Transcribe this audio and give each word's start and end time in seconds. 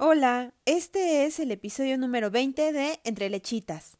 Hola, 0.00 0.54
este 0.64 1.26
es 1.26 1.40
el 1.40 1.50
episodio 1.50 1.98
número 1.98 2.30
20 2.30 2.72
de 2.72 3.00
Entre 3.02 3.28
Lechitas. 3.28 3.98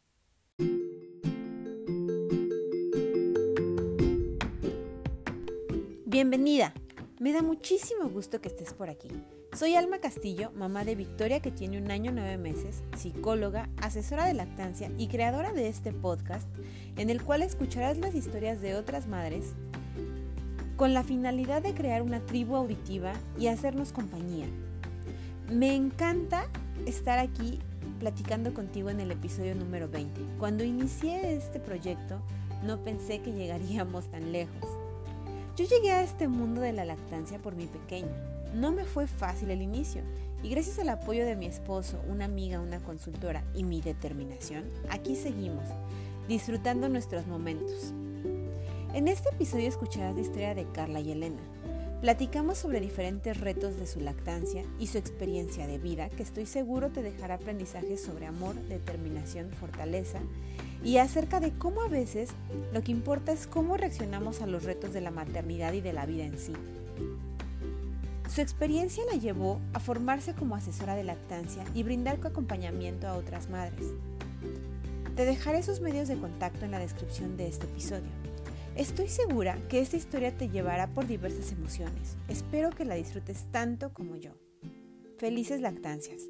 Bienvenida. 6.05 6.73
Me 7.19 7.33
da 7.33 7.41
muchísimo 7.41 8.07
gusto 8.07 8.39
que 8.39 8.47
estés 8.47 8.73
por 8.73 8.89
aquí. 8.89 9.09
Soy 9.51 9.75
Alma 9.75 9.99
Castillo, 9.99 10.51
mamá 10.55 10.85
de 10.85 10.95
Victoria 10.95 11.41
que 11.41 11.51
tiene 11.51 11.77
un 11.77 11.91
año 11.91 12.13
nueve 12.13 12.37
meses, 12.37 12.81
psicóloga, 12.97 13.67
asesora 13.81 14.25
de 14.25 14.35
lactancia 14.35 14.89
y 14.97 15.09
creadora 15.09 15.51
de 15.51 15.67
este 15.67 15.91
podcast 15.91 16.47
en 16.95 17.09
el 17.09 17.21
cual 17.21 17.41
escucharás 17.41 17.97
las 17.97 18.15
historias 18.15 18.61
de 18.61 18.75
otras 18.75 19.05
madres 19.07 19.47
con 20.77 20.93
la 20.93 21.03
finalidad 21.03 21.61
de 21.61 21.73
crear 21.73 22.03
una 22.03 22.25
tribu 22.25 22.55
auditiva 22.55 23.11
y 23.37 23.47
hacernos 23.47 23.91
compañía 23.91 24.47
me 25.51 25.75
encanta 25.75 26.47
estar 26.85 27.17
aquí 27.17 27.59
platicando 27.99 28.53
contigo 28.53 28.89
en 28.89 28.99
el 28.99 29.11
episodio 29.11 29.55
número 29.55 29.89
20. 29.89 30.21
Cuando 30.37 30.63
inicié 30.63 31.35
este 31.35 31.59
proyecto 31.59 32.21
no 32.63 32.83
pensé 32.83 33.21
que 33.21 33.31
llegaríamos 33.31 34.09
tan 34.11 34.31
lejos. 34.31 34.69
Yo 35.55 35.65
llegué 35.65 35.91
a 35.91 36.03
este 36.03 36.27
mundo 36.27 36.61
de 36.61 36.73
la 36.73 36.85
lactancia 36.85 37.39
por 37.39 37.55
mi 37.55 37.65
pequeña. 37.65 38.11
No 38.53 38.71
me 38.71 38.85
fue 38.85 39.07
fácil 39.07 39.51
el 39.51 39.61
inicio 39.61 40.01
y 40.43 40.49
gracias 40.49 40.79
al 40.79 40.89
apoyo 40.89 41.25
de 41.25 41.35
mi 41.35 41.45
esposo, 41.45 41.99
una 42.07 42.25
amiga, 42.25 42.59
una 42.59 42.79
consultora 42.79 43.43
y 43.53 43.63
mi 43.63 43.81
determinación, 43.81 44.63
aquí 44.89 45.15
seguimos, 45.15 45.65
disfrutando 46.27 46.89
nuestros 46.89 47.27
momentos. 47.27 47.93
En 48.93 49.07
este 49.07 49.29
episodio 49.29 49.67
escucharás 49.67 50.15
la 50.15 50.21
historia 50.21 50.55
de 50.55 50.65
Carla 50.71 50.99
y 50.99 51.11
Elena, 51.11 51.41
Platicamos 52.01 52.57
sobre 52.57 52.79
diferentes 52.79 53.41
retos 53.41 53.77
de 53.77 53.85
su 53.85 53.99
lactancia 53.99 54.63
y 54.79 54.87
su 54.87 54.97
experiencia 54.97 55.67
de 55.67 55.77
vida 55.77 56.07
que 56.07 56.23
estoy 56.23 56.45
seguro 56.45 56.91
te 56.91 57.01
dejará 57.01 57.35
aprendizajes 57.35 58.01
sobre 58.01 58.25
amor, 58.25 58.55
determinación, 58.69 59.51
fortaleza 59.51 60.19
y 60.81 60.95
acerca 60.95 61.41
de 61.41 61.51
cómo 61.51 61.81
a 61.81 61.89
veces 61.89 62.29
lo 62.73 62.81
que 62.83 62.93
importa 62.93 63.33
es 63.33 63.47
cómo 63.47 63.75
reaccionamos 63.75 64.41
a 64.41 64.47
los 64.47 64.63
retos 64.63 64.93
de 64.93 65.01
la 65.01 65.11
maternidad 65.11 65.73
y 65.73 65.81
de 65.81 65.91
la 65.91 66.05
vida 66.05 66.23
en 66.23 66.39
sí. 66.39 66.53
Su 68.33 68.39
experiencia 68.39 69.03
la 69.11 69.17
llevó 69.17 69.59
a 69.73 69.81
formarse 69.81 70.33
como 70.33 70.55
asesora 70.55 70.95
de 70.95 71.03
lactancia 71.03 71.65
y 71.73 71.83
brindar 71.83 72.17
acompañamiento 72.25 73.09
a 73.09 73.17
otras 73.17 73.49
madres. 73.49 73.87
Te 75.17 75.25
dejaré 75.25 75.63
sus 75.63 75.81
medios 75.81 76.07
de 76.07 76.17
contacto 76.17 76.63
en 76.63 76.71
la 76.71 76.79
descripción 76.79 77.35
de 77.35 77.49
este 77.49 77.65
episodio. 77.65 78.28
Estoy 78.79 79.09
segura 79.09 79.57
que 79.67 79.81
esta 79.81 79.97
historia 79.97 80.37
te 80.37 80.47
llevará 80.47 80.87
por 80.87 81.05
diversas 81.05 81.51
emociones. 81.51 82.17
Espero 82.29 82.69
que 82.69 82.85
la 82.85 82.95
disfrutes 82.95 83.51
tanto 83.51 83.91
como 83.93 84.15
yo. 84.15 84.31
Felices 85.17 85.59
lactancias. 85.59 86.29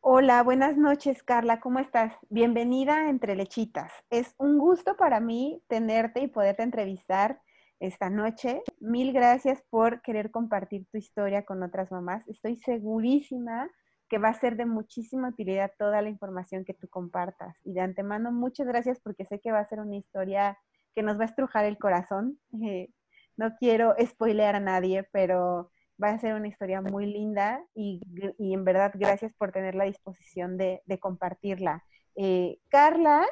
Hola, 0.00 0.42
buenas 0.42 0.78
noches 0.78 1.22
Carla, 1.22 1.60
¿cómo 1.60 1.78
estás? 1.78 2.14
Bienvenida 2.30 3.10
Entre 3.10 3.36
Lechitas. 3.36 3.92
Es 4.08 4.34
un 4.38 4.56
gusto 4.58 4.96
para 4.96 5.20
mí 5.20 5.62
tenerte 5.68 6.22
y 6.22 6.28
poderte 6.28 6.62
entrevistar 6.62 7.42
esta 7.80 8.08
noche. 8.08 8.62
Mil 8.80 9.12
gracias 9.12 9.62
por 9.68 10.00
querer 10.00 10.30
compartir 10.30 10.86
tu 10.90 10.96
historia 10.96 11.44
con 11.44 11.62
otras 11.62 11.92
mamás. 11.92 12.26
Estoy 12.28 12.56
segurísima 12.56 13.70
que 14.12 14.18
va 14.18 14.28
a 14.28 14.38
ser 14.38 14.58
de 14.58 14.66
muchísima 14.66 15.28
utilidad 15.28 15.72
toda 15.78 16.02
la 16.02 16.10
información 16.10 16.66
que 16.66 16.74
tú 16.74 16.86
compartas. 16.86 17.56
Y 17.64 17.72
de 17.72 17.80
antemano, 17.80 18.30
muchas 18.30 18.66
gracias 18.66 19.00
porque 19.00 19.24
sé 19.24 19.40
que 19.40 19.52
va 19.52 19.60
a 19.60 19.66
ser 19.66 19.80
una 19.80 19.96
historia 19.96 20.58
que 20.94 21.02
nos 21.02 21.18
va 21.18 21.22
a 21.22 21.28
estrujar 21.28 21.64
el 21.64 21.78
corazón. 21.78 22.38
Eh, 22.62 22.90
no 23.38 23.56
quiero 23.56 23.94
spoilear 24.04 24.54
a 24.54 24.60
nadie, 24.60 25.08
pero 25.12 25.70
va 26.00 26.10
a 26.10 26.18
ser 26.18 26.34
una 26.34 26.46
historia 26.46 26.82
muy 26.82 27.06
linda 27.06 27.64
y, 27.74 28.02
en 28.38 28.64
verdad 28.66 28.92
gracias 28.94 29.32
por 29.32 29.50
tener 29.50 29.74
la 29.74 29.84
disposición 29.84 30.58
de, 30.58 30.82
compartirla. 31.00 31.82
Eh, 32.14 32.58
Carla, 32.68 33.24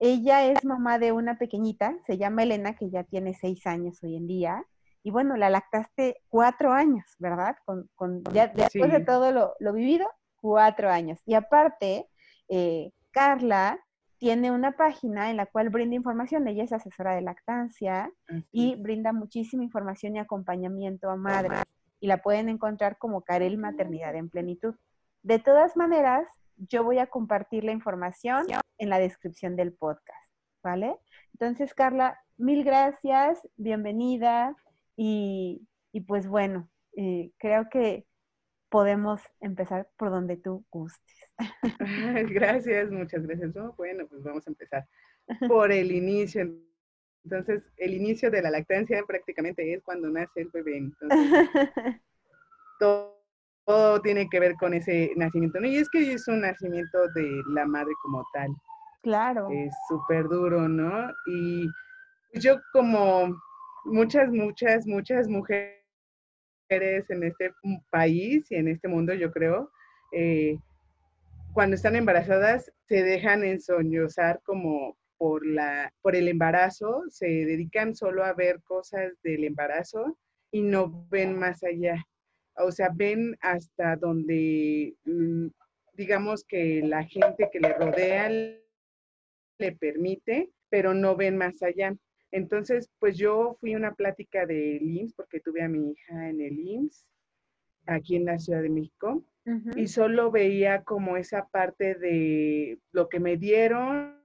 ella 0.00 0.46
es 0.46 0.64
mamá 0.64 0.98
de 0.98 1.12
una 1.12 1.38
pequeñita, 1.38 1.96
se 2.08 2.18
llama 2.18 2.42
Elena, 2.42 2.74
que 2.74 2.90
ya 2.90 3.04
tiene 3.04 3.34
seis 3.34 3.68
años 3.68 4.02
hoy 4.02 4.16
en 4.16 4.26
día. 4.26 4.64
Y 5.04 5.12
bueno, 5.12 5.36
la 5.36 5.48
lactaste 5.48 6.16
cuatro 6.28 6.72
años, 6.72 7.04
¿verdad? 7.20 7.54
Con, 7.64 8.24
ya, 8.32 8.48
después 8.48 8.90
de 8.90 8.98
todo 8.98 9.30
lo, 9.30 9.54
lo, 9.60 9.72
vivido, 9.72 10.08
cuatro 10.44 10.90
años. 10.90 11.18
Y 11.24 11.32
aparte, 11.32 12.06
eh, 12.50 12.90
Carla 13.12 13.80
tiene 14.18 14.50
una 14.50 14.72
página 14.72 15.30
en 15.30 15.38
la 15.38 15.46
cual 15.46 15.70
brinda 15.70 15.96
información. 15.96 16.46
Ella 16.46 16.64
es 16.64 16.72
asesora 16.74 17.14
de 17.14 17.22
lactancia 17.22 18.12
y 18.52 18.74
brinda 18.74 19.14
muchísima 19.14 19.64
información 19.64 20.16
y 20.16 20.18
acompañamiento 20.18 21.08
a 21.08 21.16
madres. 21.16 21.62
Y 21.98 22.08
la 22.08 22.18
pueden 22.18 22.50
encontrar 22.50 22.98
como 22.98 23.22
Karel 23.22 23.56
Maternidad 23.56 24.14
en 24.16 24.28
Plenitud. 24.28 24.74
De 25.22 25.38
todas 25.38 25.78
maneras, 25.78 26.28
yo 26.58 26.84
voy 26.84 26.98
a 26.98 27.06
compartir 27.06 27.64
la 27.64 27.72
información 27.72 28.44
en 28.76 28.90
la 28.90 28.98
descripción 28.98 29.56
del 29.56 29.72
podcast, 29.72 30.30
¿vale? 30.62 30.94
Entonces, 31.32 31.72
Carla, 31.72 32.20
mil 32.36 32.64
gracias, 32.64 33.40
bienvenida 33.56 34.54
y, 34.94 35.66
pues 36.06 36.28
bueno, 36.28 36.68
eh, 36.98 37.30
creo 37.38 37.70
que 37.70 38.04
podemos 38.74 39.20
empezar 39.38 39.88
por 39.96 40.10
donde 40.10 40.36
tú 40.36 40.66
gustes. 40.68 41.30
Gracias, 42.34 42.90
muchas 42.90 43.24
gracias. 43.24 43.52
bueno, 43.76 44.04
pues 44.08 44.24
vamos 44.24 44.44
a 44.48 44.50
empezar 44.50 44.84
por 45.46 45.70
el 45.70 45.92
inicio. 45.92 46.50
Entonces, 47.22 47.62
el 47.76 47.94
inicio 47.94 48.32
de 48.32 48.42
la 48.42 48.50
lactancia 48.50 49.00
prácticamente 49.06 49.72
es 49.72 49.80
cuando 49.84 50.10
nace 50.10 50.40
el 50.40 50.48
bebé. 50.52 50.78
Entonces, 50.78 51.08
todo, 52.80 54.00
tiene 54.02 54.28
que 54.28 54.40
ver 54.40 54.56
con 54.56 54.74
ese 54.74 55.12
nacimiento. 55.14 55.64
Y 55.64 55.76
es 55.76 55.88
que 55.88 56.12
es 56.12 56.26
un 56.26 56.40
nacimiento 56.40 57.06
de 57.14 57.42
la 57.50 57.66
madre 57.66 57.92
como 58.02 58.26
tal. 58.32 58.50
Claro. 59.04 59.50
Es 59.52 59.72
súper 59.88 60.24
duro, 60.24 60.68
¿no? 60.68 61.12
Y 61.26 61.68
yo 62.40 62.56
como 62.72 63.40
muchas, 63.84 64.30
muchas, 64.30 64.84
muchas 64.84 65.28
mujeres 65.28 65.83
en 66.82 67.22
este 67.24 67.52
país 67.90 68.50
y 68.50 68.56
en 68.56 68.68
este 68.68 68.88
mundo, 68.88 69.14
yo 69.14 69.30
creo, 69.30 69.70
eh, 70.12 70.56
cuando 71.52 71.76
están 71.76 71.96
embarazadas 71.96 72.72
se 72.88 73.02
dejan 73.02 73.44
ensoñosar 73.44 74.40
como 74.44 74.96
por, 75.16 75.46
la, 75.46 75.92
por 76.02 76.16
el 76.16 76.28
embarazo, 76.28 77.04
se 77.08 77.26
dedican 77.26 77.94
solo 77.94 78.24
a 78.24 78.32
ver 78.32 78.60
cosas 78.62 79.12
del 79.22 79.44
embarazo 79.44 80.18
y 80.50 80.62
no 80.62 81.06
ven 81.10 81.38
más 81.38 81.62
allá. 81.62 82.04
O 82.56 82.70
sea, 82.70 82.90
ven 82.94 83.36
hasta 83.40 83.96
donde, 83.96 84.94
mm, 85.04 85.46
digamos 85.94 86.44
que 86.44 86.82
la 86.84 87.04
gente 87.04 87.48
que 87.52 87.60
le 87.60 87.72
rodea 87.72 88.28
le 88.28 89.72
permite, 89.78 90.50
pero 90.68 90.94
no 90.94 91.16
ven 91.16 91.36
más 91.36 91.62
allá. 91.62 91.94
Entonces, 92.34 92.90
pues 92.98 93.16
yo 93.16 93.56
fui 93.60 93.74
a 93.74 93.76
una 93.76 93.94
plática 93.94 94.44
de 94.44 94.78
IMSS 94.82 95.14
porque 95.14 95.38
tuve 95.38 95.62
a 95.62 95.68
mi 95.68 95.92
hija 95.92 96.28
en 96.28 96.40
el 96.40 96.58
IMSS 96.58 97.06
aquí 97.86 98.16
en 98.16 98.24
la 98.24 98.40
Ciudad 98.40 98.60
de 98.60 98.70
México 98.70 99.24
y 99.76 99.86
solo 99.86 100.32
veía 100.32 100.82
como 100.82 101.16
esa 101.16 101.46
parte 101.48 101.94
de 101.94 102.80
lo 102.90 103.08
que 103.08 103.20
me 103.20 103.36
dieron, 103.36 104.20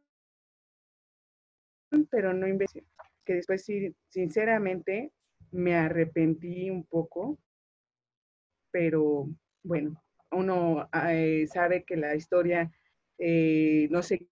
pero 2.09 2.34
no 2.34 2.48
investigué. 2.48 2.88
Que 3.24 3.36
después, 3.36 3.64
sí, 3.64 3.96
sinceramente, 4.08 5.12
me 5.52 5.75
arrepentí 5.75 6.72
un 6.72 6.86
poco, 6.86 7.38
pero 8.72 9.30
bueno, 9.62 10.02
uno 10.31 10.90
eh, 11.09 11.46
sabe 11.46 11.84
que 11.84 11.96
la 11.96 12.16
historia 12.16 12.72
eh, 13.19 13.88
no 13.92 14.02
se 14.02 14.25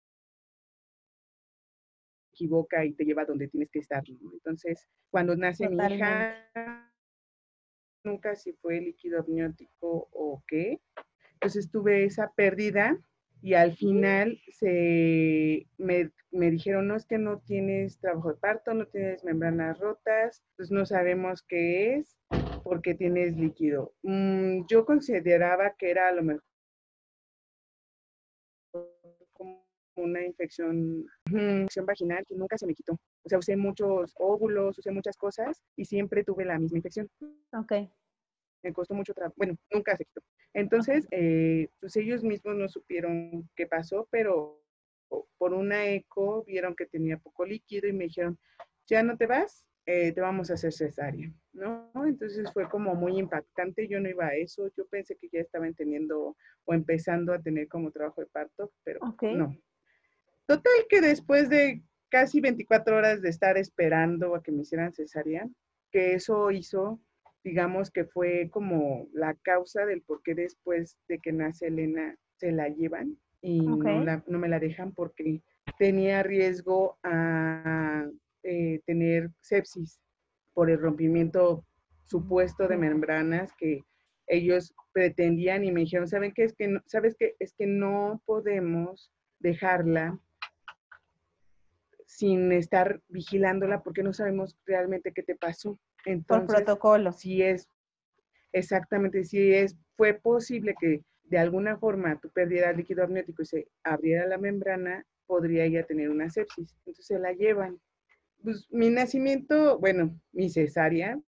equivoca 2.36 2.84
y 2.84 2.92
te 2.92 3.04
lleva 3.04 3.24
donde 3.24 3.48
tienes 3.48 3.70
que 3.70 3.78
estar. 3.78 4.04
Entonces, 4.06 4.86
cuando 5.10 5.34
nace 5.36 5.68
mi 5.68 5.76
hija, 5.76 6.92
nunca 8.04 8.36
si 8.36 8.52
fue 8.52 8.80
líquido 8.80 9.20
amniótico 9.20 10.08
o 10.12 10.42
qué. 10.46 10.80
Entonces 11.34 11.70
tuve 11.70 12.04
esa 12.04 12.32
pérdida 12.34 12.98
y 13.42 13.54
al 13.54 13.76
final 13.76 14.38
se 14.50 15.66
me, 15.78 16.10
me, 16.30 16.50
dijeron, 16.50 16.88
no 16.88 16.96
es 16.96 17.06
que 17.06 17.18
no 17.18 17.40
tienes 17.40 17.98
trabajo 17.98 18.30
de 18.30 18.38
parto, 18.38 18.74
no 18.74 18.86
tienes 18.86 19.24
membranas 19.24 19.78
rotas, 19.78 20.42
pues 20.56 20.70
no 20.70 20.86
sabemos 20.86 21.42
qué 21.42 21.96
es 21.96 22.16
porque 22.62 22.94
tienes 22.94 23.36
líquido. 23.36 23.94
Mm, 24.02 24.66
yo 24.68 24.84
consideraba 24.84 25.74
que 25.76 25.90
era 25.90 26.08
a 26.08 26.12
lo 26.12 26.22
mejor 26.22 26.42
una 29.96 30.24
infección, 30.24 31.04
infección 31.26 31.86
vaginal 31.86 32.24
que 32.26 32.34
nunca 32.34 32.56
se 32.58 32.66
me 32.66 32.74
quitó. 32.74 32.94
O 32.94 33.28
sea, 33.28 33.38
usé 33.38 33.56
muchos 33.56 34.14
óvulos, 34.18 34.78
usé 34.78 34.90
muchas 34.90 35.16
cosas 35.16 35.62
y 35.76 35.84
siempre 35.84 36.24
tuve 36.24 36.44
la 36.44 36.58
misma 36.58 36.78
infección. 36.78 37.08
Ok. 37.52 37.72
Me 38.62 38.72
costó 38.72 38.94
mucho 38.94 39.14
trabajo. 39.14 39.34
Bueno, 39.36 39.56
nunca 39.72 39.96
se 39.96 40.04
quitó. 40.04 40.20
Entonces, 40.54 41.06
eh, 41.10 41.68
pues 41.80 41.96
ellos 41.96 42.24
mismos 42.24 42.56
no 42.56 42.68
supieron 42.68 43.48
qué 43.54 43.66
pasó, 43.66 44.08
pero 44.10 44.62
por 45.38 45.52
una 45.52 45.86
eco 45.86 46.44
vieron 46.44 46.74
que 46.74 46.86
tenía 46.86 47.18
poco 47.18 47.44
líquido 47.44 47.88
y 47.88 47.92
me 47.92 48.04
dijeron, 48.04 48.38
ya 48.86 49.02
no 49.02 49.16
te 49.16 49.26
vas, 49.26 49.66
eh, 49.86 50.12
te 50.12 50.20
vamos 50.20 50.50
a 50.50 50.54
hacer 50.54 50.72
cesárea. 50.72 51.30
¿no? 51.52 51.90
Entonces 52.06 52.52
fue 52.52 52.68
como 52.68 52.94
muy 52.94 53.18
impactante, 53.18 53.88
yo 53.88 54.00
no 54.00 54.08
iba 54.08 54.26
a 54.26 54.34
eso, 54.34 54.68
yo 54.76 54.86
pensé 54.86 55.16
que 55.16 55.28
ya 55.32 55.40
estaban 55.40 55.74
teniendo 55.74 56.36
o 56.64 56.74
empezando 56.74 57.32
a 57.32 57.40
tener 57.40 57.68
como 57.68 57.90
trabajo 57.90 58.20
de 58.20 58.26
parto, 58.26 58.72
pero 58.84 59.00
no. 59.22 59.56
Total 60.46 60.86
que 60.88 61.00
después 61.00 61.48
de 61.48 61.82
casi 62.08 62.40
24 62.40 62.96
horas 62.96 63.20
de 63.20 63.28
estar 63.28 63.58
esperando 63.58 64.34
a 64.34 64.42
que 64.42 64.52
me 64.52 64.62
hicieran 64.62 64.92
cesárea, 64.92 65.48
que 65.90 66.14
eso 66.14 66.50
hizo, 66.50 67.00
digamos 67.42 67.90
que 67.90 68.04
fue 68.04 68.48
como 68.50 69.08
la 69.12 69.34
causa 69.34 69.84
del 69.84 70.02
por 70.02 70.22
qué 70.22 70.34
después 70.34 70.96
de 71.08 71.18
que 71.18 71.32
nace 71.32 71.66
Elena 71.66 72.16
se 72.36 72.52
la 72.52 72.68
llevan 72.68 73.18
y 73.40 73.60
no, 73.60 74.22
no, 74.26 74.38
me 74.38 74.48
la 74.48 74.58
dejan 74.58 74.92
porque 74.92 75.42
tenía 75.78 76.22
riesgo 76.22 76.98
a 77.02 78.06
eh, 78.42 78.80
tener 78.86 79.30
sepsis 79.40 80.00
por 80.54 80.70
el 80.70 80.80
rompimiento 80.80 81.64
supuesto 82.04 82.68
de 82.68 82.76
membranas 82.76 83.52
que 83.58 83.82
ellos 84.26 84.74
pretendían 84.92 85.64
y 85.64 85.72
me 85.72 85.80
dijeron, 85.80 86.08
¿saben 86.08 86.32
qué? 86.32 86.44
Es 86.44 86.54
que 86.54 86.68
no, 86.68 86.80
¿sabes 86.86 87.16
qué? 87.18 87.34
Es 87.38 87.52
que 87.54 87.66
no 87.66 88.22
podemos 88.24 89.12
dejarla 89.38 90.18
sin 92.16 92.50
estar 92.52 93.02
vigilándola 93.08 93.82
porque 93.82 94.02
no 94.02 94.14
sabemos 94.14 94.56
realmente 94.64 95.12
qué 95.12 95.22
te 95.22 95.36
pasó. 95.36 95.78
Entonces, 96.06 96.46
Por 96.46 96.56
protocolo. 96.56 97.12
Si 97.12 97.42
es, 97.42 97.68
exactamente, 98.52 99.22
si 99.24 99.52
es, 99.52 99.76
fue 99.96 100.14
posible 100.14 100.74
que 100.80 101.04
de 101.24 101.38
alguna 101.38 101.76
forma 101.76 102.18
tú 102.18 102.30
perdieras 102.30 102.74
líquido 102.74 103.04
amniótico 103.04 103.42
y 103.42 103.46
se 103.46 103.68
abriera 103.84 104.26
la 104.26 104.38
membrana, 104.38 105.04
podría 105.26 105.66
ya 105.66 105.82
tener 105.82 106.08
una 106.08 106.30
sepsis. 106.30 106.74
Entonces 106.78 107.04
se 107.04 107.18
la 107.18 107.32
llevan 107.32 107.78
pues 108.42 108.66
mi 108.70 108.90
nacimiento, 108.90 109.78
bueno, 109.78 110.18
mi 110.32 110.48
cesárea, 110.48 111.20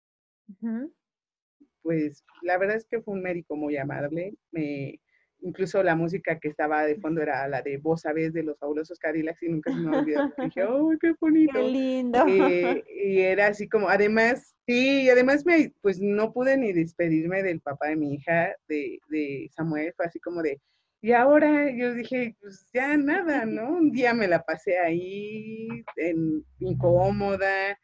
pues 1.83 2.25
la 2.43 2.59
verdad 2.59 2.77
es 2.77 2.87
que 2.87 3.01
fue 3.01 3.15
un 3.15 3.23
médico 3.23 3.57
muy 3.57 3.77
amable. 3.77 4.35
Me, 4.51 5.01
incluso 5.41 5.83
la 5.83 5.95
música 5.95 6.39
que 6.39 6.49
estaba 6.49 6.85
de 6.85 6.97
fondo 6.97 7.23
era 7.23 7.47
la 7.49 7.63
de 7.63 7.79
Vos 7.79 8.03
sabés 8.03 8.33
de 8.33 8.43
los 8.43 8.59
fabulosos 8.59 8.99
Cadillacs 8.99 9.43
y 9.43 9.49
nunca 9.49 9.73
se 9.73 9.79
me 9.79 9.97
olvidó. 9.97 10.33
dije, 10.39 10.65
¡oh, 10.69 10.93
qué 11.01 11.15
bonito! 11.21 11.53
¡Qué 11.55 11.63
lindo! 11.63 12.25
Eh, 12.27 12.85
y 13.05 13.19
era 13.21 13.49
así 13.49 13.69
como, 13.69 13.89
además, 13.89 14.55
sí, 14.67 15.05
y 15.05 15.11
además 15.11 15.45
me, 15.47 15.73
pues 15.83 16.01
no 16.01 16.33
pude 16.33 16.57
ni 16.57 16.73
despedirme 16.73 17.43
del 17.43 17.61
papá 17.61 17.89
de 17.89 17.97
mi 17.97 18.15
hija, 18.15 18.55
de, 18.69 18.99
de 19.09 19.49
Samuel, 19.55 19.93
fue 19.97 20.07
así 20.07 20.19
como 20.21 20.43
de, 20.43 20.61
y 21.03 21.13
ahora 21.13 21.71
yo 21.71 21.95
dije, 21.95 22.35
pues 22.41 22.69
ya 22.73 22.97
nada, 22.97 23.45
¿no? 23.45 23.69
Un 23.69 23.93
día 23.93 24.15
me 24.15 24.27
la 24.27 24.43
pasé 24.43 24.79
ahí, 24.79 25.69
en, 25.97 26.45
incómoda, 26.59 27.79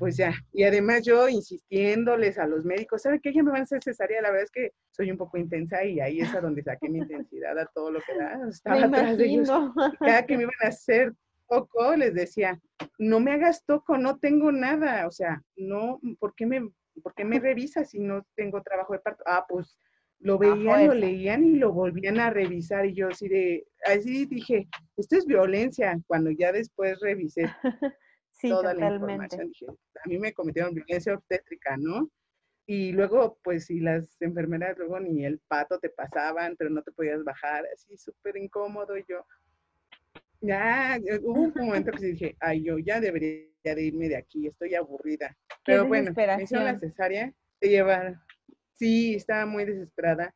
pues 0.00 0.16
ya. 0.16 0.32
Y 0.50 0.64
además 0.64 1.04
yo 1.04 1.28
insistiéndoles 1.28 2.38
a 2.38 2.46
los 2.46 2.64
médicos, 2.64 3.02
¿saben 3.02 3.20
qué? 3.20 3.34
Ya 3.34 3.42
me 3.42 3.50
van 3.50 3.60
a 3.60 3.64
hacer 3.64 3.84
cesárea. 3.84 4.22
La 4.22 4.30
verdad 4.30 4.44
es 4.44 4.50
que 4.50 4.72
soy 4.90 5.10
un 5.10 5.18
poco 5.18 5.36
intensa 5.36 5.84
y 5.84 6.00
ahí 6.00 6.20
es 6.20 6.34
a 6.34 6.40
donde 6.40 6.62
saqué 6.62 6.88
mi 6.88 7.00
intensidad 7.00 7.56
a 7.58 7.66
todo 7.66 7.92
lo 7.92 8.00
que 8.00 8.16
da. 8.16 8.40
Estaba 8.48 8.84
atrás 8.84 9.18
de 9.18 9.26
ellos. 9.26 9.50
Cada 9.98 10.24
que 10.24 10.38
me 10.38 10.44
iban 10.44 10.54
a 10.64 10.68
hacer 10.68 11.12
toco, 11.50 11.94
les 11.96 12.14
decía, 12.14 12.58
no 12.98 13.20
me 13.20 13.32
hagas 13.32 13.62
toco, 13.66 13.98
no 13.98 14.18
tengo 14.18 14.50
nada. 14.50 15.06
O 15.06 15.10
sea, 15.10 15.42
no, 15.56 16.00
¿por 16.18 16.34
qué 16.34 16.46
me, 16.46 16.66
por 17.02 17.14
qué 17.14 17.26
me 17.26 17.38
revisas 17.40 17.90
si 17.90 18.00
no 18.00 18.26
tengo 18.36 18.62
trabajo 18.62 18.94
de 18.94 19.00
parto? 19.00 19.22
Ah, 19.26 19.44
pues 19.46 19.76
lo 20.18 20.38
veían, 20.38 20.86
lo 20.86 20.94
leían 20.94 21.44
y 21.44 21.56
lo 21.56 21.72
volvían 21.72 22.18
a 22.20 22.30
revisar 22.30 22.86
y 22.86 22.94
yo 22.94 23.08
así 23.08 23.28
de, 23.28 23.66
así 23.84 24.24
dije, 24.24 24.66
esto 24.96 25.16
es 25.16 25.26
violencia, 25.26 25.98
cuando 26.06 26.30
ya 26.30 26.52
después 26.52 26.98
revisé 27.00 27.50
toda 28.42 28.74
la 28.74 28.94
información, 28.94 29.48
dije, 29.48 29.66
a 29.66 30.08
mí 30.08 30.18
me 30.18 30.32
cometieron 30.32 30.74
violencia 30.74 31.14
obstétrica, 31.14 31.76
¿no? 31.76 32.10
Y 32.66 32.92
luego, 32.92 33.38
pues, 33.42 33.66
si 33.66 33.80
las 33.80 34.20
enfermeras 34.20 34.78
luego 34.78 35.00
ni 35.00 35.24
el 35.24 35.40
pato 35.48 35.78
te 35.78 35.90
pasaban, 35.90 36.54
pero 36.56 36.70
no 36.70 36.82
te 36.82 36.92
podías 36.92 37.22
bajar, 37.24 37.64
así 37.74 37.96
súper 37.96 38.36
incómodo, 38.36 38.96
y 38.96 39.04
yo, 39.08 39.24
ya, 40.40 40.98
hubo 41.22 41.42
un 41.42 41.52
momento 41.54 41.92
que 41.92 42.06
dije, 42.06 42.36
ay, 42.40 42.62
yo 42.62 42.78
ya 42.78 43.00
debería 43.00 43.48
de 43.62 43.82
irme 43.82 44.08
de 44.08 44.16
aquí, 44.16 44.46
estoy 44.46 44.74
aburrida. 44.74 45.36
Pero 45.64 45.86
bueno, 45.86 46.12
me 46.14 46.42
hicieron 46.42 46.66
la 46.66 46.78
cesárea, 46.78 47.32
te 47.58 47.68
llevan 47.68 48.20
Sí, 48.80 49.14
estaba 49.16 49.44
muy 49.44 49.66
desesperada. 49.66 50.34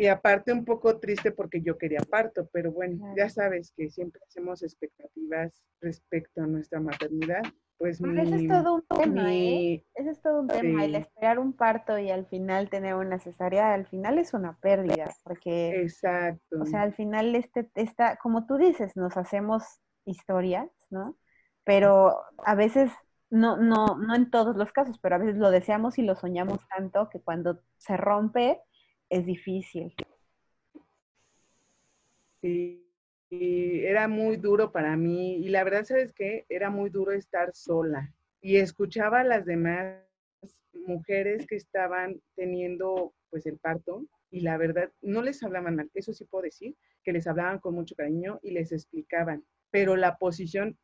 Y 0.00 0.06
aparte 0.06 0.52
un 0.52 0.64
poco 0.64 1.00
triste 1.00 1.32
porque 1.32 1.60
yo 1.60 1.76
quería 1.76 1.98
parto, 2.08 2.48
pero 2.52 2.70
bueno, 2.70 3.14
ya 3.16 3.28
sabes 3.28 3.72
que 3.76 3.90
siempre 3.90 4.20
hacemos 4.24 4.62
expectativas 4.62 5.60
respecto 5.80 6.40
a 6.40 6.46
nuestra 6.46 6.78
maternidad. 6.78 7.42
Pues 7.78 8.00
mi, 8.00 8.20
ese 8.20 8.36
es 8.36 8.48
todo 8.48 8.74
un 8.76 8.84
tema, 8.86 9.34
¿eh? 9.34 9.84
Ese 9.94 10.10
es 10.10 10.22
todo 10.22 10.42
un 10.42 10.46
tema. 10.46 10.84
El 10.84 10.94
esperar 10.94 11.40
un 11.40 11.52
parto 11.52 11.98
y 11.98 12.10
al 12.10 12.26
final 12.26 12.70
tener 12.70 12.94
una 12.94 13.18
cesárea, 13.18 13.74
al 13.74 13.86
final 13.86 14.18
es 14.18 14.34
una 14.34 14.56
pérdida, 14.60 15.12
porque... 15.24 15.82
Exacto. 15.82 16.60
O 16.60 16.66
sea, 16.66 16.82
al 16.82 16.94
final 16.94 17.34
este, 17.34 17.68
está, 17.74 18.16
como 18.18 18.46
tú 18.46 18.56
dices, 18.56 18.96
nos 18.96 19.16
hacemos 19.16 19.64
historias, 20.04 20.70
¿no? 20.90 21.18
Pero 21.64 22.20
a 22.44 22.54
veces 22.54 22.92
no, 23.30 23.56
no, 23.56 23.96
no 23.96 24.14
en 24.14 24.30
todos 24.30 24.56
los 24.56 24.70
casos, 24.70 24.98
pero 25.00 25.16
a 25.16 25.18
veces 25.18 25.36
lo 25.36 25.50
deseamos 25.50 25.98
y 25.98 26.02
lo 26.02 26.14
soñamos 26.14 26.60
tanto 26.68 27.08
que 27.08 27.20
cuando 27.20 27.60
se 27.78 27.96
rompe 27.96 28.60
es 29.10 29.26
difícil. 29.26 29.94
Sí, 32.40 32.84
y 33.30 33.80
era 33.84 34.08
muy 34.08 34.36
duro 34.36 34.70
para 34.70 34.96
mí 34.96 35.36
y 35.36 35.48
la 35.48 35.64
verdad, 35.64 35.84
¿sabes 35.84 36.12
qué? 36.12 36.46
Era 36.48 36.70
muy 36.70 36.90
duro 36.90 37.12
estar 37.12 37.54
sola 37.54 38.14
y 38.40 38.56
escuchaba 38.56 39.20
a 39.20 39.24
las 39.24 39.44
demás 39.44 40.02
mujeres 40.72 41.46
que 41.46 41.56
estaban 41.56 42.20
teniendo 42.36 43.12
pues 43.30 43.46
el 43.46 43.58
parto 43.58 44.06
y 44.30 44.40
la 44.40 44.56
verdad 44.56 44.90
no 45.02 45.22
les 45.22 45.42
hablaban 45.42 45.76
mal, 45.76 45.90
eso 45.94 46.12
sí 46.12 46.24
puedo 46.24 46.44
decir, 46.44 46.74
que 47.02 47.12
les 47.12 47.26
hablaban 47.26 47.58
con 47.58 47.74
mucho 47.74 47.94
cariño 47.94 48.38
y 48.42 48.52
les 48.52 48.72
explicaban, 48.72 49.44
pero 49.70 49.96
la 49.96 50.16
posición 50.16 50.78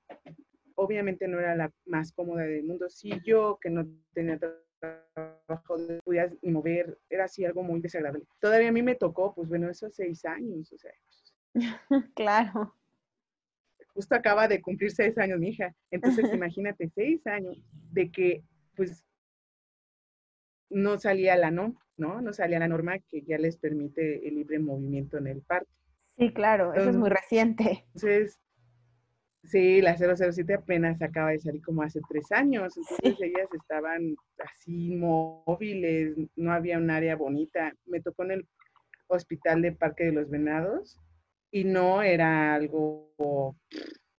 obviamente 0.74 1.28
no 1.28 1.38
era 1.38 1.54
la 1.54 1.72
más 1.86 2.12
cómoda 2.12 2.42
del 2.42 2.64
mundo. 2.64 2.88
Si 2.88 3.20
yo, 3.24 3.58
que 3.60 3.70
no 3.70 3.86
tenía 4.12 4.38
trabajo, 5.12 5.76
no 5.78 5.98
podía 6.04 6.30
ni 6.42 6.50
mover, 6.50 6.98
era 7.08 7.24
así 7.24 7.44
algo 7.44 7.62
muy 7.62 7.80
desagradable. 7.80 8.24
Todavía 8.40 8.68
a 8.68 8.72
mí 8.72 8.82
me 8.82 8.94
tocó, 8.94 9.34
pues 9.34 9.48
bueno, 9.48 9.68
esos 9.70 9.94
seis 9.94 10.24
años, 10.24 10.72
o 10.72 10.78
sea. 10.78 10.92
claro. 12.14 12.74
Justo 13.94 14.14
acaba 14.14 14.48
de 14.48 14.60
cumplir 14.60 14.90
seis 14.90 15.16
años 15.18 15.38
mi 15.38 15.48
hija. 15.48 15.74
Entonces, 15.90 16.24
imagínate, 16.34 16.88
seis 16.94 17.26
años 17.26 17.62
de 17.92 18.10
que, 18.10 18.42
pues, 18.76 19.04
no 20.70 20.98
salía 20.98 21.36
la 21.36 21.50
no, 21.50 21.76
¿no? 21.96 22.20
No 22.20 22.32
salía 22.32 22.58
la 22.58 22.68
norma 22.68 22.98
que 22.98 23.22
ya 23.22 23.38
les 23.38 23.56
permite 23.56 24.26
el 24.26 24.34
libre 24.34 24.58
movimiento 24.58 25.18
en 25.18 25.28
el 25.28 25.42
parque. 25.42 25.70
Sí, 26.16 26.32
claro, 26.32 26.74
eso 26.74 26.90
es 26.90 26.96
muy 26.96 27.10
reciente. 27.10 27.84
Entonces, 27.94 28.40
Sí, 29.44 29.82
la 29.82 29.96
007 29.96 30.54
apenas 30.54 31.00
acaba 31.02 31.30
de 31.30 31.38
salir 31.38 31.62
como 31.62 31.82
hace 31.82 32.00
tres 32.08 32.32
años, 32.32 32.76
entonces 32.76 33.20
ellas 33.20 33.48
estaban 33.52 34.16
así 34.38 34.96
móviles, 34.96 36.16
no 36.34 36.52
había 36.52 36.78
un 36.78 36.90
área 36.90 37.14
bonita. 37.14 37.74
Me 37.84 38.00
tocó 38.00 38.24
en 38.24 38.30
el 38.32 38.48
hospital 39.08 39.62
de 39.62 39.72
Parque 39.72 40.04
de 40.04 40.12
los 40.12 40.30
Venados 40.30 40.98
y 41.50 41.64
no 41.64 42.02
era 42.02 42.54
algo 42.54 43.56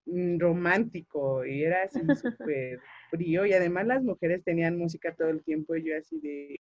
mm, 0.06 0.38
romántico 0.38 1.44
y 1.44 1.64
era 1.64 1.82
así 1.82 2.00
súper 2.14 2.80
frío 3.10 3.44
y 3.46 3.52
además 3.52 3.86
las 3.86 4.02
mujeres 4.02 4.44
tenían 4.44 4.78
música 4.78 5.14
todo 5.14 5.28
el 5.28 5.42
tiempo 5.42 5.74
y 5.74 5.84
yo 5.84 5.98
así 5.98 6.20
de, 6.20 6.60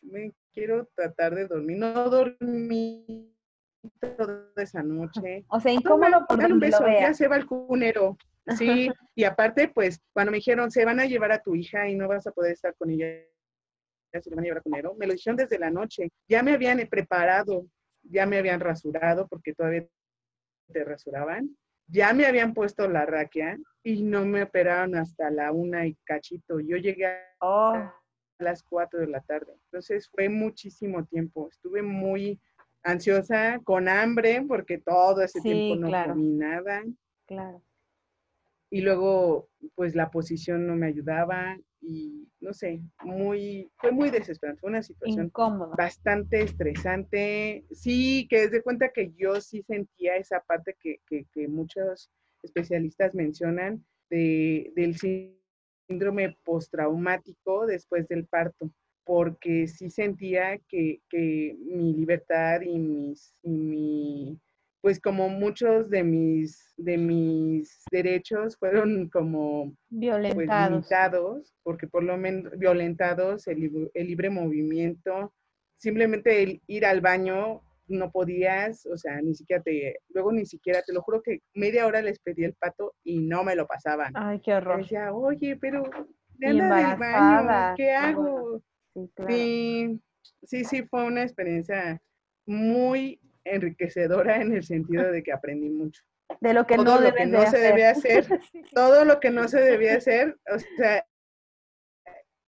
me 0.00 0.32
quiero 0.52 0.88
tratar 0.94 1.34
de 1.34 1.46
dormir, 1.46 1.78
no 1.78 2.08
dormí 2.08 3.31
toda 4.16 4.50
esa 4.56 4.82
noche. 4.82 5.44
O 5.48 5.60
sea, 5.60 5.72
incómodo 5.72 6.24
por 6.26 6.38
un 6.44 6.60
beso, 6.60 6.84
ya 6.86 7.14
se 7.14 7.28
va 7.28 7.36
el 7.36 7.46
cunero. 7.46 8.16
Sí, 8.56 8.90
y 9.14 9.24
aparte, 9.24 9.68
pues, 9.68 10.00
cuando 10.12 10.32
me 10.32 10.38
dijeron, 10.38 10.70
se 10.70 10.84
van 10.84 11.00
a 11.00 11.06
llevar 11.06 11.32
a 11.32 11.42
tu 11.42 11.54
hija 11.54 11.88
y 11.88 11.94
no 11.94 12.08
vas 12.08 12.26
a 12.26 12.32
poder 12.32 12.52
estar 12.52 12.74
con 12.76 12.90
ella, 12.90 13.06
se 14.12 14.30
van 14.30 14.40
a 14.40 14.42
llevar 14.42 14.58
a 14.58 14.62
cunero, 14.62 14.94
me 14.98 15.06
lo 15.06 15.12
dijeron 15.12 15.36
desde 15.36 15.58
la 15.58 15.70
noche. 15.70 16.10
Ya 16.28 16.42
me 16.42 16.52
habían 16.52 16.78
preparado, 16.88 17.66
ya 18.02 18.26
me 18.26 18.38
habían 18.38 18.60
rasurado, 18.60 19.26
porque 19.28 19.54
todavía 19.54 19.86
te 20.72 20.84
rasuraban. 20.84 21.56
Ya 21.88 22.12
me 22.12 22.26
habían 22.26 22.54
puesto 22.54 22.88
la 22.88 23.04
raquia 23.04 23.58
y 23.82 24.02
no 24.02 24.24
me 24.24 24.42
operaron 24.44 24.96
hasta 24.96 25.30
la 25.30 25.52
una 25.52 25.86
y 25.86 25.94
cachito. 26.04 26.60
Yo 26.60 26.76
llegué 26.76 27.06
a 27.06 27.20
oh. 27.40 27.92
las 28.38 28.62
cuatro 28.62 29.00
de 29.00 29.08
la 29.08 29.20
tarde. 29.20 29.52
Entonces 29.66 30.08
fue 30.08 30.28
muchísimo 30.28 31.04
tiempo. 31.04 31.48
Estuve 31.50 31.82
muy, 31.82 32.40
ansiosa, 32.82 33.60
con 33.64 33.88
hambre, 33.88 34.44
porque 34.46 34.78
todo 34.78 35.22
ese 35.22 35.40
tiempo 35.40 35.76
no 35.76 35.90
comí 36.06 36.32
nada. 36.34 36.82
Claro. 37.26 37.62
Y 38.70 38.80
luego, 38.80 39.48
pues 39.74 39.94
la 39.94 40.10
posición 40.10 40.66
no 40.66 40.76
me 40.76 40.86
ayudaba 40.86 41.58
y 41.82 42.28
no 42.40 42.52
sé, 42.54 42.80
muy, 43.02 43.70
fue 43.76 43.90
muy 43.92 44.10
desesperante, 44.10 44.60
fue 44.60 44.70
una 44.70 44.82
situación 44.82 45.26
Incómoda. 45.26 45.74
bastante 45.76 46.42
estresante. 46.42 47.64
Sí, 47.70 48.26
que 48.30 48.42
desde 48.42 48.62
cuenta 48.62 48.90
que 48.90 49.12
yo 49.16 49.40
sí 49.40 49.62
sentía 49.62 50.16
esa 50.16 50.40
parte 50.40 50.76
que, 50.80 51.00
que, 51.06 51.26
que 51.32 51.48
muchos 51.48 52.10
especialistas 52.42 53.14
mencionan 53.14 53.84
de, 54.10 54.72
del 54.74 54.96
síndrome 54.96 56.36
postraumático 56.44 57.66
después 57.66 58.08
del 58.08 58.26
parto, 58.26 58.70
porque 59.04 59.66
sí 59.68 59.90
sentía 59.90 60.58
que, 60.68 61.00
mi 61.12 61.94
libertad 61.94 62.60
y, 62.62 62.78
mis, 62.78 63.34
mi, 63.42 64.38
pues 64.80 65.00
como 65.00 65.28
muchos 65.28 65.90
de 65.90 66.04
mis, 66.04 66.74
de 66.76 66.98
mis 66.98 67.84
derechos 67.90 68.56
fueron 68.56 69.08
como 69.08 69.64
pues, 69.64 70.00
violentados, 70.00 70.70
limitados, 70.70 71.54
porque 71.62 71.86
por 71.86 72.02
lo 72.02 72.16
menos 72.16 72.58
violentados 72.58 73.46
el, 73.48 73.90
el 73.94 74.06
libre 74.06 74.30
movimiento, 74.30 75.32
simplemente 75.78 76.42
el 76.42 76.62
ir 76.66 76.86
al 76.86 77.00
baño 77.00 77.62
no 77.88 78.10
podías, 78.10 78.86
o 78.86 78.96
sea, 78.96 79.20
ni 79.20 79.34
siquiera 79.34 79.62
te, 79.62 79.98
luego 80.08 80.32
ni 80.32 80.46
siquiera, 80.46 80.82
te 80.82 80.92
lo 80.92 81.02
juro 81.02 81.22
que 81.22 81.40
media 81.54 81.86
hora 81.86 82.00
les 82.02 82.18
pedí 82.18 82.44
el 82.44 82.54
pato 82.54 82.94
y 83.04 83.18
no 83.18 83.44
me 83.44 83.54
lo 83.54 83.66
pasaban. 83.66 84.12
Ay, 84.16 84.40
qué 84.40 84.54
horror. 84.54 84.78
decía, 84.78 85.12
oye, 85.12 85.56
pero 85.56 85.84
anda 86.42 86.76
del 86.76 86.98
baño, 86.98 87.74
¿qué 87.76 87.92
hago? 87.92 88.62
Sí, 89.26 90.00
sí, 90.42 90.64
sí, 90.64 90.82
fue 90.84 91.04
una 91.04 91.22
experiencia 91.22 92.00
muy 92.46 93.20
enriquecedora 93.44 94.40
en 94.40 94.54
el 94.54 94.64
sentido 94.64 95.10
de 95.10 95.22
que 95.22 95.32
aprendí 95.32 95.70
mucho. 95.70 96.02
De 96.40 96.54
lo 96.54 96.66
que 96.66 96.76
todo 96.76 97.00
no, 97.00 97.00
lo 97.00 97.14
que 97.14 97.26
no 97.26 97.46
se 97.50 97.58
debía 97.58 97.90
hacer, 97.90 98.26
todo 98.74 99.04
lo 99.04 99.20
que 99.20 99.30
no 99.30 99.48
se 99.48 99.60
debía 99.60 99.96
hacer, 99.96 100.38
o 100.52 100.58
sea, 100.76 101.04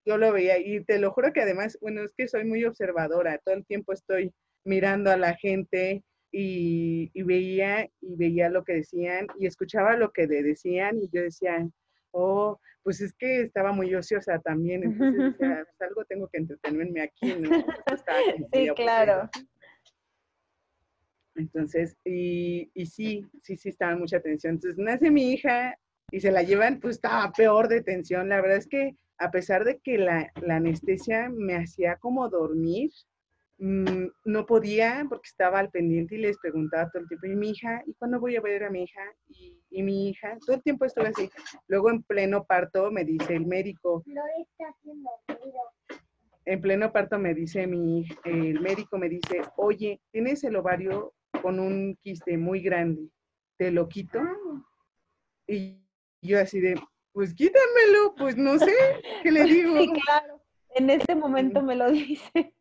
yo 0.05 0.17
lo 0.17 0.31
veía 0.31 0.57
y 0.59 0.83
te 0.83 0.99
lo 0.99 1.11
juro 1.11 1.33
que 1.33 1.41
además, 1.41 1.77
bueno, 1.81 2.03
es 2.03 2.13
que 2.15 2.27
soy 2.27 2.45
muy 2.45 2.63
observadora, 2.63 3.39
todo 3.43 3.55
el 3.55 3.65
tiempo 3.65 3.93
estoy 3.93 4.33
mirando 4.63 5.11
a 5.11 5.17
la 5.17 5.35
gente 5.35 6.03
y, 6.31 7.11
veía 7.23 7.89
y 8.01 8.15
veía 8.15 8.49
lo 8.49 8.63
que 8.63 8.73
decían 8.73 9.27
y 9.39 9.47
escuchaba 9.47 9.95
lo 9.95 10.11
que 10.11 10.27
le 10.27 10.43
decían 10.43 10.97
y 11.01 11.09
yo 11.09 11.21
decía, 11.21 11.67
oh, 12.15 12.59
pues 12.81 13.01
es 13.01 13.13
que 13.13 13.41
estaba 13.41 13.71
muy 13.71 13.93
ociosa 13.93 14.39
también, 14.39 14.83
entonces 14.83 15.33
decía, 15.33 15.65
pues 15.77 15.81
algo 15.81 16.05
tengo 16.05 16.27
que 16.29 16.37
entretenerme 16.37 17.01
aquí, 17.01 17.35
¿no? 17.35 17.49
sí, 18.53 18.69
claro. 18.75 19.29
Entonces, 21.35 21.97
y, 22.05 22.71
y 22.73 22.85
sí, 22.85 23.25
sí, 23.43 23.57
sí 23.57 23.69
estaba 23.69 23.97
mucha 23.97 24.21
tensión. 24.21 24.53
Entonces 24.53 24.77
nace 24.77 25.11
mi 25.11 25.33
hija 25.33 25.77
y 26.09 26.21
se 26.21 26.31
la 26.31 26.43
llevan, 26.43 26.79
pues 26.79 26.95
estaba 26.95 27.29
peor 27.33 27.67
de 27.67 27.81
tensión. 27.81 28.29
La 28.29 28.39
verdad 28.39 28.57
es 28.57 28.67
que 28.67 28.95
a 29.17 29.31
pesar 29.31 29.65
de 29.65 29.79
que 29.79 29.97
la, 29.97 30.31
la 30.41 30.55
anestesia 30.57 31.29
me 31.29 31.57
hacía 31.57 31.97
como 31.97 32.29
dormir, 32.29 32.91
Mm, 33.57 34.07
no 34.25 34.45
podía 34.45 35.05
porque 35.07 35.29
estaba 35.29 35.59
al 35.59 35.69
pendiente 35.69 36.15
y 36.15 36.17
les 36.17 36.37
preguntaba 36.39 36.89
todo 36.89 37.03
el 37.03 37.07
tiempo, 37.07 37.27
¿y 37.27 37.35
mi 37.35 37.51
hija? 37.51 37.81
¿Y 37.85 37.93
cuándo 37.93 38.19
voy 38.19 38.35
a 38.35 38.41
ver 38.41 38.65
a 38.65 38.69
mi 38.69 38.83
hija? 38.83 39.01
¿Y, 39.69 39.83
mi 39.83 40.09
hija? 40.09 40.37
Todo 40.45 40.57
el 40.57 40.63
tiempo 40.63 40.85
estuve 40.85 41.07
así. 41.07 41.29
Luego 41.67 41.89
en 41.89 42.03
pleno 42.03 42.43
parto 42.43 42.91
me 42.91 43.05
dice 43.05 43.35
el 43.35 43.45
médico. 43.45 44.03
No 44.05 44.21
está 44.41 44.65
haciendo 44.69 45.09
En 46.45 46.61
pleno 46.61 46.91
parto 46.91 47.17
me 47.17 47.33
dice 47.33 47.65
mi, 47.65 48.05
el 48.25 48.59
médico 48.59 48.97
me 48.97 49.07
dice, 49.07 49.41
oye, 49.55 50.01
tienes 50.11 50.43
el 50.43 50.57
ovario 50.57 51.13
con 51.41 51.59
un 51.59 51.97
quiste 52.01 52.37
muy 52.37 52.61
grande, 52.61 53.09
¿te 53.57 53.71
lo 53.71 53.87
quito? 53.87 54.19
Ah. 54.19 54.65
Y 55.47 55.81
yo 56.21 56.39
así 56.39 56.59
de, 56.59 56.75
pues 57.13 57.33
quítamelo, 57.33 58.15
pues 58.17 58.35
no 58.35 58.57
sé, 58.59 58.73
¿qué 59.23 59.31
le 59.31 59.43
digo? 59.45 59.79
Sí, 59.79 59.91
claro, 60.05 60.41
en 60.75 60.89
este 60.89 61.15
momento 61.15 61.61
me 61.61 61.75
lo 61.75 61.89
dice. 61.91 62.53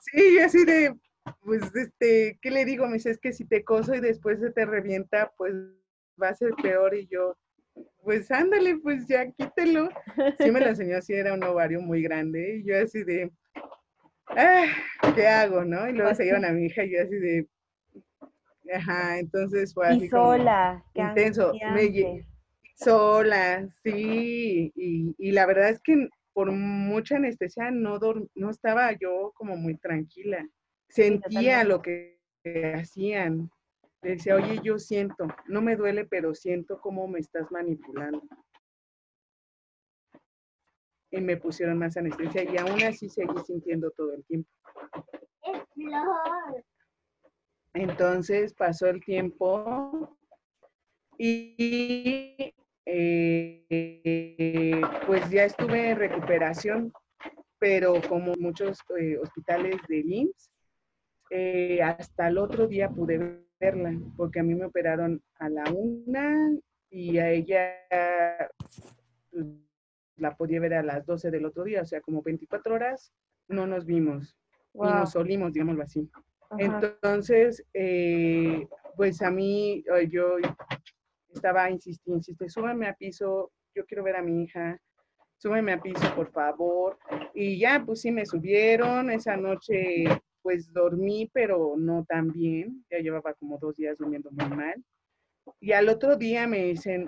Sí, 0.00 0.38
así 0.38 0.64
de, 0.64 0.94
pues, 1.42 1.62
este, 1.74 2.38
¿qué 2.40 2.50
le 2.50 2.64
digo? 2.64 2.86
Me 2.86 2.94
dice, 2.94 3.10
es 3.10 3.18
que 3.18 3.32
si 3.32 3.44
te 3.44 3.64
coso 3.64 3.94
y 3.94 4.00
después 4.00 4.40
se 4.40 4.50
te 4.50 4.64
revienta, 4.64 5.32
pues 5.36 5.54
va 6.20 6.28
a 6.28 6.34
ser 6.34 6.54
peor. 6.62 6.94
Y 6.94 7.06
yo, 7.06 7.36
pues 8.02 8.30
ándale, 8.30 8.78
pues 8.78 9.06
ya 9.06 9.30
quítelo. 9.30 9.88
Sí 10.38 10.50
me 10.50 10.60
lo 10.60 10.66
enseñó 10.68 10.96
así, 10.98 11.14
era 11.14 11.34
un 11.34 11.44
ovario 11.44 11.80
muy 11.80 12.02
grande. 12.02 12.56
Y 12.56 12.64
yo 12.64 12.82
así 12.82 13.04
de, 13.04 13.30
ah, 14.28 14.66
¿qué 15.14 15.26
hago, 15.26 15.64
no? 15.64 15.88
Y 15.88 15.92
luego 15.92 16.14
se 16.14 16.24
llevan 16.24 16.44
a 16.44 16.52
mi 16.52 16.66
hija 16.66 16.84
y 16.84 16.92
yo 16.92 17.02
así 17.02 17.16
de, 17.16 17.46
ajá, 18.74 19.18
entonces 19.18 19.74
fue 19.74 19.88
así. 19.88 20.04
Y 20.04 20.08
sola, 20.08 20.84
intenso. 20.94 21.52
Me, 21.74 22.24
sola, 22.76 23.68
sí. 23.82 24.72
Y, 24.74 25.14
y 25.18 25.32
la 25.32 25.46
verdad 25.46 25.70
es 25.70 25.80
que 25.82 26.08
por 26.32 26.52
mucha 26.52 27.16
anestesia 27.16 27.70
no, 27.70 27.98
no 28.34 28.50
estaba 28.50 28.92
yo 28.92 29.32
como 29.34 29.56
muy 29.56 29.76
tranquila. 29.76 30.46
Sentía 30.88 31.64
lo 31.64 31.82
que 31.82 32.18
hacían. 32.74 33.50
decía, 34.02 34.36
oye, 34.36 34.60
yo 34.62 34.78
siento, 34.78 35.26
no 35.46 35.60
me 35.60 35.76
duele, 35.76 36.06
pero 36.06 36.34
siento 36.34 36.80
cómo 36.80 37.06
me 37.08 37.20
estás 37.20 37.50
manipulando. 37.50 38.22
Y 41.12 41.20
me 41.20 41.36
pusieron 41.36 41.78
más 41.78 41.96
anestesia 41.96 42.44
y 42.44 42.56
aún 42.56 42.82
así 42.84 43.08
seguí 43.08 43.38
sintiendo 43.44 43.90
todo 43.90 44.14
el 44.14 44.24
tiempo. 44.24 44.48
Entonces 47.74 48.54
pasó 48.54 48.86
el 48.86 49.02
tiempo 49.04 50.16
y 51.18 52.54
eh, 52.86 54.80
pues 55.06 55.28
ya 55.30 55.44
estuve 55.44 55.90
en 55.90 55.98
recuperación, 55.98 56.92
pero 57.58 58.00
como 58.08 58.34
muchos 58.34 58.78
eh, 58.98 59.18
hospitales 59.18 59.76
de 59.88 59.98
IMSS, 59.98 60.50
eh, 61.30 61.82
hasta 61.82 62.28
el 62.28 62.38
otro 62.38 62.66
día 62.66 62.88
pude 62.88 63.44
verla, 63.60 63.92
porque 64.16 64.40
a 64.40 64.42
mí 64.42 64.54
me 64.54 64.64
operaron 64.64 65.22
a 65.38 65.48
la 65.48 65.64
una 65.70 66.56
y 66.90 67.18
a 67.18 67.30
ella 67.30 67.72
la 70.16 70.36
podía 70.36 70.60
ver 70.60 70.74
a 70.74 70.82
las 70.82 71.06
12 71.06 71.30
del 71.30 71.44
otro 71.44 71.64
día, 71.64 71.82
o 71.82 71.86
sea, 71.86 72.00
como 72.00 72.22
24 72.22 72.74
horas 72.74 73.12
no 73.48 73.66
nos 73.66 73.84
vimos 73.84 74.36
y 74.74 74.78
nos 74.78 75.12
solimos, 75.12 75.52
digámoslo 75.52 75.82
así. 75.82 76.10
Entonces, 76.58 77.64
pues 78.96 79.22
a 79.22 79.30
mí, 79.30 79.84
yo 80.08 80.36
estaba 81.32 81.70
insistiendo, 81.70 82.18
insiste, 82.18 82.48
súbeme 82.48 82.88
a 82.88 82.94
piso, 82.94 83.52
yo 83.74 83.84
quiero 83.86 84.02
ver 84.02 84.16
a 84.16 84.22
mi 84.22 84.42
hija, 84.44 84.80
súbeme 85.40 85.72
a 85.72 85.80
piso, 85.80 86.14
por 86.14 86.30
favor. 86.30 86.98
Y 87.34 87.58
ya, 87.58 87.82
pues 87.84 88.02
sí, 88.02 88.10
me 88.10 88.26
subieron. 88.26 89.10
Esa 89.10 89.36
noche, 89.36 90.04
pues 90.42 90.72
dormí, 90.72 91.30
pero 91.32 91.74
no 91.76 92.04
tan 92.04 92.28
bien. 92.32 92.84
Ya 92.90 92.98
llevaba 92.98 93.34
como 93.34 93.58
dos 93.58 93.76
días 93.76 93.98
durmiendo 93.98 94.30
muy 94.30 94.48
mal. 94.48 94.84
Y 95.60 95.72
al 95.72 95.88
otro 95.88 96.16
día 96.16 96.46
me 96.46 96.64
dicen, 96.64 97.06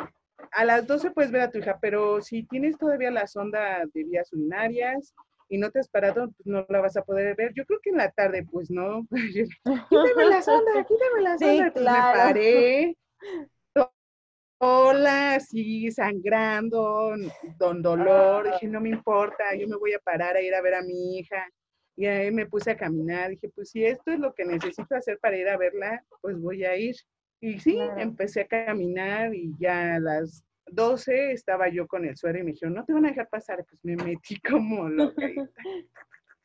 a 0.51 0.65
las 0.65 0.87
12 0.87 1.11
puedes 1.11 1.31
ver 1.31 1.43
a 1.43 1.51
tu 1.51 1.59
hija, 1.59 1.79
pero 1.81 2.21
si 2.23 2.43
tienes 2.45 2.77
todavía 2.79 3.11
la 3.11 3.27
sonda 3.27 3.85
de 3.93 4.05
vías 4.05 4.33
urinarias 4.33 5.15
y 5.49 5.59
no 5.59 5.71
te 5.71 5.81
has 5.81 5.89
parado, 5.89 6.31
pues 6.33 6.47
no 6.47 6.65
la 6.69 6.81
vas 6.81 6.97
a 6.97 7.03
poder 7.03 7.37
ver. 7.37 7.53
Yo 7.55 7.65
creo 7.67 7.81
que 7.83 7.91
en 7.91 7.99
la 7.99 8.11
tarde, 8.11 8.47
pues 8.51 8.71
no. 8.71 9.07
quítame 9.11 10.25
la 10.29 10.43
sonda, 10.43 10.85
quítame 10.85 11.21
la 11.21 11.39
sonda. 11.39 11.65
Sí, 11.67 11.73
claro. 11.75 12.19
Me 12.19 12.25
paré, 12.25 12.97
hola, 14.65 15.35
así 15.35 15.91
sangrando, 15.91 17.15
don 17.59 17.83
dolor, 17.83 18.49
dije, 18.53 18.69
no 18.69 18.81
me 18.81 18.91
importa, 18.91 19.57
yo 19.57 19.67
me 19.67 19.77
voy 19.77 19.93
a 19.93 19.99
parar 19.99 20.37
a 20.37 20.41
ir 20.41 20.55
a 20.55 20.63
ver 20.63 20.75
a 20.75 20.83
mi 20.83 21.19
hija. 21.19 21.49
Y 21.97 22.07
ahí 22.07 22.31
me 22.31 22.47
puse 22.47 22.71
a 22.71 22.77
caminar, 22.77 23.31
dije, 23.31 23.51
pues 23.55 23.71
si 23.71 23.85
esto 23.85 24.13
es 24.13 24.21
lo 24.21 24.33
que 24.33 24.45
necesito 24.45 24.95
hacer 24.95 25.19
para 25.19 25.37
ir 25.37 25.49
a 25.49 25.57
verla, 25.57 26.05
pues 26.21 26.39
voy 26.39 26.65
a 26.65 26.77
ir. 26.77 26.95
Y 27.41 27.59
sí, 27.59 27.77
empecé 27.97 28.43
a 28.43 28.47
caminar 28.47 29.35
y 29.35 29.53
ya 29.59 29.97
a 29.97 30.01
las 30.01 30.45
12 30.67 31.33
estaba 31.33 31.69
yo 31.69 31.89
con 31.89 32.05
el 32.05 32.17
suero 32.17 32.39
y 32.39 32.45
me 32.45 32.53
dijeron, 32.53 32.75
no 32.75 32.85
te 32.85 32.93
van 32.93 33.07
a 33.07 33.09
dejar 33.09 33.29
pasar, 33.29 33.65
pues 33.69 33.81
me 33.83 33.97
metí 33.97 34.41
como 34.49 34.89
loca. 34.89 35.27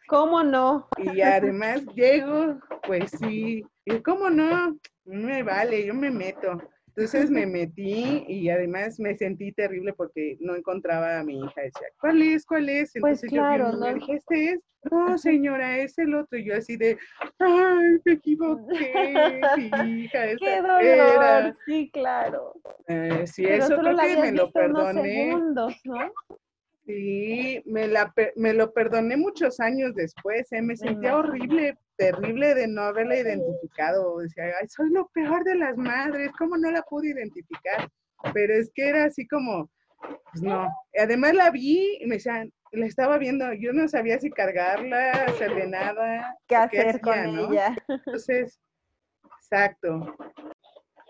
¿Cómo 0.08 0.42
no? 0.42 0.88
Y 0.98 1.22
además 1.22 1.86
llego, 1.94 2.58
pues 2.88 3.12
sí, 3.12 3.64
y 3.86 4.00
cómo 4.02 4.32
no, 4.32 4.76
no 5.06 5.28
me 5.28 5.44
vale, 5.44 5.86
yo 5.86 5.94
me 5.94 6.10
meto. 6.10 6.58
Entonces 6.98 7.30
me 7.30 7.46
metí 7.46 8.26
y 8.28 8.50
además 8.50 9.00
me 9.00 9.16
sentí 9.16 9.52
terrible 9.52 9.94
porque 9.94 10.36
no 10.40 10.56
encontraba 10.56 11.20
a 11.20 11.24
mi 11.24 11.38
hija. 11.38 11.62
Decía, 11.62 11.88
¿cuál 12.02 12.24
es? 12.24 12.44
¿Cuál 12.44 12.70
es? 12.70 12.92
Pues 13.00 13.24
Entonces 13.24 13.30
claro, 13.30 13.72
yo 13.72 13.78
¿no? 13.78 13.94
dije, 13.94 14.14
este 14.16 14.46
es. 14.54 14.60
No, 14.90 15.16
señora, 15.20 15.78
es 15.78 15.96
el 16.00 16.16
otro. 16.16 16.40
Y 16.40 16.46
yo 16.46 16.56
así 16.56 16.76
de, 16.76 16.98
ay, 17.38 18.00
me 18.04 18.14
equivoqué, 18.14 19.14
mi 19.86 20.04
hija, 20.06 20.22
Qué 20.40 20.62
dolor, 20.62 21.56
sí, 21.68 21.92
claro. 21.94 22.54
Eh, 22.88 23.28
sí, 23.28 23.46
eso 23.46 23.78
creo 23.78 23.96
que 23.96 24.18
me 24.18 24.32
lo 24.32 24.52
perdoné. 24.52 25.26
Segundos, 25.26 25.76
¿no? 25.84 26.12
Sí, 26.88 27.62
me, 27.66 27.86
la, 27.86 28.14
me 28.38 28.54
lo 28.54 28.72
perdoné 28.72 29.18
muchos 29.18 29.60
años 29.60 29.94
después, 29.94 30.50
¿eh? 30.54 30.62
me 30.62 30.78
sentía 30.78 31.18
horrible, 31.18 31.78
terrible 31.98 32.56
de 32.56 32.66
no 32.70 32.84
haberla 32.84 33.18
identificado. 33.18 34.20
Decía, 34.20 34.46
ay, 34.58 34.70
soy 34.70 34.90
lo 34.92 35.10
peor 35.10 35.44
de 35.44 35.56
las 35.56 35.76
madres, 35.76 36.32
¿cómo 36.40 36.56
no 36.56 36.72
la 36.72 36.82
pude 36.84 37.10
identificar? 37.10 37.90
Pero 38.34 38.54
es 38.54 38.72
que 38.74 38.88
era 38.88 39.04
así 39.04 39.28
como, 39.28 39.70
pues 40.00 40.42
no. 40.42 40.70
Además 40.98 41.34
la 41.34 41.52
vi 41.52 41.98
y 42.00 42.06
me 42.06 42.16
decían, 42.16 42.54
la 42.72 42.86
estaba 42.86 43.18
viendo, 43.18 43.52
yo 43.52 43.74
no 43.74 43.90
sabía 43.90 44.18
si 44.20 44.30
cargarla, 44.30 45.12
hacerle 45.12 45.68
nada. 45.68 46.38
¿Qué 46.48 46.56
hacer 46.56 47.02
con 47.02 47.20
ella? 47.20 47.76
Entonces, 47.90 48.62
exacto. 49.42 50.16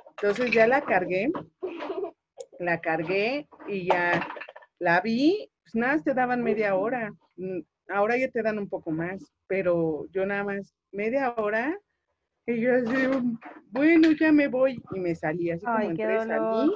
Entonces 0.09 0.49
ya 0.49 0.65
la 0.65 0.81
cargué, 0.81 1.31
la 2.57 2.81
cargué 2.81 3.47
y 3.67 3.85
ya 3.85 4.27
la 4.79 5.01
vi, 5.01 5.51
pues 5.67 5.75
nada, 5.75 6.01
te 6.01 6.13
daban 6.13 6.43
media 6.43 6.75
hora. 6.75 7.13
Mm, 7.35 7.59
ahora 7.89 8.17
ya 8.17 8.29
te 8.29 8.41
dan 8.41 8.57
un 8.57 8.69
poco 8.69 8.89
más, 8.91 9.21
pero 9.47 10.07
yo 10.11 10.25
nada 10.25 10.45
más 10.45 10.73
media 10.93 11.33
hora. 11.33 11.77
Y 12.45 12.61
yo 12.61 12.73
así, 12.73 12.95
bueno, 13.71 14.11
ya 14.13 14.31
me 14.31 14.47
voy. 14.47 14.81
Y 14.93 14.99
me 15.01 15.13
salí, 15.13 15.51
así 15.51 15.65
como 15.65 15.81
entré, 15.81 16.19
salí. 16.25 16.71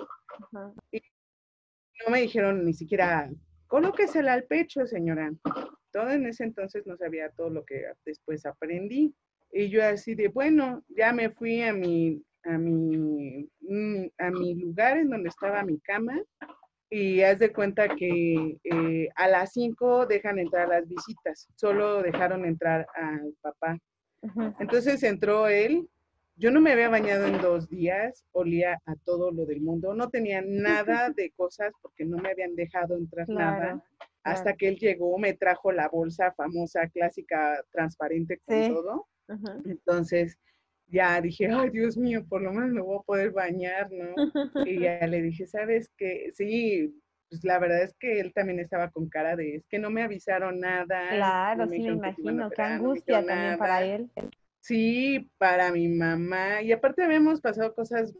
Y 0.92 1.02
no 2.06 2.12
me 2.12 2.22
dijeron 2.22 2.66
ni 2.66 2.74
siquiera, 2.74 3.30
colóquesela 3.68 4.34
al 4.34 4.44
pecho, 4.44 4.86
señora. 4.86 5.32
Todo 5.94 6.10
en 6.10 6.26
ese 6.26 6.44
entonces 6.44 6.86
no 6.86 6.98
sabía 6.98 7.30
todo 7.30 7.50
lo 7.50 7.64
que 7.64 7.86
después 8.06 8.46
aprendí. 8.46 9.16
Y 9.54 9.70
yo 9.70 9.86
así 9.86 10.16
de, 10.16 10.28
bueno, 10.28 10.84
ya 10.90 11.14
me 11.14 11.30
fui 11.30 11.62
a 11.62 11.72
mi, 11.72 12.22
a 12.44 12.58
mi, 12.58 13.50
mm, 13.62 14.06
a 14.18 14.32
mi 14.32 14.56
lugar 14.56 14.98
en 14.98 15.10
donde 15.10 15.30
estaba 15.30 15.64
mi 15.64 15.80
cama 15.80 16.22
y 16.94 17.22
haz 17.22 17.40
de 17.40 17.54
cuenta 17.54 17.88
que 17.88 18.58
eh, 18.66 19.10
a 19.16 19.30
las 19.30 19.54
5 19.54 20.08
dejan 20.08 20.38
entrar 20.40 20.68
las 20.68 20.86
visitas, 20.88 21.48
solo 21.56 22.04
dejaron 22.04 22.46
entrar 22.46 22.86
al 22.94 23.34
papá. 23.42 23.80
Entonces 24.60 25.02
entró 25.02 25.48
él, 25.48 25.90
yo 26.36 26.52
no 26.52 26.60
me 26.60 26.74
había 26.74 26.90
bañado 26.90 27.28
en 27.28 27.42
dos 27.42 27.70
días, 27.70 28.26
olía 28.34 28.78
a 28.86 28.96
todo 29.06 29.32
lo 29.32 29.46
del 29.46 29.62
mundo, 29.62 29.94
no 29.94 30.10
tenía 30.10 30.44
nada 30.46 31.10
de 31.16 31.32
cosas 31.32 31.72
porque 31.82 32.04
no 32.04 32.18
me 32.18 32.32
habían 32.32 32.56
dejado 32.56 32.98
entrar 32.98 33.28
nada. 33.30 33.82
Hasta 34.24 34.54
que 34.54 34.68
él 34.68 34.76
llegó, 34.76 35.18
me 35.18 35.34
trajo 35.34 35.72
la 35.72 35.88
bolsa 35.88 36.34
famosa, 36.34 36.88
clásica, 36.90 37.64
transparente 37.72 38.40
con 38.46 38.74
todo. 38.74 39.08
Entonces, 39.66 40.38
ya 40.92 41.22
dije, 41.22 41.48
ay 41.48 41.70
Dios 41.70 41.98
mío, 41.98 42.26
por 42.28 42.42
lo 42.42 42.52
menos 42.52 42.72
me 42.72 42.82
voy 42.82 42.98
a 43.00 43.04
poder 43.04 43.32
bañar, 43.32 43.90
¿no? 43.92 44.14
Y 44.66 44.80
ya 44.82 45.08
le 45.08 45.22
dije, 45.22 45.48
¿sabes 45.48 45.90
qué? 45.98 46.32
Sí, 46.34 46.94
pues 47.30 47.44
la 47.46 47.60
verdad 47.60 47.84
es 47.84 47.94
que 47.98 48.20
él 48.20 48.34
también 48.34 48.60
estaba 48.60 48.92
con 48.92 49.08
cara 49.08 49.36
de, 49.36 49.56
es 49.56 49.66
que 49.68 49.80
no 49.80 49.90
me 49.90 50.04
avisaron 50.04 50.60
nada. 50.60 51.10
Claro, 51.10 51.64
sí, 51.70 51.80
me 51.80 51.88
imagino, 51.94 52.50
qué 52.52 52.62
angustia 52.62 53.26
también 53.26 53.58
para 53.58 53.84
él. 53.86 54.10
Sí, 54.60 55.32
para 55.38 55.72
mi 55.72 55.88
mamá. 55.88 56.62
Y 56.62 56.72
aparte 56.72 57.04
habíamos 57.04 57.40
pasado 57.40 57.74
cosas 57.74 58.14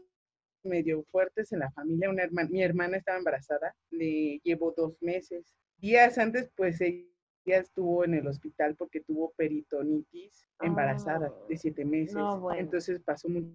medio 0.64 1.04
fuertes 1.10 1.52
en 1.52 1.58
la 1.58 1.70
familia. 1.72 2.10
Una 2.10 2.24
hermana, 2.24 2.48
mi 2.50 2.62
hermana 2.62 2.96
estaba 2.96 3.18
embarazada, 3.18 3.74
le 3.90 4.40
llevo 4.42 4.72
dos 4.76 4.96
meses. 5.02 5.54
Días 5.76 6.16
antes, 6.18 6.50
pues 6.56 6.80
ella 6.80 7.11
estuvo 7.46 8.04
en 8.04 8.14
el 8.14 8.26
hospital 8.26 8.74
porque 8.76 9.00
tuvo 9.00 9.32
peritonitis 9.36 10.46
embarazada 10.60 11.32
de 11.48 11.56
siete 11.56 11.84
meses. 11.84 12.22
Entonces 12.56 13.00
pasó 13.00 13.28
mucho 13.28 13.50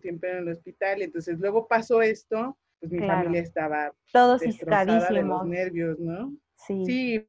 tiempo 0.00 0.26
en 0.26 0.38
el 0.38 0.48
hospital. 0.48 1.02
Entonces 1.02 1.38
luego 1.38 1.68
pasó 1.68 2.02
esto, 2.02 2.58
pues 2.80 2.92
mi 2.92 3.00
familia 3.00 3.40
estaba 3.40 3.94
todos 4.12 4.40
de 4.40 5.22
los 5.22 5.46
nervios, 5.46 5.98
¿no? 5.98 6.34
Sí. 6.56 6.84
Sí, 6.84 7.28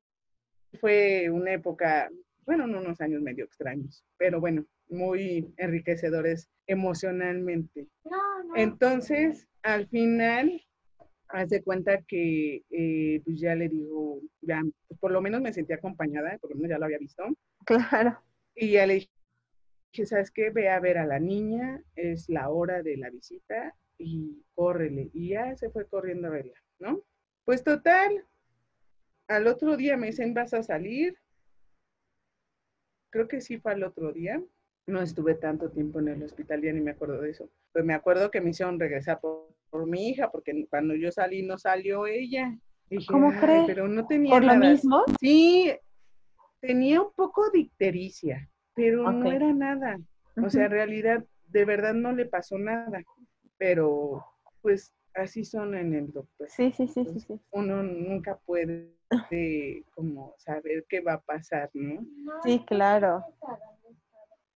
fue 0.80 1.30
una 1.30 1.54
época, 1.54 2.10
bueno, 2.46 2.66
unos 2.66 3.00
años 3.02 3.22
medio 3.22 3.46
extraños, 3.46 4.04
pero 4.18 4.40
bueno, 4.40 4.66
muy 4.90 5.54
enriquecedores 5.58 6.50
emocionalmente. 6.68 7.88
Entonces, 8.56 9.48
al 9.64 9.88
final, 9.88 10.62
hace 11.34 11.64
cuenta 11.64 12.02
que 12.04 12.64
eh, 12.70 13.22
pues 13.26 13.40
ya 13.40 13.56
le 13.56 13.68
digo, 13.68 14.22
ya, 14.42 14.62
pues 14.88 15.00
por 15.00 15.12
lo 15.12 15.20
menos 15.20 15.42
me 15.42 15.52
sentí 15.52 15.74
acompañada, 15.74 16.38
por 16.38 16.52
lo 16.52 16.56
menos 16.56 16.70
ya 16.70 16.78
lo 16.78 16.86
había 16.86 17.00
visto. 17.00 17.24
Claro. 17.66 18.20
Y 18.56 18.72
ya 18.72 18.86
le 18.86 18.94
dije, 19.92 20.06
¿sabes 20.06 20.30
qué? 20.30 20.52
Ve 20.52 20.70
a 20.70 20.80
ver 20.80 21.00
a 21.00 21.08
la 21.08 21.20
niña, 21.20 21.84
es 21.96 22.30
la 22.30 22.50
hora 22.50 22.84
de 22.84 22.98
la 22.98 23.10
visita 23.10 23.76
y 23.98 24.44
córrele. 24.54 25.10
Y 25.14 25.30
ya 25.30 25.56
se 25.56 25.72
fue 25.72 25.88
corriendo 25.88 26.28
a 26.28 26.32
verla, 26.32 26.54
¿no? 26.78 27.02
Pues 27.46 27.64
total, 27.64 28.26
al 29.28 29.48
otro 29.48 29.76
día 29.76 29.98
me 29.98 30.08
dicen, 30.08 30.36
¿vas 30.36 30.54
a 30.54 30.62
salir? 30.62 31.18
Creo 33.10 33.28
que 33.28 33.42
sí 33.42 33.58
fue 33.58 33.72
al 33.72 33.84
otro 33.84 34.14
día. 34.14 34.42
No 34.86 35.02
estuve 35.02 35.34
tanto 35.34 35.72
tiempo 35.72 36.00
en 36.00 36.10
el 36.10 36.24
hospital, 36.24 36.62
ya 36.62 36.74
ni 36.74 36.82
me 36.82 36.92
acuerdo 36.92 37.22
de 37.22 37.32
eso. 37.32 37.50
Pues 37.72 37.84
me 37.84 37.94
acuerdo 37.96 38.30
que 38.30 38.42
me 38.42 38.52
hicieron 38.52 38.80
regresar 38.80 39.20
por, 39.20 39.53
mi 39.86 40.10
hija, 40.10 40.32
porque 40.32 40.66
cuando 40.70 40.96
yo 40.96 41.12
salí 41.12 41.44
no 41.44 41.58
salió 41.58 42.06
ella. 42.08 42.58
¿Cómo 43.08 43.32
crees? 43.40 43.66
Pero 43.66 43.88
no 43.88 44.06
tenía 44.06 44.32
¿Por 44.32 44.44
lo 44.44 44.56
mismo? 44.56 45.04
Sí, 45.20 45.74
tenía 46.60 47.02
un 47.02 47.12
poco 47.14 47.50
de 47.50 47.60
ictericia, 47.60 48.50
pero 48.76 49.12
no 49.12 49.32
era 49.32 49.52
nada. 49.52 50.00
O 50.42 50.50
sea, 50.50 50.66
en 50.66 50.72
realidad, 50.72 51.26
de 51.48 51.66
verdad 51.66 51.94
no 51.94 52.12
le 52.12 52.26
pasó 52.26 52.58
nada. 52.58 53.02
Pero, 53.58 54.24
pues, 54.62 54.94
así 55.16 55.44
son 55.44 55.76
en 55.76 55.94
el 55.94 56.12
doctor. 56.12 56.50
Sí, 56.50 56.72
sí, 56.72 56.88
sí, 56.88 57.06
sí, 57.06 57.20
sí. 57.20 57.40
Uno 57.52 57.84
nunca 57.84 58.38
puede 58.46 58.94
como 59.94 60.34
saber 60.38 60.86
qué 60.88 61.02
va 61.02 61.14
a 61.14 61.22
pasar, 61.22 61.70
¿no? 61.74 62.06
Sí, 62.44 62.64
claro. 62.66 63.24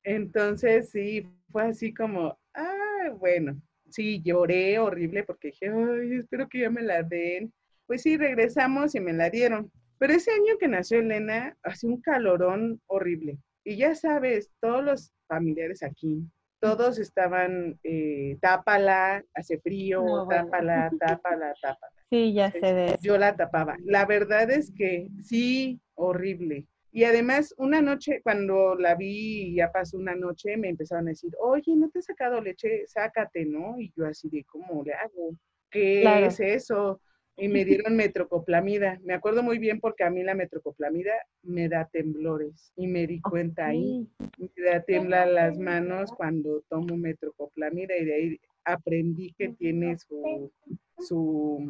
Entonces, 0.04 0.90
sí, 0.90 1.28
fue 1.52 1.64
así 1.64 1.94
como, 1.94 2.38
ah, 2.54 3.12
bueno, 3.20 3.60
sí, 3.90 4.22
lloré 4.24 4.80
horrible 4.80 5.24
porque 5.24 5.50
dije, 5.50 5.70
ay, 5.70 6.18
espero 6.18 6.48
que 6.48 6.62
ya 6.62 6.70
me 6.70 6.82
la 6.82 7.04
den. 7.04 7.54
Pues 7.86 8.02
sí, 8.02 8.18
regresamos 8.18 8.96
y 8.96 9.00
me 9.00 9.14
la 9.14 9.30
dieron. 9.30 9.72
Pero 9.98 10.14
ese 10.14 10.32
año 10.32 10.58
que 10.60 10.68
nació 10.68 11.00
Elena, 11.00 11.58
hacía 11.64 11.90
un 11.90 12.02
calorón 12.02 12.82
horrible. 12.88 13.38
Y 13.64 13.78
ya 13.78 13.96
sabes, 13.96 14.52
todos 14.60 14.84
los 14.84 15.14
familiares 15.28 15.84
aquí, 15.84 16.24
todos 16.60 17.00
estaban, 17.00 17.80
eh, 17.84 18.38
tápala, 18.42 19.24
hace 19.34 19.60
frío, 19.60 20.28
tápala, 20.30 20.92
tápala, 21.00 21.54
tápala. 21.62 21.94
Sí, 22.10 22.34
ya 22.34 22.52
sé 22.52 22.74
de 22.74 22.98
Yo 23.02 23.18
la 23.18 23.36
tapaba. 23.36 23.76
La 23.84 24.06
verdad 24.06 24.50
es 24.50 24.72
que 24.72 25.10
sí, 25.22 25.80
horrible. 25.96 26.66
Y 26.92 27.04
además, 27.04 27.54
una 27.58 27.82
noche, 27.82 28.22
cuando 28.24 28.76
la 28.76 28.96
vi, 28.96 29.56
ya 29.56 29.72
pasó 29.72 29.98
una 29.98 30.16
noche, 30.16 30.58
me 30.58 30.70
empezaron 30.70 31.08
a 31.08 31.12
decir, 31.12 31.32
oye, 31.40 31.76
¿no 31.76 31.90
te 31.90 32.00
he 32.00 32.02
sacado 32.02 32.42
leche? 32.42 32.88
Sácate, 32.88 33.46
¿no? 33.46 33.80
Y 33.80 33.92
yo 33.96 34.06
así 34.06 34.30
de, 34.30 34.44
¿cómo 34.46 34.84
le 34.84 34.94
hago? 34.94 35.36
¿Qué 35.70 36.04
es 36.26 36.40
eso? 36.40 37.02
y 37.38 37.48
me 37.48 37.64
dieron 37.66 37.96
metrocoplamida. 37.96 39.00
Me 39.04 39.14
acuerdo 39.14 39.44
muy 39.44 39.60
bien 39.60 39.80
porque 39.80 40.04
a 40.04 40.10
mí 40.10 40.24
la 40.24 40.36
metrocoplamida 40.36 41.14
me 41.44 41.70
da 41.70 41.86
temblores 41.86 42.74
y 42.76 42.88
me 42.88 43.08
di 43.08 43.22
cuenta 43.22 43.68
ahí. 43.68 44.08
Me 44.40 44.64
da 44.64 44.82
temblar 44.82 45.28
las 45.28 45.58
manos 45.58 46.12
cuando 46.12 46.64
tomo 46.70 46.98
metrocoplamida 46.98 47.96
y 47.96 48.06
de 48.06 48.14
ahí 48.14 48.40
aprendí 48.66 49.34
que 49.38 49.50
tiene 49.50 49.98
su, 49.98 50.52
su, 51.00 51.70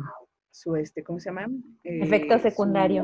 su 0.49 0.75
este, 0.75 1.03
¿cómo 1.03 1.19
se 1.19 1.29
llama? 1.29 1.47
efecto 1.83 2.35
eh, 2.35 2.39
secundario. 2.39 3.03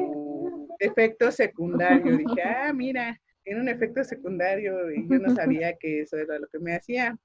Efecto 0.79 1.31
secundario. 1.31 2.17
Dije, 2.17 2.41
ah, 2.43 2.73
mira, 2.73 3.19
tiene 3.43 3.62
un 3.62 3.69
efecto 3.69 4.03
secundario 4.03 4.91
y 4.91 5.07
yo 5.07 5.19
no 5.19 5.36
sabía 5.36 5.75
que 5.75 6.01
eso 6.01 6.17
era 6.17 6.39
lo 6.39 6.47
que 6.47 6.59
me 6.59 6.75
hacía. 6.75 7.17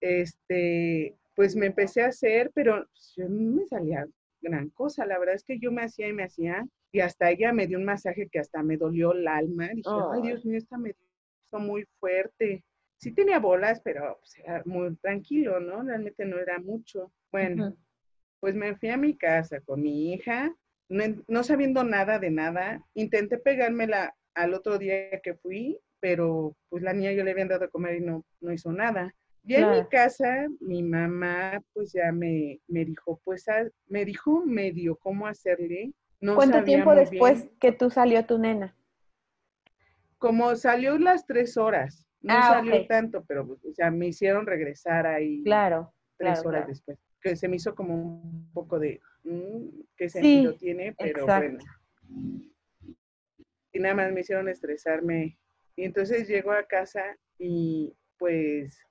Este, 0.00 1.16
pues 1.34 1.54
me 1.56 1.66
empecé 1.66 2.02
a 2.02 2.08
hacer, 2.08 2.50
pero 2.54 2.86
yo 3.16 3.28
no 3.28 3.56
me 3.56 3.66
salía 3.66 4.06
gran 4.40 4.70
cosa. 4.70 5.06
La 5.06 5.18
verdad 5.18 5.34
es 5.34 5.44
que 5.44 5.58
yo 5.58 5.70
me 5.70 5.82
hacía 5.82 6.08
y 6.08 6.12
me 6.12 6.24
hacía, 6.24 6.66
y 6.92 7.00
hasta 7.00 7.30
ella 7.30 7.52
me 7.52 7.66
dio 7.66 7.78
un 7.78 7.84
masaje 7.84 8.28
que 8.28 8.38
hasta 8.38 8.62
me 8.62 8.76
dolió 8.76 9.12
el 9.12 9.26
alma. 9.28 9.68
Dije, 9.74 9.90
ay, 10.12 10.22
Dios 10.22 10.44
mío, 10.44 10.58
esta 10.58 10.78
me 10.78 10.94
hizo 11.44 11.58
muy 11.58 11.84
fuerte. 12.00 12.64
Sí 12.96 13.12
tenía 13.12 13.38
bolas, 13.38 13.80
pero 13.82 14.18
pues, 14.18 14.38
era 14.38 14.62
muy 14.64 14.96
tranquilo, 14.96 15.60
¿no? 15.60 15.82
Realmente 15.82 16.24
no 16.24 16.38
era 16.38 16.58
mucho. 16.58 17.12
Bueno, 17.30 17.76
pues 18.40 18.54
me 18.54 18.74
fui 18.76 18.88
a 18.88 18.96
mi 18.96 19.16
casa 19.16 19.60
con 19.60 19.82
mi 19.82 20.12
hija, 20.12 20.54
no, 20.88 21.44
sabiendo 21.44 21.84
nada 21.84 22.18
de 22.18 22.30
nada. 22.30 22.84
Intenté 22.94 23.38
pegármela 23.38 24.14
al 24.34 24.54
otro 24.54 24.78
día 24.78 25.20
que 25.22 25.34
fui, 25.34 25.78
pero 26.00 26.56
pues 26.68 26.82
la 26.82 26.92
niña 26.92 27.12
yo 27.12 27.24
le 27.24 27.32
había 27.32 27.46
dado 27.46 27.60
de 27.60 27.68
comer 27.68 27.96
y 27.96 28.00
no, 28.00 28.24
no 28.40 28.52
hizo 28.52 28.72
nada. 28.72 29.14
Ya 29.42 29.60
en 29.60 29.70
mi 29.70 29.88
casa, 29.88 30.46
mi 30.60 30.82
mamá 30.82 31.62
pues 31.72 31.92
ya 31.92 32.12
me, 32.12 32.60
me 32.66 32.84
dijo, 32.84 33.20
pues 33.24 33.48
ah, 33.48 33.64
me 33.86 34.04
dijo 34.04 34.44
medio 34.44 34.96
cómo 34.96 35.26
hacerle. 35.26 35.92
No 36.20 36.34
¿Cuánto 36.34 36.64
tiempo 36.64 36.94
después 36.94 37.48
que 37.60 37.72
tú 37.72 37.90
salió 37.90 38.24
tu 38.26 38.38
nena? 38.38 38.76
Como 40.18 40.54
salió 40.56 40.98
las 40.98 41.24
tres 41.24 41.56
horas, 41.56 42.06
no 42.20 42.34
ah, 42.34 42.42
salió 42.42 42.86
tanto, 42.86 43.24
pero 43.26 43.46
pues, 43.46 43.64
o 43.64 43.72
sea, 43.72 43.90
me 43.90 44.08
hicieron 44.08 44.46
regresar 44.46 45.06
ahí 45.06 45.42
claro, 45.44 45.94
tres 46.16 46.44
horas 46.44 46.66
después. 46.66 46.98
Que 47.20 47.36
se 47.36 47.48
me 47.48 47.56
hizo 47.56 47.74
como 47.74 47.94
un 47.94 48.50
poco 48.52 48.78
de, 48.78 49.00
¿qué 49.96 50.08
sentido 50.08 50.54
tiene? 50.54 50.94
Pero 50.98 51.26
bueno. 51.26 51.58
Y 53.72 53.78
nada 53.80 53.94
más 53.94 54.12
me 54.12 54.20
hicieron 54.20 54.48
estresarme. 54.48 55.38
Y 55.76 55.84
entonces 55.84 56.26
llego 56.26 56.52
a 56.52 56.64
casa 56.64 57.16
y 57.38 57.94
pues 58.18 58.82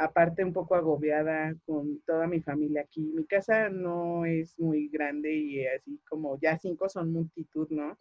aparte 0.00 0.42
un 0.42 0.52
poco 0.52 0.74
agobiada 0.74 1.54
con 1.66 2.00
toda 2.06 2.26
mi 2.26 2.40
familia 2.40 2.82
aquí. 2.82 3.12
Mi 3.14 3.26
casa 3.26 3.68
no 3.68 4.24
es 4.24 4.58
muy 4.58 4.88
grande 4.88 5.34
y 5.34 5.66
así 5.66 6.00
como 6.08 6.38
ya 6.40 6.58
cinco 6.58 6.88
son 6.88 7.12
multitud, 7.12 7.68
¿no? 7.70 7.96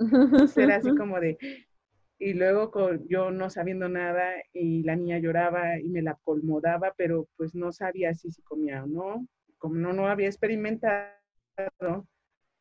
Era 0.55 0.77
así 0.77 0.89
como 0.97 1.19
de... 1.19 1.37
Y 2.21 2.33
luego 2.33 2.71
con, 2.71 3.07
yo 3.07 3.31
no 3.31 3.49
sabiendo 3.49 3.87
nada 3.87 4.31
y 4.51 4.83
la 4.83 4.95
niña 4.95 5.19
lloraba 5.19 5.79
y 5.79 5.87
me 5.87 6.01
la 6.01 6.17
colmodaba, 6.23 6.93
pero 6.97 7.29
pues 7.37 7.55
no 7.55 7.71
sabía 7.71 8.13
si 8.13 8.29
se 8.31 8.43
comía 8.43 8.83
o 8.83 8.87
no. 8.87 9.27
Como 9.57 9.75
no, 9.75 9.93
no 9.93 10.07
había 10.07 10.27
experimentado, 10.27 11.18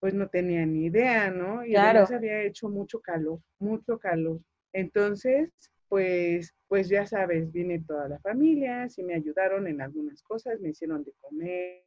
pues 0.01 0.15
no 0.15 0.29
tenía 0.29 0.65
ni 0.65 0.87
idea, 0.87 1.31
¿no? 1.31 1.65
Y 1.65 1.75
además 1.77 2.13
había 2.13 2.43
hecho 2.43 2.69
mucho 2.69 3.01
calor, 3.01 3.41
mucho 3.59 3.99
calor. 3.99 4.41
Entonces, 4.73 5.51
pues, 5.89 6.55
pues 6.69 6.89
ya 6.89 7.07
sabes, 7.07 7.51
vine 7.51 7.83
toda 7.87 8.09
la 8.09 8.19
familia, 8.21 8.89
sí 8.89 9.03
me 9.03 9.15
ayudaron 9.15 9.67
en 9.67 9.81
algunas 9.81 10.23
cosas, 10.23 10.61
me 10.61 10.71
hicieron 10.71 11.03
de 11.05 11.13
comer. 11.21 11.85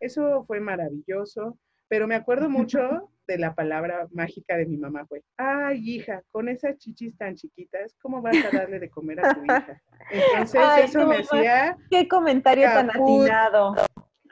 Eso 0.00 0.44
fue 0.44 0.60
maravilloso, 0.60 1.58
pero 1.88 2.06
me 2.06 2.16
acuerdo 2.16 2.50
mucho 2.50 2.78
de 3.26 3.38
la 3.38 3.54
palabra 3.54 4.06
mágica 4.12 4.56
de 4.56 4.66
mi 4.66 4.76
mamá 4.76 5.04
fue, 5.06 5.24
ay 5.36 5.80
hija, 5.84 6.22
con 6.30 6.48
esas 6.48 6.78
chichis 6.78 7.16
tan 7.16 7.34
chiquitas, 7.34 7.96
¿cómo 8.00 8.22
vas 8.22 8.36
a 8.36 8.56
darle 8.56 8.78
de 8.78 8.88
comer 8.88 9.24
a 9.24 9.34
tu 9.34 9.44
hija? 9.44 9.82
Entonces 10.10 10.62
eso 10.84 11.06
me 11.06 11.16
hacía... 11.16 11.76
Qué 11.90 12.06
comentario 12.06 12.66
tan 12.66 12.90
atinado. 12.90 13.74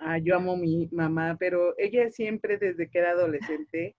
Ah, 0.07 0.19
yo 0.19 0.37
amo 0.37 0.53
a 0.53 0.57
mi 0.57 0.87
mamá, 0.93 1.37
pero 1.39 1.75
ella 1.79 2.11
siempre 2.11 2.59
desde 2.59 2.91
que 2.91 2.99
era 2.99 3.13
adolescente 3.13 3.97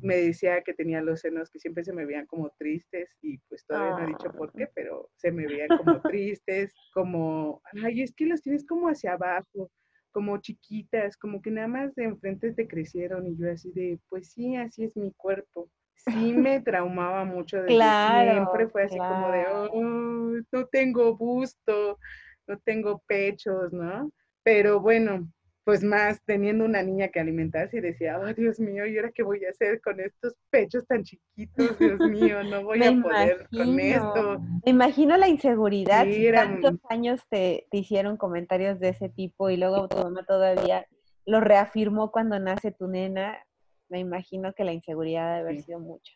me 0.00 0.16
decía 0.16 0.62
que 0.62 0.72
tenía 0.72 1.02
los 1.02 1.20
senos 1.20 1.50
que 1.50 1.58
siempre 1.58 1.84
se 1.84 1.92
me 1.92 2.06
veían 2.06 2.26
como 2.26 2.50
tristes 2.58 3.14
y 3.20 3.38
pues 3.48 3.64
todavía 3.66 3.96
no 3.96 4.04
he 4.04 4.06
dicho 4.08 4.32
por 4.32 4.52
qué, 4.52 4.64
ah. 4.64 4.70
pero 4.74 5.10
se 5.16 5.30
me 5.30 5.46
veían 5.46 5.68
como 5.76 6.00
tristes, 6.00 6.74
como, 6.92 7.60
ay, 7.84 8.02
es 8.02 8.14
que 8.14 8.24
los 8.26 8.40
tienes 8.40 8.66
como 8.66 8.88
hacia 8.88 9.12
abajo, 9.12 9.70
como 10.10 10.38
chiquitas, 10.38 11.16
como 11.16 11.40
que 11.42 11.50
nada 11.50 11.68
más 11.68 11.94
de 11.94 12.04
enfrente 12.04 12.52
te 12.52 12.66
crecieron 12.66 13.26
y 13.26 13.36
yo 13.36 13.50
así 13.50 13.70
de, 13.72 13.98
pues 14.08 14.32
sí, 14.32 14.56
así 14.56 14.84
es 14.84 14.96
mi 14.96 15.12
cuerpo. 15.12 15.70
Sí 15.94 16.32
me 16.32 16.60
traumaba 16.62 17.24
mucho 17.24 17.58
desde 17.58 17.74
claro, 17.74 18.32
siempre, 18.32 18.68
fue 18.68 18.84
así 18.84 18.96
como 18.96 19.30
de, 19.30 19.44
oh, 19.46 20.42
no 20.50 20.66
tengo 20.66 21.16
busto, 21.16 21.98
no 22.46 22.58
tengo 22.58 23.02
pechos, 23.06 23.72
¿no? 23.72 24.10
Pero 24.42 24.80
bueno, 24.80 25.28
pues 25.64 25.84
más 25.84 26.20
teniendo 26.24 26.64
una 26.64 26.82
niña 26.82 27.08
que 27.08 27.20
alimentarse 27.20 27.78
y 27.78 27.80
decía, 27.80 28.18
oh 28.18 28.34
Dios 28.34 28.58
mío, 28.58 28.84
¿y 28.86 28.96
ahora 28.96 29.12
qué 29.12 29.22
voy 29.22 29.44
a 29.44 29.50
hacer 29.50 29.80
con 29.80 30.00
estos 30.00 30.34
pechos 30.50 30.86
tan 30.86 31.04
chiquitos? 31.04 31.78
Dios 31.78 32.00
mío, 32.00 32.42
no 32.42 32.64
voy 32.64 32.82
a 32.82 33.00
poder 33.00 33.48
con 33.50 33.78
esto. 33.78 34.40
Me 34.64 34.72
imagino 34.72 35.16
la 35.16 35.28
inseguridad, 35.28 36.04
si 36.04 36.30
tantos 36.32 36.74
años 36.88 37.20
te, 37.30 37.66
te, 37.70 37.78
hicieron 37.78 38.16
comentarios 38.16 38.80
de 38.80 38.88
ese 38.88 39.08
tipo 39.08 39.50
y 39.50 39.56
luego 39.56 39.88
tu 39.88 39.98
mamá 39.98 40.24
todavía 40.26 40.86
lo 41.24 41.40
reafirmó 41.40 42.10
cuando 42.10 42.38
nace 42.40 42.72
tu 42.72 42.88
nena, 42.88 43.38
me 43.88 44.00
imagino 44.00 44.52
que 44.54 44.64
la 44.64 44.72
inseguridad 44.72 45.36
debe 45.36 45.50
haber 45.50 45.62
sido 45.62 45.78
mucha. 45.78 46.12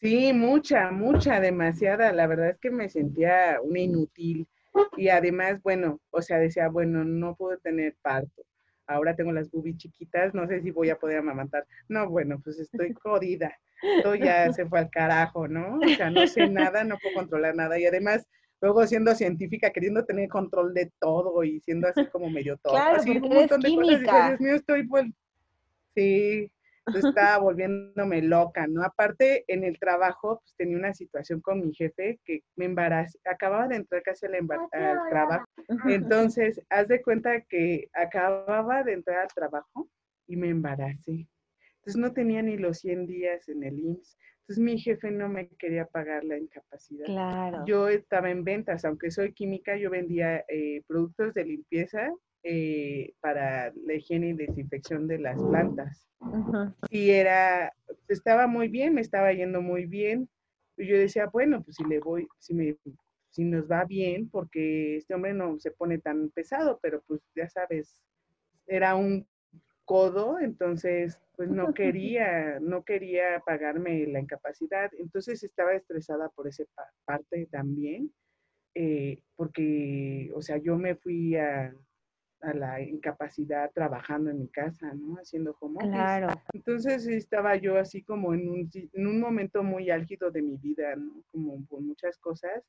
Sí, 0.00 0.32
mucha, 0.32 0.90
mucha, 0.90 1.40
demasiada. 1.40 2.12
La 2.12 2.26
verdad 2.26 2.50
es 2.50 2.58
que 2.58 2.70
me 2.70 2.88
sentía 2.88 3.58
una 3.62 3.80
inútil 3.80 4.48
y 4.96 5.08
además, 5.08 5.60
bueno, 5.62 6.00
o 6.10 6.22
sea, 6.22 6.38
decía, 6.38 6.68
bueno, 6.68 7.04
no 7.04 7.34
puedo 7.34 7.58
tener 7.58 7.94
parto. 8.02 8.42
Ahora 8.86 9.14
tengo 9.14 9.30
las 9.32 9.50
boobies 9.50 9.76
chiquitas, 9.76 10.34
no 10.34 10.48
sé 10.48 10.62
si 10.62 10.72
voy 10.72 10.90
a 10.90 10.98
poder 10.98 11.18
amamantar. 11.18 11.64
No, 11.88 12.08
bueno, 12.08 12.40
pues 12.42 12.58
estoy 12.58 12.92
jodida. 12.94 13.56
Todo 14.02 14.16
ya 14.16 14.52
se 14.52 14.66
fue 14.66 14.80
al 14.80 14.90
carajo, 14.90 15.46
¿no? 15.46 15.78
O 15.78 15.88
sea, 15.96 16.10
no 16.10 16.26
sé 16.26 16.48
nada, 16.48 16.82
no 16.82 16.98
puedo 16.98 17.14
controlar 17.14 17.54
nada. 17.54 17.78
Y 17.78 17.86
además, 17.86 18.26
luego 18.60 18.84
siendo 18.86 19.14
científica, 19.14 19.70
queriendo 19.70 20.04
tener 20.04 20.28
control 20.28 20.74
de 20.74 20.90
todo 20.98 21.44
y 21.44 21.60
siendo 21.60 21.88
así 21.88 22.04
como 22.06 22.28
medio 22.30 22.56
todo. 22.58 22.74
Claro, 22.74 22.96
así 22.96 23.10
un 23.10 23.28
montón 23.28 23.60
de 23.60 23.74
cosas. 23.76 24.28
Dios 24.28 24.40
mío, 24.40 24.54
estoy 24.56 24.86
pues. 24.86 25.06
Sí, 25.94 26.50
estaba 26.86 27.38
volviéndome 27.38 28.22
loca, 28.22 28.66
¿no? 28.66 28.82
Aparte, 28.82 29.44
en 29.48 29.64
el 29.64 29.78
trabajo, 29.78 30.40
pues 30.40 30.54
tenía 30.56 30.76
una 30.76 30.94
situación 30.94 31.40
con 31.40 31.60
mi 31.60 31.74
jefe 31.74 32.20
que 32.24 32.42
me 32.56 32.66
embarazé, 32.66 33.18
acababa 33.24 33.68
de 33.68 33.76
entrar 33.76 34.02
casi 34.02 34.26
al, 34.26 34.34
al 34.34 35.08
trabajo. 35.08 35.44
Entonces, 35.88 36.60
haz 36.68 36.88
de 36.88 37.02
cuenta 37.02 37.40
que 37.42 37.88
acababa 37.92 38.82
de 38.82 38.94
entrar 38.94 39.20
al 39.20 39.28
trabajo 39.28 39.88
y 40.26 40.36
me 40.36 40.48
embaracé. 40.48 41.26
Entonces, 41.76 41.96
no 41.96 42.12
tenía 42.12 42.42
ni 42.42 42.56
los 42.56 42.78
100 42.78 43.06
días 43.06 43.48
en 43.48 43.64
el 43.64 43.78
IMSS. 43.78 44.16
Entonces, 44.40 44.64
mi 44.64 44.78
jefe 44.78 45.10
no 45.10 45.28
me 45.28 45.48
quería 45.48 45.86
pagar 45.86 46.24
la 46.24 46.36
incapacidad. 46.36 47.06
Claro. 47.06 47.64
Yo 47.66 47.88
estaba 47.88 48.30
en 48.30 48.42
ventas, 48.42 48.84
aunque 48.84 49.10
soy 49.10 49.32
química, 49.32 49.76
yo 49.76 49.90
vendía 49.90 50.44
eh, 50.48 50.82
productos 50.88 51.34
de 51.34 51.44
limpieza 51.44 52.12
eh, 52.42 53.12
para 53.20 53.72
la 53.74 53.94
higiene 53.94 54.28
y 54.28 54.32
desinfección 54.32 55.06
de 55.06 55.18
las 55.18 55.42
plantas. 55.42 56.08
Y 56.90 57.10
era, 57.10 57.72
estaba 58.08 58.46
muy 58.46 58.68
bien, 58.68 58.94
me 58.94 59.00
estaba 59.00 59.32
yendo 59.32 59.60
muy 59.60 59.86
bien. 59.86 60.28
Y 60.76 60.86
yo 60.86 60.96
decía, 60.96 61.26
bueno, 61.26 61.62
pues 61.62 61.76
si 61.76 61.84
le 61.84 62.00
voy, 62.00 62.26
si 62.38 62.54
me, 62.54 62.76
si 63.30 63.44
nos 63.44 63.70
va 63.70 63.84
bien, 63.84 64.28
porque 64.30 64.96
este 64.96 65.14
hombre 65.14 65.34
no 65.34 65.58
se 65.58 65.70
pone 65.70 65.98
tan 65.98 66.30
pesado, 66.30 66.78
pero 66.82 67.02
pues 67.06 67.20
ya 67.34 67.48
sabes, 67.48 68.02
era 68.66 68.96
un 68.96 69.26
codo, 69.84 70.38
entonces 70.40 71.20
pues 71.36 71.50
no 71.50 71.74
quería, 71.74 72.58
no 72.60 72.84
quería 72.84 73.40
pagarme 73.44 74.06
la 74.06 74.20
incapacidad, 74.20 74.90
entonces 74.98 75.42
estaba 75.42 75.74
estresada 75.74 76.28
por 76.30 76.48
esa 76.48 76.64
parte 77.04 77.46
también, 77.50 78.12
eh, 78.74 79.20
porque, 79.36 80.30
o 80.34 80.42
sea, 80.42 80.58
yo 80.58 80.76
me 80.76 80.94
fui 80.94 81.36
a, 81.36 81.74
a 82.42 82.52
la 82.54 82.80
incapacidad 82.80 83.70
trabajando 83.72 84.30
en 84.30 84.38
mi 84.38 84.48
casa, 84.48 84.92
¿no? 84.94 85.16
Haciendo 85.16 85.56
home 85.60 85.78
Claro. 85.80 86.28
Entonces 86.52 87.06
estaba 87.06 87.56
yo 87.56 87.78
así 87.78 88.02
como 88.02 88.34
en 88.34 88.48
un, 88.48 88.70
en 88.72 89.06
un 89.06 89.20
momento 89.20 89.62
muy 89.62 89.90
álgido 89.90 90.30
de 90.30 90.42
mi 90.42 90.56
vida, 90.56 90.96
¿no? 90.96 91.22
Como 91.30 91.64
por 91.66 91.80
muchas 91.80 92.18
cosas 92.18 92.64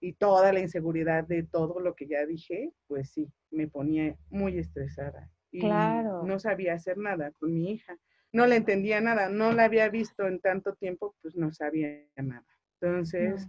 y 0.00 0.12
toda 0.12 0.52
la 0.52 0.60
inseguridad 0.60 1.24
de 1.24 1.42
todo 1.42 1.80
lo 1.80 1.94
que 1.94 2.06
ya 2.06 2.24
dije, 2.26 2.72
pues 2.86 3.10
sí, 3.10 3.28
me 3.50 3.66
ponía 3.66 4.16
muy 4.30 4.58
estresada. 4.58 5.30
Y 5.50 5.60
claro. 5.60 6.22
no 6.24 6.38
sabía 6.38 6.74
hacer 6.74 6.98
nada 6.98 7.30
con 7.32 7.54
mi 7.54 7.72
hija. 7.72 7.96
No 8.32 8.46
le 8.46 8.56
entendía 8.56 9.00
nada, 9.00 9.28
no 9.28 9.52
la 9.52 9.64
había 9.64 9.88
visto 9.88 10.26
en 10.26 10.40
tanto 10.40 10.74
tiempo, 10.74 11.14
pues 11.22 11.36
no 11.36 11.52
sabía 11.52 12.04
nada. 12.16 12.44
Entonces, 12.80 13.48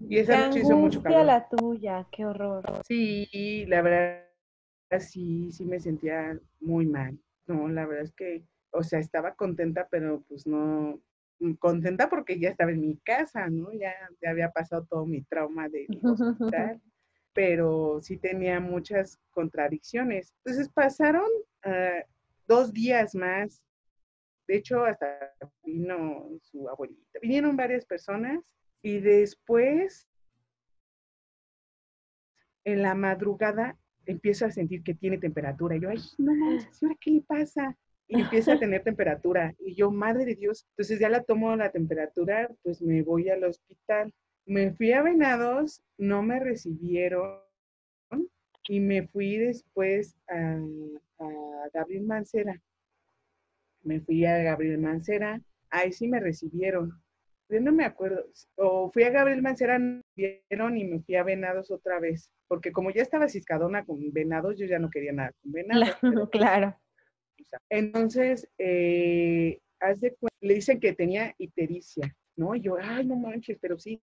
y 0.00 0.18
esa 0.18 0.48
noche 0.48 0.60
hizo 0.60 0.76
mucho 0.76 1.02
calor. 1.02 1.24
la 1.24 1.48
tuya, 1.48 2.06
qué 2.10 2.26
horror. 2.26 2.82
Sí, 2.86 3.64
la 3.66 3.80
verdad 3.80 4.23
sí, 4.98 5.50
sí 5.52 5.64
me 5.64 5.80
sentía 5.80 6.38
muy 6.60 6.86
mal. 6.86 7.18
No, 7.46 7.68
la 7.68 7.86
verdad 7.86 8.04
es 8.04 8.12
que, 8.12 8.44
o 8.70 8.82
sea, 8.82 8.98
estaba 8.98 9.34
contenta, 9.34 9.88
pero 9.90 10.24
pues 10.28 10.46
no, 10.46 11.00
mm, 11.40 11.54
contenta 11.54 12.08
porque 12.08 12.38
ya 12.38 12.50
estaba 12.50 12.72
en 12.72 12.80
mi 12.80 12.96
casa, 12.98 13.48
¿no? 13.48 13.72
Ya, 13.72 13.94
ya 14.22 14.30
había 14.30 14.50
pasado 14.50 14.86
todo 14.88 15.06
mi 15.06 15.22
trauma 15.22 15.68
de 15.68 15.86
hospital, 16.02 16.80
pero 17.34 18.00
sí 18.00 18.16
tenía 18.16 18.60
muchas 18.60 19.18
contradicciones. 19.30 20.34
Entonces 20.44 20.68
pasaron 20.68 21.28
ah, 21.64 22.04
dos 22.46 22.72
días 22.72 23.14
más. 23.14 23.62
De 24.46 24.56
hecho, 24.56 24.84
hasta 24.84 25.32
vino 25.64 26.28
su 26.42 26.68
abuelita. 26.68 27.18
Vinieron 27.20 27.56
varias 27.56 27.86
personas 27.86 28.40
y 28.82 29.00
después, 29.00 30.06
en 32.64 32.82
la 32.82 32.94
madrugada, 32.94 33.78
empiezo 34.06 34.46
a 34.46 34.50
sentir 34.50 34.82
que 34.82 34.94
tiene 34.94 35.18
temperatura. 35.18 35.76
Y 35.76 35.80
yo, 35.80 35.90
ay, 35.90 35.98
no 36.18 36.34
manches, 36.34 36.82
¿ahora 36.82 36.96
qué 37.00 37.10
le 37.10 37.20
pasa? 37.22 37.76
Y 38.06 38.20
empieza 38.20 38.52
a 38.52 38.58
tener 38.58 38.82
temperatura. 38.82 39.54
Y 39.58 39.74
yo, 39.74 39.90
madre 39.90 40.24
de 40.24 40.34
Dios, 40.34 40.66
entonces 40.70 40.98
ya 40.98 41.08
la 41.08 41.22
tomo 41.22 41.54
la 41.56 41.70
temperatura, 41.70 42.50
pues 42.62 42.82
me 42.82 43.02
voy 43.02 43.30
al 43.30 43.44
hospital. 43.44 44.12
Me 44.46 44.72
fui 44.72 44.92
a 44.92 45.02
Venados, 45.02 45.82
no 45.96 46.22
me 46.22 46.38
recibieron 46.38 47.40
y 48.68 48.80
me 48.80 49.06
fui 49.08 49.36
después 49.36 50.16
a, 50.28 50.58
a 51.18 51.68
Gabriel 51.72 52.04
Mancera. 52.04 52.60
Me 53.82 54.00
fui 54.00 54.24
a 54.24 54.38
Gabriel 54.38 54.78
Mancera, 54.78 55.40
ahí 55.70 55.92
sí 55.92 56.08
me 56.08 56.20
recibieron. 56.20 56.92
Yo 57.48 57.60
no 57.60 57.72
me 57.72 57.84
acuerdo, 57.84 58.24
o 58.56 58.90
fui 58.90 59.04
a 59.04 59.10
Gabriel 59.10 59.42
Mancera, 59.42 59.78
me 59.78 60.02
vieron 60.16 60.76
y 60.76 60.84
me 60.84 61.00
fui 61.00 61.16
a 61.16 61.22
Venados 61.22 61.70
otra 61.70 62.00
vez 62.00 62.33
porque 62.48 62.72
como 62.72 62.90
ya 62.90 63.02
estaba 63.02 63.28
ciscadona 63.28 63.84
con 63.84 64.12
venados, 64.12 64.58
yo 64.58 64.66
ya 64.66 64.78
no 64.78 64.90
quería 64.90 65.12
nada 65.12 65.32
con 65.42 65.52
venados. 65.52 66.30
Claro. 66.30 66.76
entonces, 67.68 68.48
eh, 68.58 69.58
le 70.40 70.54
dicen 70.54 70.80
que 70.80 70.92
tenía 70.92 71.34
ictericia, 71.38 72.14
¿no? 72.36 72.54
Y 72.54 72.60
yo, 72.60 72.76
ay, 72.80 73.06
no 73.06 73.16
manches, 73.16 73.58
pero 73.60 73.78
sí. 73.78 74.00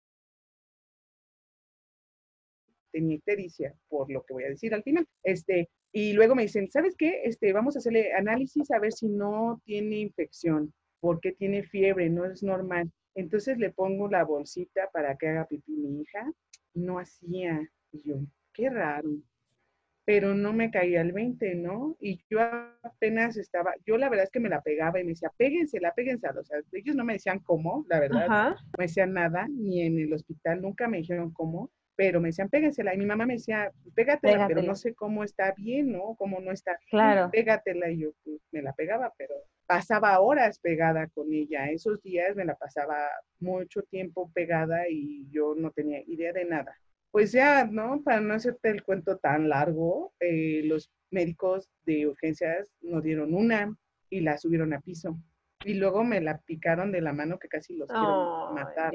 Tenía 2.92 3.16
ictericia, 3.16 3.76
por 3.88 4.12
lo 4.12 4.24
que 4.24 4.34
voy 4.34 4.44
a 4.46 4.50
decir 4.50 4.74
al 4.74 4.84
final. 4.84 5.06
Este, 5.24 5.70
y 5.92 6.14
luego 6.14 6.36
me 6.36 6.44
dicen, 6.44 6.70
¿sabes 6.72 6.96
qué? 6.98 7.22
Este, 7.24 7.54
vamos 7.54 7.76
a 7.76 7.80
hacerle 7.80 8.14
análisis 8.14 8.72
a 8.72 8.80
ver 8.80 8.92
si 8.92 9.08
no 9.08 9.62
tiene 9.66 9.98
infección, 10.00 10.74
porque 11.00 11.32
tiene 11.32 11.64
fiebre, 11.64 12.10
no 12.10 12.26
es 12.26 12.44
normal. 12.44 12.92
Entonces 13.16 13.58
le 13.58 13.72
pongo 13.72 14.08
la 14.08 14.24
bolsita 14.24 14.90
para 14.92 15.18
que 15.18 15.28
haga 15.28 15.48
pipí 15.48 15.72
mi 15.72 16.02
hija. 16.02 16.32
No 16.74 17.00
hacía. 17.00 17.68
Y 17.92 18.02
yo, 18.04 18.16
qué 18.54 18.70
raro. 18.70 19.10
Pero 20.06 20.34
no 20.34 20.54
me 20.54 20.72
caía 20.72 21.02
el 21.02 21.12
20, 21.12 21.56
¿no? 21.56 21.96
Y 22.00 22.24
yo 22.30 22.40
apenas 22.82 23.38
estaba, 23.38 23.76
yo 23.86 23.98
la 23.98 24.10
verdad 24.10 24.24
es 24.24 24.32
que 24.32 24.40
me 24.40 24.50
la 24.50 24.62
pegaba 24.62 25.00
y 25.00 25.04
me 25.04 25.12
decía, 25.12 25.32
péguensela, 25.38 25.94
péguensela. 25.94 26.40
O 26.40 26.44
sea, 26.44 26.60
ellos 26.72 26.96
no 26.96 27.06
me 27.06 27.14
decían 27.14 27.40
cómo, 27.40 27.86
la 27.90 28.00
verdad, 28.00 28.28
no 28.28 28.56
me 28.78 28.86
decían 28.86 29.14
nada, 29.14 29.48
ni 29.48 29.84
en 29.84 30.00
el 30.00 30.12
hospital, 30.12 30.62
nunca 30.62 30.88
me 30.88 30.98
dijeron 30.98 31.32
cómo, 31.32 31.70
pero 32.00 32.22
me 32.22 32.30
decían, 32.30 32.48
pégasela. 32.48 32.96
Y 32.96 32.98
mi 32.98 33.06
mamá 33.06 33.26
me 33.26 33.34
decía, 33.34 33.74
pégatela, 33.94 34.48
pero 34.48 34.62
no 34.64 34.74
sé 34.74 34.96
cómo 34.96 35.26
está 35.26 35.54
bien, 35.58 35.92
¿no? 35.92 36.16
Cómo 36.16 36.40
no 36.40 36.50
está 36.54 36.72
bien, 36.72 36.88
claro. 36.92 37.30
pégatela. 37.30 37.92
Y 37.92 38.00
yo 38.00 38.12
pues, 38.24 38.40
me 38.52 38.62
la 38.62 38.72
pegaba, 38.72 39.14
pero 39.18 39.36
pasaba 39.68 40.18
horas 40.22 40.60
pegada 40.60 41.08
con 41.08 41.34
ella. 41.34 41.70
Esos 41.70 42.02
días 42.02 42.38
me 42.38 42.46
la 42.46 42.56
pasaba 42.56 43.10
mucho 43.42 43.84
tiempo 43.84 44.32
pegada 44.34 44.88
y 44.90 45.30
yo 45.30 45.56
no 45.56 45.72
tenía 45.72 46.02
idea 46.08 46.32
de 46.32 46.46
nada. 46.46 46.74
Pues 47.12 47.32
ya, 47.32 47.66
¿no? 47.66 48.02
Para 48.04 48.22
no 48.22 48.34
hacerte 48.34 48.70
el 48.70 48.84
cuento 48.84 49.18
tan 49.18 49.50
largo, 49.50 50.14
eh, 50.20 50.62
los 50.66 50.92
médicos 51.12 51.70
de 51.86 52.08
urgencias 52.08 52.72
nos 52.82 53.04
dieron 53.04 53.34
una 53.34 53.76
y 54.10 54.22
la 54.22 54.38
subieron 54.38 54.74
a 54.74 54.82
piso. 54.82 55.18
Y 55.66 55.74
luego 55.74 56.04
me 56.04 56.22
la 56.22 56.38
picaron 56.40 56.92
de 56.92 57.02
la 57.02 57.12
mano 57.12 57.38
que 57.38 57.50
casi 57.50 57.76
los 57.76 57.90
quiero 57.90 58.54
matar. 58.54 58.94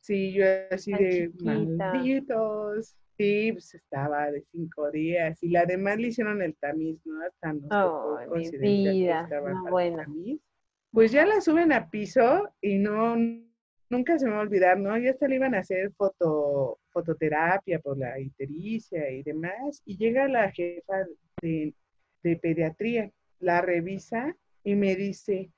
Sí, 0.00 0.32
yo 0.32 0.44
así 0.70 0.92
de 0.92 1.30
malditos. 1.42 2.96
Sí, 3.18 3.52
pues 3.52 3.74
estaba 3.74 4.30
de 4.30 4.42
cinco 4.52 4.90
días. 4.90 5.42
Y 5.42 5.50
la 5.50 5.66
demás 5.66 5.98
le 5.98 6.08
hicieron 6.08 6.40
el 6.40 6.56
tamiz, 6.56 6.98
¿no? 7.04 7.20
Hasta 7.22 7.52
nos 7.52 7.70
oh, 7.70 8.18
mi 8.30 8.50
vida. 8.58 9.28
buena. 9.68 10.06
Pues 10.92 11.12
ya 11.12 11.26
la 11.26 11.40
suben 11.40 11.72
a 11.72 11.90
piso 11.90 12.50
y 12.60 12.78
no, 12.78 13.16
nunca 13.90 14.18
se 14.18 14.26
me 14.26 14.32
va 14.32 14.38
a 14.38 14.42
olvidar, 14.42 14.78
¿no? 14.78 14.96
Ya 14.96 15.10
hasta 15.10 15.28
le 15.28 15.36
iban 15.36 15.54
a 15.54 15.60
hacer 15.60 15.92
foto, 15.92 16.78
fototerapia 16.92 17.80
por 17.80 17.98
la 17.98 18.18
ictericia 18.20 19.10
y 19.10 19.22
demás. 19.22 19.82
Y 19.84 19.96
llega 19.96 20.28
la 20.28 20.50
jefa 20.52 21.06
de, 21.40 21.74
de 22.22 22.36
pediatría, 22.36 23.10
la 23.40 23.60
revisa 23.60 24.36
y 24.64 24.74
me 24.74 24.94
dice, 24.94 25.50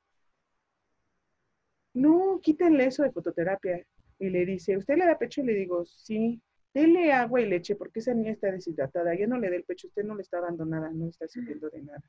no, 1.95 2.41
quítenle 2.43 2.87
eso 2.87 3.03
de 3.03 3.13
fototerapia. 3.13 3.85
Y 4.19 4.31
le 4.31 4.47
dice, 4.47 4.77
¿usted 4.77 4.97
le 4.97 5.07
da 5.07 5.19
pecho? 5.19 5.41
Y 5.41 5.45
le 5.45 5.55
digo, 5.55 5.85
sí, 5.85 6.41
dele 6.73 7.13
agua 7.13 7.41
y 7.41 7.49
leche 7.49 7.77
porque 7.77 8.01
esa 8.01 8.15
niña 8.15 8.33
está 8.33 8.51
deshidratada. 8.51 9.15
Ya 9.15 9.27
no 9.27 9.39
le 9.39 9.51
dé 9.51 9.57
el 9.57 9.65
pecho, 9.65 9.89
usted 9.89 10.05
no 10.05 10.15
le 10.15 10.23
está 10.23 10.41
dando 10.41 10.65
nada, 10.65 10.91
no 10.93 11.09
está 11.09 11.29
sirviendo 11.29 11.71
de 11.71 11.83
nada. 11.83 12.03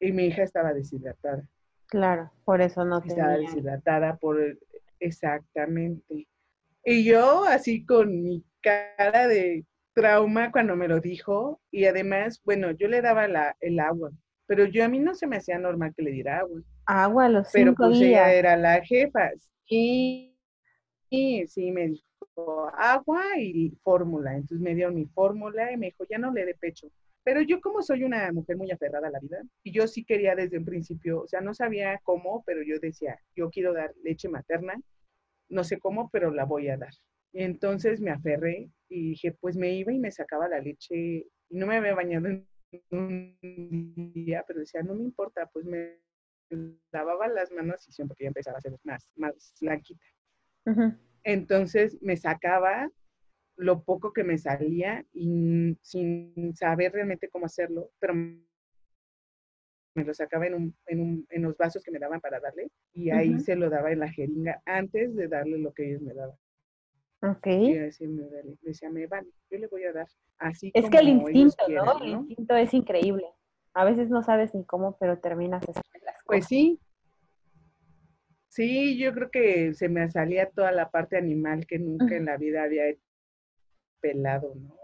Y 0.00 0.12
mi 0.12 0.26
hija 0.26 0.42
estaba 0.42 0.72
deshidratada. 0.72 1.48
Claro, 1.86 2.32
por 2.44 2.60
eso 2.60 2.84
no 2.84 3.00
tenía. 3.00 3.16
Estaba 3.16 3.36
deshidratada 3.38 4.16
por, 4.16 4.58
exactamente. 4.98 6.26
Y 6.84 7.04
yo 7.04 7.44
así 7.44 7.84
con 7.84 8.22
mi 8.22 8.44
cara 8.66 9.28
de 9.28 9.64
trauma 9.94 10.50
cuando 10.50 10.74
me 10.76 10.88
lo 10.88 11.00
dijo 11.00 11.60
y 11.70 11.84
además, 11.84 12.40
bueno, 12.44 12.72
yo 12.72 12.88
le 12.88 13.00
daba 13.00 13.28
la, 13.28 13.56
el 13.60 13.78
agua, 13.78 14.10
pero 14.46 14.64
yo 14.64 14.84
a 14.84 14.88
mí 14.88 14.98
no 14.98 15.14
se 15.14 15.26
me 15.26 15.36
hacía 15.36 15.58
normal 15.58 15.94
que 15.96 16.02
le 16.02 16.10
diera 16.10 16.40
agua. 16.40 16.60
Agua 16.86 17.28
los 17.28 17.48
Pero 17.52 17.74
pues 17.74 18.00
ella 18.00 18.32
era 18.32 18.56
la 18.56 18.80
jefa. 18.84 19.30
Y, 19.68 20.36
y 21.10 21.46
sí, 21.46 21.70
me 21.72 21.88
dijo 21.88 22.70
agua 22.76 23.22
y 23.38 23.70
fórmula. 23.82 24.34
Entonces 24.34 24.60
me 24.60 24.74
dio 24.74 24.90
mi 24.90 25.06
fórmula 25.06 25.72
y 25.72 25.76
me 25.76 25.86
dijo, 25.86 26.04
ya 26.08 26.18
no 26.18 26.32
le 26.32 26.44
dé 26.44 26.54
pecho. 26.54 26.88
Pero 27.24 27.40
yo 27.40 27.60
como 27.60 27.82
soy 27.82 28.04
una 28.04 28.30
mujer 28.32 28.56
muy 28.56 28.70
aferrada 28.70 29.08
a 29.08 29.10
la 29.10 29.18
vida, 29.18 29.42
y 29.64 29.72
yo 29.72 29.88
sí 29.88 30.04
quería 30.04 30.36
desde 30.36 30.58
un 30.58 30.64
principio, 30.64 31.22
o 31.22 31.26
sea, 31.26 31.40
no 31.40 31.54
sabía 31.54 32.00
cómo, 32.04 32.44
pero 32.46 32.62
yo 32.62 32.78
decía, 32.78 33.18
yo 33.34 33.50
quiero 33.50 33.72
dar 33.72 33.92
leche 34.04 34.28
materna, 34.28 34.80
no 35.48 35.64
sé 35.64 35.80
cómo, 35.80 36.08
pero 36.10 36.30
la 36.30 36.44
voy 36.44 36.68
a 36.68 36.76
dar. 36.76 36.92
Entonces 37.38 38.00
me 38.00 38.10
aferré 38.10 38.70
y 38.88 39.10
dije, 39.10 39.32
pues 39.32 39.56
me 39.56 39.74
iba 39.74 39.92
y 39.92 39.98
me 39.98 40.10
sacaba 40.10 40.48
la 40.48 40.58
leche 40.58 40.96
y 40.96 41.26
no 41.50 41.66
me 41.66 41.76
había 41.76 41.94
bañado 41.94 42.28
en 42.28 42.48
un 42.90 44.12
día, 44.14 44.42
pero 44.46 44.60
decía, 44.60 44.82
no 44.82 44.94
me 44.94 45.02
importa, 45.02 45.46
pues 45.52 45.66
me 45.66 45.98
lavaba 46.92 47.28
las 47.28 47.52
manos 47.52 47.86
y 47.88 47.92
siempre 47.92 48.16
ya 48.20 48.28
empezaba 48.28 48.56
a 48.56 48.62
ser 48.62 48.72
más, 48.84 49.06
más 49.16 49.54
blanquita. 49.60 50.06
Entonces 51.24 52.00
me 52.00 52.16
sacaba 52.16 52.90
lo 53.56 53.84
poco 53.84 54.14
que 54.14 54.24
me 54.24 54.38
salía 54.38 55.04
y 55.12 55.76
sin 55.82 56.54
saber 56.54 56.92
realmente 56.92 57.28
cómo 57.28 57.46
hacerlo, 57.46 57.90
pero 57.98 58.14
me 58.14 58.44
lo 60.04 60.14
sacaba 60.14 60.46
en, 60.46 60.54
un, 60.54 60.76
en, 60.86 61.00
un, 61.00 61.26
en 61.28 61.42
los 61.42 61.56
vasos 61.58 61.82
que 61.82 61.90
me 61.90 61.98
daban 61.98 62.20
para 62.22 62.40
darle 62.40 62.70
y 62.94 63.10
ahí 63.10 63.38
se 63.40 63.56
lo 63.56 63.68
daba 63.68 63.92
en 63.92 64.00
la 64.00 64.10
jeringa 64.10 64.62
antes 64.64 65.14
de 65.14 65.28
darle 65.28 65.58
lo 65.58 65.74
que 65.74 65.88
ellos 65.88 66.00
me 66.00 66.14
daban. 66.14 66.36
Ok. 67.30 67.46
Y 67.46 67.78
así 67.78 68.06
me 68.06 68.24
decía, 68.62 68.90
me 68.90 69.06
vale, 69.06 69.28
yo 69.50 69.58
le 69.58 69.66
voy 69.68 69.84
a 69.84 69.92
dar 69.92 70.06
así. 70.38 70.70
Es 70.74 70.88
que 70.90 70.98
el 70.98 71.08
instinto, 71.08 71.68
¿no? 71.68 72.02
El 72.02 72.08
instinto 72.10 72.54
es 72.56 72.72
increíble. 72.74 73.26
A 73.74 73.84
veces 73.84 74.08
no 74.08 74.22
sabes 74.22 74.54
ni 74.54 74.64
cómo, 74.64 74.96
pero 74.98 75.18
terminas 75.18 75.62
haciendo 75.62 76.04
las 76.04 76.14
cosas. 76.14 76.24
Pues 76.26 76.46
sí. 76.46 76.80
Sí, 78.48 78.96
yo 78.98 79.12
creo 79.12 79.30
que 79.30 79.74
se 79.74 79.88
me 79.88 80.10
salía 80.10 80.48
toda 80.48 80.72
la 80.72 80.90
parte 80.90 81.18
animal 81.18 81.66
que 81.66 81.78
nunca 81.78 82.16
en 82.16 82.24
la 82.24 82.38
vida 82.38 82.62
había 82.62 82.84
pelado, 84.00 84.54
¿no? 84.54 84.76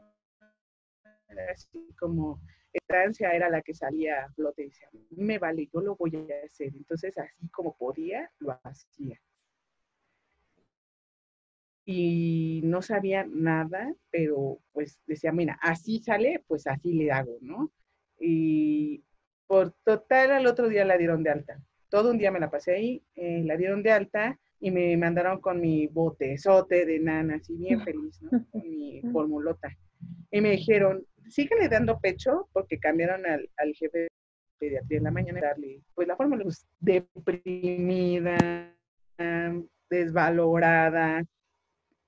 Era 1.28 1.50
así 1.50 1.88
como, 1.98 2.42
estancia 2.70 3.30
era 3.32 3.48
la 3.48 3.62
que 3.62 3.72
salía 3.72 4.24
a 4.24 4.32
flote 4.32 4.62
y 4.62 4.66
decía, 4.66 4.88
me 5.10 5.38
vale, 5.38 5.70
yo 5.72 5.80
lo 5.80 5.96
voy 5.96 6.14
a 6.14 6.44
hacer. 6.44 6.68
Entonces, 6.74 7.16
así 7.16 7.48
como 7.48 7.74
podía, 7.76 8.30
lo 8.40 8.58
hacía. 8.62 9.18
Y 11.84 12.60
no 12.64 12.80
sabía 12.82 13.26
nada, 13.28 13.92
pero 14.10 14.60
pues 14.72 15.00
decía, 15.06 15.32
mira, 15.32 15.58
así 15.60 16.00
sale, 16.00 16.44
pues 16.46 16.66
así 16.66 16.92
le 16.92 17.10
hago, 17.10 17.38
¿no? 17.40 17.72
y 18.22 19.02
por 19.46 19.74
total 19.84 20.30
al 20.32 20.46
otro 20.46 20.68
día 20.68 20.84
la 20.84 20.96
dieron 20.96 21.22
de 21.22 21.30
alta. 21.30 21.60
Todo 21.88 22.10
un 22.10 22.18
día 22.18 22.30
me 22.30 22.40
la 22.40 22.50
pasé 22.50 22.74
ahí, 22.76 23.04
eh, 23.14 23.42
la 23.44 23.56
dieron 23.56 23.82
de 23.82 23.92
alta 23.92 24.38
y 24.60 24.70
me 24.70 24.96
mandaron 24.96 25.40
con 25.40 25.60
mi 25.60 25.88
botezote 25.88 26.86
de 26.86 27.00
nana, 27.00 27.36
así 27.36 27.56
bien 27.56 27.80
feliz, 27.84 28.22
¿no? 28.22 28.30
Con 28.50 28.62
mi 28.62 29.02
formulota. 29.12 29.68
Y 30.30 30.40
me 30.40 30.52
dijeron, 30.52 31.04
síguele 31.28 31.68
dando 31.68 32.00
pecho 32.00 32.48
porque 32.52 32.78
cambiaron 32.78 33.26
al, 33.26 33.50
al 33.58 33.74
jefe 33.74 33.98
de 33.98 34.08
pediatría 34.58 34.98
en 34.98 35.04
la 35.04 35.10
mañana 35.10 35.38
y 35.38 35.42
darle, 35.42 35.82
pues 35.94 36.08
la 36.08 36.16
fórmula 36.16 36.44
pues, 36.44 36.66
deprimida, 36.80 38.36
desvalorada, 39.90 41.24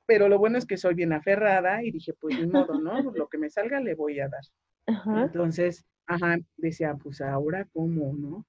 pero 0.07 0.29
lo 0.29 0.38
bueno 0.38 0.59
es 0.59 0.67
que 0.67 0.77
soy 0.77 0.95
bien 0.95 1.12
aferrada 1.12 1.83
y 1.83 1.90
dije, 1.90 2.12
pues 2.14 2.38
ni 2.38 2.47
modo, 2.47 2.81
¿no? 2.81 3.03
Lo 3.12 3.29
que 3.29 3.38
me 3.38 3.51
salga 3.51 3.81
le 3.81 3.95
voy 3.95 4.21
a 4.21 4.29
dar. 4.29 5.25
Entonces, 5.25 5.87
Ajá, 6.07 6.38
decía, 6.57 6.95
pues 7.03 7.21
ahora 7.21 7.67
cómo, 7.73 8.12
¿no? 8.14 8.47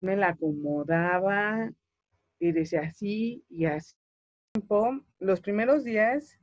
Me 0.00 0.16
la 0.16 0.28
acomodaba 0.28 1.70
y 2.38 2.52
decía 2.52 2.82
así 2.82 3.44
y 3.48 3.66
así. 3.66 3.94
Los 5.18 5.40
primeros 5.40 5.84
días 5.84 6.38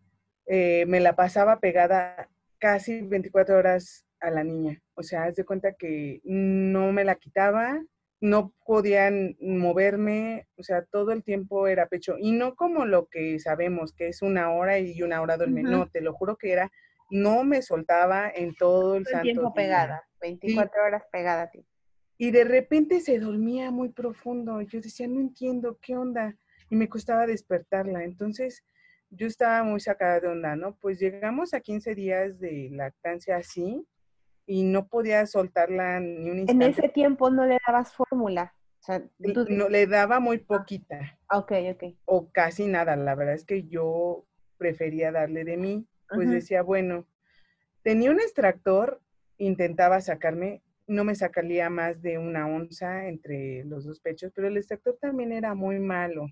eh, 0.46 0.86
me 0.88 1.00
la 1.00 1.16
pasaba 1.16 1.60
pegada 1.60 2.30
casi 2.60 3.02
24 3.02 3.58
horas 3.58 4.06
a 4.20 4.30
la 4.30 4.44
niña. 4.44 4.82
O 4.94 5.04
sea, 5.04 5.24
haz 5.24 5.36
de 5.36 5.46
cuenta 5.46 5.74
que 5.74 6.22
no 6.24 6.92
me 6.92 7.04
la 7.04 7.16
quitaba, 7.16 7.82
no 8.22 8.54
podían 8.66 9.36
moverme, 9.40 10.48
o 10.58 10.64
sea, 10.64 10.84
todo 10.86 11.12
el 11.12 11.24
tiempo 11.24 11.68
era 11.68 11.88
pecho. 11.88 12.16
Y 12.18 12.32
no 12.32 12.56
como 12.56 12.86
lo 12.86 13.08
que 13.08 13.40
sabemos, 13.40 13.94
que 13.94 14.08
es 14.08 14.22
una 14.22 14.52
hora 14.52 14.80
y 14.80 15.02
una 15.02 15.22
hora 15.22 15.38
duerme. 15.38 15.64
No, 15.64 15.88
te 15.88 16.02
lo 16.02 16.14
juro 16.14 16.38
que 16.38 16.52
era 16.52 16.72
no 17.10 17.44
me 17.44 17.62
soltaba 17.62 18.30
en 18.34 18.56
todo 18.56 18.96
el, 18.96 19.04
todo 19.06 19.18
el 19.18 19.22
tiempo 19.22 19.54
pegada, 19.54 20.04
24 20.22 20.84
horas 20.84 21.04
pegada 21.12 21.44
a 21.44 21.50
ti. 21.52 21.66
Y 22.18 22.32
de 22.32 22.46
repente 22.46 23.02
se 23.02 23.20
dormía 23.20 23.72
muy 23.72 23.90
profundo. 23.90 24.62
Yo 24.62 24.80
decía, 24.80 25.08
no 25.08 25.20
entiendo 25.20 25.78
qué 25.82 25.98
onda. 25.98 26.36
Y 26.70 26.76
me 26.76 26.88
costaba 26.88 27.28
despertarla. 27.28 28.04
Entonces, 28.04 28.64
yo 29.10 29.28
estaba 29.28 29.64
muy 29.64 29.80
sacada 29.82 30.20
de 30.20 30.30
onda, 30.30 30.56
¿no? 30.56 30.78
Pues 30.78 31.00
llegamos 31.00 31.54
a 31.54 31.60
15 31.60 31.94
días 31.94 32.40
de 32.40 32.70
lactancia 32.72 33.36
así 33.36 33.86
y 34.46 34.64
no 34.64 34.88
podía 34.88 35.26
soltarla 35.26 36.00
ni 36.00 36.30
un 36.30 36.40
instante. 36.40 36.66
En 36.66 36.72
ese 36.72 36.90
tiempo 36.90 37.30
no 37.30 37.46
le 37.46 37.58
dabas 37.66 37.94
fórmula. 37.94 38.54
O 38.80 38.84
sea, 38.86 39.04
No, 39.50 39.68
le 39.70 39.88
daba 39.88 40.20
muy 40.20 40.38
poquita. 40.38 41.18
Ok, 41.32 41.54
ok. 41.72 41.84
O 42.06 42.30
casi 42.32 42.68
nada. 42.68 42.96
La 42.96 43.16
verdad 43.16 43.34
es 43.34 43.44
que 43.44 43.64
yo 43.64 44.26
prefería 44.58 45.12
darle 45.12 45.44
de 45.44 45.58
mí 45.58 45.88
pues 46.08 46.30
decía, 46.30 46.62
bueno, 46.62 47.08
tenía 47.82 48.12
un 48.12 48.20
extractor, 48.20 49.02
intentaba 49.38 50.02
sacarme, 50.02 50.62
no 50.88 51.04
me 51.04 51.16
sacaría 51.16 51.70
más 51.70 52.02
de 52.02 52.18
una 52.18 52.48
onza 52.48 53.08
entre 53.08 53.64
los 53.66 53.86
dos 53.86 54.00
pechos, 54.00 54.32
pero 54.36 54.48
el 54.48 54.58
extractor 54.58 54.98
también 55.02 55.32
era 55.32 55.56
muy 55.56 55.80
malo. 55.80 56.28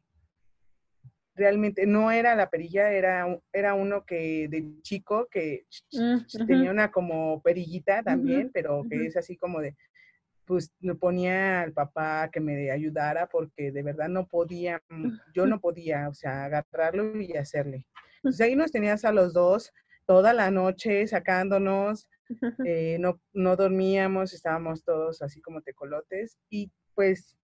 Realmente 1.36 1.86
no 1.88 2.12
era 2.12 2.36
la 2.36 2.50
perilla, 2.50 2.92
era, 2.92 3.26
era 3.52 3.74
uno 3.74 4.06
que 4.06 4.48
de 4.50 4.82
chico 4.84 5.28
que 5.32 5.66
mm, 5.92 6.46
tenía 6.46 6.72
una 6.72 6.92
como 6.92 7.42
perillita 7.42 8.04
también, 8.04 8.52
pero 8.54 8.86
que 8.90 9.08
es 9.08 9.18
así 9.18 9.36
como 9.36 9.60
de, 9.60 9.76
pues 10.46 10.72
le 10.80 10.94
ponía 10.96 11.62
al 11.62 11.74
papá 11.74 12.30
que 12.32 12.40
me 12.40 12.70
ayudara 12.70 13.28
porque 13.28 13.72
de 13.72 13.82
verdad 13.82 14.10
no 14.10 14.28
podía, 14.28 14.82
mm, 14.90 15.08
yo 15.34 15.48
no 15.48 15.60
podía, 15.60 16.08
o 16.10 16.14
sea, 16.14 16.46
agarrarlo 16.46 17.20
y 17.20 17.36
hacerle. 17.36 17.86
Pues 18.22 18.40
ahí 18.40 18.56
nos 18.56 18.72
tenías 18.72 19.04
a 19.04 19.12
los 19.12 19.34
dos 19.34 19.74
toda 20.06 20.34
la 20.34 20.52
noche 20.52 21.08
sacándonos, 21.08 22.08
eh, 22.66 22.98
no, 23.00 23.22
no 23.34 23.56
dormíamos, 23.56 24.34
estábamos 24.34 24.84
todos 24.84 25.22
así 25.22 25.42
como 25.42 25.62
tecolotes 25.62 26.38
y 26.50 26.72
pues 26.96 27.38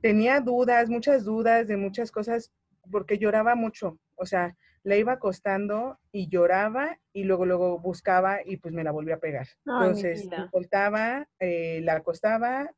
tenía 0.00 0.40
dudas, 0.40 0.88
muchas 0.88 1.24
dudas 1.24 1.66
de 1.66 1.76
muchas 1.76 2.10
cosas 2.10 2.52
porque 2.90 3.18
lloraba 3.18 3.54
mucho, 3.54 3.98
o 4.16 4.26
sea, 4.26 4.56
le 4.84 4.98
iba 4.98 5.12
acostando 5.12 5.98
y 6.10 6.28
lloraba 6.28 6.98
y 7.12 7.24
luego 7.24 7.46
luego 7.46 7.78
buscaba 7.78 8.40
y 8.44 8.56
pues 8.56 8.74
me 8.74 8.84
la 8.84 8.90
volvía 8.90 9.16
a 9.16 9.20
pegar. 9.20 9.46
Entonces, 9.64 10.28
soltaba, 10.50 11.28
eh, 11.38 11.80
la 11.82 11.94
acostaba, 11.94 12.70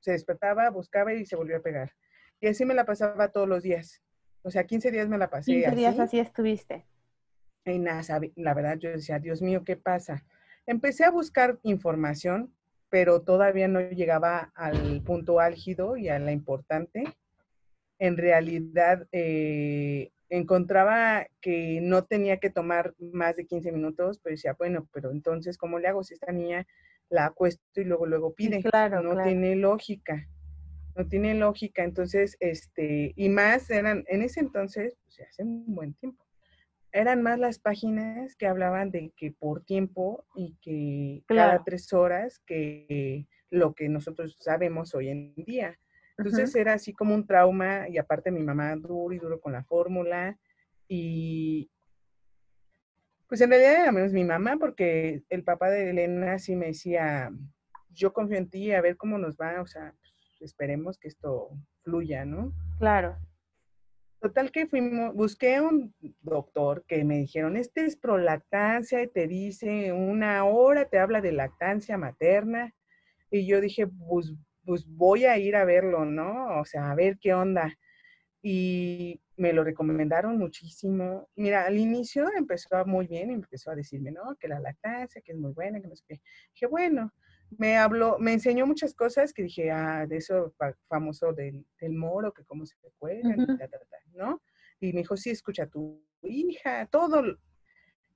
se 0.00 0.12
despertaba, 0.12 0.68
buscaba 0.70 1.14
y 1.14 1.24
se 1.24 1.36
volvió 1.36 1.56
a 1.56 1.62
pegar. 1.62 1.92
Y 2.40 2.48
así 2.48 2.64
me 2.64 2.74
la 2.74 2.84
pasaba 2.84 3.28
todos 3.28 3.48
los 3.48 3.62
días. 3.62 4.02
O 4.42 4.50
sea, 4.50 4.64
15 4.64 4.90
días 4.90 5.08
me 5.08 5.18
la 5.18 5.28
pasé 5.28 5.52
15 5.52 5.76
días 5.76 5.98
así 5.98 6.18
estuviste. 6.18 6.86
Y 7.64 7.78
nada, 7.78 8.02
la 8.36 8.54
verdad 8.54 8.78
yo 8.78 8.90
decía, 8.90 9.18
Dios 9.18 9.42
mío, 9.42 9.64
¿qué 9.64 9.76
pasa? 9.76 10.24
Empecé 10.66 11.04
a 11.04 11.10
buscar 11.10 11.58
información, 11.62 12.54
pero 12.88 13.22
todavía 13.22 13.68
no 13.68 13.80
llegaba 13.80 14.50
al 14.54 15.02
punto 15.02 15.40
álgido 15.40 15.96
y 15.96 16.08
a 16.08 16.18
la 16.18 16.32
importante. 16.32 17.04
En 18.00 18.16
realidad, 18.16 19.06
eh, 19.12 20.10
encontraba 20.28 21.26
que 21.40 21.80
no 21.82 22.04
tenía 22.04 22.38
que 22.38 22.50
tomar 22.50 22.94
más 22.98 23.36
de 23.36 23.46
15 23.46 23.70
minutos, 23.70 24.18
pero 24.22 24.34
decía, 24.34 24.54
bueno, 24.58 24.88
pero 24.92 25.12
entonces, 25.12 25.56
¿cómo 25.56 25.78
le 25.78 25.88
hago 25.88 26.02
si 26.02 26.14
esta 26.14 26.32
niña 26.32 26.66
la 27.08 27.26
acuesto 27.26 27.80
y 27.80 27.84
luego, 27.84 28.06
luego 28.06 28.34
pide? 28.34 28.62
claro, 28.62 29.02
no 29.02 29.22
tiene 29.22 29.54
lógica, 29.54 30.26
no 30.96 31.06
tiene 31.06 31.34
lógica. 31.34 31.84
Entonces, 31.84 32.36
este, 32.40 33.12
y 33.16 33.28
más 33.28 33.70
eran, 33.70 34.04
en 34.08 34.22
ese 34.22 34.40
entonces, 34.40 34.96
pues 35.04 35.28
hace 35.28 35.42
un 35.42 35.74
buen 35.74 35.94
tiempo, 35.94 36.24
eran 36.92 37.22
más 37.22 37.38
las 37.38 37.58
páginas 37.58 38.34
que 38.36 38.46
hablaban 38.46 38.90
de 38.90 39.12
que 39.16 39.32
por 39.32 39.64
tiempo 39.64 40.24
y 40.34 40.56
que 40.60 41.22
cada 41.26 41.62
tres 41.64 41.92
horas 41.92 42.40
que 42.46 43.26
lo 43.50 43.74
que 43.74 43.88
nosotros 43.88 44.36
sabemos 44.40 44.94
hoy 44.94 45.08
en 45.08 45.34
día. 45.34 45.78
Entonces 46.20 46.54
era 46.54 46.74
así 46.74 46.92
como 46.92 47.14
un 47.14 47.26
trauma 47.26 47.88
y 47.88 47.98
aparte 47.98 48.30
mi 48.30 48.42
mamá 48.42 48.74
duro 48.76 49.14
y 49.14 49.18
duro 49.18 49.40
con 49.40 49.52
la 49.52 49.64
fórmula 49.64 50.38
y 50.86 51.70
pues 53.28 53.40
en 53.40 53.50
realidad 53.50 53.82
era 53.82 53.92
menos 53.92 54.12
mi 54.12 54.24
mamá 54.24 54.56
porque 54.58 55.22
el 55.28 55.44
papá 55.44 55.70
de 55.70 55.90
Elena 55.90 56.38
sí 56.40 56.56
me 56.56 56.66
decía, 56.66 57.30
yo 57.88 58.12
confío 58.12 58.36
en 58.36 58.50
ti, 58.50 58.72
a 58.72 58.80
ver 58.80 58.96
cómo 58.96 59.18
nos 59.18 59.36
va, 59.36 59.60
o 59.62 59.66
sea, 59.66 59.94
pues, 60.00 60.50
esperemos 60.50 60.98
que 60.98 61.06
esto 61.06 61.50
fluya, 61.84 62.24
¿no? 62.24 62.52
Claro. 62.78 63.16
Total 64.20 64.50
que 64.50 64.66
fuimos, 64.66 65.14
busqué 65.14 65.60
un 65.60 65.94
doctor 66.20 66.84
que 66.86 67.04
me 67.04 67.18
dijeron, 67.18 67.56
este 67.56 67.86
es 67.86 67.96
prolactancia 67.96 69.00
y 69.02 69.08
te 69.08 69.28
dice 69.28 69.92
una 69.92 70.44
hora, 70.44 70.86
te 70.86 70.98
habla 70.98 71.20
de 71.20 71.32
lactancia 71.32 71.96
materna. 71.96 72.74
Y 73.30 73.46
yo 73.46 73.60
dije, 73.60 73.86
pues, 73.86 74.34
pues 74.70 74.86
voy 74.86 75.24
a 75.24 75.36
ir 75.36 75.56
a 75.56 75.64
verlo, 75.64 76.04
¿no? 76.04 76.60
O 76.60 76.64
sea, 76.64 76.92
a 76.92 76.94
ver 76.94 77.18
qué 77.20 77.34
onda. 77.34 77.76
Y 78.40 79.20
me 79.36 79.52
lo 79.52 79.64
recomendaron 79.64 80.38
muchísimo. 80.38 81.28
Mira, 81.34 81.66
al 81.66 81.76
inicio 81.76 82.28
empezó 82.38 82.86
muy 82.86 83.08
bien, 83.08 83.32
empezó 83.32 83.72
a 83.72 83.74
decirme, 83.74 84.12
¿no? 84.12 84.36
Que 84.38 84.46
la 84.46 84.60
lactancia, 84.60 85.22
que 85.22 85.32
es 85.32 85.38
muy 85.38 85.50
buena, 85.54 85.80
que 85.80 85.88
no 85.88 85.96
sé 85.96 86.04
qué. 86.06 86.20
Dije, 86.54 86.66
bueno, 86.66 87.12
me 87.58 87.78
habló, 87.78 88.16
me 88.20 88.32
enseñó 88.32 88.64
muchas 88.64 88.94
cosas 88.94 89.32
que 89.32 89.42
dije, 89.42 89.72
ah, 89.72 90.06
de 90.06 90.18
eso 90.18 90.54
famoso 90.86 91.32
del, 91.32 91.64
moro, 91.90 92.32
que 92.32 92.44
cómo 92.44 92.64
se 92.64 92.76
recuerda, 92.80 93.34
¿no? 94.14 94.40
Y 94.78 94.92
me 94.92 95.00
dijo, 95.00 95.16
sí, 95.16 95.30
escucha 95.30 95.66
tu 95.66 96.00
hija, 96.22 96.86
todo. 96.86 97.24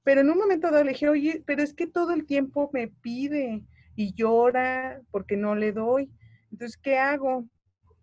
Pero 0.05 0.21
en 0.21 0.31
un 0.31 0.39
momento 0.39 0.71
dado 0.71 0.85
le 0.85 0.91
dije, 0.91 1.09
oye, 1.09 1.43
pero 1.45 1.65
es 1.65 1.75
que 1.75 1.89
todo 1.89 2.13
el 2.13 2.27
tiempo 2.27 2.71
me 2.73 2.87
pide 2.87 3.65
y 3.97 4.15
llora 4.15 5.03
porque 5.11 5.37
no 5.37 5.57
le 5.57 5.73
doy. 5.73 6.13
Entonces, 6.55 6.77
¿qué 6.77 6.99
hago? 6.99 7.49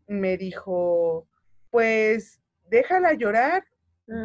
Me 0.07 0.35
dijo, 0.35 1.25
pues 1.69 2.41
déjala 2.69 3.13
llorar. 3.13 3.63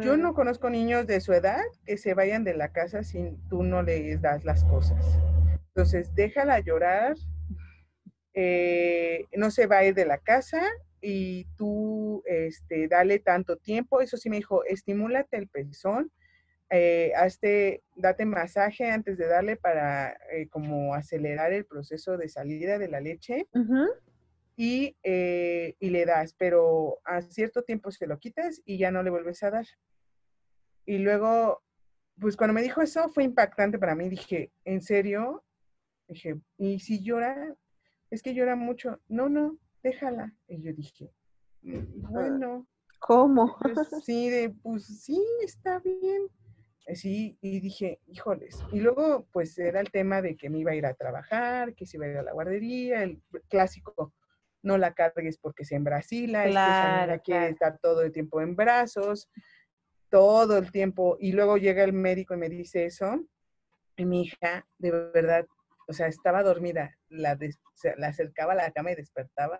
Yo 0.01 0.17
mm. 0.17 0.21
no 0.21 0.33
conozco 0.33 0.69
niños 0.69 1.07
de 1.07 1.21
su 1.21 1.31
edad 1.31 1.61
que 1.85 1.95
se 1.95 2.13
vayan 2.13 2.43
de 2.43 2.53
la 2.53 2.73
casa 2.73 3.03
si 3.03 3.37
tú 3.49 3.63
no 3.63 3.83
les 3.83 4.21
das 4.21 4.43
las 4.43 4.65
cosas. 4.65 5.01
Entonces, 5.69 6.13
déjala 6.13 6.59
llorar, 6.59 7.15
eh, 8.33 9.23
no 9.37 9.49
se 9.49 9.65
va 9.65 9.77
a 9.77 9.85
ir 9.85 9.95
de 9.95 10.05
la 10.05 10.17
casa 10.17 10.61
y 10.99 11.45
tú 11.55 12.21
este, 12.25 12.89
dale 12.89 13.19
tanto 13.19 13.55
tiempo. 13.55 14.01
Eso 14.01 14.17
sí 14.17 14.29
me 14.29 14.35
dijo, 14.35 14.65
estimúlate 14.65 15.37
el 15.37 15.47
pezón, 15.47 16.11
eh, 16.69 17.13
hazte, 17.15 17.81
date 17.95 18.25
masaje 18.25 18.91
antes 18.91 19.17
de 19.17 19.27
darle 19.27 19.55
para 19.55 20.17
eh, 20.33 20.49
como 20.49 20.95
acelerar 20.95 21.53
el 21.53 21.65
proceso 21.65 22.17
de 22.17 22.27
salida 22.27 22.77
de 22.77 22.89
la 22.89 22.99
leche. 22.99 23.47
Y, 24.57 24.97
y, 25.03 25.89
le 25.91 26.05
das, 26.05 26.33
pero 26.33 26.99
a 27.05 27.21
cierto 27.21 27.61
tiempo 27.61 27.91
se 27.91 28.07
lo 28.07 28.17
quitas 28.17 28.59
y 28.65 28.79
ya 28.79 28.89
no 28.89 29.03
le 29.03 29.11
vuelves 29.11 29.43
a 29.43 29.51
dar. 29.51 29.67
Y 30.83 30.97
luego, 30.97 31.61
pues 32.19 32.35
cuando 32.35 32.55
me 32.55 32.63
dijo 32.63 32.81
eso 32.81 33.07
fue 33.09 33.23
impactante 33.23 33.77
para 33.77 33.93
mí. 33.93 34.09
Dije, 34.09 34.51
¿en 34.65 34.81
serio? 34.81 35.43
Dije, 36.07 36.39
¿y 36.57 36.79
si 36.79 37.03
llora? 37.03 37.55
Es 38.09 38.23
que 38.23 38.33
llora 38.33 38.55
mucho. 38.55 38.99
No, 39.07 39.29
no, 39.29 39.59
déjala. 39.83 40.33
Y 40.47 40.61
yo 40.63 40.73
dije, 40.73 41.11
mm, 41.61 42.11
bueno. 42.11 42.67
¿Cómo? 42.99 43.55
Pues, 43.61 44.03
sí, 44.03 44.29
de, 44.29 44.49
pues 44.49 44.85
sí, 44.85 45.23
está 45.43 45.79
bien. 45.79 46.27
Sí, 46.95 47.37
y 47.41 47.59
dije, 47.59 47.99
híjoles. 48.07 48.57
Y 48.71 48.79
luego, 48.79 49.27
pues 49.31 49.59
era 49.59 49.81
el 49.81 49.91
tema 49.91 50.21
de 50.21 50.35
que 50.35 50.49
me 50.49 50.59
iba 50.59 50.71
a 50.71 50.75
ir 50.75 50.85
a 50.85 50.95
trabajar, 50.95 51.75
que 51.75 51.85
se 51.85 51.97
iba 51.97 52.05
a 52.05 52.09
ir 52.09 52.17
a 52.17 52.23
la 52.23 52.31
guardería, 52.31 53.03
el 53.03 53.21
clásico, 53.49 54.13
no 54.67 54.77
la 54.77 54.93
cargues 54.93 55.37
porque 55.37 55.65
se 55.65 55.75
embrasila, 55.75 56.45
claro, 56.45 57.13
es 57.13 57.19
que 57.19 57.23
quiere 57.23 57.49
estar 57.49 57.79
todo 57.79 58.01
el 58.01 58.11
tiempo 58.11 58.41
en 58.41 58.55
brazos, 58.55 59.29
todo 60.09 60.57
el 60.57 60.71
tiempo. 60.71 61.17
Y 61.19 61.31
luego 61.31 61.57
llega 61.57 61.83
el 61.83 61.93
médico 61.93 62.35
y 62.35 62.37
me 62.37 62.49
dice 62.49 62.85
eso. 62.85 63.25
Y 63.95 64.05
mi 64.05 64.23
hija, 64.23 64.67
de 64.77 64.91
verdad, 64.91 65.47
o 65.87 65.93
sea, 65.93 66.07
estaba 66.07 66.43
dormida, 66.43 66.95
la, 67.09 67.37
la 67.97 68.07
acercaba 68.07 68.53
a 68.53 68.57
la 68.57 68.71
cama 68.71 68.91
y 68.91 68.95
despertaba. 68.95 69.59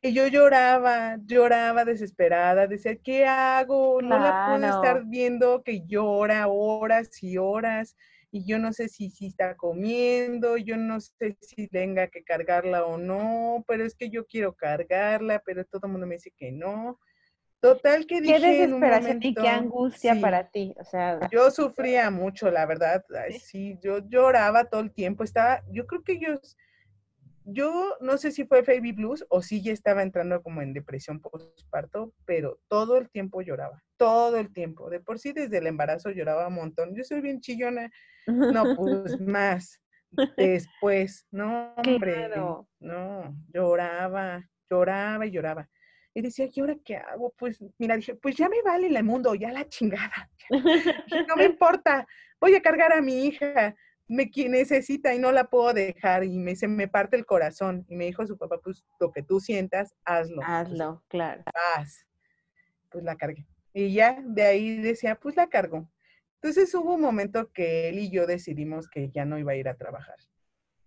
Y 0.00 0.12
yo 0.14 0.26
lloraba, 0.26 1.16
lloraba 1.24 1.84
desesperada, 1.84 2.66
decía, 2.66 2.96
¿qué 2.96 3.24
hago? 3.24 4.02
No 4.02 4.18
la 4.18 4.48
puedo 4.48 4.66
estar 4.66 5.04
viendo 5.04 5.62
que 5.62 5.86
llora 5.86 6.48
horas 6.48 7.22
y 7.22 7.38
horas 7.38 7.96
y 8.34 8.46
yo 8.46 8.58
no 8.58 8.72
sé 8.72 8.88
si, 8.88 9.10
si 9.10 9.26
está 9.26 9.56
comiendo, 9.56 10.56
yo 10.56 10.78
no 10.78 11.00
sé 11.00 11.36
si 11.40 11.68
tenga 11.68 12.08
que 12.08 12.24
cargarla 12.24 12.86
o 12.86 12.96
no, 12.96 13.62
pero 13.68 13.84
es 13.84 13.94
que 13.94 14.08
yo 14.08 14.26
quiero 14.26 14.54
cargarla, 14.54 15.42
pero 15.44 15.66
todo 15.66 15.86
el 15.86 15.92
mundo 15.92 16.06
me 16.06 16.14
dice 16.14 16.32
que 16.34 16.50
no. 16.50 16.98
Total 17.60 18.06
que 18.06 18.22
dije. 18.22 18.40
Qué 18.40 18.40
desesperación 18.40 19.18
y 19.22 19.34
qué 19.34 19.48
angustia 19.48 20.18
para 20.18 20.48
ti. 20.48 20.74
O 20.80 20.84
sea. 20.84 21.20
Yo 21.30 21.50
sufría 21.50 22.10
mucho, 22.10 22.50
la 22.50 22.64
verdad. 22.64 23.04
sí, 23.38 23.78
yo 23.82 23.98
lloraba 24.08 24.64
todo 24.64 24.80
el 24.80 24.92
tiempo. 24.92 25.24
Estaba, 25.24 25.62
yo 25.70 25.86
creo 25.86 26.02
que 26.02 26.18
yo, 26.18 26.40
yo 27.44 27.96
no 28.00 28.18
sé 28.18 28.30
si 28.30 28.44
fue 28.44 28.62
baby 28.62 28.92
blues 28.92 29.24
o 29.28 29.42
si 29.42 29.62
ya 29.62 29.72
estaba 29.72 30.02
entrando 30.02 30.42
como 30.42 30.62
en 30.62 30.72
depresión 30.72 31.20
postparto, 31.20 32.12
pero 32.24 32.60
todo 32.68 32.98
el 32.98 33.10
tiempo 33.10 33.42
lloraba, 33.42 33.82
todo 33.96 34.36
el 34.38 34.52
tiempo. 34.52 34.90
De 34.90 35.00
por 35.00 35.18
sí 35.18 35.32
desde 35.32 35.58
el 35.58 35.66
embarazo 35.66 36.10
lloraba 36.10 36.48
un 36.48 36.54
montón. 36.54 36.94
Yo 36.94 37.04
soy 37.04 37.20
bien 37.20 37.40
chillona. 37.40 37.90
No, 38.26 38.76
pues 38.76 39.20
más. 39.20 39.80
Después, 40.36 41.26
no, 41.30 41.74
hombre, 41.74 42.28
no, 42.28 42.68
lloraba, 43.48 44.46
lloraba 44.68 45.26
y 45.26 45.30
lloraba. 45.30 45.68
Y 46.14 46.20
decía, 46.20 46.48
¿y 46.52 46.60
ahora 46.60 46.76
qué 46.84 46.96
hago? 46.96 47.32
Pues, 47.38 47.64
mira, 47.78 47.96
dije, 47.96 48.14
pues 48.16 48.36
ya 48.36 48.48
me 48.50 48.60
vale 48.62 48.88
el 48.88 49.04
mundo, 49.04 49.34
ya 49.34 49.50
la 49.50 49.66
chingada. 49.66 50.30
no 50.50 51.36
me 51.36 51.44
importa, 51.46 52.06
voy 52.38 52.54
a 52.54 52.60
cargar 52.60 52.92
a 52.92 53.00
mi 53.00 53.24
hija, 53.24 53.74
me 54.08 54.30
necesita 54.48 55.14
y 55.14 55.18
no 55.18 55.32
la 55.32 55.44
puedo 55.44 55.72
dejar. 55.72 56.24
Y 56.24 56.38
me, 56.38 56.56
se 56.56 56.68
me 56.68 56.88
parte 56.88 57.16
el 57.16 57.26
corazón. 57.26 57.84
Y 57.88 57.96
me 57.96 58.06
dijo 58.06 58.26
su 58.26 58.36
papá, 58.36 58.58
pues 58.62 58.84
lo 59.00 59.12
que 59.12 59.22
tú 59.22 59.40
sientas, 59.40 59.94
hazlo. 60.04 60.36
Pues, 60.36 60.48
hazlo, 60.48 61.04
claro. 61.08 61.42
Haz. 61.76 62.06
Pues 62.90 63.04
la 63.04 63.16
cargué. 63.16 63.46
Y 63.72 63.92
ya 63.94 64.22
de 64.22 64.42
ahí 64.42 64.76
decía, 64.78 65.16
pues 65.16 65.36
la 65.36 65.48
cargo. 65.48 65.88
Entonces 66.42 66.74
hubo 66.74 66.94
un 66.94 67.00
momento 67.00 67.52
que 67.52 67.88
él 67.88 67.98
y 67.98 68.10
yo 68.10 68.26
decidimos 68.26 68.88
que 68.88 69.10
ya 69.10 69.24
no 69.24 69.38
iba 69.38 69.52
a 69.52 69.56
ir 69.56 69.68
a 69.68 69.76
trabajar. 69.76 70.16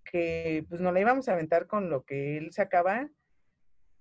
Que 0.03 0.65
pues 0.69 0.81
no 0.81 0.91
la 0.91 0.99
íbamos 0.99 1.27
a 1.27 1.33
aventar 1.33 1.65
con 1.65 1.89
lo 1.89 2.03
que 2.03 2.37
él 2.37 2.51
sacaba 2.51 3.09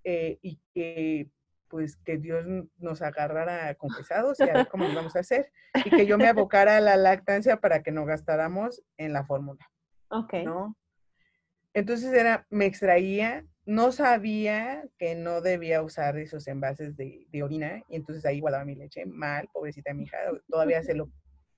eh, 0.02 0.38
y 0.42 0.60
que 0.74 1.30
pues 1.74 1.96
que 1.96 2.18
Dios 2.18 2.46
nos 2.78 3.02
agarrara 3.02 3.74
confesados 3.74 4.38
y 4.38 4.44
a 4.44 4.52
ver 4.52 4.68
cómo 4.68 4.84
lo 4.84 4.92
íbamos 4.92 5.16
a 5.16 5.18
hacer 5.18 5.50
y 5.84 5.90
que 5.90 6.06
yo 6.06 6.18
me 6.18 6.28
abocara 6.28 6.76
a 6.76 6.80
la 6.80 6.96
lactancia 6.96 7.56
para 7.56 7.82
que 7.82 7.90
no 7.90 8.04
gastáramos 8.04 8.84
en 8.96 9.12
la 9.12 9.24
fórmula. 9.24 9.58
Ok. 10.08 10.34
¿no? 10.44 10.76
Entonces 11.72 12.12
era, 12.12 12.46
me 12.48 12.66
extraía, 12.66 13.44
no 13.66 13.90
sabía 13.90 14.84
que 14.98 15.16
no 15.16 15.40
debía 15.40 15.82
usar 15.82 16.16
esos 16.16 16.46
envases 16.46 16.96
de, 16.96 17.26
orina 17.42 17.82
y 17.88 17.96
entonces 17.96 18.24
ahí 18.24 18.38
guardaba 18.38 18.64
mi 18.64 18.76
leche 18.76 19.04
mal, 19.04 19.48
pobrecita 19.52 19.92
mi 19.94 20.04
hija, 20.04 20.16
todavía 20.48 20.80
se 20.84 20.94
lo 20.94 21.10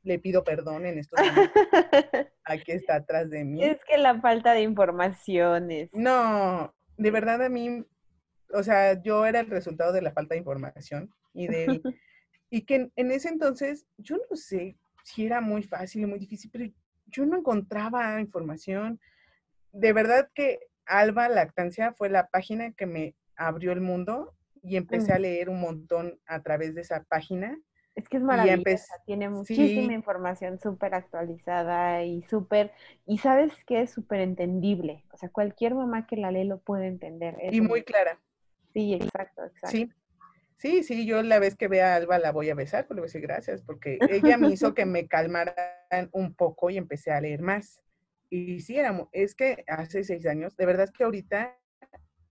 le 0.02 0.18
pido 0.18 0.44
perdón 0.44 0.86
en 0.86 0.98
estos 0.98 1.20
momentos. 1.20 1.52
Aquí 2.46 2.72
está 2.72 2.94
atrás 2.94 3.28
de 3.28 3.44
mí. 3.44 3.62
Es 3.62 3.84
que 3.84 3.98
la 3.98 4.18
falta 4.22 4.54
de 4.54 4.62
informaciones. 4.62 5.90
No, 5.92 6.74
de 6.96 7.10
verdad 7.10 7.42
a 7.42 7.50
mí 7.50 7.84
o 8.52 8.62
sea, 8.62 9.00
yo 9.02 9.26
era 9.26 9.40
el 9.40 9.48
resultado 9.48 9.92
de 9.92 10.02
la 10.02 10.12
falta 10.12 10.34
de 10.34 10.38
información 10.38 11.10
y 11.34 11.48
del 11.48 11.82
Y 12.50 12.62
que 12.62 12.90
en, 12.94 13.10
ese 13.10 13.28
entonces, 13.28 13.86
yo 13.98 14.16
no 14.16 14.36
sé 14.36 14.78
si 15.04 15.26
era 15.26 15.40
muy 15.40 15.62
fácil 15.62 16.04
o 16.04 16.08
muy 16.08 16.18
difícil, 16.18 16.50
pero 16.52 16.64
yo 17.06 17.26
no 17.26 17.38
encontraba 17.38 18.20
información. 18.20 19.00
De 19.72 19.92
verdad 19.92 20.30
que 20.34 20.60
Alba 20.84 21.28
Lactancia 21.28 21.92
fue 21.92 22.08
la 22.08 22.28
página 22.28 22.72
que 22.72 22.86
me 22.86 23.14
abrió 23.36 23.72
el 23.72 23.80
mundo 23.80 24.34
y 24.62 24.76
empecé 24.76 25.12
a 25.12 25.18
leer 25.18 25.48
un 25.48 25.60
montón 25.60 26.18
a 26.26 26.42
través 26.42 26.74
de 26.74 26.80
esa 26.82 27.04
página. 27.04 27.58
Es 27.94 28.08
que 28.08 28.18
es 28.18 28.22
maravillosa, 28.22 28.94
tiene 29.06 29.28
muchísima 29.30 29.94
información 29.94 30.60
súper 30.60 30.94
actualizada 30.94 32.04
y 32.04 32.22
súper, 32.24 32.72
y 33.06 33.18
sabes 33.18 33.52
que 33.66 33.80
es 33.80 33.90
súper 33.90 34.20
entendible. 34.20 35.04
O 35.12 35.16
sea, 35.16 35.30
cualquier 35.30 35.74
mamá 35.74 36.06
que 36.06 36.16
la 36.16 36.30
lee 36.30 36.44
lo 36.44 36.58
puede 36.58 36.88
entender. 36.88 37.36
y 37.50 37.60
muy 37.60 37.82
clara. 37.82 38.20
Sí, 38.76 38.92
exacto, 38.92 39.42
exacto. 39.42 39.70
Sí. 39.70 39.88
Sí, 40.58 40.82
sí, 40.82 41.06
yo 41.06 41.22
la 41.22 41.38
vez 41.38 41.54
que 41.54 41.68
vea 41.68 41.92
a 41.92 41.96
Alba 41.96 42.18
la 42.18 42.32
voy 42.32 42.50
a 42.50 42.54
besar, 42.54 42.86
pues 42.86 42.96
le 42.96 43.00
voy 43.00 43.06
a 43.06 43.08
decir 43.08 43.20
gracias, 43.22 43.62
porque 43.62 43.98
ella 44.08 44.36
me 44.36 44.48
hizo 44.48 44.74
que 44.74 44.84
me 44.84 45.06
calmaran 45.06 46.08
un 46.12 46.34
poco 46.34 46.70
y 46.70 46.76
empecé 46.78 47.10
a 47.10 47.20
leer 47.20 47.40
más. 47.40 47.82
Y 48.30 48.60
sí, 48.60 48.76
era, 48.76 49.06
es 49.12 49.34
que 49.34 49.64
hace 49.66 50.02
seis 50.04 50.26
años, 50.26 50.56
de 50.56 50.66
verdad 50.66 50.84
es 50.84 50.92
que 50.92 51.04
ahorita 51.04 51.58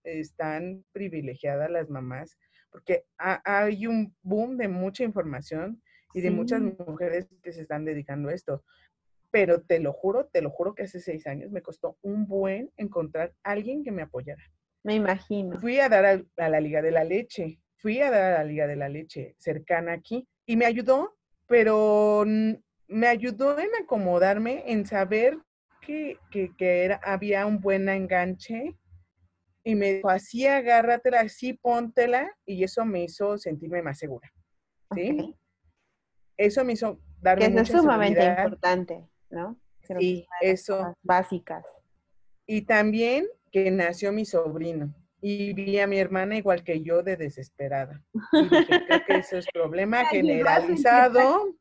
están 0.04 0.84
privilegiadas 0.92 1.70
las 1.70 1.88
mamás, 1.88 2.36
porque 2.70 3.06
hay 3.16 3.86
un 3.86 4.14
boom 4.22 4.56
de 4.56 4.68
mucha 4.68 5.02
información 5.02 5.82
y 6.14 6.20
de 6.20 6.30
muchas 6.30 6.60
mujeres 6.60 7.28
que 7.42 7.52
se 7.52 7.62
están 7.62 7.84
dedicando 7.84 8.28
a 8.28 8.34
esto. 8.34 8.64
Pero 9.30 9.62
te 9.62 9.80
lo 9.80 9.92
juro, 9.92 10.26
te 10.26 10.42
lo 10.42 10.50
juro 10.50 10.74
que 10.74 10.84
hace 10.84 11.00
seis 11.00 11.26
años 11.26 11.50
me 11.50 11.62
costó 11.62 11.96
un 12.02 12.26
buen 12.26 12.70
encontrar 12.76 13.34
a 13.42 13.52
alguien 13.52 13.82
que 13.84 13.92
me 13.92 14.02
apoyara. 14.02 14.42
Me 14.86 14.94
imagino. 14.94 15.58
Fui 15.58 15.80
a 15.80 15.88
dar 15.88 16.04
a, 16.04 16.48
la 16.48 16.60
Liga 16.60 16.80
de 16.80 16.92
la 16.92 17.02
Leche, 17.02 17.58
fui 17.74 18.00
a 18.00 18.08
dar 18.08 18.34
a 18.34 18.38
la 18.38 18.44
Liga 18.44 18.68
de 18.68 18.76
la 18.76 18.88
Leche 18.88 19.34
cercana 19.36 19.94
aquí 19.94 20.28
y 20.46 20.54
me 20.54 20.64
ayudó, 20.64 21.16
pero 21.48 22.24
me 22.24 23.06
ayudó 23.08 23.58
en 23.58 23.70
acomodarme, 23.82 24.62
en 24.64 24.86
saber 24.86 25.38
que, 25.80 26.20
que, 26.30 26.54
que 26.56 26.84
era, 26.84 27.00
había 27.02 27.46
un 27.46 27.60
buen 27.60 27.88
enganche 27.88 28.76
y 29.64 29.74
me 29.74 29.94
dijo, 29.94 30.08
así 30.08 30.46
agárratela, 30.46 31.22
así 31.22 31.54
póntela, 31.54 32.32
y 32.46 32.62
eso 32.62 32.84
me 32.84 33.02
hizo 33.02 33.38
sentirme 33.38 33.82
más 33.82 33.98
segura. 33.98 34.32
¿Sí? 34.94 35.34
Eso 36.36 36.64
me 36.64 36.74
hizo 36.74 37.00
darme 37.20 37.52
que 37.52 37.60
eso 37.60 37.76
es 37.76 37.82
sumamente 37.82 38.24
importante, 38.24 39.04
¿no? 39.30 39.58
sí, 39.98 40.28
eso. 40.40 40.94
Básicas. 41.02 41.64
Y 42.46 42.62
también 42.62 43.26
que 43.56 43.70
nació 43.70 44.12
mi 44.12 44.26
sobrino 44.26 44.92
y 45.22 45.54
vi 45.54 45.78
a 45.78 45.86
mi 45.86 45.98
hermana 45.98 46.36
igual 46.36 46.62
que 46.62 46.82
yo 46.82 47.02
de 47.02 47.16
desesperada. 47.16 48.02
Y 48.32 48.48
creo 48.48 49.04
que 49.06 49.14
eso 49.16 49.38
es 49.38 49.46
problema 49.50 50.04
generalizado. 50.04 51.54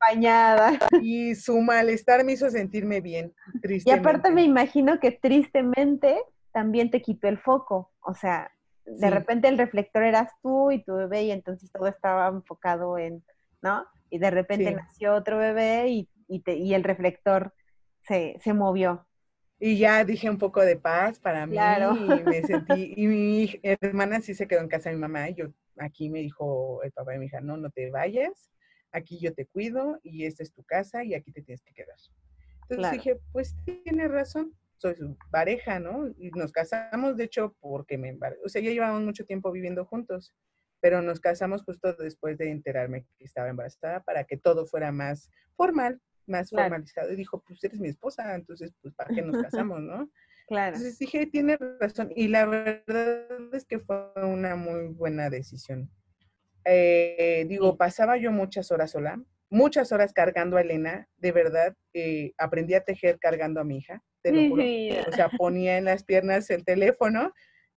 Y 1.02 1.36
su 1.36 1.62
malestar 1.62 2.26
me 2.26 2.34
hizo 2.34 2.50
sentirme 2.50 3.00
bien, 3.00 3.34
Y 3.64 3.92
aparte 3.92 4.30
me 4.30 4.44
imagino 4.44 5.00
que 5.00 5.12
tristemente 5.12 6.22
también 6.52 6.92
te 6.92 7.02
quitó 7.02 7.30
el 7.30 7.38
foco. 7.38 7.94
O 8.02 8.14
sea, 8.14 8.52
de 8.86 9.10
repente 9.10 9.48
el 9.48 9.58
reflector 9.58 10.04
eras 10.04 10.34
tú 10.44 10.72
y 10.72 10.84
tu 10.84 10.94
bebé 10.96 11.24
y 11.24 11.32
entonces 11.32 11.72
todo 11.72 11.88
estaba 11.88 12.28
enfocado 12.28 12.98
en, 12.98 13.24
¿no? 13.62 13.86
Y 14.10 14.20
de 14.20 14.32
repente 14.32 14.72
nació 14.72 15.16
otro 15.16 15.38
bebé 15.38 15.88
y, 15.88 16.10
y, 16.28 16.74
el 16.74 16.84
reflector 16.84 17.54
se, 18.02 18.38
se, 18.44 18.54
movió. 18.54 19.05
Y 19.60 19.78
ya 19.78 20.04
dije 20.04 20.30
un 20.30 20.38
poco 20.38 20.62
de 20.62 20.76
paz 20.76 21.20
para 21.20 21.46
mí 21.46 21.56
y 21.56 22.24
me 22.24 22.42
sentí, 22.44 22.94
y 22.96 23.08
mi 23.08 23.60
hermana 23.64 24.20
sí 24.22 24.36
se 24.36 24.48
quedó 24.48 24.62
en 24.62 24.68
casa 24.68 24.90
de 24.90 24.96
mi 24.96 25.02
mamá 25.02 25.30
y 25.30 25.36
yo, 25.36 25.46
aquí 25.78 26.10
me 26.10 26.20
dijo 26.20 26.84
el 26.84 26.92
papá 26.92 27.14
de 27.14 27.20
mi 27.20 27.26
hija, 27.28 27.40
no, 27.40 27.56
no 27.56 27.70
te 27.70 27.90
vayas, 27.90 28.52
aquí 28.92 29.20
yo 29.20 29.34
te 29.34 29.46
cuido 29.46 30.00
y 30.04 30.26
esta 30.26 30.44
es 30.44 30.54
tu 30.54 30.64
casa 30.64 31.04
y 31.04 31.14
aquí 31.14 31.32
te 31.32 31.42
tienes 31.42 31.62
que 31.64 31.74
quedar. 31.74 31.98
Entonces 32.70 32.92
dije, 32.94 33.20
pues 33.32 33.56
tiene 33.84 34.08
razón, 34.08 34.54
soy 34.78 34.96
su 34.96 35.16
pareja, 35.32 35.80
¿no? 35.80 36.10
Y 36.18 36.32
nos 36.32 36.52
casamos, 36.52 37.16
de 37.16 37.26
hecho, 37.26 37.56
porque 37.60 37.98
me 37.98 38.18
O 38.44 38.50
sea, 38.50 38.62
ya 38.62 38.72
llevamos 38.72 39.04
mucho 39.04 39.26
tiempo 39.26 39.52
viviendo 39.52 39.86
juntos, 39.86 40.34
pero 40.82 41.02
nos 41.02 41.20
casamos 41.20 41.64
justo 41.64 41.94
después 41.94 42.38
de 42.38 42.52
enterarme 42.52 43.06
que 43.18 43.26
estaba 43.26 43.50
embarazada 43.50 44.04
para 44.04 44.24
que 44.24 44.38
todo 44.38 44.66
fuera 44.66 44.92
más 44.92 45.30
formal, 45.56 46.02
más 46.28 46.50
formalizado. 46.50 47.12
Y 47.12 47.16
dijo, 47.16 47.44
pues 47.46 47.64
eres 47.64 47.80
mi 47.80 47.90
esposa, 47.90 48.36
entonces, 48.36 48.74
pues, 48.82 48.94
¿para 48.94 49.14
qué 49.14 49.22
nos 49.22 49.42
casamos, 49.72 49.82
no? 49.82 50.10
Claro. 50.48 50.76
Entonces 50.76 51.00
dije, 51.00 51.26
tiene 51.26 51.58
razón. 51.80 52.12
Y 52.16 52.28
la 52.28 52.46
verdad 52.46 53.54
es 53.54 53.66
que 53.66 53.80
fue 53.80 54.12
una 54.16 54.56
muy 54.56 54.88
buena 54.88 55.30
decisión. 55.30 55.90
Eh, 56.66 57.46
digo, 57.48 57.78
pasaba 57.78 58.18
yo 58.18 58.32
muchas 58.32 58.72
horas 58.72 58.92
sola, 58.92 59.22
muchas 59.50 59.92
horas 59.92 60.14
cargando 60.14 60.58
a 60.58 60.62
Elena. 60.62 61.08
De 61.18 61.32
verdad, 61.32 61.76
eh, 61.94 62.34
aprendí 62.38 62.74
a 62.74 62.84
tejer 62.84 63.18
cargando 63.20 63.60
a 63.62 63.64
mi 63.64 63.78
hija 63.78 64.04
o 64.32 65.12
sea, 65.12 65.30
ponía 65.38 65.78
en 65.78 65.86
las 65.86 66.04
piernas 66.04 66.50
el 66.50 66.64
teléfono 66.64 67.34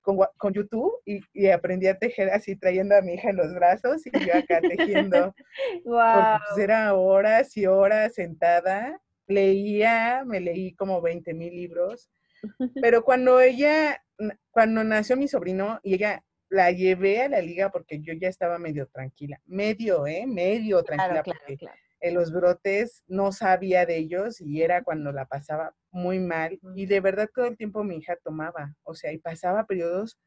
con, 0.08 0.26
con 0.38 0.54
YouTube 0.54 0.92
y, 1.04 1.20
y, 1.34 1.48
aprendí 1.48 1.86
a 1.86 1.98
tejer 1.98 2.30
así, 2.30 2.56
trayendo 2.56 2.96
a 2.96 3.02
mi 3.02 3.14
hija 3.14 3.28
en 3.28 3.36
los 3.36 3.52
brazos 3.52 4.06
y 4.06 4.10
yo 4.10 4.34
acá 4.34 4.60
tejiendo. 4.62 5.34
wow. 5.84 6.38
Pues 6.48 6.64
era 6.64 6.94
horas 6.94 7.54
y 7.58 7.66
horas 7.66 8.14
sentada. 8.14 8.98
Leía, 9.26 10.24
me 10.24 10.40
leí 10.40 10.74
como 10.74 11.02
20 11.02 11.34
mil 11.34 11.54
libros. 11.54 12.08
Pero 12.82 13.04
cuando 13.04 13.38
ella, 13.40 14.02
cuando 14.50 14.82
nació 14.82 15.18
mi 15.18 15.28
sobrino 15.28 15.78
y 15.82 15.94
ella 15.94 16.24
la 16.48 16.70
llevé 16.70 17.20
a 17.20 17.28
la 17.28 17.42
liga 17.42 17.70
porque 17.70 18.00
yo 18.00 18.14
ya 18.14 18.28
estaba 18.28 18.58
medio 18.58 18.86
tranquila, 18.86 19.38
medio, 19.44 20.06
¿eh? 20.06 20.26
Medio 20.26 20.82
tranquila 20.82 21.22
porque 21.22 21.58
en 22.00 22.14
los 22.14 22.32
brotes 22.32 23.04
no 23.06 23.32
sabía 23.32 23.84
de 23.84 23.98
ellos 23.98 24.40
y 24.40 24.62
era 24.62 24.82
cuando 24.82 25.12
la 25.12 25.26
pasaba 25.26 25.74
muy 25.90 26.18
mal 26.18 26.58
y 26.74 26.86
de 26.86 27.00
verdad 27.00 27.28
todo 27.34 27.46
el 27.46 27.56
tiempo 27.56 27.84
mi 27.84 27.96
hija 27.96 28.16
tomaba, 28.22 28.74
o 28.82 28.94
sea, 28.94 29.12
y 29.12 29.18
pasaba 29.18 29.66
periodos 29.66 30.18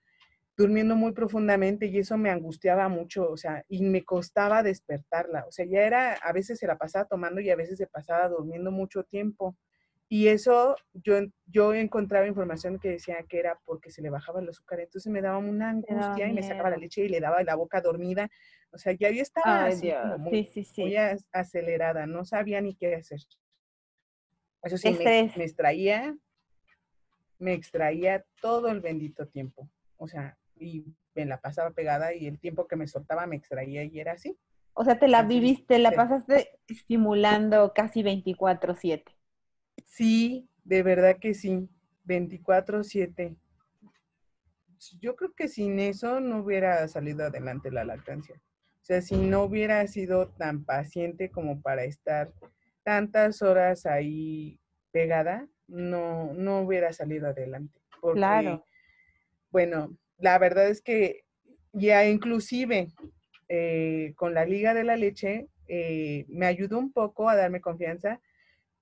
durmiendo 0.57 0.95
muy 0.95 1.14
profundamente 1.14 1.88
y 1.88 1.97
eso 1.97 2.18
me 2.18 2.30
angustiaba 2.30 2.88
mucho, 2.89 3.30
o 3.30 3.38
sea, 3.38 3.64
y 3.68 3.84
me 3.84 4.03
costaba 4.03 4.64
despertarla, 4.64 5.45
o 5.47 5.51
sea, 5.51 5.66
ya 5.66 5.82
era, 5.82 6.14
a 6.14 6.34
veces 6.34 6.59
se 6.59 6.68
la 6.68 6.78
pasaba 6.78 7.05
tomando 7.05 7.41
y 7.41 7.49
a 7.49 7.55
veces 7.55 7.78
se 7.78 7.88
pasaba 7.88 8.28
durmiendo 8.30 8.72
mucho 8.72 9.03
tiempo. 9.03 9.57
Y 10.07 10.28
eso 10.28 10.76
yo, 10.93 11.20
yo 11.45 11.74
encontraba 11.74 12.28
información 12.28 12.80
que 12.80 12.89
decía 12.89 13.24
que 13.30 13.39
era 13.39 13.57
porque 13.64 13.91
se 13.91 14.01
le 14.01 14.09
bajaba 14.09 14.41
el 14.41 14.49
azúcar, 14.49 14.82
entonces 14.82 15.09
me 15.09 15.22
daba 15.22 15.38
una 15.38 15.70
angustia 15.70 16.28
y 16.28 16.34
me 16.34 16.43
sacaba 16.43 16.70
la 16.70 16.76
leche 16.76 17.05
y 17.05 17.07
le 17.07 17.22
daba 17.22 17.41
la 17.43 17.55
boca 17.55 17.80
dormida. 17.80 18.30
O 18.74 18.78
sea, 18.78 18.91
ya 18.91 19.09
yo 19.09 19.22
estaba 19.22 19.68
así 19.68 19.89
muy, 20.20 20.49
acelerada, 21.32 22.07
no 22.07 22.26
sabía 22.26 22.59
ni 22.59 22.76
qué 22.76 22.95
hacer. 22.95 23.22
Eso 24.64 24.78
sí, 24.78 24.91
me, 24.91 25.32
me, 25.36 25.43
extraía, 25.43 26.16
me 27.39 27.53
extraía 27.53 28.24
todo 28.41 28.70
el 28.70 28.80
bendito 28.80 29.28
tiempo. 29.28 29.68
O 29.97 30.07
sea, 30.07 30.38
y 30.59 30.86
me 31.16 31.26
la 31.26 31.39
pasaba 31.39 31.72
pegada 31.72 32.14
y 32.14 32.28
el 32.28 32.39
tiempo 32.39 32.68
que 32.68 32.76
me 32.76 32.88
soltaba 32.88 33.26
me 33.26 33.36
extraía 33.36 33.84
y 33.84 33.99
era 33.99 34.14
así. 34.14 34.38
O 34.74 34.86
sea, 34.86 34.99
te 34.99 35.07
la 35.07 35.24
viviste, 35.24 35.80
la 35.80 35.91
pasaste 35.91 36.59
estimulando 36.68 37.74
casi 37.74 38.03
24/7. 38.03 39.03
Sí, 39.86 40.47
de 40.64 40.84
verdad 40.84 41.18
que 41.20 41.34
sí, 41.34 41.68
24/7. 42.05 43.36
Yo 44.99 45.16
creo 45.16 45.34
que 45.34 45.47
sin 45.47 45.80
eso 45.80 46.20
no 46.22 46.39
hubiera 46.39 46.88
salido 46.88 47.26
adelante 47.26 47.72
la 47.72 47.84
lactancia. 47.84 48.36
O 48.82 48.84
sea, 48.84 49.01
si 49.01 49.16
no 49.16 49.43
hubiera 49.43 49.86
sido 49.88 50.30
tan 50.30 50.64
paciente 50.64 51.30
como 51.30 51.62
para 51.62 51.84
estar 51.84 52.32
tantas 52.84 53.41
horas 53.41 53.86
ahí 53.86 54.59
pegada, 54.91 55.47
no, 55.67 56.34
no 56.34 56.61
hubiera 56.61 56.93
salido 56.93 57.27
adelante. 57.27 57.79
claro. 58.13 58.65
Bueno, 59.49 59.97
la 60.17 60.38
verdad 60.38 60.67
es 60.67 60.82
que 60.82 61.23
ya 61.73 62.05
inclusive 62.05 62.88
eh, 63.49 64.13
con 64.15 64.34
la 64.34 64.45
Liga 64.45 64.73
de 64.73 64.84
la 64.84 64.95
Leche 64.95 65.47
eh, 65.67 66.25
me 66.29 66.45
ayudó 66.45 66.79
un 66.79 66.91
poco 66.91 67.29
a 67.29 67.36
darme 67.36 67.59
confianza 67.59 68.21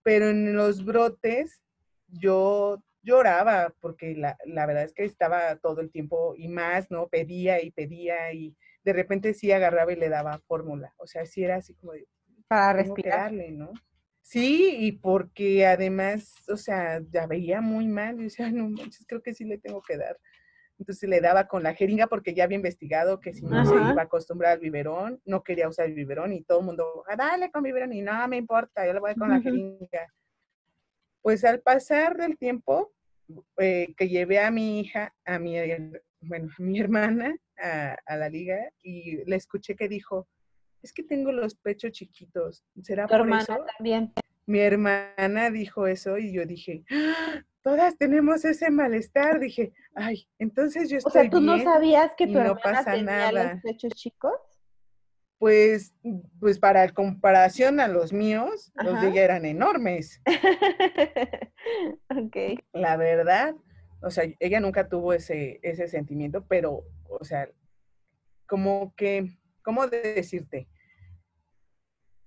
pero 0.03 0.29
en 0.29 0.55
los 0.55 0.85
brotes 0.85 1.61
yo 2.07 2.81
lloraba 3.03 3.73
porque 3.79 4.15
la, 4.15 4.37
verdad 4.65 4.83
es 4.83 4.93
que 4.93 5.05
estaba 5.05 5.55
todo 5.57 5.81
el 5.81 5.91
tiempo 5.91 6.33
y 6.35 6.47
más, 6.47 6.89
¿no? 6.91 7.07
Pedía 7.07 7.61
y 7.61 7.71
pedía 7.71 8.33
y 8.33 8.55
de 8.83 8.93
repente 8.93 9.33
sí 9.33 9.51
agarraba 9.51 9.93
y 9.93 9.97
le 9.97 10.09
daba 10.09 10.39
fórmula. 10.47 10.93
O 10.97 11.07
sea, 11.07 11.25
sí 11.25 11.43
era 11.43 11.57
así 11.57 11.73
como 11.75 11.93
de... 11.93 12.07
Para 12.47 12.73
respirarle, 12.73 13.51
¿no? 13.51 13.71
Sí, 14.29 14.75
y 14.77 14.91
porque 14.91 15.65
además, 15.65 16.35
o 16.49 16.55
sea, 16.55 17.01
ya 17.09 17.25
veía 17.25 17.61
muy 17.61 17.87
mal 17.87 18.19
y 18.19 18.25
decía, 18.25 18.51
no 18.51 18.69
manches, 18.69 19.03
creo 19.07 19.23
que 19.23 19.33
sí 19.33 19.43
le 19.43 19.57
tengo 19.57 19.81
que 19.81 19.97
dar. 19.97 20.19
Entonces 20.77 21.09
le 21.09 21.19
daba 21.19 21.47
con 21.47 21.63
la 21.63 21.73
jeringa 21.73 22.05
porque 22.05 22.35
ya 22.35 22.43
había 22.43 22.57
investigado 22.57 23.19
que 23.19 23.33
si 23.33 23.43
no 23.43 23.65
se 23.65 23.73
iba 23.73 23.89
a 23.89 24.03
acostumbrar 24.03 24.51
al 24.51 24.59
biberón, 24.59 25.19
no 25.25 25.41
quería 25.41 25.67
usar 25.67 25.87
el 25.87 25.95
biberón 25.95 26.31
y 26.31 26.43
todo 26.43 26.59
el 26.59 26.65
mundo, 26.67 27.03
ah, 27.07 27.15
dale 27.15 27.49
con 27.49 27.63
biberón 27.63 27.91
y 27.91 28.03
no 28.03 28.27
me 28.27 28.37
importa, 28.37 28.85
yo 28.85 28.93
le 28.93 28.99
voy 28.99 29.15
con 29.15 29.31
la 29.31 29.41
jeringa. 29.41 30.13
Pues 31.23 31.43
al 31.43 31.61
pasar 31.61 32.15
del 32.15 32.37
tiempo 32.37 32.93
eh, 33.57 33.95
que 33.97 34.09
llevé 34.09 34.41
a 34.41 34.51
mi 34.51 34.79
hija, 34.79 35.11
a 35.25 35.39
mi, 35.39 35.55
bueno, 36.21 36.49
a 36.55 36.61
mi 36.61 36.79
hermana 36.79 37.35
a, 37.57 37.97
a, 38.05 38.15
la 38.15 38.29
liga 38.29 38.59
y 38.83 39.25
le 39.25 39.37
escuché 39.37 39.75
que 39.75 39.89
dijo, 39.89 40.27
es 40.81 40.93
que 40.93 41.03
tengo 41.03 41.31
los 41.31 41.55
pechos 41.55 41.91
chiquitos. 41.91 42.63
¿Será 42.83 43.05
tu 43.05 43.11
por 43.11 43.21
hermana 43.21 43.43
eso? 43.43 43.65
también. 43.77 44.13
Mi 44.49 44.61
hermana 44.61 45.51
dijo 45.51 45.85
eso 45.85 46.17
y 46.17 46.31
yo 46.31 46.43
dije, 46.43 46.83
¡Ah! 46.89 47.45
todas 47.61 47.95
tenemos 47.99 48.43
ese 48.45 48.71
malestar. 48.71 49.39
Dije, 49.39 49.73
ay, 49.93 50.27
entonces 50.39 50.89
yo 50.89 50.95
O 50.95 50.97
estoy 50.97 51.11
sea, 51.11 51.29
¿tú 51.29 51.39
no 51.39 51.53
bien. 51.53 51.65
sabías 51.65 52.13
que 52.17 52.25
tu 52.25 52.33
no 52.33 52.39
hermana 52.39 52.59
pasa 52.63 52.93
tenía 52.93 53.31
nada. 53.31 53.53
los 53.53 53.61
pechos 53.61 53.93
chicos? 53.93 54.33
Pues, 55.37 55.93
pues 56.39 56.57
para 56.57 56.89
comparación 56.89 57.79
a 57.79 57.87
los 57.87 58.11
míos, 58.11 58.73
los 58.83 58.99
de 58.99 59.09
ella 59.09 59.23
eran 59.23 59.45
enormes. 59.45 60.19
ok. 62.09 62.59
La 62.73 62.97
verdad, 62.97 63.53
o 64.01 64.09
sea, 64.09 64.23
ella 64.39 64.59
nunca 64.59 64.89
tuvo 64.89 65.13
ese, 65.13 65.59
ese 65.61 65.87
sentimiento, 65.87 66.43
pero, 66.47 66.85
o 67.07 67.23
sea, 67.23 67.47
como 68.47 68.95
que, 68.95 69.29
¿cómo 69.61 69.85
decirte? 69.85 70.67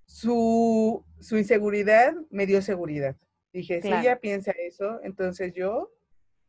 Su, 0.06 1.04
su 1.20 1.36
inseguridad 1.38 2.14
me 2.30 2.46
dio 2.46 2.60
seguridad. 2.62 3.16
Dije, 3.52 3.80
Claro. 3.80 4.02
si 4.02 4.06
ella 4.06 4.20
piensa 4.20 4.52
eso, 4.52 5.00
entonces 5.02 5.52
yo 5.54 5.90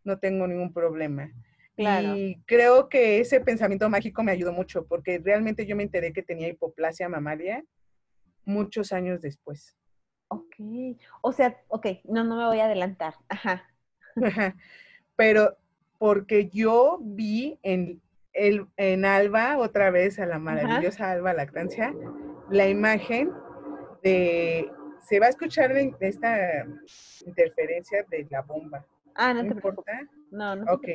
no 0.03 0.19
tengo 0.19 0.47
ningún 0.47 0.73
problema. 0.73 1.31
Claro. 1.75 2.15
Y 2.15 2.41
creo 2.45 2.87
que 2.87 3.19
ese 3.19 3.39
pensamiento 3.41 3.89
mágico 3.89 4.23
me 4.23 4.31
ayudó 4.31 4.53
mucho, 4.53 4.85
porque 4.85 5.19
realmente 5.23 5.65
yo 5.65 5.75
me 5.75 5.83
enteré 5.83 6.13
que 6.13 6.23
tenía 6.23 6.47
hipoplasia 6.47 7.09
mamaria 7.09 7.63
muchos 8.45 8.91
años 8.93 9.21
después. 9.21 9.75
Ok. 10.27 10.55
O 11.21 11.31
sea, 11.31 11.61
ok, 11.67 11.87
no, 12.05 12.23
no 12.23 12.35
me 12.37 12.45
voy 12.45 12.59
a 12.59 12.65
adelantar. 12.65 13.15
Ajá. 13.29 13.63
Ajá. 14.23 14.55
Pero 15.15 15.57
porque 15.97 16.49
yo 16.49 16.99
vi 17.01 17.59
en, 17.63 18.01
el, 18.33 18.67
en 18.77 19.05
Alba, 19.05 19.57
otra 19.57 19.89
vez 19.89 20.19
a 20.19 20.25
la 20.25 20.39
maravillosa 20.39 21.11
Alba 21.11 21.33
Lactancia, 21.33 21.93
la 22.49 22.67
imagen 22.67 23.31
de, 24.03 24.71
se 25.07 25.19
va 25.19 25.27
a 25.27 25.29
escuchar 25.29 25.73
de- 25.73 25.93
de 25.99 26.07
esta 26.07 26.65
interferencia 27.25 28.05
de 28.09 28.27
la 28.29 28.41
bomba. 28.41 28.85
Ah, 29.15 29.33
¿No 29.33 29.43
no 29.43 29.49
te 29.55 29.61
preocupes. 29.61 29.93
importa? 29.95 30.17
No, 30.31 30.55
no. 30.55 30.73
Ok. 30.73 30.87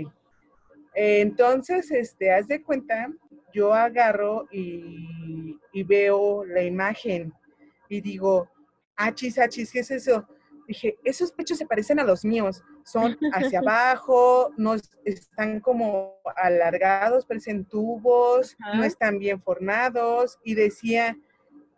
Entonces, 0.94 1.90
este, 1.90 2.32
haz 2.32 2.48
de 2.48 2.62
cuenta, 2.62 3.08
yo 3.52 3.72
agarro 3.72 4.46
y, 4.50 5.58
y 5.72 5.82
veo 5.84 6.44
la 6.44 6.62
imagen 6.62 7.32
y 7.88 8.00
digo, 8.00 8.48
achis, 8.96 9.38
achis, 9.38 9.72
¿qué 9.72 9.80
es 9.80 9.90
eso? 9.90 10.26
Dije, 10.66 10.98
esos 11.04 11.32
pechos 11.32 11.56
se 11.56 11.66
parecen 11.66 11.98
a 11.98 12.04
los 12.04 12.24
míos, 12.24 12.62
son 12.84 13.16
hacia 13.32 13.60
abajo, 13.64 14.52
no 14.56 14.74
es- 14.74 14.90
están 15.04 15.60
como 15.60 16.16
alargados, 16.36 17.24
parecen 17.24 17.64
tubos, 17.64 18.56
no 18.74 18.84
están 18.84 19.18
bien 19.18 19.40
formados 19.40 20.38
y 20.44 20.54
decía, 20.54 21.16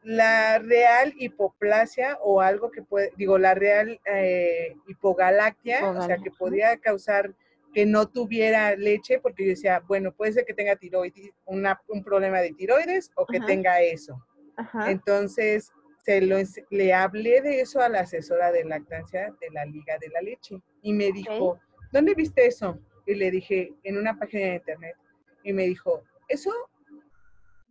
la 0.02 0.58
real 0.58 1.12
hipoplasia 1.18 2.18
o 2.22 2.40
algo 2.40 2.70
que 2.70 2.82
puede, 2.82 3.12
digo, 3.16 3.38
la 3.38 3.54
real 3.54 4.00
eh, 4.06 4.74
hipogalactia, 4.88 5.90
o 5.90 6.02
sea, 6.02 6.16
que 6.18 6.30
podría 6.30 6.76
causar 6.78 7.34
que 7.74 7.86
no 7.86 8.08
tuviera 8.08 8.74
leche, 8.76 9.20
porque 9.20 9.44
yo 9.44 9.50
decía, 9.50 9.80
bueno, 9.86 10.10
puede 10.12 10.32
ser 10.32 10.44
que 10.44 10.54
tenga 10.54 10.74
tiroides, 10.76 11.30
una- 11.44 11.80
un 11.88 12.02
problema 12.02 12.40
de 12.40 12.52
tiroides 12.52 13.12
o 13.14 13.26
que 13.26 13.36
Ajá. 13.38 13.46
tenga 13.46 13.80
eso. 13.82 14.26
Ajá. 14.56 14.90
Entonces, 14.90 15.70
se 16.04 16.20
lo, 16.22 16.36
le 16.70 16.94
hablé 16.94 17.42
de 17.42 17.60
eso 17.60 17.80
a 17.80 17.88
la 17.88 18.00
asesora 18.00 18.50
de 18.50 18.64
lactancia 18.64 19.32
de 19.40 19.50
la 19.50 19.64
Liga 19.66 19.98
de 20.00 20.08
la 20.08 20.20
Leche 20.22 20.60
y 20.82 20.92
me 20.94 21.12
dijo, 21.12 21.60
¿dónde 21.92 22.14
viste 22.14 22.46
eso? 22.46 22.78
Y 23.06 23.14
le 23.14 23.30
dije, 23.30 23.72
en 23.84 23.98
una 23.98 24.18
página 24.18 24.46
de 24.46 24.54
internet. 24.56 24.96
Y 25.44 25.52
me 25.52 25.64
dijo, 25.66 26.02
eso 26.26 26.50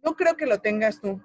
no 0.04 0.16
creo 0.16 0.38
que 0.38 0.46
lo 0.46 0.60
tengas 0.60 1.02
tú. 1.02 1.22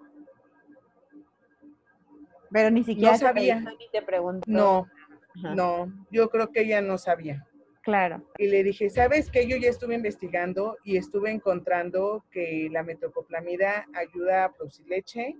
Pero 2.55 2.71
ni 2.71 2.85
siquiera 2.85 3.19
sabía. 3.19 3.59
ni 3.59 3.89
te 3.91 4.01
preguntó. 4.01 4.49
No, 4.49 4.87
Ajá. 5.35 5.55
no, 5.57 5.93
yo 6.13 6.31
creo 6.31 6.53
que 6.53 6.61
ella 6.61 6.81
no 6.81 6.99
sabía. 6.99 7.45
Claro. 7.83 8.23
Y 8.39 8.47
le 8.47 8.63
dije, 8.63 8.91
¿sabes 8.91 9.29
qué? 9.29 9.49
Yo 9.49 9.57
ya 9.57 9.69
estuve 9.69 9.97
investigando 9.97 10.79
y 10.85 10.97
estuve 10.97 11.33
encontrando 11.33 12.25
que 12.31 12.69
la 12.71 12.85
metocoplamida 12.85 13.87
ayuda 13.93 14.45
a 14.45 14.53
producir 14.53 14.87
leche 14.87 15.37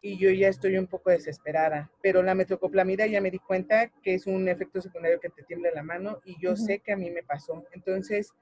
y 0.00 0.18
yo 0.18 0.30
ya 0.30 0.46
estoy 0.46 0.78
un 0.78 0.86
poco 0.86 1.10
desesperada. 1.10 1.90
Pero 2.00 2.22
la 2.22 2.36
metocoplamida 2.36 3.08
ya 3.08 3.20
me 3.20 3.32
di 3.32 3.40
cuenta 3.40 3.88
que 4.00 4.14
es 4.14 4.28
un 4.28 4.48
efecto 4.48 4.80
secundario 4.80 5.18
que 5.18 5.30
te 5.30 5.42
tiembla 5.42 5.72
la 5.74 5.82
mano 5.82 6.20
y 6.24 6.40
yo 6.40 6.54
sé 6.54 6.78
que 6.78 6.92
a 6.92 6.96
mí 6.96 7.10
me 7.10 7.24
pasó. 7.24 7.64
Entonces, 7.72 8.32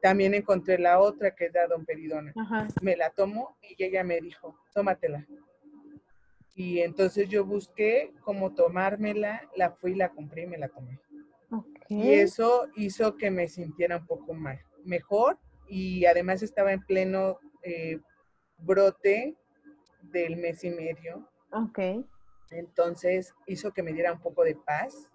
también 0.00 0.34
encontré 0.34 0.78
la 0.78 0.98
otra 0.98 1.32
que 1.36 1.46
es 1.46 1.54
la 1.54 1.68
domperidona. 1.68 2.32
Me 2.82 2.96
la 2.96 3.10
tomo 3.10 3.56
y 3.62 3.80
ella 3.84 4.02
me 4.02 4.20
dijo, 4.20 4.58
tómatela. 4.74 5.24
Y 6.54 6.80
entonces 6.80 7.28
yo 7.28 7.44
busqué 7.44 8.12
cómo 8.22 8.52
tomármela, 8.54 9.48
la 9.56 9.70
fui, 9.70 9.94
la 9.94 10.10
compré 10.10 10.42
y 10.42 10.46
me 10.46 10.58
la 10.58 10.68
tomé. 10.68 11.00
Y 11.88 12.12
eso 12.12 12.68
hizo 12.76 13.16
que 13.16 13.30
me 13.30 13.48
sintiera 13.48 13.98
un 13.98 14.06
poco 14.06 14.32
mal, 14.32 14.58
mejor 14.84 15.38
y 15.68 16.06
además 16.06 16.42
estaba 16.42 16.72
en 16.72 16.82
pleno 16.84 17.38
eh, 17.62 17.98
brote 18.58 19.36
del 20.02 20.36
mes 20.36 20.64
y 20.64 20.70
medio, 20.70 21.28
Ok. 21.52 21.78
entonces 22.50 23.34
hizo 23.46 23.72
que 23.72 23.82
me 23.82 23.92
diera 23.92 24.12
un 24.12 24.20
poco 24.20 24.44
de 24.44 24.54
paz. 24.54 25.08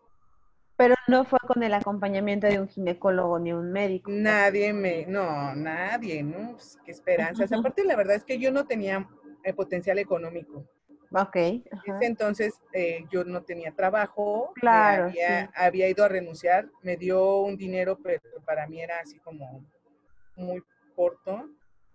Pero 0.75 0.93
no 1.07 1.25
fue 1.25 1.39
con 1.47 1.63
el 1.63 1.73
acompañamiento 1.73 2.45
de 2.47 2.59
un 2.59 2.67
ginecólogo 2.67 3.39
ni 3.39 3.51
un 3.51 3.71
médico. 3.71 4.11
Nadie 4.11 4.73
me, 4.73 5.05
no, 5.07 5.55
nadie, 5.55 6.21
¿no? 6.21 6.51
Pues, 6.51 6.79
qué 6.85 6.91
esperanzas. 6.91 7.51
Aparte, 7.53 7.83
la 7.83 7.95
verdad 7.95 8.15
es 8.15 8.23
que 8.23 8.37
yo 8.37 8.51
no 8.51 8.65
tenía 8.67 9.09
eh, 9.43 9.53
potencial 9.53 9.97
económico. 9.97 10.65
Ok. 11.11 11.35
Ese 11.35 12.05
entonces 12.05 12.59
eh, 12.73 13.05
yo 13.09 13.23
no 13.23 13.43
tenía 13.43 13.71
trabajo, 13.71 14.51
Claro, 14.55 15.05
había, 15.05 15.45
sí. 15.45 15.51
había 15.55 15.89
ido 15.89 16.03
a 16.03 16.07
renunciar, 16.09 16.69
me 16.81 16.97
dio 16.97 17.37
un 17.41 17.55
dinero, 17.57 17.97
pero 18.03 18.21
para 18.45 18.67
mí 18.67 18.81
era 18.81 18.99
así 18.99 19.19
como 19.19 19.65
muy 20.35 20.61
corto 20.95 21.49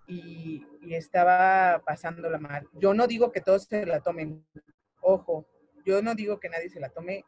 y, 0.07 0.67
y 0.81 0.95
estaba 0.95 1.83
pasándola 1.85 2.39
mal. 2.39 2.69
Yo 2.73 2.95
no 2.95 3.07
digo 3.07 3.31
que 3.33 3.41
todos 3.41 3.65
se 3.65 3.85
la 3.87 4.01
tomen, 4.01 4.45
ojo, 5.01 5.47
yo 5.85 6.01
no 6.03 6.15
digo 6.15 6.41
que 6.41 6.49
nadie 6.49 6.71
se 6.71 6.81
la 6.81 6.89
tome 6.89 7.25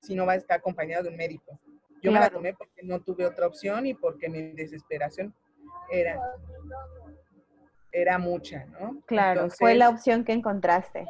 si 0.00 0.14
no 0.14 0.26
va 0.26 0.32
a 0.32 0.36
estar 0.36 0.58
acompañado 0.58 1.04
de 1.04 1.10
un 1.10 1.16
médico. 1.16 1.58
Yo 2.02 2.10
me 2.12 2.18
la 2.20 2.26
Claro. 2.28 2.34
tomé 2.36 2.54
porque 2.54 2.82
no 2.82 3.00
tuve 3.00 3.24
otra 3.24 3.46
opción 3.46 3.86
y 3.86 3.94
porque 3.94 4.28
mi 4.28 4.52
desesperación 4.52 5.34
era, 5.90 6.20
era 7.94 8.18
mucha, 8.18 8.66
¿no? 8.66 9.00
Claro. 9.06 9.48
fue 9.50 9.76
la 9.76 9.88
opción 9.88 10.24
que 10.24 10.32
encontraste. 10.32 11.06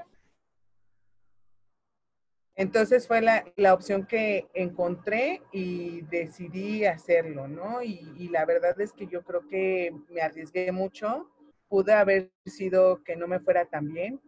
Entonces 2.56 3.08
fue 3.08 3.20
la, 3.20 3.44
la 3.56 3.74
opción 3.74 4.06
que 4.06 4.46
encontré 4.54 5.42
y 5.50 6.02
decidí 6.02 6.84
hacerlo, 6.84 7.48
¿no? 7.48 7.82
Y, 7.82 8.12
y 8.16 8.28
la 8.28 8.44
verdad 8.44 8.78
es 8.80 8.92
que 8.92 9.08
yo 9.08 9.24
creo 9.24 9.48
que 9.48 9.92
me 10.10 10.20
arriesgué 10.20 10.70
mucho. 10.70 11.28
Pude 11.68 11.94
haber 11.94 12.30
sido 12.46 13.02
que 13.02 13.16
no 13.16 13.26
me 13.26 13.40
fuera 13.40 13.64
tan 13.64 13.88
bien, 13.92 14.20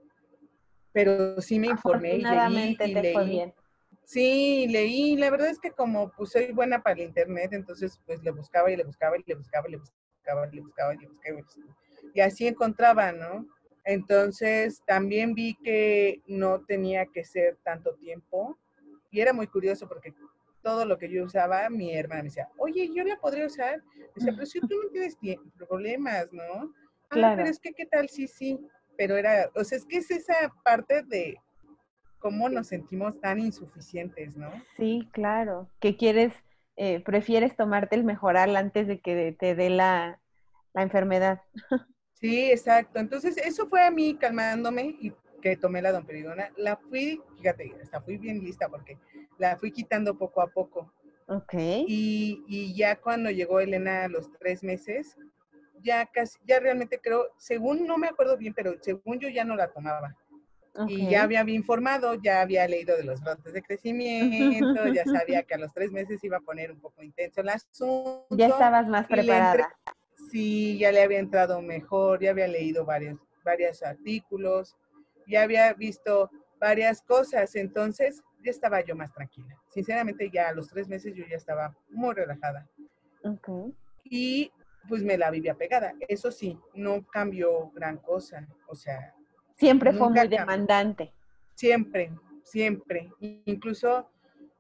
pero 0.92 1.40
sí 1.42 1.58
me 1.60 1.66
informé 1.68 2.16
y 2.16 2.22
leí 2.22 2.70
y 2.70 2.76
te 2.76 3.12
fue 3.12 3.24
leí. 3.24 3.30
bien. 3.30 3.54
Sí, 4.04 4.66
leí. 4.68 5.16
La 5.16 5.30
verdad 5.30 5.50
es 5.50 5.60
que 5.60 5.70
como 5.70 6.10
pues 6.10 6.30
soy 6.30 6.52
buena 6.52 6.82
para 6.82 6.94
el 6.94 7.02
internet, 7.02 7.52
entonces 7.52 8.00
pues 8.06 8.22
le 8.22 8.30
buscaba 8.30 8.70
y 8.70 8.76
le 8.76 8.84
buscaba 8.84 9.18
y 9.18 9.22
le 9.26 9.34
buscaba 9.34 9.68
y 9.68 9.72
le 9.72 9.76
buscaba 9.76 10.48
y 10.48 10.56
le 10.56 10.62
buscaba 10.62 10.94
y 10.94 10.98
le 10.98 11.06
buscaba. 11.06 11.30
Y, 11.30 11.34
le 11.34 11.42
buscaba. 11.42 11.85
Y 12.16 12.20
así 12.22 12.46
encontraba, 12.48 13.12
¿no? 13.12 13.46
Entonces 13.84 14.82
también 14.86 15.34
vi 15.34 15.54
que 15.62 16.22
no 16.26 16.64
tenía 16.64 17.04
que 17.06 17.24
ser 17.24 17.58
tanto 17.62 17.94
tiempo 17.96 18.58
y 19.10 19.20
era 19.20 19.32
muy 19.34 19.46
curioso 19.46 19.86
porque 19.86 20.14
todo 20.62 20.86
lo 20.86 20.96
que 20.98 21.10
yo 21.10 21.24
usaba, 21.24 21.68
mi 21.68 21.94
hermana 21.94 22.22
me 22.22 22.28
decía, 22.30 22.48
oye, 22.56 22.90
yo 22.92 23.04
la 23.04 23.16
podría 23.18 23.46
usar. 23.46 23.82
Me 23.98 24.06
decía, 24.16 24.32
pero 24.34 24.46
si 24.46 24.60
tú 24.60 24.74
no 24.82 24.88
tienes 24.90 25.16
tie- 25.20 25.38
problemas, 25.56 26.32
¿no? 26.32 26.72
Ah, 27.04 27.08
Claro. 27.10 27.36
pero 27.36 27.48
es 27.50 27.60
que, 27.60 27.72
¿qué 27.72 27.86
tal? 27.86 28.08
Sí, 28.08 28.26
sí. 28.26 28.58
Pero 28.96 29.16
era, 29.16 29.50
o 29.54 29.62
sea, 29.62 29.76
es 29.78 29.84
que 29.84 29.98
es 29.98 30.10
esa 30.10 30.34
parte 30.64 31.02
de 31.02 31.36
cómo 32.18 32.48
nos 32.48 32.68
sentimos 32.68 33.20
tan 33.20 33.38
insuficientes, 33.38 34.36
¿no? 34.36 34.50
Sí, 34.78 35.06
claro. 35.12 35.70
Que 35.80 35.96
quieres, 35.96 36.32
eh, 36.76 37.00
prefieres 37.00 37.54
tomarte 37.56 37.94
el 37.94 38.04
mejoral 38.04 38.56
antes 38.56 38.88
de 38.88 39.00
que 39.00 39.36
te 39.38 39.54
dé 39.54 39.68
la, 39.70 40.18
la 40.74 40.82
enfermedad. 40.82 41.42
Sí, 42.20 42.50
exacto. 42.50 42.98
Entonces, 42.98 43.36
eso 43.36 43.66
fue 43.68 43.84
a 43.84 43.90
mí 43.90 44.16
calmándome 44.16 44.96
y 45.00 45.12
que 45.42 45.56
tomé 45.56 45.82
la 45.82 45.92
domperidona. 45.92 46.50
La 46.56 46.76
fui, 46.76 47.22
fíjate, 47.36 47.74
hasta 47.82 48.00
fui 48.00 48.16
bien 48.16 48.42
lista 48.42 48.68
porque 48.68 48.98
la 49.38 49.56
fui 49.56 49.70
quitando 49.70 50.16
poco 50.16 50.40
a 50.40 50.48
poco. 50.48 50.92
Ok. 51.28 51.54
Y, 51.54 52.42
y 52.48 52.74
ya 52.74 52.96
cuando 52.96 53.30
llegó 53.30 53.60
Elena 53.60 54.04
a 54.04 54.08
los 54.08 54.30
tres 54.38 54.62
meses, 54.62 55.16
ya 55.82 56.06
casi, 56.06 56.38
ya 56.46 56.58
realmente 56.58 56.98
creo, 57.00 57.26
según, 57.36 57.86
no 57.86 57.98
me 57.98 58.08
acuerdo 58.08 58.36
bien, 58.36 58.54
pero 58.54 58.74
según 58.80 59.18
yo 59.18 59.28
ya 59.28 59.44
no 59.44 59.54
la 59.56 59.68
tomaba. 59.68 60.16
Y 60.88 61.08
ya 61.08 61.22
había 61.22 61.42
informado, 61.48 62.16
ya 62.16 62.42
había 62.42 62.68
leído 62.68 62.98
de 62.98 63.04
los 63.04 63.22
brotes 63.22 63.54
de 63.54 63.62
crecimiento, 63.62 64.88
ya 64.88 65.04
sabía 65.24 65.42
que 65.42 65.54
a 65.54 65.58
los 65.58 65.72
tres 65.72 65.90
meses 65.90 66.22
iba 66.22 66.36
a 66.36 66.40
poner 66.40 66.70
un 66.70 66.80
poco 66.80 67.02
intenso 67.02 67.40
el 67.40 67.48
asunto. 67.48 68.26
Ya 68.30 68.48
estabas 68.48 68.86
más 68.88 69.06
preparada. 69.06 69.74
Sí, 70.30 70.78
ya 70.78 70.92
le 70.92 71.02
había 71.02 71.18
entrado 71.18 71.60
mejor, 71.62 72.20
ya 72.20 72.30
había 72.30 72.48
leído 72.48 72.84
varios, 72.84 73.18
varios 73.44 73.82
artículos 73.82 74.76
ya 75.26 75.42
había 75.42 75.72
visto 75.74 76.30
varias 76.60 77.02
cosas, 77.02 77.54
entonces 77.56 78.22
ya 78.42 78.50
estaba 78.50 78.80
yo 78.80 78.94
más 78.94 79.12
tranquila. 79.12 79.60
Sinceramente, 79.70 80.30
ya 80.30 80.48
a 80.48 80.52
los 80.52 80.68
tres 80.68 80.88
meses 80.88 81.14
yo 81.14 81.24
ya 81.28 81.36
estaba 81.36 81.76
muy 81.90 82.14
relajada. 82.14 82.68
Y 84.04 84.52
pues 84.88 85.02
me 85.02 85.18
la 85.18 85.30
vivía 85.30 85.54
pegada. 85.54 85.94
Eso 86.08 86.30
sí, 86.30 86.58
no 86.74 87.04
cambió 87.06 87.70
gran 87.70 87.98
cosa. 87.98 88.46
O 88.68 88.74
sea. 88.74 89.14
Siempre 89.56 89.92
fue 89.92 90.10
muy 90.10 90.28
demandante. 90.28 91.12
Siempre, 91.54 92.12
siempre. 92.44 93.10
Incluso 93.18 94.08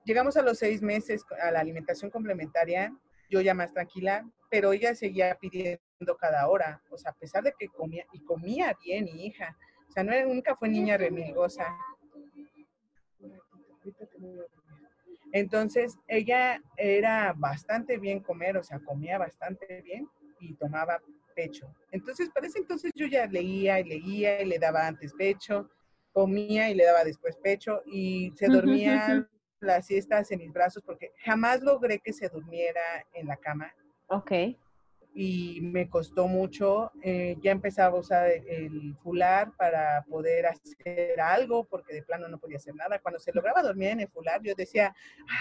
llegamos 0.04 0.36
a 0.36 0.42
los 0.42 0.58
seis 0.58 0.82
meses 0.82 1.24
a 1.40 1.50
la 1.50 1.60
alimentación 1.60 2.10
complementaria, 2.10 2.92
yo 3.30 3.40
ya 3.40 3.54
más 3.54 3.72
tranquila, 3.72 4.24
pero 4.50 4.72
ella 4.72 4.94
seguía 4.94 5.36
pidiendo 5.40 6.16
cada 6.18 6.48
hora. 6.48 6.82
O 6.90 6.98
sea, 6.98 7.12
a 7.12 7.14
pesar 7.14 7.42
de 7.42 7.54
que 7.58 7.68
comía, 7.68 8.04
y 8.12 8.20
comía 8.24 8.76
bien, 8.84 9.04
mi 9.04 9.26
hija. 9.26 9.56
O 9.88 9.92
sea, 9.92 10.02
no, 10.02 10.12
nunca 10.26 10.56
fue 10.56 10.68
niña 10.68 10.96
remilgosa. 10.96 11.76
Entonces, 15.32 15.96
ella 16.08 16.62
era 16.76 17.34
bastante 17.36 17.98
bien 17.98 18.20
comer, 18.20 18.56
o 18.56 18.62
sea, 18.62 18.78
comía 18.80 19.18
bastante 19.18 19.82
bien 19.82 20.08
y 20.40 20.54
tomaba 20.54 21.00
pecho. 21.34 21.72
Entonces, 21.90 22.30
para 22.30 22.46
ese 22.46 22.58
entonces 22.58 22.90
yo 22.94 23.06
ya 23.06 23.26
leía 23.26 23.78
y 23.80 23.84
leía 23.84 24.42
y 24.42 24.46
le 24.46 24.58
daba 24.58 24.86
antes 24.86 25.12
pecho, 25.14 25.68
comía 26.12 26.70
y 26.70 26.74
le 26.74 26.84
daba 26.84 27.04
después 27.04 27.36
pecho 27.36 27.82
y 27.86 28.32
se 28.36 28.46
dormía 28.46 29.28
las 29.60 29.86
siestas 29.86 30.30
en 30.30 30.40
mis 30.40 30.52
brazos 30.52 30.82
porque 30.84 31.12
jamás 31.24 31.60
logré 31.62 31.98
que 31.98 32.12
se 32.12 32.28
durmiera 32.28 33.06
en 33.12 33.26
la 33.26 33.36
cama. 33.36 33.72
Ok 34.08 34.32
y 35.18 35.60
me 35.62 35.88
costó 35.88 36.28
mucho. 36.28 36.92
Eh, 37.02 37.38
ya 37.40 37.50
empezaba 37.50 37.96
a 37.96 38.00
usar 38.00 38.30
el 38.30 38.94
fular 39.02 39.50
para 39.56 40.04
poder 40.10 40.44
hacer 40.44 41.18
algo, 41.18 41.64
porque 41.64 41.94
de 41.94 42.02
plano 42.02 42.28
no 42.28 42.38
podía 42.38 42.58
hacer 42.58 42.74
nada. 42.74 42.98
Cuando 42.98 43.18
se 43.18 43.32
lograba 43.32 43.62
dormir 43.62 43.88
en 43.88 44.00
el 44.00 44.08
fular, 44.08 44.42
yo 44.42 44.54
decía, 44.54 44.94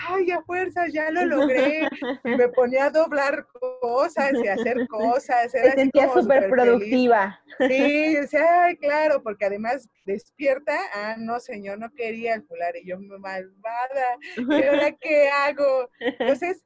ay, 0.07 0.31
a 0.31 0.41
fuerzas, 0.43 0.93
ya 0.93 1.11
lo 1.11 1.25
logré. 1.25 1.89
me 2.23 2.47
ponía 2.47 2.85
a 2.85 2.89
doblar 2.89 3.47
cosas 3.81 4.31
y 4.41 4.47
a 4.47 4.53
hacer 4.53 4.87
cosas. 4.87 5.53
Era 5.53 5.73
sentía 5.73 6.09
súper 6.13 6.49
productiva. 6.49 7.37
Sí, 7.57 8.15
decía, 8.15 8.63
ay, 8.63 8.77
claro, 8.77 9.21
porque 9.21 9.43
además 9.43 9.89
despierta, 10.05 10.73
ah, 10.93 11.15
no, 11.17 11.41
señor, 11.41 11.79
no 11.79 11.91
quería 11.91 12.35
el 12.35 12.43
fular. 12.43 12.77
Y 12.77 12.87
yo, 12.87 12.97
malvada, 12.97 14.17
¿y 14.37 14.63
ahora 14.63 14.93
qué 14.93 15.27
hago? 15.29 15.89
Entonces, 15.99 16.63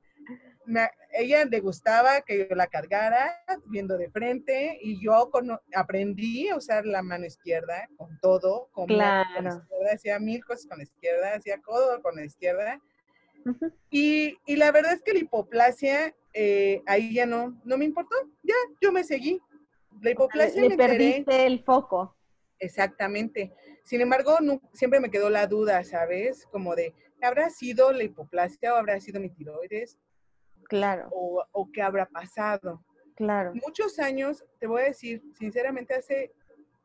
ella 1.12 1.46
le 1.46 1.60
gustaba 1.60 2.22
que 2.22 2.48
yo 2.50 2.56
la 2.56 2.68
cargara 2.68 3.44
viendo 3.66 3.98
de 3.98 4.10
frente 4.10 4.78
y 4.82 5.04
yo 5.04 5.32
aprendí 5.74 6.50
a 6.50 6.58
usar 6.58 6.86
la 6.86 7.02
mano 7.02 7.26
izquierda 7.26 7.88
con 7.98 8.20
todo, 8.20 8.70
con, 8.72 8.88
la 8.90 9.26
izquierda, 9.34 9.94
hacía 9.94 10.20
mil 10.20 10.44
cosas 10.44 10.68
con 10.68 10.78
la 10.78 10.84
izquierda, 10.84 11.36
hacía 11.36 11.62
codo 11.62 12.02
con 12.02 12.16
la 12.16 12.26
izquierda. 12.26 12.80
y, 13.90 14.38
y, 14.46 14.56
la 14.58 14.72
verdad 14.72 14.94
es 14.94 15.02
que 15.02 15.14
la 15.14 15.20
hipoplasia 15.20 16.14
eh, 16.34 16.82
ahí 16.86 17.14
ya 17.14 17.26
no, 17.26 17.60
no 17.64 17.78
me 17.78 17.86
importó, 17.86 18.16
ya, 18.44 18.56
yo 18.82 18.92
me 18.92 19.04
seguí. 19.04 19.42
La 20.02 20.12
hipoplasia 20.12 20.62
Le 20.62 20.78
perdiste 20.78 21.46
el 21.46 21.64
foco. 21.64 22.16
Exactamente. 22.60 23.54
Sin 23.84 24.02
embargo, 24.02 24.38
siempre 24.74 25.00
me 25.00 25.10
quedó 25.10 25.30
la 25.30 25.48
duda, 25.48 25.84
¿sabes? 25.84 26.46
Como 26.52 26.76
de, 26.76 26.94
¿habrá 27.22 27.50
sido 27.50 27.92
la 27.92 28.04
hipoplasia 28.04 28.74
o 28.74 28.78
habrá 28.78 29.00
sido 29.00 29.20
mi 29.20 29.30
tiroides? 29.30 29.98
Claro. 30.70 31.10
O, 31.12 31.70
qué 31.74 31.82
habrá 31.82 32.06
pasado. 32.06 32.86
Claro. 33.16 33.54
Muchos 33.56 34.00
años, 34.00 34.46
te 34.60 34.68
voy 34.68 34.84
a 34.84 34.86
decir, 34.86 35.22
sinceramente, 35.34 35.94
hace 35.94 36.32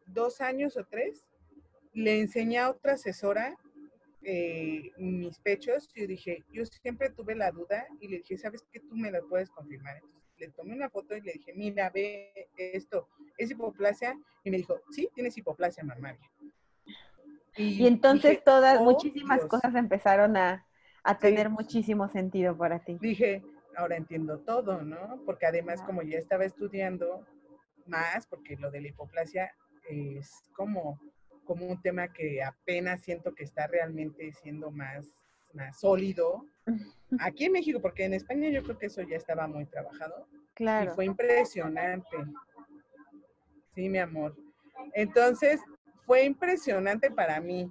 dos 0.06 0.40
años 0.40 0.76
o 0.76 0.84
tres, 0.84 1.24
le 1.92 2.18
enseñé 2.18 2.58
a 2.58 2.70
otra 2.70 2.94
asesora 2.94 3.56
eh, 4.22 4.90
mis 4.96 5.38
pechos 5.38 5.88
y 5.94 6.06
dije, 6.06 6.42
yo 6.50 6.64
siempre 6.64 7.10
tuve 7.10 7.36
la 7.36 7.50
duda 7.50 7.86
y 8.00 8.08
le 8.08 8.16
dije, 8.18 8.38
¿sabes 8.38 8.64
qué? 8.72 8.80
Tú 8.80 8.96
me 8.96 9.10
la 9.10 9.20
puedes 9.20 9.50
confirmar. 9.50 9.96
Entonces, 9.96 10.24
le 10.38 10.48
tomé 10.48 10.74
una 10.74 10.88
foto 10.88 11.14
y 11.14 11.20
le 11.20 11.34
dije, 11.34 11.52
mira, 11.54 11.90
ve 11.90 12.48
esto, 12.56 13.06
¿es 13.36 13.50
hipoplasia? 13.50 14.18
Y 14.42 14.50
me 14.50 14.56
dijo, 14.56 14.80
sí, 14.90 15.08
tienes 15.14 15.36
hipoplasia 15.36 15.84
mamaria. 15.84 16.28
Y, 17.56 17.86
entonces 17.86 18.42
todas, 18.42 18.78
oh, 18.80 18.84
muchísimas 18.84 19.44
cosas 19.44 19.74
empezaron 19.74 20.36
a, 20.36 20.66
tener 21.20 21.50
muchísimo 21.50 22.08
sentido 22.08 22.56
para 22.56 22.78
ti. 22.78 22.96
Dije, 22.98 23.42
ahora 23.76 23.96
entiendo 23.96 24.40
todo, 24.40 24.82
¿no? 24.82 25.22
Porque 25.24 25.46
además 25.46 25.82
como 25.82 26.02
ya 26.02 26.18
estaba 26.18 26.44
estudiando 26.44 27.26
más, 27.86 28.26
porque 28.26 28.56
lo 28.56 28.70
de 28.70 28.80
la 28.80 28.88
hipoplasia 28.88 29.54
es 29.88 30.50
como, 30.54 31.00
como 31.44 31.66
un 31.66 31.80
tema 31.82 32.12
que 32.12 32.42
apenas 32.42 33.02
siento 33.02 33.34
que 33.34 33.44
está 33.44 33.66
realmente 33.66 34.32
siendo 34.32 34.70
más, 34.70 35.12
más 35.52 35.78
sólido 35.78 36.46
aquí 37.20 37.44
en 37.44 37.52
México, 37.52 37.80
porque 37.80 38.04
en 38.04 38.14
España 38.14 38.48
yo 38.50 38.62
creo 38.62 38.78
que 38.78 38.86
eso 38.86 39.02
ya 39.02 39.16
estaba 39.16 39.46
muy 39.46 39.66
trabajado. 39.66 40.26
Claro. 40.54 40.92
Y 40.92 40.94
fue 40.94 41.04
impresionante. 41.04 42.16
Sí, 43.74 43.88
mi 43.88 43.98
amor. 43.98 44.36
Entonces, 44.92 45.60
fue 46.06 46.24
impresionante 46.24 47.10
para 47.10 47.40
mí, 47.40 47.70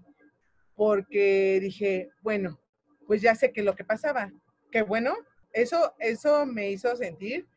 porque 0.76 1.60
dije, 1.62 2.10
bueno, 2.22 2.60
pues 3.08 3.22
ya 3.22 3.36
sé 3.36 3.52
que 3.52 3.64
lo 3.64 3.76
que 3.76 3.84
pasaba. 3.84 4.32
Qué 4.72 4.82
bueno, 4.82 5.16
eso, 5.54 5.94
eso 6.00 6.46
me 6.46 6.72
hizo 6.72 6.96
sentir 6.96 7.48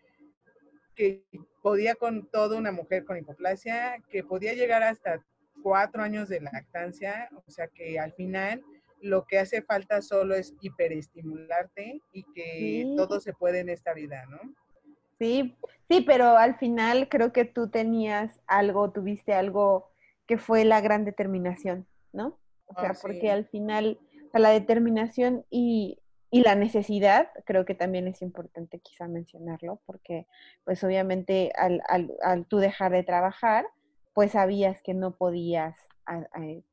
que 0.94 1.24
podía 1.62 1.94
con 1.94 2.26
toda 2.30 2.56
una 2.56 2.72
mujer 2.72 3.04
con 3.04 3.18
hipoplasia, 3.18 4.02
que 4.08 4.22
podía 4.22 4.54
llegar 4.54 4.82
hasta 4.82 5.22
cuatro 5.62 6.02
años 6.02 6.28
de 6.28 6.40
lactancia, 6.40 7.28
o 7.46 7.50
sea 7.50 7.68
que 7.68 7.98
al 7.98 8.12
final 8.12 8.62
lo 9.00 9.26
que 9.26 9.38
hace 9.38 9.62
falta 9.62 10.00
solo 10.00 10.34
es 10.34 10.54
hiperestimularte 10.60 12.00
y 12.12 12.22
que 12.32 12.94
todo 12.96 13.20
se 13.20 13.32
puede 13.32 13.60
en 13.60 13.68
esta 13.68 13.92
vida, 13.92 14.24
¿no? 14.26 14.38
Sí, 15.18 15.56
sí, 15.88 16.02
pero 16.02 16.36
al 16.36 16.58
final 16.58 17.08
creo 17.08 17.32
que 17.32 17.44
tú 17.44 17.68
tenías 17.68 18.40
algo, 18.46 18.90
tuviste 18.90 19.32
algo 19.32 19.90
que 20.26 20.38
fue 20.38 20.64
la 20.64 20.80
gran 20.80 21.04
determinación, 21.04 21.86
¿no? 22.12 22.38
O 22.66 22.80
sea, 22.80 22.90
ah, 22.90 22.98
porque 23.00 23.30
al 23.30 23.46
final, 23.46 23.98
la 24.32 24.50
determinación 24.50 25.46
y 25.50 25.98
y 26.36 26.42
la 26.42 26.54
necesidad, 26.54 27.30
creo 27.46 27.64
que 27.64 27.74
también 27.74 28.06
es 28.08 28.20
importante 28.20 28.78
quizá 28.80 29.08
mencionarlo, 29.08 29.80
porque 29.86 30.26
pues 30.64 30.84
obviamente 30.84 31.50
al, 31.56 31.82
al, 31.88 32.44
tú 32.44 32.58
dejar 32.58 32.92
de 32.92 33.02
trabajar, 33.02 33.64
pues 34.12 34.32
sabías 34.32 34.82
que 34.82 34.92
no 34.92 35.16
podías 35.16 35.74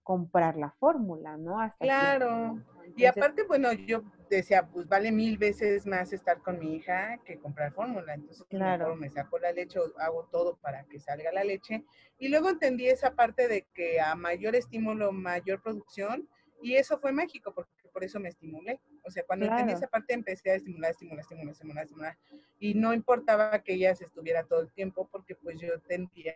comprar 0.04 0.58
la 0.58 0.72
fórmula, 0.72 1.38
¿no? 1.38 1.56
claro. 1.80 2.62
y 2.98 3.06
aparte, 3.06 3.44
bueno, 3.44 3.72
yo 3.72 4.04
decía, 4.30 4.68
pues 4.68 4.86
vale 4.90 5.14
mil 5.14 5.38
veces 5.38 5.86
más 5.86 6.12
estar 6.12 6.42
con 6.42 6.60
mi 6.60 6.76
hija 6.76 7.18
que 7.24 7.40
comprar 7.40 7.72
fórmula. 7.72 8.16
Entonces, 8.16 8.46
claro. 8.50 8.98
me 8.98 9.10
saco 9.10 9.40
la 9.40 9.54
leche, 9.54 9.80
hago 9.98 10.26
todo 10.26 10.58
para 10.58 10.84
que 10.84 11.00
salga 11.00 11.32
la 11.32 11.46
leche. 11.46 11.86
Y 12.20 12.28
luego 12.28 12.50
entendí 12.50 12.90
esa 12.90 13.16
parte 13.16 13.48
de 13.48 13.66
que 13.74 14.02
a 14.02 14.14
mayor 14.16 14.58
estímulo, 14.58 15.14
mayor 15.14 15.62
producción. 15.62 16.28
Y 16.62 16.76
eso 16.76 17.00
fue 17.00 17.14
mágico, 17.14 17.54
porque 17.54 17.72
por 17.94 18.04
eso 18.04 18.20
me 18.20 18.28
estimulé. 18.28 18.82
O 19.06 19.12
sea, 19.12 19.24
cuando 19.24 19.46
entendí 19.46 19.74
esa 19.74 19.88
parte 19.88 20.14
empecé 20.14 20.52
a 20.52 20.56
estimular, 20.56 20.92
estimular, 20.92 21.22
estimular, 21.22 21.52
estimular, 21.52 21.84
estimular. 21.84 22.18
Y 22.60 22.74
no 22.74 22.94
importaba 22.94 23.62
que 23.62 23.74
ella 23.74 23.96
se 23.96 24.06
estuviera 24.06 24.44
todo 24.44 24.62
el 24.62 24.72
tiempo 24.72 25.08
porque 25.12 25.36
pues 25.36 25.60
yo 25.60 25.74
entendía 25.74 26.36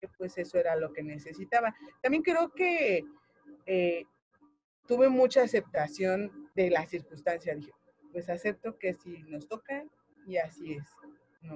que 0.00 0.08
pues 0.16 0.38
eso 0.38 0.58
era 0.58 0.76
lo 0.76 0.92
que 0.92 1.02
necesitaba. 1.02 1.74
También 2.02 2.22
creo 2.22 2.50
que 2.50 3.04
eh, 3.66 4.04
tuve 4.86 5.08
mucha 5.08 5.42
aceptación 5.42 6.50
de 6.54 6.70
la 6.70 6.86
circunstancia. 6.86 7.54
Dije, 7.54 7.72
pues 8.12 8.28
acepto 8.28 8.78
que 8.78 8.94
si 8.94 9.22
nos 9.24 9.48
toca 9.48 9.84
y 10.26 10.36
así 10.36 10.74
es. 10.74 10.86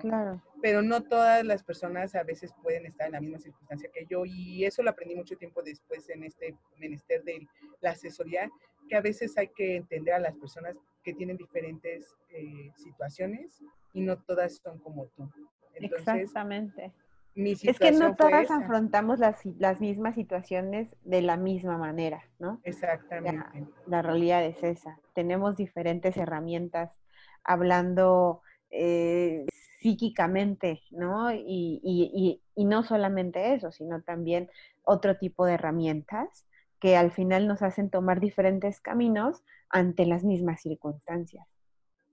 Claro. 0.00 0.40
Pero 0.60 0.80
no 0.82 1.02
todas 1.02 1.44
las 1.44 1.64
personas 1.64 2.14
a 2.14 2.22
veces 2.22 2.52
pueden 2.62 2.86
estar 2.86 3.06
en 3.06 3.12
la 3.12 3.20
misma 3.20 3.38
circunstancia 3.38 3.90
que 3.92 4.06
yo 4.06 4.24
y 4.24 4.64
eso 4.64 4.82
lo 4.82 4.90
aprendí 4.90 5.16
mucho 5.16 5.36
tiempo 5.36 5.62
después 5.62 6.08
en 6.08 6.22
este 6.22 6.56
menester 6.78 7.24
de 7.24 7.48
la 7.80 7.90
asesoría, 7.90 8.48
que 8.88 8.96
a 8.96 9.00
veces 9.00 9.36
hay 9.38 9.48
que 9.48 9.76
entender 9.76 10.14
a 10.14 10.18
las 10.18 10.34
personas 10.36 10.76
que 11.02 11.14
tienen 11.14 11.36
diferentes 11.36 12.16
eh, 12.30 12.70
situaciones 12.76 13.62
y 13.92 14.00
no 14.00 14.18
todas 14.18 14.56
son 14.56 14.78
como 14.78 15.06
tú. 15.08 15.28
Exactamente. 15.74 16.92
es 17.34 17.78
que 17.78 17.92
no 17.92 18.14
todas 18.14 18.50
afrontamos 18.50 19.18
las, 19.18 19.44
las, 19.58 19.80
mismas 19.80 20.14
situaciones 20.14 20.88
de 21.02 21.22
la 21.22 21.36
misma 21.36 21.78
manera, 21.78 22.22
¿no? 22.38 22.60
Exactamente. 22.64 23.66
La, 23.86 24.02
realidad 24.02 24.44
es 24.44 24.62
esa. 24.62 24.98
Tenemos 25.14 25.56
diferentes 25.56 26.16
herramientas 26.16 27.00
hablando 27.42 28.42
eh, 28.70 29.46
psíquicamente, 29.80 30.82
¿no? 30.90 31.32
Y, 31.32 31.80
y, 31.82 32.40
y, 32.54 32.64
no 32.64 32.82
solamente 32.84 33.54
eso, 33.54 33.72
sino 33.72 34.02
también 34.02 34.48
otro 34.84 35.16
tipo 35.16 35.44
de 35.46 35.54
herramientas 35.54 36.46
que 36.82 36.96
al 36.96 37.12
final 37.12 37.46
nos 37.46 37.62
hacen 37.62 37.90
tomar 37.90 38.18
diferentes 38.18 38.80
caminos 38.80 39.44
ante 39.68 40.04
las 40.04 40.24
mismas 40.24 40.62
circunstancias. 40.62 41.46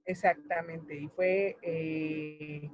Exactamente, 0.06 0.96
y 0.96 1.08
fue, 1.08 1.58
eh, 1.64 2.70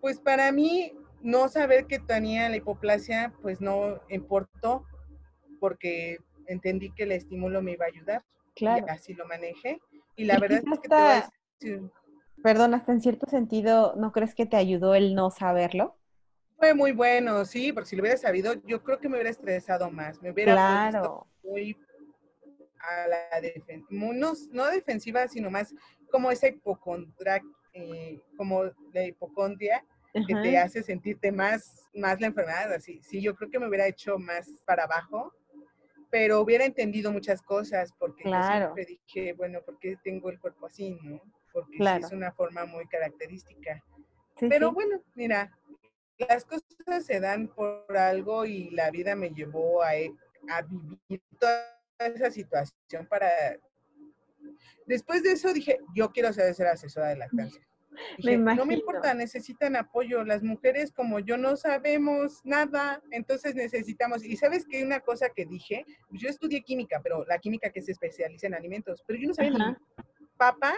pues 0.00 0.18
para 0.18 0.50
mí, 0.50 0.92
no 1.22 1.48
saber 1.48 1.86
que 1.86 2.00
tenía 2.00 2.48
la 2.48 2.56
hipoplasia, 2.56 3.32
pues 3.40 3.60
no 3.60 4.00
importó, 4.08 4.84
porque 5.60 6.18
entendí 6.48 6.90
que 6.90 7.04
el 7.04 7.12
estímulo 7.12 7.62
me 7.62 7.74
iba 7.74 7.84
a 7.84 7.88
ayudar. 7.88 8.24
Claro. 8.56 8.84
Y 8.88 8.90
así 8.90 9.14
lo 9.14 9.26
manejé. 9.26 9.80
Y 10.16 10.24
la 10.24 10.40
verdad 10.40 10.60
es 10.66 10.80
que 10.80 10.88
te 10.88 11.80
Perdón, 12.42 12.74
hasta 12.74 12.90
en 12.90 13.00
cierto 13.00 13.26
sentido, 13.28 13.94
¿no 13.96 14.10
crees 14.10 14.34
que 14.34 14.44
te 14.44 14.56
ayudó 14.56 14.96
el 14.96 15.14
no 15.14 15.30
saberlo? 15.30 15.96
Fue 16.64 16.72
muy 16.72 16.92
bueno, 16.92 17.44
sí, 17.44 17.74
porque 17.74 17.90
si 17.90 17.94
lo 17.94 18.00
hubiera 18.00 18.16
sabido, 18.16 18.54
yo 18.64 18.82
creo 18.82 18.98
que 18.98 19.06
me 19.06 19.16
hubiera 19.16 19.28
estresado 19.28 19.90
más. 19.90 20.22
Me 20.22 20.30
hubiera 20.30 20.54
claro. 20.54 21.26
muy 21.42 21.76
a 22.78 23.06
la 23.06 23.40
defensiva, 23.42 23.86
no, 23.90 24.66
defensiva, 24.70 25.28
sino 25.28 25.50
más 25.50 25.74
como 26.10 26.30
esa 26.30 26.48
hipocondria, 26.48 27.42
eh, 27.74 28.18
como 28.38 28.64
la 28.94 29.04
hipocondria, 29.04 29.84
que 30.26 30.34
te 30.36 30.56
hace 30.56 30.82
sentirte 30.82 31.30
más, 31.30 31.86
más 31.92 32.18
la 32.18 32.28
enfermedad, 32.28 32.72
así. 32.72 32.98
Sí, 33.02 33.20
yo 33.20 33.34
creo 33.34 33.50
que 33.50 33.58
me 33.58 33.68
hubiera 33.68 33.86
hecho 33.86 34.18
más 34.18 34.48
para 34.64 34.84
abajo, 34.84 35.34
pero 36.10 36.40
hubiera 36.40 36.64
entendido 36.64 37.12
muchas 37.12 37.42
cosas, 37.42 37.92
porque 37.98 38.24
yo 38.24 38.42
siempre 38.42 38.86
dije, 38.86 39.34
bueno, 39.34 39.60
¿por 39.60 39.78
qué 39.78 39.98
tengo 40.02 40.30
el 40.30 40.40
cuerpo 40.40 40.64
así, 40.64 40.98
no? 41.02 41.20
Porque 41.52 41.76
es 42.00 42.10
una 42.10 42.32
forma 42.32 42.64
muy 42.64 42.86
característica. 42.86 43.84
pero 44.48 44.72
bueno, 44.72 45.02
mira, 45.14 45.52
las 46.18 46.44
cosas 46.44 47.04
se 47.04 47.20
dan 47.20 47.48
por 47.48 47.96
algo 47.96 48.44
y 48.44 48.70
la 48.70 48.90
vida 48.90 49.16
me 49.16 49.30
llevó 49.30 49.82
a, 49.82 49.90
a 50.50 50.62
vivir 50.62 51.22
toda 51.38 51.80
esa 51.98 52.30
situación 52.30 53.06
para... 53.08 53.28
Después 54.86 55.22
de 55.22 55.32
eso 55.32 55.52
dije, 55.52 55.78
yo 55.94 56.10
quiero 56.10 56.32
ser, 56.32 56.54
ser 56.54 56.66
asesora 56.66 57.08
de 57.08 57.16
lactancia 57.16 57.66
no 58.18 58.66
me 58.66 58.74
importa, 58.74 59.14
necesitan 59.14 59.76
apoyo. 59.76 60.24
Las 60.24 60.42
mujeres 60.42 60.92
como 60.92 61.18
yo 61.18 61.36
no 61.36 61.56
sabemos 61.56 62.40
nada, 62.44 63.02
entonces 63.10 63.54
necesitamos. 63.54 64.24
Y 64.24 64.36
sabes 64.36 64.66
que 64.66 64.84
una 64.84 65.00
cosa 65.00 65.30
que 65.30 65.46
dije, 65.46 65.84
yo 66.10 66.28
estudié 66.28 66.62
química, 66.62 67.00
pero 67.02 67.24
la 67.26 67.38
química 67.38 67.70
que 67.70 67.82
se 67.82 67.92
especializa 67.92 68.46
en 68.46 68.54
alimentos, 68.54 69.02
pero 69.06 69.18
yo 69.18 69.28
no 69.28 69.34
sabía 69.34 69.50
ni 69.50 69.76
papa 70.36 70.74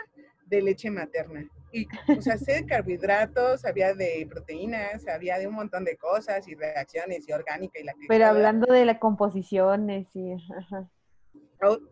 de 0.46 0.62
leche 0.62 0.90
materna. 0.90 1.48
Y, 1.72 1.86
o 2.16 2.22
sea, 2.22 2.38
sé 2.38 2.54
de 2.54 2.66
carbohidratos, 2.66 3.60
sabía 3.62 3.94
de 3.94 4.26
proteínas, 4.30 5.02
sabía 5.02 5.38
de 5.38 5.46
un 5.46 5.54
montón 5.54 5.84
de 5.84 5.96
cosas 5.96 6.48
y 6.48 6.54
reacciones 6.54 7.28
y 7.28 7.32
orgánica 7.32 7.78
y 7.78 7.84
la 7.84 7.94
Pero 8.08 8.26
hablando 8.26 8.72
de 8.72 8.84
la 8.84 8.98
composiciones 8.98 10.08
y... 10.14 10.32
Ajá. 10.32 10.88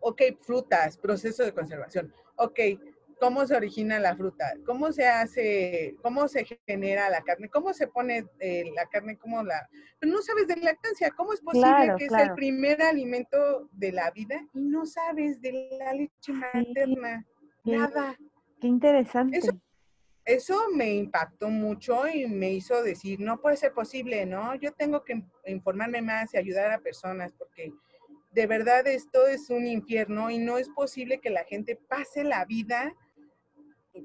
Ok, 0.01 0.21
frutas, 0.41 0.97
proceso 0.97 1.43
de 1.43 1.53
conservación. 1.53 2.13
Ok, 2.37 2.59
cómo 3.19 3.45
se 3.45 3.55
origina 3.55 3.99
la 3.99 4.15
fruta, 4.15 4.53
cómo 4.65 4.91
se 4.91 5.07
hace, 5.07 5.95
cómo 6.01 6.27
se 6.27 6.45
genera 6.67 7.09
la 7.09 7.21
carne, 7.21 7.49
cómo 7.49 7.73
se 7.73 7.87
pone 7.87 8.25
eh, 8.39 8.71
la 8.75 8.85
carne, 8.85 9.17
cómo 9.17 9.43
la... 9.43 9.67
Pero 9.99 10.13
no 10.13 10.21
sabes 10.21 10.47
de 10.47 10.57
lactancia, 10.57 11.11
¿cómo 11.11 11.33
es 11.33 11.41
posible 11.41 11.93
que 11.97 12.05
es 12.05 12.13
el 12.13 12.33
primer 12.33 12.81
alimento 12.81 13.69
de 13.71 13.91
la 13.91 14.11
vida 14.11 14.39
y 14.53 14.61
no 14.61 14.85
sabes 14.85 15.41
de 15.41 15.77
la 15.79 15.93
leche 15.93 16.33
materna? 16.33 17.25
Nada. 17.63 18.15
Qué 18.65 18.69
interesante. 18.69 19.39
Eso, 20.25 20.71
me 20.73 20.95
impactó 20.95 21.49
mucho 21.49 22.07
y 22.07 22.25
me 22.25 22.51
hizo 22.51 22.81
decir, 22.81 23.19
no 23.19 23.39
puede 23.39 23.57
ser 23.57 23.73
posible, 23.73 24.25
¿no? 24.25 24.55
Yo 24.55 24.73
tengo 24.73 25.03
que 25.03 25.23
informarme 25.45 26.01
más 26.01 26.33
y 26.33 26.37
ayudar 26.37 26.71
a 26.71 26.79
personas 26.79 27.31
porque 27.37 27.71
de 28.31 28.47
verdad 28.47 28.87
esto 28.87 29.27
es 29.27 29.51
un 29.51 29.67
infierno 29.67 30.31
y 30.31 30.39
no 30.39 30.57
es 30.57 30.67
posible 30.69 31.19
que 31.19 31.29
la 31.29 31.43
gente 31.43 31.75
pase 31.75 32.23
la 32.23 32.43
vida 32.45 32.95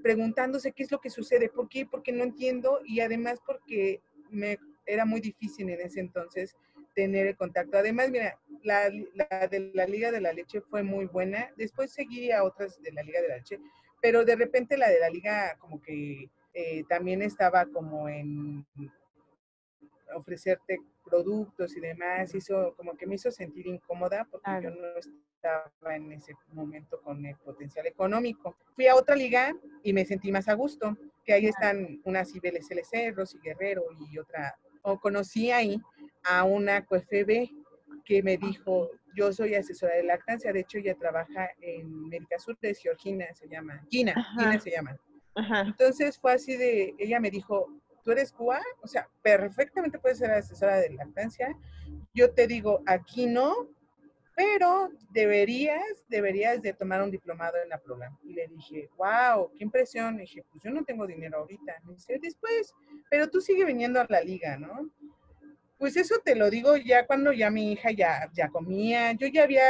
preguntándose 0.02 0.72
qué 0.72 0.82
es 0.82 0.90
lo 0.90 1.00
que 1.00 1.08
sucede, 1.08 1.48
por 1.48 1.70
qué, 1.70 1.86
porque 1.86 2.12
no 2.12 2.22
entiendo 2.22 2.80
y 2.84 3.00
además 3.00 3.40
porque 3.46 4.02
me 4.28 4.58
era 4.84 5.06
muy 5.06 5.22
difícil 5.22 5.70
en 5.70 5.80
ese 5.80 6.00
entonces 6.00 6.54
tener 6.94 7.28
el 7.28 7.36
contacto. 7.36 7.78
Además, 7.78 8.10
mira, 8.10 8.38
la, 8.62 8.90
de 8.90 9.70
la 9.72 9.86
Liga 9.86 10.12
de 10.12 10.20
la 10.20 10.34
Leche 10.34 10.60
fue 10.60 10.82
muy 10.82 11.06
buena. 11.06 11.50
Después 11.56 11.92
seguí 11.92 12.30
a 12.30 12.44
otras 12.44 12.80
de 12.82 12.92
la 12.92 13.02
Liga 13.02 13.22
de 13.22 13.28
la 13.28 13.36
Leche, 13.38 13.58
pero 14.00 14.24
de 14.24 14.36
repente 14.36 14.76
la 14.76 14.88
de 14.88 15.00
la 15.00 15.10
Liga 15.10 15.56
como 15.58 15.80
que 15.80 16.30
eh, 16.52 16.84
también 16.88 17.22
estaba 17.22 17.66
como 17.66 18.08
en 18.08 18.66
ofrecerte 20.14 20.78
productos 21.04 21.76
y 21.76 21.80
demás, 21.80 22.34
hizo 22.34 22.74
como 22.76 22.96
que 22.96 23.06
me 23.06 23.16
hizo 23.16 23.30
sentir 23.30 23.66
incómoda 23.66 24.26
porque 24.30 24.50
yo 24.62 24.70
no 24.70 24.86
estaba 24.98 25.96
en 25.96 26.12
ese 26.12 26.34
momento 26.52 27.00
con 27.02 27.24
el 27.24 27.36
potencial 27.36 27.86
económico. 27.86 28.56
Fui 28.74 28.86
a 28.86 28.94
otra 28.94 29.16
liga 29.16 29.52
y 29.82 29.92
me 29.92 30.04
sentí 30.04 30.30
más 30.30 30.48
a 30.48 30.54
gusto, 30.54 30.96
que 31.24 31.32
ahí 31.32 31.46
están 31.46 32.00
unas 32.04 32.30
Cibeles 32.30 32.70
LC, 32.70 33.12
Rosy 33.12 33.38
Guerrero 33.42 33.84
y 34.10 34.18
otra. 34.18 34.56
O 34.82 34.98
conocí 34.98 35.50
ahí 35.50 35.80
a 36.24 36.44
una 36.44 36.84
COFB 36.84 37.50
que 38.04 38.22
me 38.22 38.36
dijo, 38.36 38.90
yo 39.14 39.32
soy 39.32 39.54
asesora 39.54 39.96
de 39.96 40.04
lactancia, 40.04 40.52
de 40.52 40.60
hecho 40.60 40.78
ella 40.78 40.94
trabaja 40.94 41.50
en 41.60 41.86
América 42.04 42.38
Sur 42.38 42.58
de 42.60 42.74
Georgina, 42.74 43.26
se 43.34 43.48
llama, 43.48 43.84
Gina, 43.90 44.14
Gina 44.38 44.60
se 44.60 44.70
llama. 44.70 44.96
Entonces 45.66 46.18
fue 46.18 46.32
así 46.32 46.56
de, 46.56 46.94
ella 46.98 47.20
me 47.20 47.30
dijo, 47.30 47.66
tú 48.02 48.12
eres 48.12 48.32
Cuba, 48.32 48.60
o 48.82 48.86
sea, 48.86 49.08
perfectamente 49.22 49.98
puedes 49.98 50.18
ser 50.18 50.30
asesora 50.30 50.78
de 50.78 50.90
lactancia. 50.90 51.56
Yo 52.14 52.32
te 52.32 52.46
digo, 52.46 52.82
aquí 52.86 53.26
no, 53.26 53.68
pero 54.34 54.90
deberías, 55.10 56.04
deberías 56.08 56.62
de 56.62 56.72
tomar 56.72 57.02
un 57.02 57.10
diplomado 57.10 57.58
en 57.62 57.68
la 57.68 57.78
programa. 57.78 58.18
Y 58.22 58.32
le 58.32 58.48
dije, 58.48 58.88
wow, 58.96 59.50
qué 59.56 59.64
impresión. 59.64 60.16
Y 60.16 60.20
dije, 60.20 60.42
pues 60.50 60.62
yo 60.64 60.70
no 60.70 60.82
tengo 60.84 61.06
dinero 61.06 61.38
ahorita. 61.38 61.74
Me 61.84 61.94
dice, 61.94 62.18
después, 62.20 62.72
pero 63.10 63.28
tú 63.28 63.40
sigue 63.40 63.64
viniendo 63.64 64.00
a 64.00 64.06
la 64.08 64.22
liga, 64.22 64.56
¿no? 64.56 64.90
Pues 65.80 65.96
eso 65.96 66.16
te 66.22 66.34
lo 66.34 66.50
digo 66.50 66.76
ya 66.76 67.06
cuando 67.06 67.32
ya 67.32 67.48
mi 67.48 67.72
hija 67.72 67.90
ya, 67.90 68.28
ya 68.34 68.50
comía. 68.50 69.12
Yo 69.12 69.26
ya 69.28 69.44
había 69.44 69.62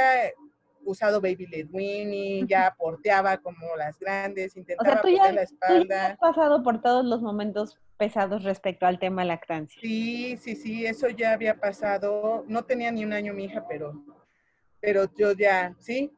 usado 0.85 1.21
Baby 1.21 1.47
Led 1.47 1.69
Winnie, 1.71 2.45
ya 2.49 2.75
porteaba 2.77 3.37
como 3.37 3.77
las 3.77 3.97
grandes, 3.97 4.57
intentaba 4.57 5.03
o 5.03 5.33
la 5.33 5.43
espalda. 5.43 6.07
has 6.07 6.19
pasado 6.19 6.65
por 6.65 6.83
todos 6.83 7.05
los 7.05 7.23
momentos 7.23 7.79
pesados 7.97 8.43
respecto 8.43 8.87
al 8.87 8.99
tema 8.99 9.25
lactancia. 9.25 9.81
Sí, 9.81 10.37
sí, 10.37 10.57
sí, 10.57 10.85
eso 10.85 11.09
ya 11.11 11.33
había 11.33 11.61
pasado. 11.61 12.45
No 12.49 12.65
tenía 12.65 12.91
ni 12.91 13.05
un 13.05 13.13
año 13.13 13.33
mi 13.33 13.45
hija, 13.45 13.65
pero, 13.69 14.05
pero 14.81 15.05
yo 15.15 15.31
ya, 15.31 15.77
sí, 15.79 16.13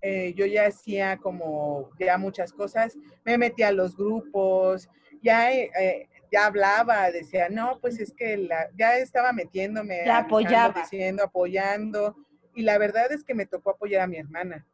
eh, 0.00 0.34
yo 0.34 0.46
ya 0.46 0.66
hacía 0.66 1.16
como 1.16 1.90
ya 1.96 2.18
muchas 2.18 2.52
cosas. 2.52 2.98
Me 3.24 3.38
metía 3.38 3.68
a 3.68 3.72
los 3.72 3.96
grupos, 3.96 4.88
ya, 5.22 5.52
eh, 5.52 6.08
ya 6.32 6.46
hablaba, 6.46 7.10
decía, 7.10 7.48
no, 7.50 7.78
pues 7.80 8.00
es 8.00 8.12
que 8.14 8.38
la, 8.38 8.70
ya 8.74 8.96
estaba 8.96 9.32
metiéndome, 9.32 10.00
ya 10.04 10.18
apoyaba. 10.18 10.80
diciendo, 10.80 11.22
apoyando 11.22 12.16
y 12.54 12.62
la 12.62 12.78
verdad 12.78 13.10
es 13.12 13.24
que 13.24 13.34
me 13.34 13.46
tocó 13.46 13.70
apoyar 13.70 14.02
a 14.02 14.06
mi 14.06 14.16
hermana. 14.16 14.66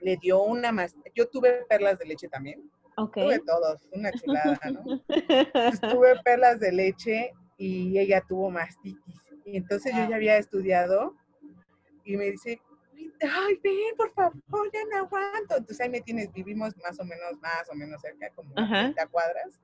Le 0.00 0.16
dio 0.16 0.42
una 0.42 0.72
más. 0.72 0.94
Yo 1.14 1.28
tuve 1.28 1.64
perlas 1.68 1.98
de 1.98 2.06
leche 2.06 2.28
también. 2.28 2.70
Tuve 3.12 3.40
todos, 3.40 3.88
una 3.92 4.12
chulada, 4.12 4.60
¿no? 4.70 4.84
tuve 5.90 6.20
perlas 6.22 6.60
de 6.60 6.70
leche 6.70 7.32
y 7.56 7.98
ella 7.98 8.22
tuvo 8.28 8.50
mastitis. 8.50 9.20
Y 9.44 9.56
entonces 9.56 9.92
yo 9.94 10.08
ya 10.08 10.16
había 10.16 10.36
estudiado 10.38 11.16
y 12.04 12.16
me 12.16 12.30
dice, 12.30 12.60
ay, 13.20 13.58
ven, 13.62 13.96
por 13.96 14.12
favor, 14.12 14.70
ya 14.72 14.80
no 14.90 14.98
aguanto. 14.98 15.56
Entonces 15.56 15.80
ahí 15.80 15.88
me 15.88 16.02
tienes, 16.02 16.32
vivimos 16.32 16.76
más 16.78 16.98
o 17.00 17.04
menos, 17.04 17.38
más 17.40 17.68
o 17.70 17.74
menos 17.74 18.00
cerca, 18.00 18.30
como 18.30 18.54
30 18.54 19.06
cuadras. 19.08 19.60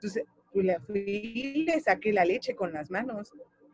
Entonces, 0.00 0.24
pues 0.50 0.64
le 0.64 0.80
fui 0.80 1.64
le 1.66 1.80
saqué 1.80 2.12
la 2.12 2.24
leche 2.24 2.54
con 2.54 2.72
las 2.72 2.90
manos 2.90 3.32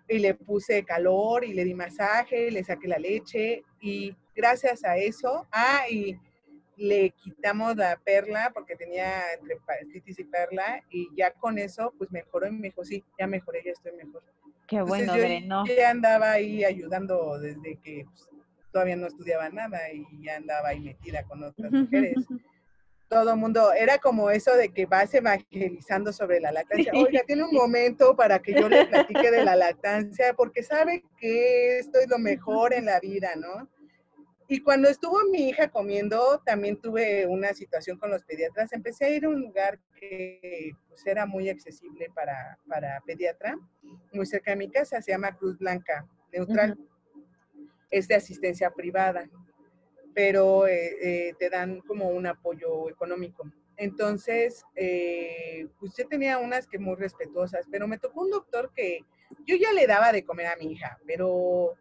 y 0.09 0.19
le 0.19 0.35
puse 0.35 0.85
calor 0.85 1.45
y 1.45 1.53
le 1.53 1.65
di 1.65 1.75
masaje, 1.75 2.51
le 2.51 2.65
saqué 2.65 2.89
la 2.89 2.99
leche 2.99 3.63
y 3.81 4.15
gracias 4.35 4.85
a 4.85 4.97
eso, 4.97 5.47
ah, 5.53 5.85
y 5.89 6.19
le 6.77 7.11
quitamos 7.11 7.77
la 7.77 7.97
perla 7.97 8.51
porque 8.53 8.77
tenía 8.77 9.33
entre 9.33 9.57
y 10.05 10.25
perla 10.25 10.83
y 10.91 11.09
ya 11.17 11.33
con 11.33 11.59
eso 11.59 11.95
pues 11.97 12.11
mejoró 12.11 12.49
y 12.49 12.53
me 12.53 12.69
dijo, 12.69 12.85
sí, 12.85 13.03
ya 13.19 13.27
mejoré, 13.27 13.63
ya 13.65 13.73
estoy 13.73 13.93
mejor. 13.93 14.23
Qué 14.67 14.83
bueno, 14.83 15.17
yo, 15.17 15.41
¿no? 15.47 15.65
ya 15.65 15.91
andaba 15.91 16.33
ahí 16.33 16.65
ayudando 16.65 17.39
desde 17.39 17.77
que 17.77 18.05
pues, 18.05 18.29
todavía 18.73 18.97
no 18.97 19.07
estudiaba 19.07 19.49
nada 19.49 19.79
y 19.93 20.05
ya 20.23 20.37
andaba 20.37 20.71
ahí 20.71 20.81
metida 20.81 21.23
con 21.23 21.45
otras 21.45 21.71
mujeres. 21.71 22.17
Todo 23.09 23.33
el 23.33 23.37
mundo, 23.37 23.73
era 23.73 23.99
como 23.99 24.31
eso 24.31 24.55
de 24.57 24.71
que 24.71 24.87
vas 24.87 25.13
evangelizando 25.15 26.13
sobre 26.13 26.41
la 26.41 26.53
lactancia. 26.53 26.93
Oiga, 26.95 27.23
tiene 27.27 27.45
un 27.45 27.55
momento 27.55 28.17
para 28.17 28.41
que 28.41 28.55
yo 28.55 28.69
le 28.69 28.87
platique 28.87 29.31
de 29.31 29.45
la 29.45 29.55
lactancia, 29.55 30.35
porque 30.35 30.63
sabe 30.63 31.05
que 31.19 31.79
esto 31.79 31.99
es 31.99 32.09
lo 32.09 32.19
mejor 32.19 32.73
en 32.73 32.87
la 32.87 32.99
vida, 32.99 33.31
¿no? 33.37 33.69
Y 34.49 34.61
cuando 34.61 34.89
estuvo 34.89 35.19
mi 35.31 35.49
hija 35.49 35.69
comiendo, 35.69 36.41
también 36.45 36.81
tuve 36.81 37.27
una 37.27 37.53
situación 37.53 37.99
con 37.99 38.11
los 38.11 38.25
pediatras. 38.25 38.73
Empecé 38.73 39.07
a 39.07 39.11
ir 39.11 39.25
a 39.25 39.29
un 39.29 39.41
lugar 39.41 39.81
que 39.99 40.71
pues, 40.89 41.05
era 41.07 41.27
muy 41.27 41.49
accesible 41.49 42.11
para, 42.15 42.57
para 42.69 43.01
pediatra, 43.05 43.59
muy 44.13 44.27
cerca 44.27 44.53
de 44.53 44.57
mi 44.57 44.71
casa, 44.71 45.03
se 45.03 45.11
llama 45.11 45.37
Cruz 45.37 45.59
Blanca, 45.59 46.07
neutral. 46.33 46.79
Es 47.91 48.07
de 48.09 48.15
asistencia 48.15 48.71
privada 48.71 49.29
pero 50.17 50.67
eh, 50.67 50.97
eh, 51.03 51.35
te 51.39 51.51
dan 51.51 51.83
como 51.83 52.09
un 52.09 52.27
apoyo 52.27 52.89
económico. 52.89 53.45
Entonces, 53.77 54.65
eh, 54.75 55.69
pues 55.79 55.95
yo 55.95 56.09
tenía 56.09 56.39
unas 56.39 56.67
que 56.67 56.79
muy 56.79 56.97
respetuosas, 56.97 57.67
pero 57.71 57.87
me 57.87 57.99
tocó 57.99 58.23
un 58.23 58.31
doctor 58.31 58.73
que 58.75 59.01
yo 59.45 59.57
ya 59.57 59.75
le 59.75 59.87
daba 59.87 60.13
de 60.13 60.25
comer 60.25 60.47
a 60.47 60.57
mi 60.57 60.73
hija, 60.73 60.99
pero 61.07 61.75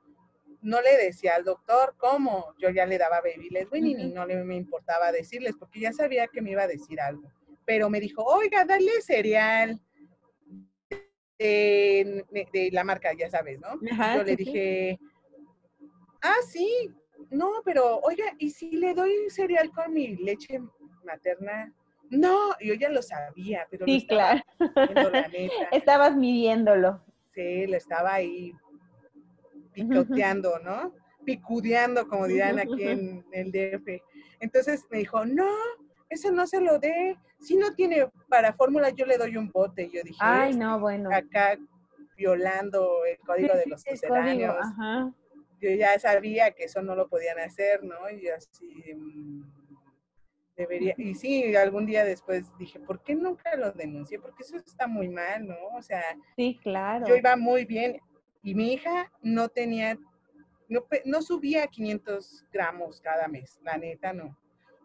no 0.62 0.82
le 0.82 0.98
decía 0.98 1.36
al 1.36 1.46
doctor 1.46 1.96
cómo, 1.98 2.54
yo 2.60 2.70
ya 2.72 2.86
le 2.86 2.98
daba 2.98 3.22
baby 3.22 3.50
led 3.52 3.70
weaning 3.72 4.02
y 4.02 4.12
no 4.12 4.26
le 4.26 4.44
me 4.44 4.58
importaba 4.58 5.14
decirles 5.14 5.56
porque 5.58 5.80
ya 5.80 5.94
sabía 5.94 6.28
que 6.28 6.42
me 6.42 6.52
iba 6.52 6.64
a 6.64 6.68
decir 6.68 7.00
algo. 7.00 7.32
Pero 7.64 7.90
me 7.90 8.02
dijo, 8.02 8.22
oiga, 8.22 8.66
dale 8.66 9.02
cereal 9.02 9.80
de, 11.40 12.70
la 12.74 12.84
marca, 12.84 13.14
ya 13.18 13.30
sabes, 13.30 13.62
¿no? 13.62 13.80
yo 14.14 14.24
le 14.24 14.36
dije, 14.36 15.00
ah, 16.22 16.42
sí, 16.46 16.94
no, 17.32 17.52
pero 17.64 18.00
oiga, 18.00 18.26
¿y 18.40 18.50
si 18.50 18.72
le 18.72 18.94
doy 18.94 19.30
cereal 19.30 19.72
con 19.72 19.94
mi 19.94 20.16
leche 20.18 20.62
materna? 21.04 21.74
No, 22.10 22.58
yo 22.60 22.74
ya 22.76 22.90
lo 22.90 23.02
sabía, 23.02 23.68
pero 23.70 23.86
sí, 23.86 24.06
claro. 24.06 24.42
Estabas 25.72 26.16
midiéndolo. 26.16 27.04
Sí, 27.34 27.68
lo 27.68 27.78
estaba 27.78 28.14
ahí 28.14 28.54
picoteando, 29.74 30.60
¿no? 30.60 30.94
Picudeando, 31.26 32.08
como 32.08 32.28
dirán 32.28 32.60
aquí 32.60 32.84
en 32.84 33.26
el 33.32 33.52
DF. 33.52 34.02
Entonces 34.40 34.86
me 34.90 35.00
dijo, 35.00 35.26
no, 35.26 35.50
eso 36.10 36.32
no 36.32 36.48
se 36.48 36.62
lo 36.62 36.80
dé. 36.80 37.18
Si 37.40 37.58
no 37.58 37.74
tiene 37.74 38.08
para 38.30 38.54
fórmula, 38.54 38.90
yo 38.90 39.06
le 39.06 39.18
doy 39.18 39.36
un 39.36 39.50
bote. 39.50 39.90
Yo 39.92 40.02
dije, 40.04 40.20
ay, 40.20 40.56
no, 40.56 40.80
bueno. 40.80 41.10
Acá 41.14 41.58
violando 42.16 43.04
el 43.06 43.18
código 43.20 43.54
de 43.56 43.66
los 43.66 43.82
sucedáneos. 43.82 44.56
Yo 45.60 45.70
ya 45.72 45.98
sabía 46.00 46.52
que 46.52 46.66
eso 46.66 46.82
no 46.82 46.96
lo 46.96 47.08
podían 47.08 47.40
hacer, 47.40 47.84
¿no? 47.84 48.10
Y 48.10 48.28
así 48.28 48.94
mm, 48.94 49.44
debería. 50.56 50.94
Y 50.98 51.16
sí, 51.16 51.56
algún 51.56 51.86
día 51.86 52.04
después 52.04 52.52
dije, 52.58 52.80
¿por 52.80 53.02
qué 53.04 53.16
nunca 53.16 53.56
lo 53.56 53.72
denuncié? 53.72 54.20
Porque 54.20 54.44
eso 54.44 54.58
está 54.58 54.88
muy 54.88 55.10
mal, 55.10 55.48
¿no? 55.48 55.56
O 55.78 55.82
sea, 55.82 56.04
sí, 56.36 56.60
claro. 56.62 57.06
Yo 57.08 57.16
iba 57.16 57.36
muy 57.36 57.66
bien. 57.66 58.00
Y 58.44 58.54
mi 58.54 58.74
hija 58.74 59.12
no 59.22 59.50
tenía, 59.50 59.98
no, 60.70 60.86
no 61.06 61.22
subía 61.22 61.66
500 61.68 62.46
gramos 62.52 63.02
cada 63.02 63.28
mes, 63.28 63.60
la 63.64 63.78
neta 63.78 64.14
no. 64.14 64.38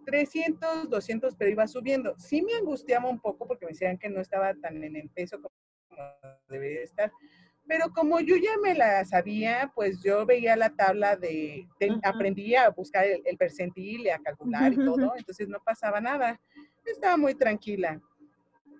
300, 0.06 0.88
200, 0.88 1.36
pero 1.36 1.50
iba 1.50 1.66
subiendo. 1.66 2.14
Sí 2.18 2.42
me 2.42 2.54
angustiaba 2.54 3.08
un 3.08 3.20
poco 3.20 3.46
porque 3.46 3.66
me 3.66 3.72
decían 3.72 3.98
que 3.98 4.08
no 4.08 4.20
estaba 4.20 4.54
tan 4.54 4.82
en 4.82 4.96
el 4.96 5.10
peso 5.10 5.40
como 5.40 5.54
debería 6.48 6.82
estar. 6.82 7.12
Pero 7.70 7.92
como 7.92 8.18
yo 8.18 8.34
ya 8.34 8.58
me 8.60 8.74
la 8.74 9.04
sabía, 9.04 9.70
pues 9.76 10.02
yo 10.02 10.26
veía 10.26 10.56
la 10.56 10.70
tabla 10.70 11.14
de, 11.14 11.68
aprendí 12.02 12.56
a 12.56 12.68
buscar 12.70 13.04
el, 13.06 13.22
el, 13.24 13.36
percentil, 13.36 14.10
a 14.10 14.18
calcular 14.18 14.72
y 14.72 14.76
todo, 14.76 15.14
entonces 15.16 15.48
no 15.48 15.60
pasaba 15.64 16.00
nada. 16.00 16.40
Estaba 16.84 17.16
muy 17.16 17.36
tranquila. 17.36 18.00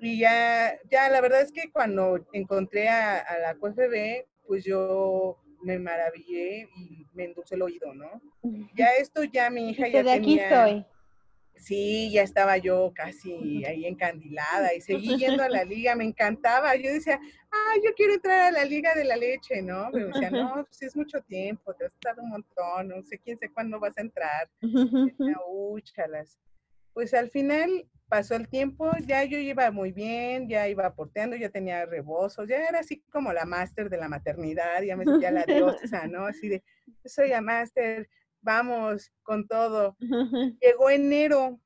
Y 0.01 0.19
ya, 0.19 0.77
ya 0.91 1.09
la 1.09 1.21
verdad 1.21 1.41
es 1.41 1.53
que 1.53 1.71
cuando 1.71 2.27
encontré 2.33 2.89
a, 2.89 3.19
a 3.21 3.39
la 3.39 3.55
QFB, 3.55 4.27
pues 4.49 4.65
yo 4.65 5.41
me 5.63 5.79
maravillé 5.79 6.69
y 6.77 7.07
me 7.15 7.27
endulcé 7.27 7.55
el 7.55 7.63
oído, 7.63 7.95
¿no? 7.95 8.21
Ya 8.75 8.89
esto 8.99 9.23
ya 9.23 9.51
mi 9.51 9.71
hija 9.71 9.87
ya 9.87 10.03
de 10.03 10.11
aquí 10.11 10.41
estoy. 10.41 10.85
Sí, 11.55 12.11
ya 12.11 12.23
estaba 12.23 12.57
yo 12.57 12.91
casi 12.95 13.65
ahí 13.67 13.85
encandilada 13.85 14.75
y 14.75 14.81
seguí 14.81 15.17
yendo 15.17 15.43
a 15.43 15.49
la 15.49 15.63
liga, 15.63 15.95
me 15.95 16.05
encantaba. 16.05 16.75
Yo 16.75 16.91
decía, 16.91 17.21
ah, 17.53 17.75
yo 17.85 17.93
quiero 17.95 18.15
entrar 18.15 18.41
a 18.41 18.51
la 18.51 18.65
liga 18.65 18.95
de 18.95 19.05
la 19.05 19.17
leche, 19.17 19.63
¿no? 19.63 19.91
Me 19.91 20.05
decía, 20.05 20.31
no, 20.31 20.55
pues 20.67 20.83
es 20.83 20.97
mucho 20.97 21.21
tiempo, 21.23 21.75
te 21.75 21.87
has 21.87 21.93
estado 21.93 22.23
un 22.23 22.31
montón, 22.31 22.89
no 22.89 23.03
sé 23.03 23.19
quién 23.19 23.39
sé 23.39 23.49
cuándo 23.51 23.79
vas 23.81 23.97
a 23.99 24.03
entrar. 24.03 24.49
Úchalas. 25.49 26.39
Pues 26.93 27.15
al 27.15 27.31
final 27.31 27.87
pasó 28.09 28.35
el 28.35 28.49
tiempo, 28.49 28.91
ya 29.07 29.23
yo 29.25 29.39
iba 29.39 29.71
muy 29.71 29.93
bien, 29.93 30.49
ya 30.49 30.69
iba 30.69 30.87
aporteando, 30.87 31.37
ya 31.37 31.49
tenía 31.49 31.87
rebozos, 31.87 32.49
ya 32.49 32.69
era 32.69 32.81
así 32.81 33.03
como 33.13 33.33
la 33.33 33.45
máster 33.45 33.89
de 33.89 33.97
la 33.97 34.09
maternidad, 34.09 34.83
ya 34.83 34.97
me 34.97 35.05
sentía 35.05 35.31
la 35.31 35.45
diosa, 35.45 36.09
¿no? 36.09 36.27
Así 36.27 36.49
de, 36.49 36.65
soy 37.05 37.29
la 37.29 37.41
máster, 37.41 38.09
vamos 38.41 39.13
con 39.23 39.47
todo. 39.47 39.97
Llegó 40.61 40.91
enero, 40.91 41.61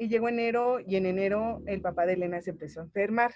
y 0.00 0.08
llegó 0.08 0.28
enero, 0.30 0.80
y 0.80 0.96
en 0.96 1.04
enero 1.04 1.62
el 1.66 1.82
papá 1.82 2.06
de 2.06 2.14
Elena 2.14 2.40
se 2.40 2.50
empezó 2.50 2.80
a 2.80 2.84
enfermar. 2.84 3.34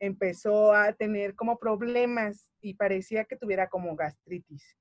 Empezó 0.00 0.72
a 0.72 0.92
tener 0.92 1.36
como 1.36 1.58
problemas 1.58 2.50
y 2.60 2.74
parecía 2.74 3.24
que 3.24 3.36
tuviera 3.36 3.68
como 3.68 3.94
gastritis. 3.94 4.76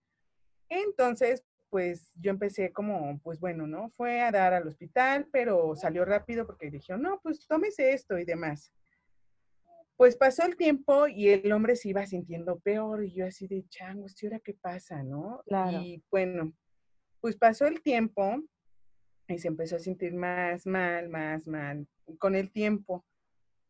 Entonces, 0.70 1.44
pues 1.70 2.12
yo 2.16 2.32
empecé 2.32 2.72
como, 2.72 3.20
pues 3.22 3.40
bueno, 3.40 3.68
¿no? 3.68 3.90
Fue 3.92 4.22
a 4.22 4.32
dar 4.32 4.54
al 4.54 4.68
hospital, 4.68 5.28
pero 5.32 5.76
salió 5.76 6.04
rápido 6.06 6.46
porque 6.46 6.72
dijeron, 6.72 7.04
no, 7.04 7.20
pues 7.22 7.48
tómese 7.48 7.94
esto 7.94 8.18
y 8.18 8.26
demás. 8.26 8.74
Pues 9.96 10.16
pasó 10.16 10.46
el 10.46 10.56
tiempo 10.56 11.08
y 11.08 11.30
el 11.30 11.52
hombre 11.52 11.76
se 11.76 11.90
iba 11.90 12.06
sintiendo 12.06 12.60
peor 12.60 13.04
y 13.04 13.14
yo 13.14 13.26
así 13.26 13.48
de 13.48 13.68
changos, 13.68 14.22
¿y 14.24 14.26
ahora 14.26 14.40
qué 14.40 14.54
pasa, 14.54 15.04
no? 15.04 15.44
Y 15.84 16.04
bueno, 16.10 16.54
pues 17.20 17.36
pasó 17.36 17.68
el 17.68 17.82
tiempo 17.82 18.42
y 19.28 19.38
se 19.38 19.50
empezó 19.50 19.76
a 19.76 19.80
sentir 19.80 20.14
más 20.14 20.66
mal, 20.66 21.10
más 21.10 21.46
mal 21.48 21.86
con 22.18 22.36
el 22.36 22.52
tiempo. 22.52 23.06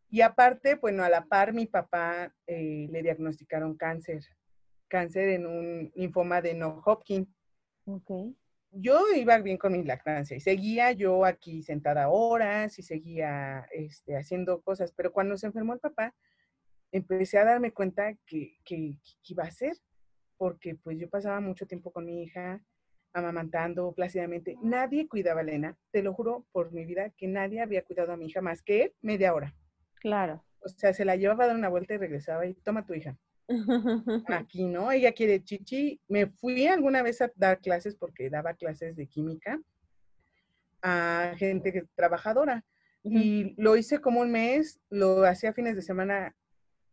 Y 0.10 0.22
aparte, 0.22 0.76
bueno, 0.76 1.04
a 1.04 1.10
la 1.10 1.26
par 1.26 1.54
mi 1.54 1.68
papá 1.68 2.34
eh, 2.48 2.88
le 2.90 3.04
diagnosticaron 3.04 3.78
cáncer, 3.78 4.24
cáncer 4.88 5.30
en 5.30 5.46
un 5.46 5.92
linfoma 5.96 6.42
de 6.42 6.56
no 6.56 6.82
Hopkins. 6.84 7.28
Yo 8.72 9.02
iba 9.16 9.38
bien 9.40 9.58
con 9.58 9.74
mi 9.74 9.84
lactancia 9.84 10.38
y 10.38 10.40
seguía 10.40 10.92
yo 10.92 11.26
aquí 11.26 11.64
sentada 11.64 12.10
horas 12.10 12.78
y 12.78 12.84
seguía 12.84 13.68
este, 13.72 14.16
haciendo 14.16 14.62
cosas, 14.62 14.92
pero 14.92 15.12
cuando 15.12 15.38
se 15.38 15.48
enfermó 15.48 15.74
el 15.74 15.80
papá, 15.80 16.16
empecé 16.92 17.38
a 17.38 17.46
darme 17.46 17.72
cuenta 17.72 18.14
que, 18.26 18.58
que, 18.64 18.98
iba 19.28 19.44
a 19.44 19.52
ser, 19.52 19.76
porque 20.38 20.76
pues 20.76 20.98
yo 21.00 21.10
pasaba 21.10 21.40
mucho 21.40 21.66
tiempo 21.68 21.92
con 21.92 22.06
mi 22.06 22.24
hija, 22.24 22.64
amamantando 23.14 23.92
plácidamente. 23.94 24.56
Nadie 24.62 25.08
cuidaba 25.08 25.42
a 25.42 25.44
Elena, 25.44 25.78
te 25.92 26.04
lo 26.04 26.14
juro 26.14 26.46
por 26.52 26.72
mi 26.72 26.86
vida 26.86 27.10
que 27.12 27.28
nadie 27.28 27.62
había 27.62 27.84
cuidado 27.84 28.12
a 28.14 28.18
mi 28.18 28.28
hija 28.28 28.42
más 28.42 28.62
que 28.62 28.84
él 28.84 28.94
media 29.02 29.34
hora. 29.34 29.56
Claro. 30.00 30.44
O 30.62 30.70
sea, 30.70 30.94
se 30.94 31.06
la 31.06 31.16
llevaba 31.16 31.46
a 31.46 31.48
dar 31.48 31.56
una 31.56 31.70
vuelta 31.70 31.94
y 31.94 31.98
regresaba 31.98 32.46
y 32.46 32.54
toma 32.56 32.86
tu 32.86 32.94
hija. 32.94 33.18
Aquí, 34.28 34.66
¿no? 34.66 34.92
Ella 34.92 35.12
quiere 35.14 35.44
chichi. 35.44 36.00
Me 36.08 36.28
fui 36.28 36.68
alguna 36.68 37.02
vez 37.02 37.22
a 37.22 37.32
dar 37.36 37.60
clases 37.60 37.96
porque 37.96 38.30
daba 38.30 38.54
clases 38.54 38.96
de 38.96 39.08
química 39.08 39.60
a 40.82 41.34
gente 41.38 41.88
trabajadora. 41.96 42.64
Y 43.02 43.56
lo 43.62 43.78
hice 43.78 44.00
como 44.02 44.20
un 44.20 44.32
mes, 44.32 44.80
lo 44.90 45.24
hacía 45.24 45.54
fines 45.54 45.76
de 45.76 45.82
semana 45.82 46.36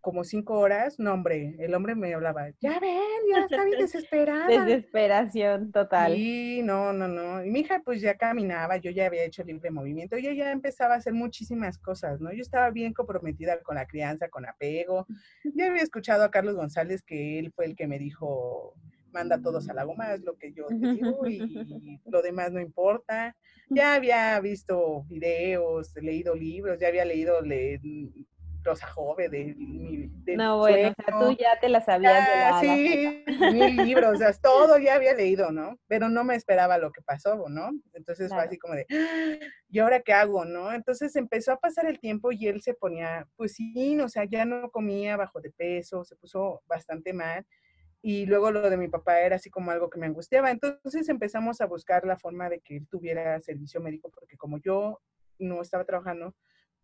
como 0.06 0.22
cinco 0.22 0.60
horas, 0.60 1.00
no 1.00 1.14
hombre, 1.14 1.56
el 1.58 1.74
hombre 1.74 1.96
me 1.96 2.14
hablaba, 2.14 2.48
ya 2.60 2.78
ven, 2.78 3.00
ya 3.28 3.40
está 3.40 3.64
bien 3.64 3.80
desesperada. 3.80 4.46
Desesperación 4.46 5.72
total. 5.72 6.14
Sí, 6.14 6.60
no, 6.62 6.92
no, 6.92 7.08
no. 7.08 7.44
Y 7.44 7.50
mi 7.50 7.58
hija 7.58 7.82
pues 7.84 8.00
ya 8.00 8.16
caminaba, 8.16 8.76
yo 8.76 8.92
ya 8.92 9.06
había 9.06 9.24
hecho 9.24 9.42
libre 9.42 9.72
movimiento, 9.72 10.14
ella 10.14 10.32
ya 10.32 10.52
empezaba 10.52 10.94
a 10.94 10.98
hacer 10.98 11.12
muchísimas 11.12 11.76
cosas, 11.78 12.20
¿no? 12.20 12.32
Yo 12.32 12.40
estaba 12.40 12.70
bien 12.70 12.94
comprometida 12.94 13.60
con 13.64 13.74
la 13.74 13.86
crianza, 13.86 14.28
con 14.28 14.46
apego. 14.46 15.08
Ya 15.42 15.66
había 15.66 15.82
escuchado 15.82 16.22
a 16.22 16.30
Carlos 16.30 16.54
González 16.54 17.02
que 17.02 17.40
él 17.40 17.50
fue 17.50 17.64
el 17.64 17.74
que 17.74 17.88
me 17.88 17.98
dijo, 17.98 18.76
manda 19.10 19.42
todos 19.42 19.68
a 19.68 19.74
la 19.74 19.82
goma, 19.82 20.14
es 20.14 20.22
lo 20.22 20.36
que 20.36 20.52
yo 20.52 20.68
te 20.68 20.76
digo 20.76 21.26
y 21.26 22.00
lo 22.04 22.22
demás 22.22 22.52
no 22.52 22.60
importa. 22.60 23.34
Ya 23.68 23.94
había 23.94 24.38
visto 24.38 25.02
videos, 25.08 25.92
leído 25.96 26.36
libros, 26.36 26.78
ya 26.78 26.86
había 26.86 27.04
leído 27.04 27.40
le, 27.40 27.80
Rosa 28.66 28.86
Jove, 28.88 29.28
de 29.28 29.54
mi... 29.56 30.08
no, 30.36 30.58
bueno, 30.58 30.90
o 30.90 31.02
sea, 31.02 31.18
tú 31.18 31.36
ya 31.38 31.58
te 31.60 31.68
la 31.68 31.80
sabías 31.80 32.28
de 32.28 32.36
la... 32.36 32.60
Sí, 32.60 33.24
mil 33.52 33.76
libros, 33.76 34.14
o 34.14 34.16
sea, 34.18 34.32
todo 34.42 34.78
ya 34.78 34.96
había 34.96 35.14
leído, 35.14 35.52
¿no? 35.52 35.78
Pero 35.86 36.08
no 36.08 36.24
me 36.24 36.34
esperaba 36.34 36.76
lo 36.76 36.92
que 36.92 37.00
pasó, 37.02 37.48
¿no? 37.48 37.70
Entonces 37.94 38.28
fue 38.28 38.42
así 38.42 38.58
como 38.58 38.74
de, 38.74 38.86
ah, 38.90 39.46
¿y 39.68 39.78
ahora 39.78 40.00
qué 40.00 40.12
hago, 40.12 40.44
no? 40.44 40.72
Entonces 40.72 41.14
empezó 41.16 41.52
a 41.52 41.58
pasar 41.58 41.86
el 41.86 41.98
tiempo 41.98 42.32
y 42.32 42.48
él 42.48 42.60
se 42.60 42.74
ponía, 42.74 43.26
pues 43.36 43.54
sí, 43.54 43.98
o 44.00 44.08
sea, 44.08 44.24
ya 44.24 44.44
no 44.44 44.70
comía 44.70 45.16
bajo 45.16 45.40
de 45.40 45.50
peso, 45.52 46.04
se 46.04 46.16
puso 46.16 46.62
bastante 46.66 47.12
mal. 47.12 47.46
Y 48.02 48.26
luego 48.26 48.50
lo 48.50 48.68
de 48.68 48.76
mi 48.76 48.88
papá 48.88 49.20
era 49.20 49.36
así 49.36 49.50
como 49.50 49.70
algo 49.70 49.90
que 49.90 49.98
me 49.98 50.06
angustiaba. 50.06 50.50
Entonces 50.50 51.08
empezamos 51.08 51.60
a 51.60 51.66
buscar 51.66 52.04
la 52.06 52.16
forma 52.16 52.48
de 52.48 52.60
que 52.60 52.76
él 52.76 52.86
tuviera 52.88 53.40
servicio 53.40 53.80
médico, 53.80 54.10
porque 54.14 54.36
como 54.36 54.58
yo 54.58 55.00
no 55.38 55.60
estaba 55.60 55.84
trabajando, 55.84 56.34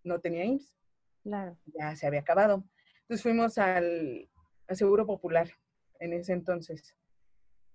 no 0.02 0.20
tenía 0.20 0.44
IMSS. 0.44 0.74
Claro. 1.22 1.56
Ya 1.78 1.94
se 1.96 2.06
había 2.06 2.20
acabado. 2.20 2.64
Entonces 3.02 3.22
fuimos 3.22 3.58
al, 3.58 4.28
Seguro 4.70 5.06
Popular 5.06 5.50
en 5.98 6.14
ese 6.14 6.32
entonces. 6.32 6.96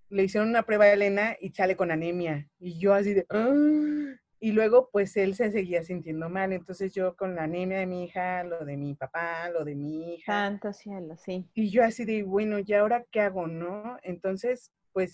Le 0.09 0.23
hicieron 0.23 0.49
una 0.49 0.63
prueba 0.63 0.85
a 0.85 0.93
Elena 0.93 1.35
y 1.39 1.51
sale 1.51 1.75
con 1.75 1.91
anemia. 1.91 2.49
Y 2.59 2.79
yo 2.79 2.93
así 2.93 3.13
de... 3.13 3.25
¡Ah! 3.29 4.15
Y 4.39 4.51
luego 4.51 4.89
pues 4.91 5.17
él 5.17 5.33
se 5.33 5.51
seguía 5.51 5.83
sintiendo 5.83 6.29
mal. 6.29 6.53
Entonces 6.53 6.93
yo 6.93 7.15
con 7.15 7.35
la 7.35 7.43
anemia 7.43 7.79
de 7.79 7.87
mi 7.87 8.03
hija, 8.03 8.43
lo 8.43 8.65
de 8.65 8.77
mi 8.77 8.95
papá, 8.95 9.49
lo 9.49 9.63
de 9.65 9.75
mi 9.75 10.15
hija. 10.15 10.31
Santo 10.31 10.73
cielo, 10.73 11.17
sí. 11.17 11.49
Y 11.53 11.69
yo 11.69 11.83
así 11.83 12.05
de, 12.05 12.23
bueno, 12.23 12.57
¿y 12.59 12.73
ahora 12.73 13.05
qué 13.11 13.21
hago, 13.21 13.47
no? 13.47 13.97
Entonces 14.03 14.71
pues 14.93 15.13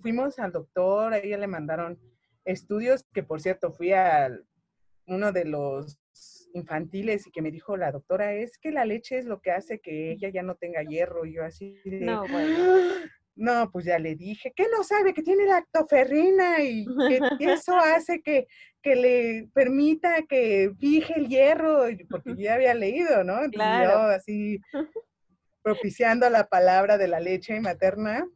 fuimos 0.00 0.38
al 0.38 0.52
doctor, 0.52 1.12
a 1.12 1.18
ella 1.18 1.38
le 1.38 1.46
mandaron 1.46 1.98
estudios, 2.44 3.04
que 3.12 3.22
por 3.22 3.40
cierto 3.40 3.72
fui 3.72 3.92
al 3.92 4.46
uno 5.06 5.32
de 5.32 5.44
los 5.44 5.98
infantiles 6.54 7.26
y 7.26 7.30
que 7.30 7.42
me 7.42 7.50
dijo 7.50 7.76
la 7.76 7.92
doctora, 7.92 8.34
es 8.34 8.58
que 8.58 8.70
la 8.70 8.84
leche 8.84 9.18
es 9.18 9.24
lo 9.24 9.40
que 9.40 9.50
hace 9.50 9.80
que 9.80 10.12
ella 10.12 10.28
ya 10.28 10.42
no 10.42 10.54
tenga 10.54 10.82
hierro. 10.82 11.24
Y 11.24 11.34
yo 11.34 11.44
así 11.44 11.80
de, 11.84 12.00
No, 12.00 12.26
bueno. 12.28 12.56
no, 13.34 13.70
pues 13.70 13.84
ya 13.86 13.98
le 13.98 14.14
dije, 14.14 14.52
que 14.54 14.66
no 14.68 14.84
sabe 14.84 15.14
que 15.14 15.22
tiene 15.22 15.46
lactoferrina 15.46 16.62
y 16.62 16.84
que 16.84 17.20
eso 17.40 17.76
hace 17.76 18.20
que, 18.20 18.46
que 18.82 18.96
le 18.96 19.48
permita 19.54 20.22
que 20.28 20.72
fije 20.78 21.14
el 21.16 21.28
hierro, 21.28 21.84
porque 22.10 22.34
ya 22.36 22.54
había 22.54 22.74
leído, 22.74 23.24
¿no? 23.24 23.40
Claro. 23.50 23.90
yo 23.90 23.98
así 24.08 24.60
propiciando 25.62 26.28
la 26.28 26.48
palabra 26.48 26.98
de 26.98 27.08
la 27.08 27.20
leche 27.20 27.60
materna. 27.60 28.26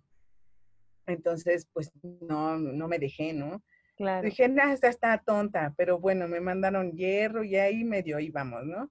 Entonces, 1.06 1.68
pues 1.72 1.92
no, 2.02 2.58
no 2.58 2.88
me 2.88 2.98
dejé, 2.98 3.32
¿no? 3.32 3.62
Claro. 3.96 4.26
Dije, 4.26 4.48
nah, 4.48 4.72
esta 4.72 4.88
está 4.88 5.16
tonta, 5.18 5.72
pero 5.76 5.98
bueno, 5.98 6.28
me 6.28 6.40
mandaron 6.40 6.92
hierro 6.92 7.42
y 7.42 7.56
ahí 7.56 7.82
medio 7.82 8.20
íbamos, 8.20 8.64
¿no? 8.64 8.90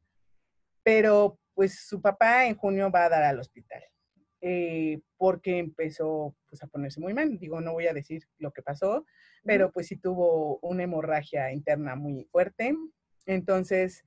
Pero 0.84 1.40
pues 1.54 1.86
su 1.88 2.02
papá 2.02 2.48
en 2.48 2.56
junio 2.56 2.92
va 2.92 3.06
a 3.06 3.10
dar 3.10 3.24
al 3.24 3.40
hospital, 3.40 3.84
eh, 4.42 5.00
porque 5.18 5.60
empezó 5.60 6.36
pues 6.48 6.62
a 6.64 6.68
ponerse 6.68 7.00
muy 7.00 7.14
mal. 7.14 7.38
Digo, 7.38 7.62
no 7.62 7.74
voy 7.74 7.88
a 7.88 7.94
decir 7.94 8.24
lo 8.40 8.52
que 8.52 8.62
pasó, 8.62 9.06
pero 9.44 9.72
pues 9.72 9.88
sí 9.88 9.96
tuvo 9.96 10.58
una 10.60 10.84
hemorragia 10.84 11.52
interna 11.52 11.96
muy 11.96 12.26
fuerte. 12.26 12.76
Entonces 13.28 14.04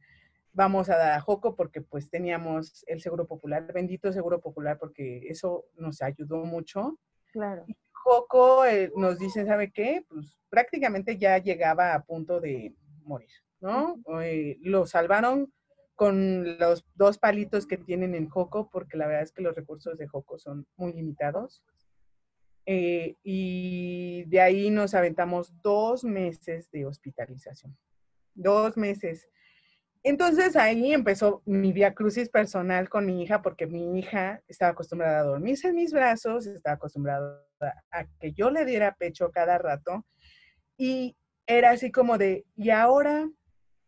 vamos 0.53 0.91
a 0.91 0.97
dar 0.97 1.13
a 1.13 1.21
Joco 1.21 1.55
porque 1.55 1.81
pues 1.81 2.11
teníamos 2.11 2.85
el 2.89 3.01
Seguro 3.01 3.27
Popular, 3.27 3.73
bendito 3.73 4.13
Seguro 4.13 4.41
Popular, 4.41 4.79
porque 4.79 5.29
eso 5.29 5.65
nos 5.77 6.03
ayudó 6.03 6.45
mucho. 6.45 6.99
Claro. 7.33 7.65
Joco 8.09 8.65
eh, 8.65 8.91
nos 8.97 9.19
dice, 9.19 9.45
¿sabe 9.45 9.71
qué? 9.71 10.03
Pues 10.09 10.39
prácticamente 10.49 11.19
ya 11.19 11.37
llegaba 11.37 11.93
a 11.93 12.05
punto 12.05 12.41
de 12.41 12.75
morir, 13.05 13.29
¿no? 13.61 14.01
Eh, 14.23 14.57
lo 14.63 14.87
salvaron 14.87 15.53
con 15.95 16.59
los 16.59 16.87
dos 16.95 17.19
palitos 17.19 17.67
que 17.67 17.77
tienen 17.77 18.15
en 18.15 18.31
Joco, 18.31 18.71
porque 18.71 18.97
la 18.97 19.07
verdad 19.07 19.25
es 19.25 19.33
que 19.33 19.43
los 19.43 19.55
recursos 19.55 19.99
de 19.99 20.09
Joco 20.09 20.39
son 20.39 20.67
muy 20.77 20.95
limitados. 20.95 21.63
Eh, 22.65 23.17
y 23.23 24.25
de 24.25 24.41
ahí 24.41 24.71
nos 24.71 24.95
aventamos 24.95 25.53
dos 25.63 26.03
meses 26.03 26.71
de 26.71 26.87
hospitalización. 26.87 27.77
Dos 28.33 28.79
meses. 28.79 29.29
Entonces 30.03 30.57
ahí 30.57 30.93
empezó 30.93 31.43
mi 31.45 31.73
vía 31.73 31.95
crucis 31.95 32.29
personal 32.29 32.89
con 32.89 33.05
mi 33.05 33.23
hija, 33.23 33.43
porque 33.43 33.67
mi 33.67 33.99
hija 33.99 34.43
estaba 34.47 34.73
acostumbrada 34.73 35.21
a 35.21 35.25
dormirse 35.25 35.69
en 35.69 35.75
mis 35.77 35.93
brazos, 35.93 36.47
estaba 36.47 36.77
acostumbrada 36.77 37.45
a 37.91 38.05
que 38.21 38.33
yo 38.33 38.51
le 38.51 38.65
diera 38.65 38.95
pecho 38.95 39.31
cada 39.31 39.59
rato. 39.59 40.07
Y 40.77 41.17
era 41.47 41.71
así 41.71 41.91
como 41.91 42.17
de, 42.19 42.45
¿y 42.57 42.71
ahora? 42.71 43.29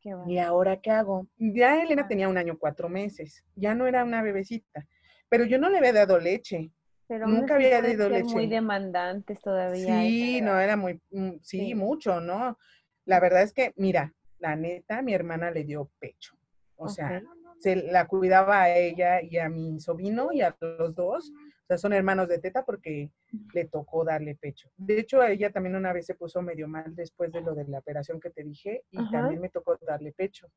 Qué 0.01 0.15
bueno. 0.15 0.31
¿Y 0.31 0.39
ahora 0.39 0.81
qué 0.81 0.91
hago? 0.91 1.29
Ya 1.37 1.83
Elena 1.83 2.09
tenía 2.09 2.29
un 2.29 2.39
año, 2.39 2.59
cuatro 2.59 2.89
meses, 2.89 3.45
ya 3.55 3.75
no 3.75 3.87
era 3.87 4.03
una 4.03 4.23
bebecita, 4.23 4.87
pero 5.29 5.45
yo 5.45 5.59
no 5.59 5.69
le 5.69 5.79
había 5.79 5.93
dado 5.93 6.19
leche. 6.19 6.73
Pero 7.07 7.27
nunca 7.27 7.57
había 7.57 7.83
dado 7.83 8.09
ser 8.09 8.25
muy 8.25 8.45
leche. 8.45 8.55
demandantes 8.55 9.41
todavía. 9.41 9.85
Sí, 10.01 10.41
no, 10.41 10.59
era 10.59 10.77
muy, 10.77 11.01
mm, 11.11 11.33
sí, 11.43 11.59
Sí. 11.59 11.75
mucho, 11.75 12.21
¿no? 12.21 12.57
La 13.05 13.21
verdad 13.21 13.43
es 13.43 13.53
que, 13.53 13.73
mira, 13.77 14.15
la 14.41 14.57
neta, 14.57 15.03
mi 15.03 15.15
hermana 15.15 15.51
le 15.51 15.65
dio 15.65 15.91
pecho. 15.99 16.37
O 16.77 16.89
sea, 16.89 17.23
se 17.59 17.77
la 17.77 18.07
cuidaba 18.07 18.63
a 18.63 18.75
ella 18.77 19.21
y 19.23 19.37
a 19.37 19.49
mi 19.49 19.79
sobrino 19.81 20.33
y 20.33 20.41
a 20.41 20.57
los 20.61 20.95
dos. 20.95 21.31
O 21.31 21.67
sea, 21.67 21.79
son 21.79 21.93
hermanos 21.93 22.27
de 22.29 22.39
teta 22.39 22.65
porque 22.65 23.11
le 23.53 23.67
tocó 23.67 24.05
darle 24.05 24.35
pecho. 24.35 24.71
De 24.77 24.99
hecho, 24.99 25.21
a 25.21 25.31
ella 25.31 25.53
también 25.53 25.77
una 25.77 25.93
vez 25.93 26.07
se 26.07 26.15
puso 26.15 26.41
medio 26.41 26.67
mal 26.67 26.95
después 26.97 27.31
de 27.33 27.43
lo 27.43 27.55
de 27.55 27.67
la 27.69 27.79
operación 27.79 28.19
que 28.19 28.31
te 28.31 28.43
dije 28.43 28.83
y 28.91 28.99
Ajá. 28.99 29.11
también 29.11 29.41
me 29.41 29.51
tocó 29.51 29.77
darle 29.83 30.13
pecho 30.13 30.51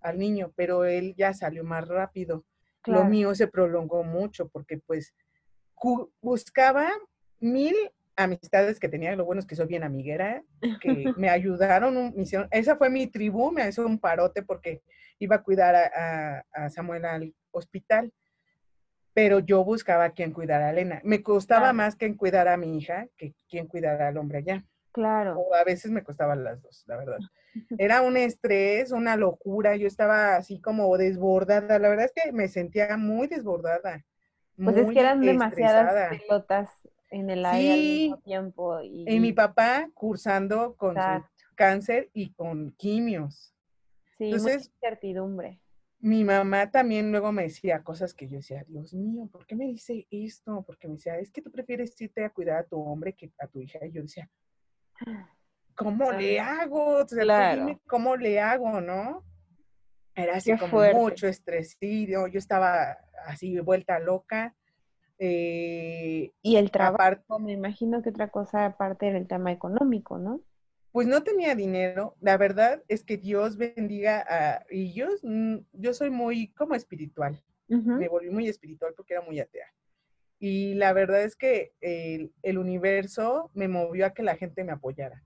al 0.00 0.18
niño, 0.18 0.52
pero 0.56 0.84
él 0.84 1.14
ya 1.16 1.32
salió 1.32 1.64
más 1.64 1.86
rápido. 1.86 2.44
Claro. 2.82 3.04
Lo 3.04 3.08
mío 3.08 3.34
se 3.34 3.46
prolongó 3.46 4.02
mucho 4.02 4.48
porque 4.48 4.78
pues 4.78 5.14
buscaba 6.20 6.90
mil 7.40 7.74
amistades 8.18 8.78
que 8.80 8.88
tenía, 8.88 9.14
lo 9.16 9.24
bueno 9.24 9.40
es 9.40 9.46
que 9.46 9.56
soy 9.56 9.66
bien 9.66 9.82
amiguera, 9.84 10.42
que 10.80 10.88
me 11.16 11.28
ayudaron, 11.30 11.96
un- 11.96 12.14
me 12.16 12.22
hicieron- 12.24 12.48
esa 12.50 12.76
fue 12.76 12.90
mi 12.90 13.06
tribu, 13.06 13.50
me 13.52 13.68
hizo 13.68 13.86
un 13.86 13.98
parote 13.98 14.42
porque 14.42 14.82
iba 15.18 15.36
a 15.36 15.42
cuidar 15.42 15.74
a, 15.74 15.90
a- 15.94 16.44
a 16.66 16.70
Samuel 16.70 17.04
al 17.04 17.34
hospital, 17.50 18.12
pero 19.14 19.40
yo 19.40 19.64
buscaba 19.64 20.04
a 20.04 20.10
quien 20.10 20.32
cuidara 20.32 20.68
a 20.68 20.70
Elena. 20.70 21.00
Me 21.04 21.22
costaba 21.22 21.60
Claro. 21.62 21.74
más 21.74 21.96
quien 21.96 22.14
cuidara 22.14 22.52
a 22.54 22.56
mi 22.56 22.78
hija 22.78 23.08
que 23.16 23.34
quien 23.48 23.66
cuidara 23.66 24.08
al 24.08 24.16
hombre 24.16 24.38
allá. 24.38 24.64
Claro. 24.92 25.38
O 25.38 25.54
a 25.54 25.64
veces 25.64 25.90
me 25.90 26.02
costaban 26.04 26.44
las 26.44 26.62
dos, 26.62 26.84
la 26.86 26.96
verdad. 26.96 27.18
Era 27.78 28.02
un 28.02 28.16
estrés, 28.16 28.92
una 28.92 29.16
locura. 29.16 29.74
Yo 29.76 29.86
estaba 29.88 30.36
así 30.36 30.60
como 30.60 30.96
desbordada. 30.96 31.78
La 31.78 31.88
verdad 31.88 32.06
es 32.06 32.12
que 32.12 32.32
me 32.32 32.46
sentía 32.48 32.96
muy 32.96 33.26
desbordada. 33.26 34.04
Pues 34.56 34.76
es 34.76 34.90
que 34.90 34.98
eran 35.00 35.20
demasiadas 35.20 35.86
estresada. 35.86 36.10
pelotas 36.10 36.87
en 37.10 37.30
el 37.30 37.44
aire 37.46 37.72
al 37.72 37.78
Sí. 37.80 38.00
mismo 38.02 38.18
tiempo. 38.18 38.80
Y, 38.82 39.10
Y 39.10 39.20
mi 39.20 39.32
papá 39.32 39.88
cursando 39.94 40.74
con 40.76 40.94
su 40.94 41.54
cáncer 41.54 42.10
y 42.12 42.32
con 42.32 42.72
quimios. 42.72 43.54
Sí, 44.18 44.24
mucha 44.24 44.36
entonces- 44.36 44.70
incertidumbre. 44.74 45.60
Mi 46.00 46.22
mamá 46.22 46.70
también 46.70 47.10
luego 47.10 47.32
me 47.32 47.42
decía 47.42 47.82
cosas 47.82 48.14
que 48.14 48.28
yo 48.28 48.36
decía, 48.36 48.64
Dios 48.68 48.94
mío, 48.94 49.28
¿por 49.32 49.44
qué 49.46 49.56
me 49.56 49.64
dice 49.66 50.06
esto? 50.10 50.62
Porque 50.64 50.86
me 50.86 50.94
decía, 50.94 51.18
es 51.18 51.30
que 51.32 51.42
tú 51.42 51.50
prefieres 51.50 52.00
irte 52.00 52.24
a 52.24 52.30
cuidar 52.30 52.58
a 52.58 52.64
tu 52.64 52.80
hombre 52.80 53.14
que 53.14 53.32
a 53.38 53.48
tu 53.48 53.60
hija. 53.60 53.84
Y 53.84 53.90
yo 53.90 54.02
decía, 54.02 54.30
¿cómo 55.74 56.12
le 56.12 56.38
hago? 56.40 56.98
O 57.02 57.08
sea, 57.08 57.22
Claro. 57.24 57.66
dime 57.66 57.80
cómo 57.86 58.16
le 58.16 58.38
hago, 58.40 58.80
¿no? 58.80 59.24
Era 60.14 60.36
así 60.36 60.52
Qué 60.52 60.58
como 60.58 60.70
fuerte. 60.70 60.96
mucho 60.98 61.26
estrés. 61.28 61.76
Sí, 61.80 62.06
yo, 62.06 62.26
yo 62.28 62.38
estaba 62.38 62.96
así 63.26 63.58
vuelta 63.60 63.98
loca. 63.98 64.54
Eh, 65.18 66.32
Y 66.42 66.56
el 66.56 66.70
trabajo, 66.70 67.38
me 67.38 67.52
imagino 67.52 68.02
que 68.02 68.10
otra 68.10 68.28
cosa 68.28 68.66
aparte 68.66 69.08
era 69.08 69.18
el 69.18 69.26
tema 69.26 69.52
económico, 69.52 70.18
¿no? 70.18 70.40
pues 70.90 71.06
no 71.06 71.22
tenía 71.22 71.54
dinero. 71.54 72.16
La 72.20 72.36
verdad 72.36 72.82
es 72.88 73.04
que 73.04 73.18
Dios 73.18 73.56
bendiga 73.56 74.24
a 74.28 74.64
y 74.70 74.94
yo, 74.94 75.06
mm, 75.22 75.58
yo 75.74 75.94
soy 75.94 76.10
muy 76.10 76.48
como 76.54 76.74
espiritual. 76.74 77.40
Me 77.68 78.08
volví 78.08 78.30
muy 78.30 78.48
espiritual 78.48 78.94
porque 78.96 79.12
era 79.14 79.22
muy 79.22 79.38
atea. 79.38 79.66
Y 80.40 80.74
la 80.74 80.92
verdad 80.94 81.22
es 81.22 81.36
que 81.36 81.72
el, 81.82 82.32
el 82.42 82.56
universo 82.58 83.50
me 83.52 83.68
movió 83.68 84.06
a 84.06 84.14
que 84.14 84.22
la 84.22 84.36
gente 84.36 84.64
me 84.64 84.72
apoyara. 84.72 85.22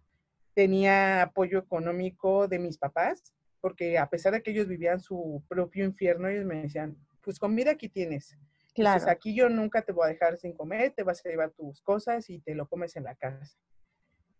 Tenía 0.52 1.22
apoyo 1.22 1.60
económico 1.60 2.48
de 2.48 2.58
mis 2.58 2.76
papás, 2.76 3.32
porque 3.60 3.96
a 3.96 4.10
pesar 4.10 4.32
de 4.32 4.42
que 4.42 4.50
ellos 4.50 4.66
vivían 4.66 5.00
su 5.00 5.42
propio 5.48 5.84
infierno, 5.84 6.28
ellos 6.28 6.44
me 6.44 6.62
decían, 6.62 6.96
pues 7.22 7.38
comida 7.38 7.70
aquí 7.70 7.88
tienes. 7.88 8.36
Entonces, 8.74 9.02
Claro. 9.04 9.16
aquí 9.18 9.34
yo 9.34 9.48
nunca 9.48 9.82
te 9.82 9.92
voy 9.92 10.06
a 10.06 10.12
dejar 10.12 10.38
sin 10.38 10.54
comer, 10.54 10.92
te 10.92 11.02
vas 11.02 11.24
a 11.24 11.28
llevar 11.28 11.50
tus 11.50 11.82
cosas 11.82 12.28
y 12.30 12.40
te 12.40 12.54
lo 12.54 12.66
comes 12.66 12.96
en 12.96 13.04
la 13.04 13.14
casa. 13.14 13.56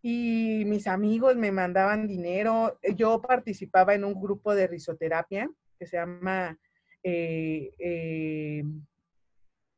Y 0.00 0.64
mis 0.66 0.86
amigos 0.86 1.36
me 1.36 1.52
mandaban 1.52 2.08
dinero. 2.08 2.78
Yo 2.96 3.20
participaba 3.20 3.94
en 3.94 4.04
un 4.04 4.20
grupo 4.20 4.54
de 4.54 4.66
risoterapia 4.66 5.48
que 5.78 5.86
se 5.86 5.96
llama, 5.96 6.58
eh, 7.02 7.72
eh, 7.78 8.64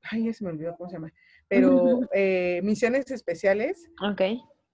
ay, 0.03 0.25
ya 0.27 0.33
se 0.33 0.45
me 0.45 0.51
olvidó 0.51 0.77
cómo 0.77 0.89
se 0.89 0.97
llama, 0.97 1.13
pero 1.49 1.69
eh, 2.15 2.61
misiones 2.63 3.11
especiales 3.11 3.91
Ok. 4.01 4.23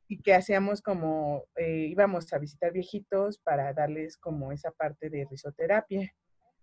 y 0.09 0.20
que 0.22 0.35
hacíamos 0.35 0.83
como, 0.83 1.45
eh, 1.57 1.87
íbamos 1.89 2.33
a 2.33 2.39
visitar 2.39 2.72
viejitos 2.72 3.39
para 3.39 3.72
darles 3.72 4.18
como 4.18 4.53
esa 4.53 4.70
parte 4.72 5.09
de 5.09 5.26
risoterapia. 5.31 6.12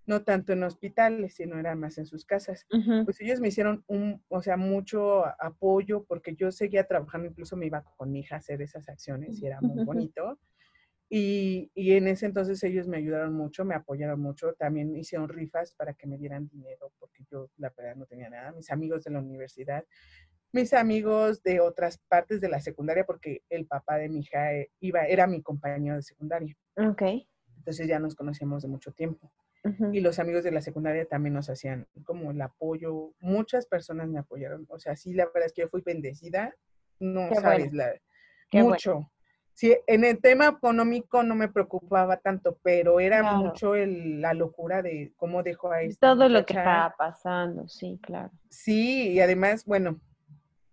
No 0.08 0.24
tanto 0.24 0.54
en 0.54 0.64
hospitales, 0.64 1.36
sino 1.36 1.60
era 1.60 1.76
más 1.76 1.98
en 2.00 2.06
sus 2.08 2.26
casas. 2.26 2.66
Pues 3.06 3.22
ellos 3.22 3.40
me 3.42 3.50
hicieron 3.50 3.84
un, 3.88 4.24
o 4.30 4.42
sea, 4.42 4.58
mucho 4.58 5.26
apoyo 5.40 6.06
porque 6.06 6.34
yo 6.36 6.52
seguía 6.52 6.88
trabajando, 6.88 7.28
incluso 7.28 7.56
me 7.58 7.68
iba 7.68 7.84
con 7.84 8.12
mi 8.12 8.22
hija 8.22 8.36
a 8.36 8.40
hacer 8.40 8.62
esas 8.62 8.88
acciones 8.90 9.40
y 9.42 9.46
era 9.48 9.62
muy 9.62 9.84
bonito. 9.86 10.40
Y, 11.10 11.72
y 11.74 11.94
en 11.94 12.08
ese 12.08 12.26
entonces 12.26 12.62
ellos 12.64 12.88
me 12.88 12.98
ayudaron 12.98 13.34
mucho, 13.34 13.64
me 13.64 13.76
apoyaron 13.76 14.20
mucho, 14.20 14.54
también 14.56 14.96
hicieron 14.98 15.30
rifas 15.30 15.72
para 15.74 15.94
que 15.94 16.06
me 16.08 16.18
dieran 16.18 16.50
dinero 16.50 16.92
porque 17.00 17.24
yo 17.32 17.50
la 17.58 17.74
verdad 17.78 17.96
no 17.96 18.06
tenía 18.06 18.30
nada, 18.30 18.52
mis 18.52 18.70
amigos 18.72 19.06
de 19.06 19.12
la 19.12 19.20
universidad, 19.20 19.86
mis 20.52 20.74
amigos 20.74 21.44
de 21.44 21.62
otras 21.62 21.98
partes 22.10 22.42
de 22.42 22.50
la 22.50 22.60
secundaria 22.60 23.06
porque 23.06 23.44
el 23.50 23.68
papá 23.68 23.98
de 23.98 24.10
mi 24.10 24.20
hija 24.20 24.54
eh, 24.54 24.72
iba, 24.82 25.06
era 25.06 25.28
mi 25.28 25.42
compañero 25.42 25.96
de 25.96 26.02
secundaria, 26.02 26.58
Ok. 26.76 27.04
entonces 27.58 27.88
ya 27.88 28.00
nos 28.00 28.16
conocíamos 28.16 28.64
de 28.64 28.68
mucho 28.70 28.92
tiempo 28.92 29.32
Y 29.92 30.00
los 30.02 30.20
amigos 30.20 30.44
de 30.44 30.52
la 30.52 30.62
secundaria 30.62 31.06
también 31.06 31.34
nos 31.34 31.50
hacían 31.50 31.88
como 32.04 32.32
el 32.32 32.42
apoyo. 32.42 33.14
Muchas 33.20 33.66
personas 33.66 34.08
me 34.08 34.20
apoyaron. 34.20 34.66
O 34.70 34.80
sea, 34.80 34.96
sí, 34.96 35.14
la 35.14 35.26
verdad 35.26 35.46
es 35.48 35.54
que 35.54 35.62
yo 35.64 35.70
fui 35.70 35.82
bendecida. 35.82 36.56
No 37.00 37.30
Qué 37.30 37.36
sabes, 37.36 37.72
bueno. 37.72 37.78
la, 37.78 37.94
Qué 38.50 38.58
bueno. 38.62 38.70
mucho. 38.70 39.12
Sí, 39.54 39.76
en 39.88 40.04
el 40.06 40.20
tema 40.22 40.48
económico 40.48 41.24
no 41.24 41.36
me 41.36 41.50
preocupaba 41.50 42.18
tanto, 42.18 42.60
pero 42.64 43.00
era 43.00 43.22
Claro. 43.22 43.38
mucho 43.38 43.76
el- 43.76 44.22
la 44.22 44.34
locura 44.36 44.82
de 44.84 45.14
cómo 45.18 45.42
dejó 45.44 45.72
a 45.72 45.82
esta 45.82 46.12
Todo 46.14 46.30
lo 46.30 46.46
que 46.46 46.54
estaba 46.54 46.94
pasando, 46.96 47.68
sí, 47.68 48.00
claro. 48.02 48.32
Sí, 48.50 49.10
y 49.14 49.20
además, 49.20 49.66
bueno, 49.66 50.00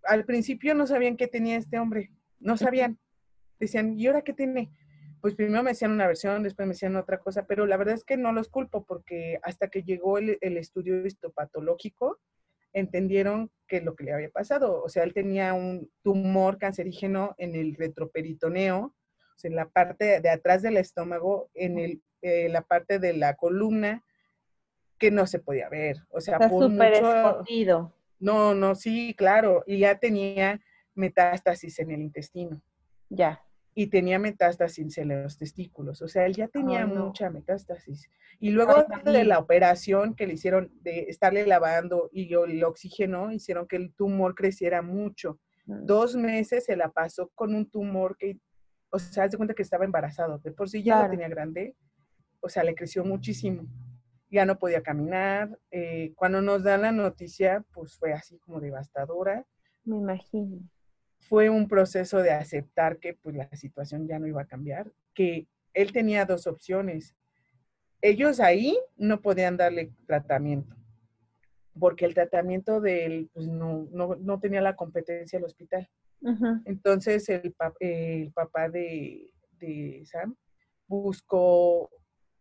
al 0.03 0.23
principio 0.25 0.75
no 0.75 0.85
sabían 0.87 1.17
qué 1.17 1.27
tenía 1.27 1.57
este 1.57 1.79
hombre. 1.79 2.11
No 2.39 2.57
sabían. 2.57 2.99
Decían, 3.59 3.97
¿y 3.97 4.05
ahora 4.07 4.21
qué 4.21 4.33
tiene? 4.33 4.69
Pues 5.25 5.33
primero 5.33 5.63
me 5.63 5.71
hacían 5.71 5.89
una 5.89 6.05
versión, 6.05 6.43
después 6.43 6.67
me 6.67 6.73
hacían 6.75 6.95
otra 6.95 7.17
cosa, 7.17 7.47
pero 7.47 7.65
la 7.65 7.77
verdad 7.77 7.95
es 7.95 8.03
que 8.03 8.15
no 8.15 8.31
los 8.31 8.47
culpo 8.47 8.85
porque 8.85 9.39
hasta 9.41 9.69
que 9.69 9.81
llegó 9.81 10.19
el, 10.19 10.37
el 10.39 10.55
estudio 10.55 11.03
histopatológico, 11.03 12.19
entendieron 12.73 13.49
que 13.67 13.81
lo 13.81 13.95
que 13.95 14.03
le 14.03 14.13
había 14.13 14.29
pasado, 14.29 14.83
o 14.83 14.87
sea, 14.87 15.01
él 15.01 15.15
tenía 15.15 15.55
un 15.55 15.89
tumor 16.03 16.59
cancerígeno 16.59 17.33
en 17.39 17.55
el 17.55 17.75
retroperitoneo, 17.75 18.79
o 18.79 18.93
sea, 19.35 19.49
en 19.49 19.55
la 19.55 19.67
parte 19.67 20.21
de 20.21 20.29
atrás 20.29 20.61
del 20.61 20.77
estómago, 20.77 21.49
en 21.55 21.79
el, 21.79 22.03
eh, 22.21 22.47
la 22.49 22.61
parte 22.61 22.99
de 22.99 23.13
la 23.13 23.33
columna, 23.33 24.05
que 24.99 25.09
no 25.09 25.25
se 25.25 25.39
podía 25.39 25.69
ver. 25.69 26.03
O 26.09 26.21
sea, 26.21 26.35
Está 26.35 26.49
súper 26.49 26.93
escondido. 26.93 27.95
No, 28.19 28.53
no, 28.53 28.75
sí, 28.75 29.15
claro. 29.17 29.63
Y 29.65 29.79
ya 29.79 29.97
tenía 29.97 30.61
metástasis 30.93 31.79
en 31.79 31.89
el 31.89 32.01
intestino. 32.01 32.61
Ya. 33.09 33.44
Y 33.77 33.87
tenía 33.87 34.17
metástasis 34.19 34.97
en 34.97 35.23
los 35.23 35.37
testículos. 35.37 36.01
O 36.01 36.07
sea, 36.07 36.25
él 36.25 36.33
ya 36.33 36.47
tenía 36.47 36.87
mucha 36.87 37.29
metástasis. 37.29 38.09
Y 38.39 38.51
luego 38.51 38.85
de 39.03 39.25
la 39.25 39.37
operación 39.37 40.15
que 40.15 40.25
le 40.25 40.33
hicieron 40.33 40.71
de 40.81 41.01
estarle 41.09 41.45
lavando 41.45 42.09
y 42.13 42.33
el 42.33 42.63
oxígeno, 42.63 43.31
hicieron 43.31 43.67
que 43.67 43.75
el 43.75 43.93
tumor 43.93 44.33
creciera 44.33 44.81
mucho. 44.81 45.39
Mm. 45.65 45.85
Dos 45.85 46.15
meses 46.15 46.65
se 46.65 46.77
la 46.77 46.89
pasó 46.89 47.29
con 47.35 47.53
un 47.53 47.69
tumor 47.69 48.15
que, 48.17 48.39
o 48.89 48.97
sea, 48.97 49.29
se 49.29 49.35
cuenta 49.35 49.53
que 49.53 49.63
estaba 49.63 49.83
embarazado. 49.83 50.39
De 50.39 50.51
por 50.51 50.69
sí 50.69 50.81
ya 50.81 51.03
lo 51.03 51.09
tenía 51.09 51.27
grande. 51.27 51.75
O 52.39 52.47
sea, 52.47 52.63
le 52.63 52.75
creció 52.75 53.03
muchísimo 53.03 53.67
ya 54.35 54.45
no 54.45 54.59
podía 54.59 54.83
caminar. 54.83 55.57
Eh, 55.71 56.13
cuando 56.15 56.41
nos 56.41 56.63
dan 56.63 56.81
la 56.81 56.91
noticia, 56.91 57.65
pues 57.73 57.97
fue 57.97 58.13
así 58.13 58.37
como 58.39 58.59
devastadora. 58.59 59.45
Me 59.83 59.97
imagino. 59.97 60.59
Fue 61.27 61.49
un 61.49 61.67
proceso 61.67 62.19
de 62.19 62.31
aceptar 62.31 62.99
que 62.99 63.13
pues 63.13 63.35
la 63.35 63.49
situación 63.55 64.07
ya 64.07 64.19
no 64.19 64.27
iba 64.27 64.41
a 64.41 64.47
cambiar, 64.47 64.91
que 65.13 65.47
él 65.73 65.91
tenía 65.91 66.25
dos 66.25 66.47
opciones. 66.47 67.15
Ellos 68.01 68.39
ahí 68.39 68.77
no 68.95 69.21
podían 69.21 69.57
darle 69.57 69.91
tratamiento, 70.05 70.75
porque 71.79 72.05
el 72.05 72.13
tratamiento 72.13 72.79
de 72.79 73.05
él 73.05 73.29
pues, 73.33 73.47
no, 73.47 73.87
no, 73.91 74.39
tenía 74.39 74.61
la 74.61 74.75
competencia 74.75 75.39
del 75.39 75.45
hospital. 75.45 75.89
Entonces 76.65 77.29
el, 77.29 77.55
el 77.79 78.31
papá 78.31 78.69
de, 78.69 79.31
de 79.59 80.03
Sam 80.05 80.35
buscó 80.87 81.89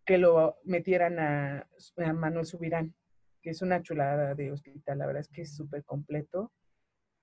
que 0.05 0.19
lo 0.19 0.59
metieran 0.65 1.19
a, 1.19 1.69
a 1.97 2.13
Manuel 2.13 2.47
Subirán, 2.47 2.95
que 3.43 3.51
es 3.51 3.63
una 3.63 3.83
chulada 3.83 4.35
de 4.35 4.53
hospital, 4.53 4.99
la 4.99 5.07
verdad 5.07 5.21
es 5.21 5.29
que 5.29 5.43
es 5.43 5.55
súper 5.55 5.85
completo 5.85 6.53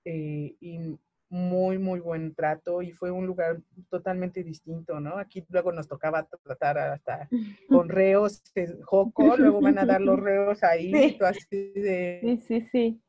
eh, 0.04 0.56
y 0.60 0.98
muy, 1.32 1.78
muy 1.78 1.98
buen 2.00 2.34
trato 2.34 2.82
y 2.82 2.92
fue 2.92 3.10
un 3.10 3.26
lugar 3.26 3.58
totalmente 3.88 4.44
distinto, 4.44 5.00
¿no? 5.00 5.16
Aquí 5.16 5.42
luego 5.48 5.72
nos 5.72 5.88
tocaba 5.88 6.28
tratar 6.44 6.76
hasta 6.76 7.26
con 7.70 7.88
reos 7.88 8.42
Joco, 8.82 9.38
luego 9.38 9.62
van 9.62 9.78
a 9.78 9.86
dar 9.86 10.02
los 10.02 10.20
reos 10.20 10.62
ahí, 10.62 10.92
sí. 10.92 11.18
así 11.24 11.72
de... 11.72 12.20
Sí, 12.20 12.36
sí, 12.36 12.60
sí. 12.70 13.02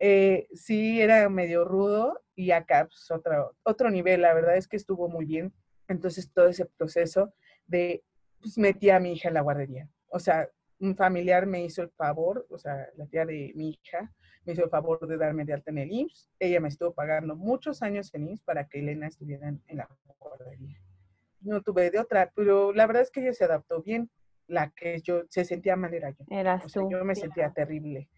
Eh, 0.00 0.48
sí, 0.54 1.00
era 1.00 1.28
medio 1.28 1.64
rudo 1.64 2.20
y 2.34 2.50
acá 2.50 2.88
pues 2.88 3.08
otro, 3.12 3.54
otro 3.62 3.90
nivel, 3.90 4.22
la 4.22 4.34
verdad 4.34 4.56
es 4.56 4.66
que 4.66 4.76
estuvo 4.76 5.08
muy 5.08 5.24
bien. 5.24 5.54
Entonces 5.86 6.32
todo 6.32 6.48
ese 6.48 6.66
proceso 6.66 7.32
de 7.68 8.02
pues 8.40 8.58
metí 8.58 8.90
a 8.90 8.98
mi 8.98 9.12
hija 9.12 9.28
en 9.28 9.34
la 9.34 9.42
guardería. 9.42 9.88
O 10.08 10.18
sea, 10.18 10.48
un 10.80 10.96
familiar 10.96 11.46
me 11.46 11.62
hizo 11.62 11.82
el 11.82 11.90
favor, 11.90 12.44
o 12.50 12.58
sea, 12.58 12.88
la 12.96 13.06
tía 13.06 13.24
de 13.24 13.52
mi 13.54 13.70
hija, 13.70 14.12
me 14.48 14.54
hizo 14.54 14.64
el 14.64 14.70
favor 14.70 15.06
de 15.06 15.18
darme 15.18 15.44
de 15.44 15.52
alta 15.52 15.70
en 15.70 15.76
el 15.76 15.92
IMSS. 15.92 16.30
Ella 16.38 16.58
me 16.58 16.68
estuvo 16.68 16.94
pagando 16.94 17.36
muchos 17.36 17.82
años 17.82 18.08
en 18.14 18.28
IMSS 18.28 18.40
para 18.40 18.66
que 18.66 18.78
Elena 18.78 19.06
estuviera 19.06 19.46
en, 19.46 19.60
la 19.76 19.86
guardería. 20.18 20.80
No 21.42 21.60
tuve 21.60 21.90
de 21.90 21.98
otra, 21.98 22.32
pero 22.34 22.72
la 22.72 22.86
verdad 22.86 23.02
es 23.02 23.10
que 23.10 23.20
ella 23.20 23.34
se 23.34 23.44
adaptó 23.44 23.82
bien. 23.82 24.10
La 24.46 24.70
que 24.70 25.02
yo 25.02 25.24
se 25.28 25.44
sentía 25.44 25.76
mal 25.76 25.92
era 25.92 26.08
yo. 26.08 26.24
Eras 26.30 26.64
o 26.64 26.68
sea, 26.70 26.82
Yo 26.90 27.04
me 27.04 27.14
sentía 27.14 27.50
terrible. 27.50 28.08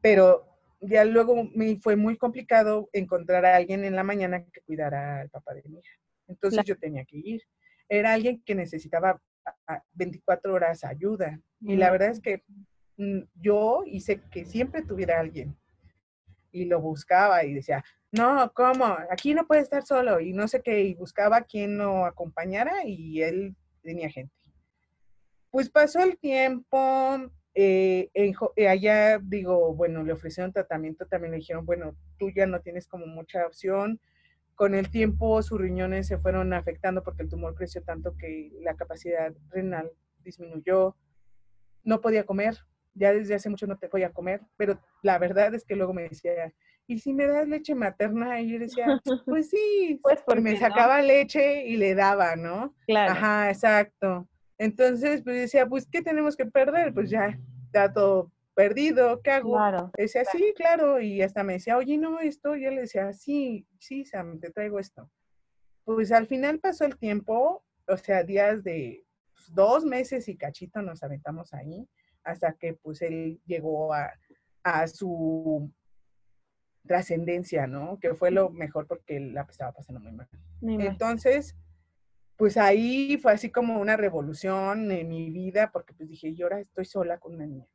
Pero 0.00 0.48
ya 0.80 1.04
luego 1.04 1.44
me 1.54 1.78
fue 1.78 1.94
muy 1.94 2.16
complicado 2.16 2.88
encontrar 2.94 3.44
a 3.44 3.56
alguien 3.56 3.84
en 3.84 3.96
la 3.96 4.02
mañana 4.02 4.42
que 4.42 4.62
cuidara 4.62 5.20
al 5.20 5.28
papá 5.28 5.52
de 5.52 5.62
mi 5.64 5.80
hija. 5.80 5.92
Entonces 6.26 6.64
yo 6.64 6.78
tenía 6.78 7.04
que 7.04 7.18
ir. 7.18 7.42
Era 7.86 8.14
alguien 8.14 8.42
que 8.46 8.54
necesitaba 8.54 9.20
24 9.92 10.54
horas 10.54 10.84
ayuda. 10.84 11.38
Y 11.60 11.76
la 11.76 11.90
verdad 11.90 12.08
es 12.08 12.20
que 12.20 12.42
mm, 12.96 13.24
yo 13.34 13.82
hice 13.84 14.22
que 14.30 14.46
siempre 14.46 14.80
tuviera 14.80 15.20
alguien. 15.20 15.54
Y 16.56 16.64
lo 16.64 16.80
buscaba 16.80 17.44
y 17.44 17.54
decía, 17.54 17.84
no, 18.12 18.50
¿cómo? 18.54 18.96
Aquí 19.10 19.34
no 19.34 19.46
puede 19.46 19.60
estar 19.60 19.84
solo. 19.84 20.20
Y 20.20 20.32
no 20.32 20.48
sé 20.48 20.62
qué, 20.62 20.82
y 20.82 20.94
buscaba 20.94 21.38
a 21.38 21.44
quien 21.44 21.78
lo 21.78 22.06
acompañara 22.06 22.84
y 22.84 23.22
él 23.22 23.54
tenía 23.82 24.08
gente. 24.08 24.32
Pues 25.50 25.70
pasó 25.70 26.00
el 26.00 26.18
tiempo, 26.18 27.30
eh, 27.54 28.10
eh, 28.14 28.68
allá 28.68 29.18
digo, 29.18 29.74
bueno, 29.74 30.02
le 30.02 30.12
ofrecieron 30.12 30.52
tratamiento, 30.52 31.06
también 31.06 31.32
le 31.32 31.38
dijeron, 31.38 31.64
bueno, 31.66 31.96
tú 32.18 32.30
ya 32.30 32.46
no 32.46 32.60
tienes 32.60 32.86
como 32.88 33.06
mucha 33.06 33.46
opción, 33.46 34.00
con 34.54 34.74
el 34.74 34.90
tiempo 34.90 35.42
sus 35.42 35.60
riñones 35.60 36.06
se 36.06 36.16
fueron 36.16 36.54
afectando 36.54 37.02
porque 37.02 37.22
el 37.22 37.28
tumor 37.28 37.54
creció 37.54 37.82
tanto 37.82 38.16
que 38.16 38.50
la 38.62 38.74
capacidad 38.74 39.34
renal 39.50 39.92
disminuyó. 40.24 40.96
No 41.84 42.00
podía 42.00 42.24
comer, 42.24 42.56
ya 42.96 43.12
desde 43.12 43.34
hace 43.34 43.48
mucho 43.48 43.66
no 43.66 43.78
te 43.78 43.88
voy 43.88 44.02
a 44.02 44.12
comer, 44.12 44.40
pero 44.56 44.80
la 45.02 45.18
verdad 45.18 45.54
es 45.54 45.64
que 45.64 45.76
luego 45.76 45.92
me 45.92 46.08
decía, 46.08 46.52
¿y 46.86 46.98
si 46.98 47.12
me 47.12 47.26
das 47.26 47.46
leche 47.48 47.74
materna? 47.74 48.40
Y 48.40 48.52
yo 48.52 48.58
decía, 48.58 49.00
pues 49.26 49.50
sí, 49.50 50.00
pues 50.02 50.22
porque 50.24 50.40
me 50.40 50.56
sacaba 50.56 51.02
leche 51.02 51.66
y 51.66 51.76
le 51.76 51.94
daba, 51.94 52.36
¿no? 52.36 52.74
Claro. 52.86 53.12
Ajá, 53.12 53.50
exacto. 53.50 54.28
Entonces, 54.58 55.22
pues 55.22 55.36
decía, 55.36 55.66
pues, 55.66 55.86
¿qué 55.86 56.02
tenemos 56.02 56.36
que 56.36 56.46
perder? 56.46 56.94
Pues 56.94 57.10
ya, 57.10 57.38
está 57.66 57.92
todo 57.92 58.32
perdido, 58.54 59.20
¿qué 59.20 59.30
hago? 59.32 59.52
Claro. 59.52 59.90
Decía, 59.96 60.24
sí, 60.24 60.54
claro, 60.56 60.98
y 60.98 61.20
hasta 61.20 61.42
me 61.44 61.54
decía, 61.54 61.76
oye, 61.76 61.98
no, 61.98 62.20
esto, 62.20 62.56
y 62.56 62.64
yo 62.64 62.70
le 62.70 62.82
decía, 62.82 63.12
sí, 63.12 63.66
sí, 63.78 64.04
Sam, 64.06 64.40
te 64.40 64.50
traigo 64.50 64.78
esto. 64.78 65.10
Pues 65.84 66.10
al 66.10 66.26
final 66.26 66.58
pasó 66.58 66.86
el 66.86 66.96
tiempo, 66.96 67.62
o 67.86 67.96
sea, 67.98 68.24
días 68.24 68.64
de 68.64 69.04
pues, 69.34 69.54
dos 69.54 69.84
meses 69.84 70.26
y 70.28 70.38
cachito 70.38 70.80
nos 70.80 71.02
aventamos 71.02 71.52
ahí, 71.52 71.86
hasta 72.26 72.52
que 72.54 72.74
pues 72.74 73.00
él 73.02 73.40
llegó 73.46 73.94
a, 73.94 74.12
a 74.62 74.86
su 74.88 75.72
trascendencia, 76.86 77.66
¿no? 77.66 77.98
Que 77.98 78.14
fue 78.14 78.30
lo 78.30 78.50
mejor 78.50 78.86
porque 78.86 79.20
la 79.20 79.42
estaba 79.42 79.72
pasando 79.72 80.00
muy 80.00 80.12
mal. 80.12 80.28
Entonces, 80.62 81.56
pues 82.36 82.56
ahí 82.56 83.16
fue 83.18 83.32
así 83.32 83.50
como 83.50 83.80
una 83.80 83.96
revolución 83.96 84.90
en 84.90 85.08
mi 85.08 85.30
vida, 85.30 85.70
porque 85.72 85.94
pues 85.94 86.08
dije, 86.08 86.34
yo 86.34 86.46
ahora 86.46 86.60
estoy 86.60 86.84
sola 86.84 87.18
con 87.18 87.34
una 87.34 87.46
niña. 87.46 87.66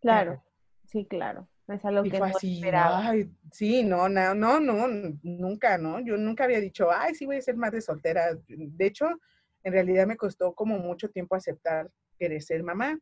Claro, 0.00 0.42
sí, 0.84 1.06
claro. 1.06 1.48
Es 1.68 1.84
algo 1.84 2.02
que 2.02 2.18
no 2.18 2.26
esperaba. 2.26 3.12
sí, 3.52 3.82
no, 3.82 4.08
no, 4.08 4.34
no, 4.34 4.58
no, 4.58 4.88
nunca, 5.22 5.76
¿no? 5.76 6.00
Yo 6.00 6.16
nunca 6.16 6.44
había 6.44 6.60
dicho, 6.60 6.90
ay, 6.90 7.14
sí 7.14 7.26
voy 7.26 7.36
a 7.36 7.42
ser 7.42 7.56
madre 7.56 7.82
soltera. 7.82 8.34
De 8.48 8.86
hecho, 8.86 9.06
en 9.62 9.72
realidad 9.72 10.06
me 10.06 10.16
costó 10.16 10.54
como 10.54 10.78
mucho 10.78 11.10
tiempo 11.10 11.34
aceptar 11.34 11.90
querer 12.18 12.42
ser 12.42 12.62
mamá. 12.62 12.98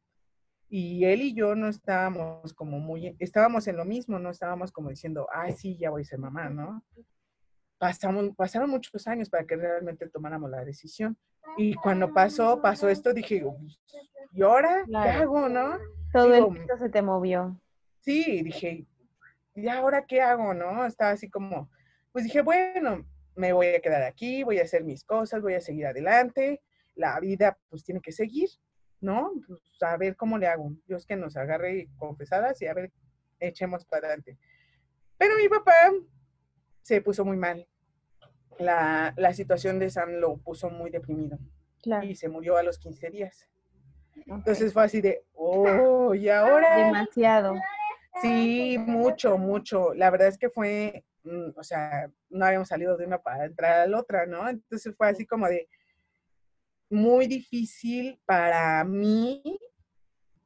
Y 0.68 1.05
él 1.05 1.22
y 1.22 1.34
yo 1.34 1.55
no 1.55 1.68
estábamos 1.68 2.52
como 2.55 2.80
muy, 2.80 3.16
estábamos 3.18 3.68
en 3.68 3.76
lo 3.76 3.84
mismo, 3.84 4.18
no 4.18 4.30
estábamos 4.30 4.72
como 4.72 4.90
diciendo, 4.90 5.28
ay, 5.32 5.52
sí, 5.52 5.76
ya 5.78 5.90
voy 5.90 6.02
a 6.02 6.05
ser 6.05 6.18
mamá, 6.18 6.48
¿no? 6.51 6.84
Pasamos, 7.78 8.34
pasaron 8.34 8.70
muchos 8.70 9.06
años 9.06 9.30
para 9.30 9.44
que 9.47 9.56
realmente 9.56 10.09
tomáramos 10.09 10.51
la 10.51 10.64
decisión. 10.64 11.16
Y 11.56 11.74
cuando 11.74 12.12
pasó, 12.12 12.60
pasó 12.60 12.88
esto, 12.88 13.12
dije, 13.12 13.44
¿y 14.32 14.43
ahora 14.43 14.84
qué 14.86 14.97
hago, 14.97 15.48
no? 15.48 15.78
Todo 16.12 16.34
el 16.34 16.43
mundo 16.43 16.76
se 16.78 16.88
te 16.88 17.02
movió. 17.02 17.60
Sí, 18.01 18.43
dije, 18.43 18.86
¿y 19.55 19.68
ahora 19.68 20.05
qué 20.06 20.20
hago, 20.20 20.52
no? 20.52 20.84
Estaba 20.84 21.12
así 21.12 21.30
como, 21.30 21.70
pues 22.12 22.24
dije, 22.24 22.40
bueno, 22.40 23.06
me 23.36 23.52
voy 23.52 23.68
a 23.68 23.80
quedar 23.80 24.02
aquí, 24.02 24.43
voy 24.43 24.59
a 24.59 24.62
hacer 24.62 24.82
mis 24.82 25.05
cosas, 25.05 25.43
voy 25.43 25.55
a 25.55 25.60
seguir 25.60 25.86
adelante, 25.86 26.62
la 26.94 27.20
vida 27.20 27.59
pues 27.68 27.84
tiene 27.84 28.01
que 28.01 28.12
seguir, 28.12 28.48
¿no? 29.07 29.33
Pues, 29.47 29.61
a 29.81 29.97
ver 29.97 30.16
cómo 30.16 30.37
le 30.37 30.49
hago. 30.49 30.73
Dios 30.87 31.07
que 31.07 31.16
nos 31.16 31.37
agarre 31.37 31.89
confesadas 31.97 32.61
y 32.61 32.66
a 32.66 32.74
ver, 32.74 32.93
echemos 33.39 33.85
para 33.85 34.09
adelante. 34.09 34.37
Pero 35.16 35.37
mi 35.37 35.49
papá 35.49 35.73
se 36.83 37.01
puso 37.01 37.24
muy 37.24 37.37
mal. 37.37 37.66
La, 38.59 39.15
la 39.16 39.33
situación 39.33 39.78
de 39.78 39.91
Sam 39.91 40.15
lo 40.15 40.39
puso 40.39 40.70
muy 40.70 40.91
deprimido. 40.91 41.39
Y 42.03 42.16
se 42.16 42.28
murió 42.28 42.57
a 42.57 42.65
los 42.65 42.78
15 42.78 43.11
días. 43.11 43.49
Entonces 44.27 44.73
fue 44.73 44.83
así 44.83 45.01
de, 45.01 45.23
oh, 45.35 46.12
y 46.15 46.28
ahora. 46.28 46.77
Demasiado. 46.77 47.55
Sí, 48.20 48.77
mucho, 48.78 49.39
mucho. 49.39 49.95
La 49.95 50.11
verdad 50.11 50.28
es 50.28 50.39
que 50.39 50.51
fue, 50.51 51.05
mm, 51.23 51.51
o 51.55 51.62
sea, 51.62 52.11
no 52.31 52.45
habíamos 52.45 52.69
salido 52.69 52.97
de 52.97 53.07
una 53.07 53.19
para 53.19 53.45
entrar 53.45 53.81
a 53.81 53.87
la 53.87 54.01
otra, 54.01 54.27
¿no? 54.27 54.49
Entonces 54.49 54.93
fue 54.97 55.09
así 55.09 55.24
como 55.27 55.47
de 55.47 55.69
muy 56.91 57.27
difícil 57.27 58.21
para 58.25 58.83
mí. 58.85 59.43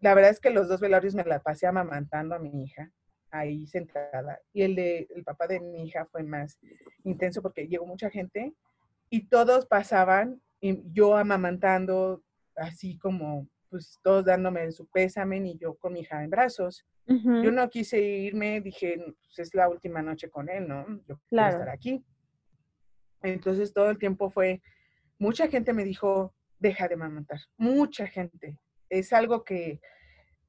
La 0.01 0.15
verdad 0.15 0.31
es 0.31 0.41
que 0.41 0.51
los 0.51 0.69
dos 0.69 0.81
velorios 0.81 1.15
me 1.15 1.25
la 1.25 1.41
pasé 1.41 1.67
amamantando 1.67 2.35
a 2.35 2.39
mi 2.39 2.62
hija 2.62 2.91
ahí 3.31 3.67
sentada. 3.67 4.41
Y 4.53 4.62
el 4.62 4.75
de 4.75 5.07
el 5.15 5.25
papá 5.25 5.47
de 5.47 5.61
mi 5.61 5.87
hija 5.87 6.07
fue 6.07 6.23
más 6.23 6.59
intenso 7.05 7.43
porque 7.43 7.69
llegó 7.69 7.87
mucha 7.87 8.11
gente 8.11 8.53
y 9.09 9.27
todos 9.29 9.67
pasaban 9.67 10.41
y 10.61 10.83
yo 10.93 11.17
amamantando, 11.17 12.23
así 12.57 12.99
como 12.99 13.49
pues 13.69 13.99
todos 14.03 14.25
dándome 14.25 14.71
su 14.73 14.87
pésame 14.89 15.39
y 15.39 15.57
yo 15.57 15.75
con 15.77 15.93
mi 15.93 16.01
hija 16.01 16.23
en 16.25 16.31
brazos. 16.31 16.85
Yo 17.07 17.51
no 17.51 17.69
quise 17.69 18.01
irme, 18.01 18.61
dije, 18.61 18.97
pues 19.05 19.39
es 19.41 19.53
la 19.53 19.69
última 19.69 20.01
noche 20.01 20.31
con 20.31 20.49
él, 20.49 20.69
¿no? 20.69 20.87
Yo 21.09 21.19
quiero 21.29 21.49
estar 21.49 21.69
aquí. 21.69 22.05
Entonces 23.23 23.73
todo 23.73 23.91
el 23.91 23.99
tiempo 23.99 24.31
fue, 24.31 24.62
mucha 25.20 25.47
gente 25.47 25.72
me 25.72 25.84
dijo, 25.84 26.34
deja 26.59 26.88
de 26.88 26.94
amamantar, 26.94 27.38
mucha 27.56 28.09
gente. 28.09 28.59
Es 28.88 29.12
algo 29.12 29.44
que 29.44 29.80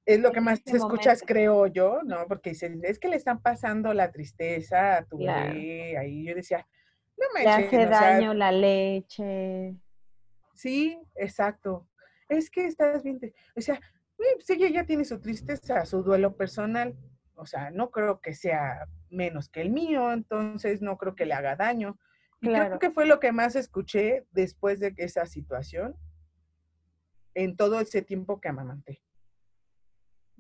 es 0.06 0.20
lo 0.20 0.32
que 0.32 0.42
más 0.42 0.60
este 0.66 0.78
escuchas, 0.78 1.22
creo 1.26 1.68
yo, 1.68 2.02
¿no? 2.04 2.26
Porque 2.28 2.52
dicen, 2.52 2.82
es 2.84 2.98
que 2.98 3.08
le 3.08 3.18
están 3.18 3.42
pasando 3.42 3.94
la 3.94 4.12
tristeza 4.12 4.98
a 4.98 5.06
tu 5.06 5.20
bebé. 5.20 5.96
Ahí 5.98 6.26
yo 6.26 6.34
decía, 6.34 6.68
no 7.18 7.28
me 7.36 7.44
Le 7.44 7.50
hace 7.50 7.86
daño 7.86 8.34
la 8.34 8.52
leche. 8.52 9.76
Sí, 10.56 11.00
exacto. 11.16 11.88
Es 12.28 12.50
que 12.50 12.66
estás 12.66 13.04
bien. 13.04 13.20
O 13.56 13.62
sea, 13.62 13.80
pues 14.18 14.50
ella 14.50 14.70
ya 14.70 14.86
tiene 14.86 15.06
su 15.06 15.20
tristeza, 15.20 15.86
su 15.86 16.02
duelo 16.02 16.36
personal. 16.36 16.96
O 17.36 17.46
sea, 17.46 17.70
no 17.72 17.92
creo 17.92 18.22
que 18.22 18.34
sea 18.34 18.88
menos 19.10 19.50
que 19.50 19.62
el 19.62 19.70
mío, 19.70 20.12
entonces 20.14 20.82
no 20.82 20.98
creo 20.98 21.16
que 21.16 21.26
le 21.26 21.34
haga 21.34 21.56
daño. 21.56 22.00
Y 22.42 22.48
creo 22.48 22.80
que 22.80 22.90
fue 22.90 23.06
lo 23.06 23.20
que 23.20 23.32
más 23.32 23.56
escuché 23.56 24.26
después 24.32 24.80
de 24.80 24.94
esa 24.98 25.26
situación 25.28 25.96
en 27.36 27.56
todo 27.56 27.80
ese 27.80 28.02
tiempo 28.02 28.42
que 28.42 28.50
amamanté. 28.50 29.02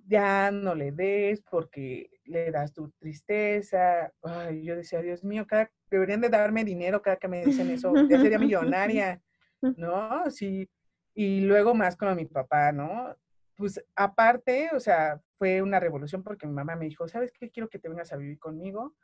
Ya 0.07 0.49
no 0.51 0.73
le 0.73 0.91
des 0.91 1.41
porque 1.41 2.09
le 2.25 2.51
das 2.51 2.73
tu 2.73 2.89
tristeza. 2.99 4.11
Ay, 4.23 4.63
yo 4.63 4.75
decía, 4.75 5.01
Dios 5.01 5.23
mío, 5.23 5.45
cada, 5.47 5.71
deberían 5.91 6.21
de 6.21 6.29
darme 6.29 6.63
dinero 6.63 7.01
cada 7.01 7.17
que 7.17 7.27
me 7.27 7.45
dicen 7.45 7.69
eso. 7.69 7.93
Ya 8.09 8.19
sería 8.19 8.39
millonaria, 8.39 9.21
¿no? 9.77 10.29
Sí. 10.31 10.67
Y 11.13 11.41
luego 11.41 11.75
más 11.75 11.95
con 11.95 12.15
mi 12.15 12.25
papá, 12.25 12.71
¿no? 12.71 13.15
Pues 13.55 13.83
aparte, 13.95 14.71
o 14.73 14.79
sea, 14.79 15.21
fue 15.37 15.61
una 15.61 15.79
revolución 15.79 16.23
porque 16.23 16.47
mi 16.47 16.53
mamá 16.53 16.75
me 16.75 16.85
dijo, 16.85 17.07
¿sabes 17.07 17.31
qué? 17.31 17.51
Quiero 17.51 17.69
que 17.69 17.77
te 17.77 17.89
vengas 17.89 18.11
a 18.11 18.17
vivir 18.17 18.39
conmigo. 18.39 18.95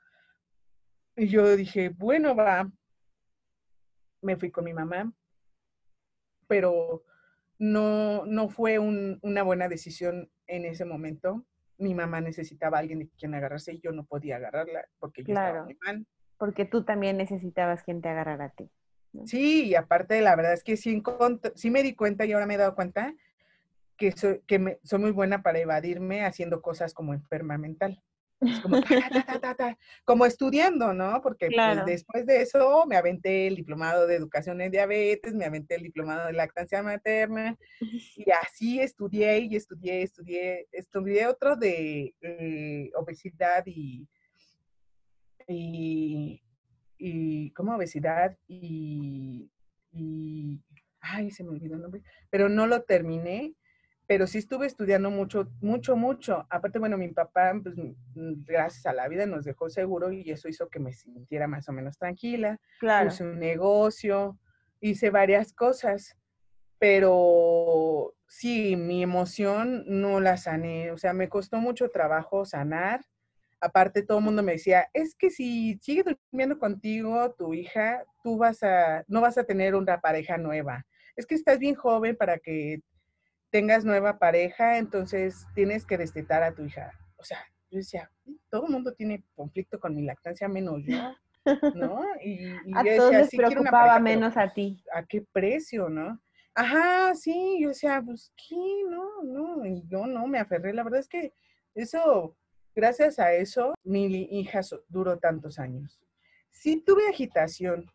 Y 1.16 1.28
yo 1.28 1.56
dije, 1.56 1.90
bueno, 1.90 2.36
va. 2.36 2.72
Me 4.22 4.36
fui 4.36 4.52
con 4.52 4.66
mi 4.66 4.74
mamá, 4.74 5.12
pero 6.48 7.04
no, 7.60 8.26
no 8.26 8.50
fue 8.50 8.80
una 8.80 9.44
buena 9.44 9.68
decisión 9.68 10.30
en 10.48 10.66
ese 10.66 10.86
momento. 10.86 11.46
Mi 11.78 11.94
mamá 11.94 12.22
necesitaba 12.22 12.78
a 12.78 12.80
alguien 12.82 13.00
de 13.00 13.10
quien 13.10 13.36
agarrarse 13.36 13.74
y 13.74 13.80
yo 13.80 13.92
no 13.92 14.06
podía 14.06 14.38
agarrarla 14.38 14.88
porque 15.00 15.24
yo 15.24 15.34
estaba 15.34 15.64
muy 15.64 15.78
mal. 15.86 16.06
Porque 16.38 16.66
tú 16.66 16.84
también 16.84 17.18
necesitabas 17.18 17.84
quien 17.84 18.02
te 18.02 18.10
agarrara 18.10 18.46
a 18.46 18.50
ti. 18.50 18.70
Sí, 19.26 19.66
y 19.68 19.76
aparte 19.76 20.22
la 20.22 20.36
verdad 20.36 20.54
es 20.54 20.64
que 20.64 20.78
sí, 20.78 21.02
sí, 21.56 21.72
me 21.72 21.84
di 21.84 21.96
cuenta 21.96 22.26
y 22.26 22.34
ahora 22.34 22.46
me 22.46 22.56
he 22.56 22.58
dado 22.58 22.76
cuenta 22.76 23.16
que 23.98 24.12
soy, 24.12 24.42
que 24.46 24.80
soy 24.84 25.00
muy 25.00 25.12
buena 25.12 25.42
para 25.42 25.60
evadirme 25.60 26.24
haciendo 26.24 26.62
cosas 26.62 26.94
como 26.94 27.14
enferma 27.14 27.58
mental. 27.58 28.04
Como, 28.62 28.82
como 30.06 30.26
estudiando, 30.26 30.94
¿no? 30.94 31.22
Porque 31.22 31.50
pues, 31.54 31.86
después 31.86 32.26
de 32.26 32.42
eso 32.42 32.86
me 32.86 32.96
aventé 32.96 33.48
el 33.48 33.56
diplomado 33.56 34.06
de 34.06 34.16
educación 34.16 34.62
en 34.62 34.72
diabetes, 34.72 35.34
me 35.34 35.46
aventé 35.46 35.76
el 35.76 35.84
diplomado 35.84 36.28
de 36.28 36.34
lactancia 36.34 36.84
materna 36.84 37.58
y 38.16 38.30
así 38.32 38.80
estudié 38.80 39.40
y 39.40 39.56
estudié, 39.56 40.04
estudié, 40.04 40.68
estudié 40.72 41.28
otro 41.28 41.56
de 41.56 42.14
eh, 42.22 42.92
obesidad 42.96 43.64
y, 43.66 44.08
y, 45.48 46.42
y, 46.98 47.52
como 47.52 47.76
obesidad 47.76 48.38
y, 48.48 49.50
y, 49.92 50.62
ay, 51.00 51.32
se 51.32 51.44
me 51.44 51.52
olvidó 51.52 51.76
el 51.76 51.82
nombre, 51.82 52.04
pero 52.30 52.50
no 52.50 52.68
lo 52.68 52.84
terminé 52.84 53.56
pero 54.08 54.26
sí 54.26 54.38
estuve 54.38 54.66
estudiando 54.66 55.12
mucho, 55.12 55.52
mucho, 55.60 55.98
mucho. 55.98 56.48
Aparte, 56.50 56.80
bueno, 56.80 56.98
mi 56.98 57.10
papá, 57.10 57.54
pues, 57.62 57.76
mm, 57.76 58.44
gracias 58.46 58.86
a 58.86 58.94
la 58.94 59.08
vida, 59.10 59.26
nos 59.26 59.44
dejó 59.44 59.70
seguro 59.70 60.12
y 60.14 60.32
eso 60.32 60.48
hizo 60.48 60.70
que 60.70 60.80
me 60.80 60.94
sintiera 60.94 61.46
más 61.46 61.68
o 61.68 61.74
menos 61.74 61.98
tranquila. 61.98 62.58
Claro. 62.80 63.10
Puse 63.10 63.26
un 63.26 63.38
negocio, 63.38 64.40
hice 64.80 65.10
varias 65.10 65.52
cosas, 65.52 66.16
pero 66.80 68.16
sí, 68.28 68.78
mi 68.78 69.04
emoción 69.04 69.84
no 69.88 70.22
la 70.22 70.38
sané. 70.38 70.92
O 70.92 70.98
sea, 70.98 71.12
me 71.12 71.28
costó 71.28 71.58
mucho 71.58 71.90
trabajo 71.90 72.46
sanar. 72.46 73.02
Aparte, 73.60 74.04
todo 74.04 74.20
el 74.20 74.24
mundo 74.24 74.42
me 74.42 74.54
decía, 74.54 74.88
es 74.94 75.16
que 75.16 75.32
si 75.32 75.80
sigue 75.82 76.04
durmiendo 76.32 76.58
contigo 76.60 77.36
tu 77.38 77.54
hija, 77.54 78.06
tú 78.24 78.38
vas 78.38 78.64
a, 78.64 79.04
no 79.08 79.20
vas 79.20 79.38
a 79.38 79.44
tener 79.44 79.76
una 79.76 80.00
pareja 80.00 80.38
nueva. 80.38 80.86
Es 81.18 81.26
que 81.26 81.36
estás 81.36 81.60
bien 81.60 81.76
joven 81.76 82.16
para 82.16 82.38
que 82.38 82.82
tengas 83.50 83.86
nueva 83.86 84.20
pareja, 84.20 84.78
entonces 84.78 85.48
tienes 85.56 85.86
que 85.86 85.98
destetar 85.98 86.44
a 86.44 86.54
tu 86.54 86.64
hija. 86.64 86.92
O 87.18 87.24
sea, 87.24 87.40
yo 87.70 87.78
decía, 87.78 88.12
todo 88.50 88.68
el 88.68 88.74
mundo 88.74 88.94
tiene 88.94 89.24
conflicto 89.36 89.80
con 89.80 89.96
mi 89.96 90.04
lactancia, 90.04 90.48
menos 90.48 90.84
yo, 90.86 91.16
¿no? 91.76 92.02
Y, 92.24 92.46
a 92.76 92.84
yo 92.84 92.98
todos 92.98 93.12
les 93.14 93.30
preocupaba 93.30 94.00
menos 94.00 94.36
a 94.38 94.54
ti. 94.54 94.84
¿A 94.94 95.04
qué 95.06 95.22
precio, 95.32 95.90
no? 95.90 96.20
Ajá, 96.54 97.14
sí, 97.14 97.60
yo 97.62 97.70
decía, 97.70 98.02
pues, 98.04 98.34
¿qué? 98.36 98.56
No, 98.90 99.24
no, 99.24 99.66
y 99.66 99.84
yo 99.88 100.08
no, 100.08 100.28
me 100.28 100.40
aferré. 100.40 100.74
La 100.74 100.84
verdad 100.84 101.00
es 101.00 101.08
que 101.08 101.34
eso, 101.76 102.36
gracias 102.76 103.20
a 103.20 103.34
eso, 103.34 103.76
mi 103.84 104.06
hija 104.06 104.62
duró 104.88 105.20
tantos 105.20 105.60
años. 105.60 106.00
Sí 106.50 106.82
tuve 106.84 107.08
agitación, 107.08 107.86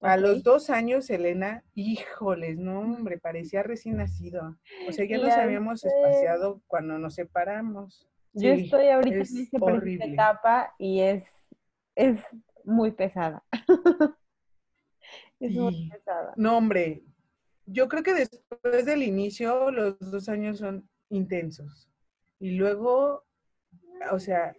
a 0.00 0.16
los 0.16 0.42
dos 0.42 0.70
años, 0.70 1.10
Elena, 1.10 1.62
híjoles, 1.74 2.58
no, 2.58 2.80
hombre, 2.80 3.18
parecía 3.18 3.62
recién 3.62 3.98
nacido. 3.98 4.56
O 4.88 4.92
sea, 4.92 5.04
ya 5.06 5.18
nos 5.18 5.32
habíamos 5.32 5.84
espaciado 5.84 6.62
cuando 6.66 6.98
nos 6.98 7.14
separamos. 7.14 8.08
Yo 8.32 8.50
estoy 8.50 8.88
ahorita 8.88 9.16
en 9.16 9.22
esa 9.22 10.04
etapa 10.06 10.74
y 10.78 11.00
es, 11.00 11.24
es 11.94 12.20
muy 12.64 12.92
pesada. 12.92 13.42
es 15.40 15.52
muy 15.52 15.90
pesada. 15.90 16.32
No, 16.36 16.56
hombre, 16.56 17.02
yo 17.66 17.88
creo 17.88 18.02
que 18.02 18.14
después 18.14 18.86
del 18.86 19.02
inicio, 19.02 19.70
los 19.70 19.98
dos 19.98 20.28
años 20.28 20.58
son 20.58 20.88
intensos. 21.10 21.90
Y 22.38 22.52
luego, 22.52 23.24
o 24.10 24.18
sea, 24.18 24.54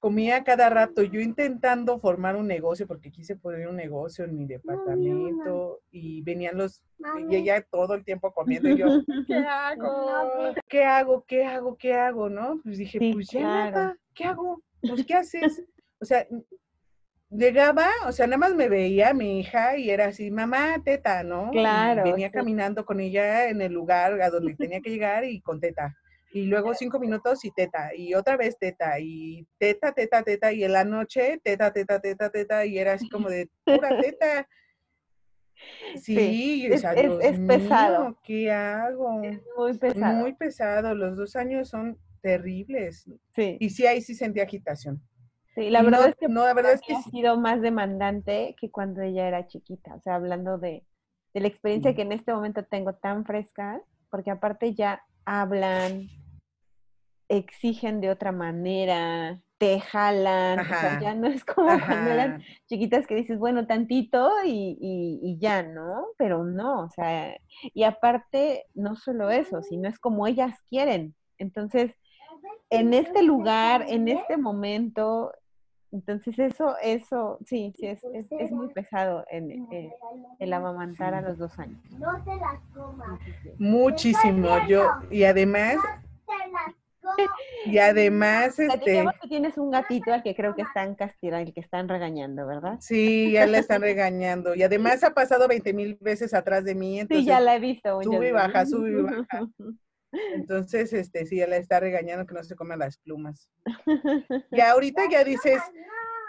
comía 0.00 0.42
cada 0.42 0.70
rato, 0.70 1.02
yo 1.02 1.20
intentando 1.20 2.00
formar 2.00 2.34
un 2.34 2.46
negocio, 2.46 2.86
porque 2.86 3.12
quise 3.12 3.36
poner 3.36 3.68
un 3.68 3.76
negocio 3.76 4.24
en 4.24 4.36
mi 4.36 4.46
departamento, 4.46 5.80
y 5.90 6.22
venían 6.22 6.56
los, 6.56 6.82
y 7.28 7.36
ella 7.36 7.62
todo 7.70 7.94
el 7.94 8.04
tiempo 8.04 8.32
comiendo, 8.32 8.70
y 8.70 8.78
yo, 8.78 8.86
¿qué 9.28 9.36
hago? 9.36 10.54
¿Qué 10.68 10.84
hago? 10.84 11.24
¿Qué 11.26 11.44
hago? 11.44 11.76
¿Qué 11.76 11.94
hago? 11.94 12.30
¿No? 12.30 12.60
Pues 12.64 12.78
dije, 12.78 12.98
pues 13.12 13.28
ya 13.28 13.42
nada, 13.42 13.96
¿qué 14.14 14.24
hago? 14.24 14.62
Pues, 14.80 15.04
¿qué 15.04 15.14
haces? 15.14 15.62
O 16.00 16.06
sea, 16.06 16.26
llegaba, 17.28 17.86
o 18.06 18.12
sea, 18.12 18.26
nada 18.26 18.38
más 18.38 18.54
me 18.54 18.70
veía 18.70 19.12
mi 19.12 19.38
hija 19.38 19.76
y 19.76 19.90
era 19.90 20.06
así, 20.06 20.30
mamá, 20.30 20.82
teta, 20.82 21.22
¿no? 21.22 21.50
Claro. 21.50 22.04
venía 22.04 22.30
caminando 22.30 22.86
con 22.86 23.00
ella 23.00 23.50
en 23.50 23.60
el 23.60 23.72
lugar 23.72 24.20
a 24.22 24.30
donde 24.30 24.54
tenía 24.54 24.80
que 24.80 24.90
llegar 24.90 25.24
y 25.24 25.42
con 25.42 25.60
teta 25.60 25.94
y 26.32 26.46
luego 26.46 26.74
cinco 26.74 26.98
minutos 26.98 27.44
y 27.44 27.50
teta, 27.50 27.94
y 27.94 28.14
otra 28.14 28.36
vez 28.36 28.56
teta, 28.58 29.00
y 29.00 29.46
teta, 29.58 29.92
teta, 29.92 30.22
teta, 30.22 30.52
y 30.52 30.64
en 30.64 30.72
la 30.72 30.84
noche 30.84 31.40
teta, 31.42 31.72
teta, 31.72 32.00
teta, 32.00 32.30
teta, 32.30 32.64
y 32.64 32.78
era 32.78 32.94
así 32.94 33.08
como 33.08 33.28
de 33.30 33.48
pura 33.64 34.00
teta. 34.00 34.48
Sí, 35.96 36.66
es, 36.66 36.82
pesado. 37.46 38.18
¿Qué 38.22 38.50
hago? 38.50 39.22
Es 39.22 39.40
muy 39.56 39.76
pesado. 39.76 40.20
Muy 40.20 40.32
pesado, 40.34 40.94
los 40.94 41.16
dos 41.16 41.36
años 41.36 41.68
son 41.68 41.98
terribles. 42.22 43.10
Sí. 43.34 43.56
Y 43.60 43.70
sí, 43.70 43.86
ahí 43.86 44.00
sí 44.00 44.14
sentí 44.14 44.40
agitación. 44.40 45.02
Sí, 45.54 45.68
la 45.68 45.82
verdad 45.82 46.08
es 46.08 46.14
que, 46.14 46.28
no, 46.28 46.44
la 46.44 46.54
verdad 46.54 46.72
es 46.72 46.80
que 46.80 46.94
ha 46.94 47.02
sido 47.02 47.38
más 47.38 47.60
demandante 47.60 48.54
que 48.58 48.70
cuando 48.70 49.02
ella 49.02 49.26
era 49.26 49.46
chiquita. 49.48 49.96
O 49.96 50.00
sea, 50.00 50.14
hablando 50.14 50.58
de, 50.58 50.84
de 51.34 51.40
la 51.40 51.48
experiencia 51.48 51.94
que 51.94 52.02
en 52.02 52.12
este 52.12 52.32
momento 52.32 52.64
tengo 52.64 52.94
tan 52.94 53.24
fresca, 53.24 53.82
porque 54.10 54.30
aparte 54.30 54.74
ya 54.74 55.02
hablan, 55.24 56.08
exigen 57.30 58.00
de 58.00 58.10
otra 58.10 58.32
manera, 58.32 59.40
te 59.56 59.78
jalan, 59.78 60.60
o 60.60 60.64
sea, 60.64 61.00
ya 61.00 61.14
no 61.14 61.28
es 61.28 61.44
como 61.44 61.68
cuando 61.86 62.10
eran 62.10 62.42
chiquitas 62.66 63.06
que 63.06 63.14
dices, 63.14 63.38
bueno, 63.38 63.66
tantito 63.66 64.30
y, 64.44 64.76
y, 65.22 65.38
ya, 65.38 65.62
¿no? 65.62 66.06
Pero 66.18 66.44
no, 66.44 66.84
o 66.84 66.90
sea, 66.90 67.36
y 67.62 67.84
aparte, 67.84 68.64
no 68.74 68.96
solo 68.96 69.30
eso, 69.30 69.62
sino 69.62 69.88
es 69.88 69.98
como 69.98 70.26
ellas 70.26 70.58
quieren. 70.68 71.14
Entonces, 71.38 71.92
en 72.68 72.94
este 72.94 73.22
lugar, 73.22 73.84
en 73.88 74.08
este 74.08 74.36
momento, 74.36 75.32
entonces 75.92 76.38
eso, 76.38 76.76
eso, 76.82 77.38
sí, 77.44 77.72
sí, 77.78 77.86
es, 77.86 78.02
es, 78.30 78.50
muy 78.50 78.68
pesado 78.68 79.24
en, 79.30 79.50
eh, 79.72 79.92
el 80.38 80.52
amamantar 80.52 81.14
a 81.14 81.20
los 81.20 81.38
dos 81.38 81.58
años. 81.58 81.78
No 81.98 82.22
te 82.24 82.34
las 82.36 82.60
comas. 82.72 83.20
Muchísimo, 83.58 84.48
yo, 84.66 84.88
y 85.10 85.24
además 85.24 85.76
Y 87.66 87.78
además, 87.78 88.58
este... 88.58 89.04
Que 89.20 89.28
tienes 89.28 89.58
un 89.58 89.70
gatito 89.70 90.12
al 90.12 90.22
que 90.22 90.34
creo 90.34 90.54
que 90.54 90.62
están 90.62 90.94
castigando, 90.94 91.46
el 91.46 91.54
que 91.54 91.60
están 91.60 91.88
regañando, 91.88 92.46
¿verdad? 92.46 92.78
Sí, 92.80 93.32
ya 93.32 93.46
le 93.46 93.58
están 93.68 93.82
regañando. 93.82 94.54
Y 94.54 94.62
además 94.62 95.04
ha 95.04 95.14
pasado 95.14 95.46
20 95.48 95.72
mil 95.72 95.98
veces 96.00 96.34
atrás 96.34 96.64
de 96.64 96.74
mí. 96.74 97.00
sí, 97.08 97.24
ya 97.24 97.40
la 97.40 97.56
he 97.56 97.60
visto. 97.60 98.02
Sube 98.02 98.28
y 98.28 98.32
baja, 98.32 98.66
sube 98.66 98.90
y 98.90 99.02
baja. 99.02 99.48
Entonces, 100.34 100.92
este, 100.92 101.26
sí, 101.26 101.36
ya 101.36 101.46
le 101.46 101.58
está 101.58 101.78
regañando 101.80 102.26
que 102.26 102.34
no 102.34 102.42
se 102.42 102.56
coman 102.56 102.78
las 102.78 102.98
plumas. 102.98 103.48
Y 104.50 104.60
ahorita 104.60 105.08
ya 105.08 105.22
dices, 105.22 105.62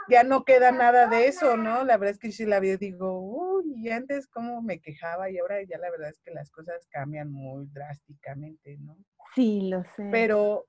ya 0.10 0.24
no 0.24 0.44
queda 0.44 0.72
nada 0.72 1.08
de 1.08 1.28
eso, 1.28 1.58
¿no? 1.58 1.84
La 1.84 1.98
verdad 1.98 2.12
es 2.12 2.20
que 2.20 2.32
sí 2.32 2.46
la 2.46 2.60
vi 2.60 2.76
digo, 2.78 3.20
uy, 3.20 3.74
y 3.78 3.90
antes 3.90 4.28
cómo 4.28 4.62
me 4.62 4.80
quejaba 4.80 5.30
y 5.30 5.38
ahora 5.40 5.64
ya 5.64 5.78
la 5.78 5.90
verdad 5.90 6.10
es 6.10 6.20
que 6.20 6.32
las 6.32 6.52
cosas 6.52 6.88
cambian 6.90 7.32
muy 7.32 7.68
drásticamente, 7.68 8.78
¿no? 8.80 8.98
Sí, 9.34 9.70
lo 9.70 9.84
sé. 9.96 10.10
Pero... 10.12 10.66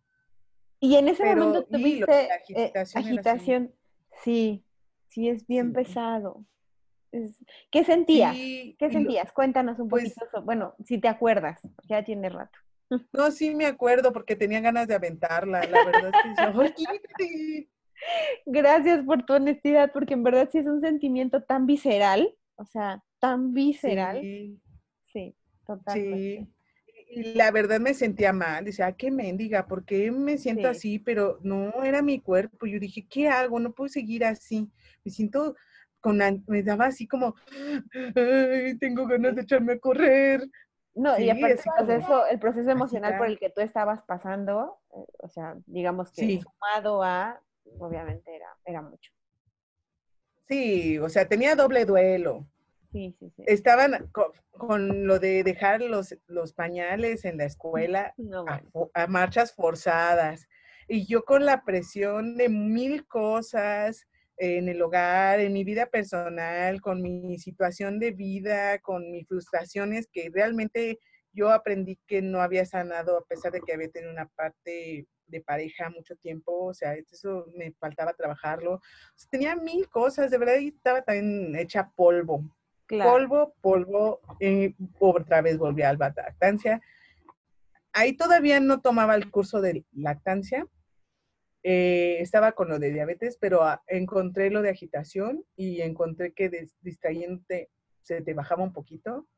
Y 0.82 0.96
en 0.96 1.08
ese 1.08 1.24
momento 1.24 1.64
tuviste 1.64 2.28
eh, 2.48 2.72
agitación, 2.96 3.72
sí, 4.24 4.64
sí 5.10 5.28
es 5.28 5.46
bien 5.46 5.72
pesado. 5.72 6.44
¿Qué 7.70 7.84
sentías? 7.84 8.34
¿Qué 8.34 8.90
sentías? 8.90 9.30
Cuéntanos 9.30 9.78
un 9.78 9.88
pues 9.88 10.12
poquito, 10.12 10.42
bueno, 10.42 10.74
si 10.84 10.98
te 10.98 11.06
acuerdas, 11.06 11.60
ya 11.88 12.02
tiene 12.02 12.28
rato. 12.28 12.58
No, 13.12 13.30
sí 13.30 13.54
me 13.54 13.66
acuerdo 13.66 14.12
porque 14.12 14.34
tenía 14.34 14.60
ganas 14.60 14.88
de 14.88 14.94
aventarla, 14.94 15.64
la 15.64 15.84
verdad 15.84 16.12
es 16.12 16.36
que 16.36 17.68
Gracias 18.46 19.04
por 19.04 19.24
tu 19.24 19.34
honestidad, 19.34 19.92
porque 19.92 20.14
en 20.14 20.24
verdad 20.24 20.48
sí 20.50 20.58
es 20.58 20.66
un 20.66 20.80
sentimiento 20.80 21.44
tan 21.44 21.64
visceral, 21.64 22.34
o 22.56 22.64
sea, 22.64 23.02
tan 23.20 23.54
visceral. 23.54 24.20
Sí, 24.20 24.60
sí 25.12 25.36
totalmente. 25.64 26.40
Sí. 26.40 26.51
Y 27.14 27.34
la 27.34 27.50
verdad 27.50 27.78
me 27.78 27.92
sentía 27.92 28.32
mal, 28.32 28.64
decía, 28.64 28.86
ah, 28.86 28.96
qué 28.96 29.10
mendiga, 29.10 29.66
¿por 29.66 29.84
qué 29.84 30.10
me 30.10 30.38
siento 30.38 30.66
así? 30.68 30.98
Pero 30.98 31.38
no, 31.42 31.84
era 31.84 32.00
mi 32.00 32.20
cuerpo. 32.20 32.64
Yo 32.66 32.80
dije, 32.80 33.06
¿qué 33.06 33.28
hago? 33.28 33.60
No 33.60 33.72
puedo 33.72 33.88
seguir 33.88 34.24
así. 34.24 34.70
Me 35.04 35.12
siento 35.12 35.54
con, 36.00 36.18
me 36.46 36.62
daba 36.62 36.86
así 36.86 37.06
como, 37.06 37.34
Ay, 38.16 38.78
tengo 38.78 39.06
ganas 39.06 39.36
de 39.36 39.42
echarme 39.42 39.74
a 39.74 39.78
correr. 39.78 40.48
No, 40.94 41.18
y 41.18 41.28
aparte 41.28 41.62
el 41.64 41.86
proceso, 41.86 42.26
el 42.26 42.38
proceso 42.38 42.70
emocional 42.70 43.18
por 43.18 43.26
el 43.26 43.38
que 43.38 43.50
tú 43.50 43.60
estabas 43.60 44.02
pasando, 44.02 44.78
eh, 44.94 45.06
o 45.18 45.28
sea, 45.28 45.56
digamos 45.66 46.12
que 46.12 46.40
sumado 46.40 47.02
a 47.02 47.40
obviamente 47.78 48.34
era, 48.34 48.48
era 48.64 48.82
mucho. 48.82 49.12
Sí, 50.48 50.98
o 50.98 51.08
sea, 51.08 51.28
tenía 51.28 51.54
doble 51.56 51.84
duelo. 51.84 52.46
Sí, 52.92 53.16
sí, 53.18 53.32
sí. 53.34 53.42
Estaban 53.46 54.10
con, 54.12 55.06
lo 55.06 55.18
de 55.18 55.42
dejar 55.42 55.80
los, 55.80 56.14
los 56.26 56.52
pañales 56.52 57.24
en 57.24 57.38
la 57.38 57.44
escuela 57.44 58.14
a, 58.94 59.06
marchas 59.06 59.54
forzadas. 59.54 60.46
Y 60.88 61.06
yo 61.06 61.24
con 61.24 61.46
la 61.46 61.64
presión 61.64 62.36
de 62.36 62.50
mil 62.50 63.06
cosas 63.06 64.06
en 64.36 64.68
el 64.68 64.82
hogar, 64.82 65.40
en 65.40 65.54
mi 65.54 65.64
vida 65.64 65.86
personal, 65.86 66.82
con 66.82 67.00
mi 67.00 67.38
situación 67.38 67.98
de 67.98 68.10
vida, 68.10 68.78
con 68.80 69.10
mis 69.10 69.26
frustraciones 69.26 70.08
que 70.12 70.30
realmente 70.32 70.98
yo 71.32 71.50
aprendí 71.50 71.98
que 72.06 72.20
no 72.20 72.42
había 72.42 72.66
sanado 72.66 73.16
a 73.16 73.24
pesar 73.24 73.52
de 73.52 73.60
que 73.62 73.72
había 73.72 73.90
tenido 73.90 74.12
una 74.12 74.28
parte 74.28 75.06
de 75.26 75.40
pareja 75.40 75.88
mucho 75.88 76.14
tiempo, 76.16 76.66
o 76.66 76.74
sea, 76.74 76.94
eso 76.94 77.46
me 77.54 77.72
faltaba 77.72 78.12
trabajarlo. 78.12 78.80
tenía 79.30 79.56
mil 79.56 79.88
cosas, 79.88 80.30
de 80.30 80.36
verdad, 80.36 80.58
y 80.58 80.68
estaba 80.68 81.00
también 81.00 81.56
hecha 81.56 81.90
polvo. 81.96 82.44
Polvo, 82.88 83.54
polvo, 83.60 84.20
y 84.40 84.74
otra 84.98 85.40
vez 85.40 85.58
volví 85.58 85.82
a 85.82 85.92
la 85.92 86.12
lactancia. 86.14 86.80
Ahí 87.92 88.14
todavía 88.14 88.60
no 88.60 88.80
tomaba 88.80 89.14
el 89.14 89.30
curso 89.30 89.60
de 89.60 89.84
lactancia, 89.92 90.66
eh, 91.62 92.18
estaba 92.20 92.52
con 92.52 92.68
lo 92.68 92.78
de 92.78 92.90
diabetes, 92.90 93.36
pero 93.40 93.62
ah, 93.62 93.82
encontré 93.86 94.50
lo 94.50 94.62
de 94.62 94.70
agitación 94.70 95.44
y 95.54 95.80
encontré 95.80 96.32
que 96.32 96.68
distrayéndote 96.80 97.70
se 98.02 98.20
te 98.20 98.34
bajaba 98.34 98.64
un 98.64 98.72
poquito. 98.72 99.28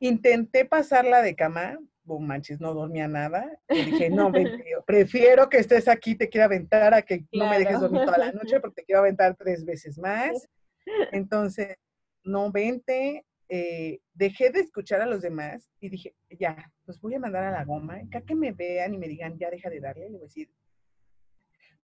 Intenté 0.00 0.64
pasarla 0.64 1.22
de 1.22 1.36
cama, 1.36 1.78
manches, 2.18 2.60
no 2.60 2.74
dormía 2.74 3.06
nada. 3.06 3.48
Y 3.68 3.84
dije, 3.84 4.10
no, 4.10 4.32
prefiero 4.86 5.48
que 5.48 5.58
estés 5.58 5.86
aquí, 5.86 6.16
te 6.16 6.28
quiero 6.28 6.46
aventar 6.46 6.94
a 6.94 7.02
que 7.02 7.24
no 7.32 7.48
me 7.48 7.58
dejes 7.58 7.80
dormir 7.80 8.04
toda 8.04 8.18
la 8.18 8.32
noche 8.32 8.58
porque 8.60 8.82
te 8.82 8.84
quiero 8.84 9.00
aventar 9.00 9.36
tres 9.36 9.64
veces 9.64 9.98
más. 9.98 10.48
Entonces, 11.12 11.76
no, 12.24 12.50
vente. 12.50 13.26
Eh, 13.52 14.00
dejé 14.14 14.50
de 14.50 14.60
escuchar 14.60 15.00
a 15.00 15.06
los 15.06 15.22
demás 15.22 15.68
y 15.80 15.88
dije, 15.88 16.14
ya, 16.38 16.72
los 16.86 17.00
voy 17.00 17.14
a 17.14 17.18
mandar 17.18 17.42
a 17.42 17.50
la 17.50 17.64
goma. 17.64 17.96
Acá 17.96 18.20
que 18.20 18.36
me 18.36 18.52
vean 18.52 18.94
y 18.94 18.98
me 18.98 19.08
digan, 19.08 19.36
ya 19.38 19.50
deja 19.50 19.68
de 19.68 19.80
darle, 19.80 20.04
le 20.04 20.18
voy 20.18 20.20
a 20.20 20.28
decir, 20.28 20.50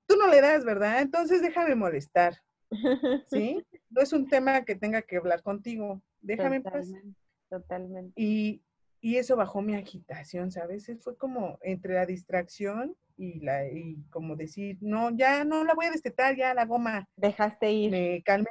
tú 0.06 0.16
no 0.16 0.28
le 0.28 0.43
das, 0.43 0.65
¿verdad? 0.65 1.01
Entonces 1.01 1.40
déjame 1.40 1.74
molestar. 1.74 2.36
¿Sí? 3.28 3.65
No 3.89 4.02
es 4.02 4.12
un 4.12 4.28
tema 4.28 4.65
que 4.65 4.74
tenga 4.74 5.01
que 5.01 5.16
hablar 5.16 5.43
contigo. 5.43 6.02
Déjame 6.20 6.61
totalmente, 6.61 7.19
Totalmente. 7.48 8.12
Y 8.15 8.62
y 9.05 9.19
eso 9.19 9.36
bajó 9.36 9.61
mi 9.61 9.74
agitación, 9.74 10.51
¿sabes? 10.51 10.90
Fue 11.02 11.15
como 11.19 11.59
entre 11.61 11.93
la 11.93 12.06
distracción 12.06 12.97
y 13.19 13.39
la 13.40 13.69
y 13.69 14.02
como 14.09 14.35
decir, 14.35 14.78
no, 14.81 15.15
ya 15.15 15.44
no 15.44 15.62
la 15.62 15.74
voy 15.74 15.85
a 15.85 15.90
destetar, 15.90 16.35
ya 16.36 16.55
la 16.55 16.65
goma. 16.65 17.06
Dejaste 17.15 17.70
ir. 17.70 17.90
Me 17.90 18.23
calme. 18.23 18.48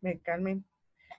Me 0.00 0.18
calme. 0.20 0.62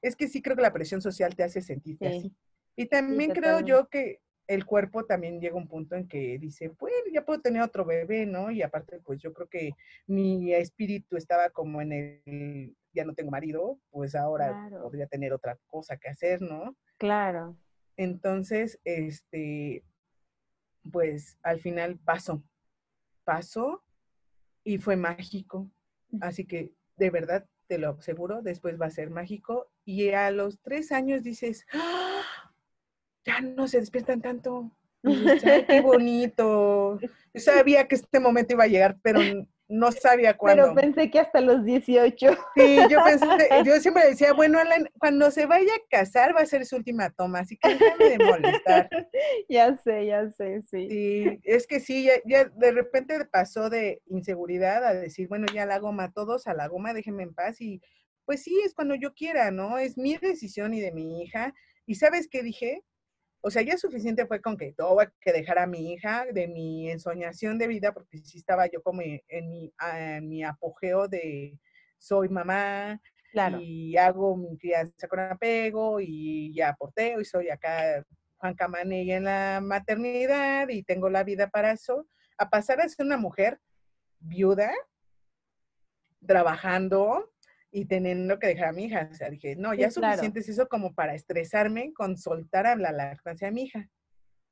Es 0.02 0.16
que 0.16 0.28
sí 0.28 0.42
creo 0.42 0.56
que 0.56 0.62
la 0.62 0.74
presión 0.74 1.02
social 1.02 1.36
te 1.36 1.44
hace 1.44 1.62
sentirte 1.62 2.08
así. 2.08 2.36
Y 2.76 2.88
también 2.88 3.32
creo 3.32 3.60
yo 3.60 3.88
que 3.88 4.22
el 4.48 4.66
cuerpo 4.66 5.06
también 5.06 5.40
llega 5.40 5.54
a 5.54 5.58
un 5.58 5.68
punto 5.68 5.96
en 5.96 6.08
que 6.08 6.38
dice, 6.40 6.70
bueno, 6.80 6.98
ya 7.14 7.24
puedo 7.24 7.42
tener 7.42 7.62
otro 7.62 7.86
bebé, 7.86 8.26
¿no? 8.26 8.52
Y 8.52 8.62
aparte, 8.62 9.00
pues 9.00 9.22
yo 9.22 9.34
creo 9.34 9.48
que 9.48 9.72
mi 10.08 10.54
espíritu 10.54 11.16
estaba 11.16 11.50
como 11.52 11.82
en 11.82 11.94
el, 11.94 12.76
ya 12.94 13.06
no 13.06 13.14
tengo 13.14 13.32
marido, 13.32 13.80
pues 13.92 14.16
ahora 14.16 14.70
podría 14.82 15.08
tener 15.08 15.32
otra 15.32 15.58
cosa 15.68 15.98
que 15.98 16.10
hacer, 16.10 16.42
¿no? 16.42 16.76
Claro. 16.98 17.56
Entonces, 17.96 18.80
este, 18.84 19.84
pues 20.92 21.38
al 21.44 21.60
final 21.60 21.98
pasó, 22.00 22.44
pasó 23.24 23.84
y 24.64 24.80
fue 24.80 24.96
mágico. 24.96 25.70
Así 26.20 26.46
que 26.46 26.74
de 26.98 27.10
verdad 27.10 27.46
te 27.72 27.78
lo 27.78 27.92
aseguro, 27.92 28.42
después 28.42 28.76
va 28.78 28.88
a 28.88 28.90
ser 28.90 29.12
mágico. 29.12 29.72
Y 29.86 30.10
a 30.10 30.30
los 30.30 30.60
tres 30.60 30.92
años 30.92 31.24
dices, 31.24 31.66
¡Ah! 31.72 32.22
ya 33.24 33.40
no 33.40 33.66
se 33.70 33.80
despiertan 33.80 34.22
tanto. 34.22 34.76
qué 35.70 35.80
bonito. 35.80 37.00
Yo 37.00 37.40
sabía 37.40 37.88
que 37.88 37.96
este 37.96 38.20
momento 38.20 38.56
iba 38.56 38.66
a 38.66 38.68
llegar, 38.68 38.98
pero 39.02 39.22
no 39.72 39.92
sabía 39.92 40.36
cuándo. 40.36 40.64
Pero 40.64 40.76
pensé 40.76 41.10
que 41.10 41.20
hasta 41.20 41.40
los 41.40 41.64
18. 41.64 42.38
Sí, 42.56 42.78
yo 42.90 43.04
pensé, 43.04 43.26
yo 43.66 43.80
siempre 43.80 44.06
decía, 44.08 44.34
bueno, 44.34 44.60
Alan, 44.60 44.90
cuando 45.00 45.32
se 45.32 45.46
vaya 45.46 45.74
a 45.74 45.90
casar 45.90 46.36
va 46.36 46.42
a 46.42 46.46
ser 46.46 46.66
su 46.66 46.76
última 46.76 47.10
toma, 47.10 47.40
así 47.40 47.58
que 47.58 47.70
déjame 47.70 48.10
de 48.10 48.20
molestar. 48.20 48.90
Ya 49.50 49.78
sé, 49.78 50.06
ya 50.06 50.30
sé, 50.30 50.62
sí. 50.64 50.90
Sí, 50.90 51.40
es 51.44 51.68
que 51.68 51.80
sí, 51.80 52.08
ya, 52.26 52.46
de 52.46 52.72
repente 52.72 53.24
pasó 53.26 53.70
de 53.70 54.02
inseguridad 54.08 54.84
a 54.86 54.94
decir, 54.94 55.28
bueno, 55.28 55.46
ya 55.54 55.66
la 55.66 55.80
goma 55.80 56.06
a 56.06 56.12
todos, 56.12 56.48
a 56.48 56.54
la 56.54 56.68
goma, 56.68 56.94
déjenme 56.94 57.24
en 57.24 57.34
paz 57.34 57.62
y 57.62 57.82
pues 58.26 58.44
sí, 58.44 58.62
es 58.66 58.74
cuando 58.74 58.96
yo 58.96 59.14
quiera, 59.14 59.52
¿no? 59.52 59.78
Es 59.78 59.98
mi 59.98 60.18
decisión 60.18 60.74
y 60.74 60.80
de 60.80 60.92
mi 60.92 61.22
hija. 61.22 61.54
¿Y 61.86 61.96
sabes 61.96 62.28
qué 62.30 62.44
dije? 62.44 62.84
O 63.42 63.50
sea, 63.50 63.64
ya 63.64 63.78
suficiente 63.78 64.28
fue 64.28 64.40
con 64.40 64.56
que 64.56 64.74
tuve 64.74 65.10
que 65.20 65.34
dejar 65.34 65.58
a 65.58 65.66
mi 65.66 65.94
hija 65.94 66.26
de 66.32 66.48
mi 66.48 66.90
ensoñación 66.92 67.58
de 67.58 67.68
vida, 67.68 67.92
porque 67.92 68.20
sí 68.20 68.38
estaba 68.38 68.68
yo 68.68 68.84
como 68.84 69.02
en 69.02 69.50
mi, 69.50 69.74
ah, 69.80 70.20
mi 70.22 70.44
apogeo 70.44 71.08
de 71.08 71.58
soy 71.98 72.30
mamá 72.30 73.00
y 73.60 73.96
hago 73.98 74.36
mi 74.36 74.58
crianza 74.58 75.08
con 75.08 75.20
apego 75.20 76.00
y 76.00 76.54
ya 76.54 76.74
porteo 76.74 77.22
y 77.22 77.26
soy 77.26 77.50
acá 77.50 78.06
Juan 78.38 78.56
Camaney 78.56 79.12
en 79.12 79.24
la 79.26 79.60
maternidad 79.62 80.68
y 80.70 80.84
tengo 80.84 81.10
la 81.10 81.24
vida 81.24 81.50
para 81.50 81.72
eso, 81.72 82.08
a 82.38 82.50
pasar 82.50 82.82
a 82.82 82.90
ser 82.90 83.06
una 83.06 83.18
mujer 83.18 83.60
viuda, 84.20 84.72
trabajando, 86.26 87.31
y 87.72 87.86
teniendo 87.86 88.38
que 88.38 88.48
dejar 88.48 88.70
a 88.70 88.74
mi 88.74 88.86
hija. 88.86 89.10
O 89.12 89.16
sea, 89.16 89.30
dije, 89.30 89.56
no, 89.56 89.74
ya 89.74 89.88
es 89.88 89.94
suficiente 89.94 90.42
es 90.42 90.50
eso 90.50 90.68
como 90.68 90.94
para 90.94 91.16
estresarme 91.16 91.94
con 91.94 92.18
soltar 92.18 92.68
a 92.68 92.76
la 92.76 92.92
lactancia 92.92 93.48
a 93.48 93.52
mi 93.52 93.64
hija. 93.64 93.90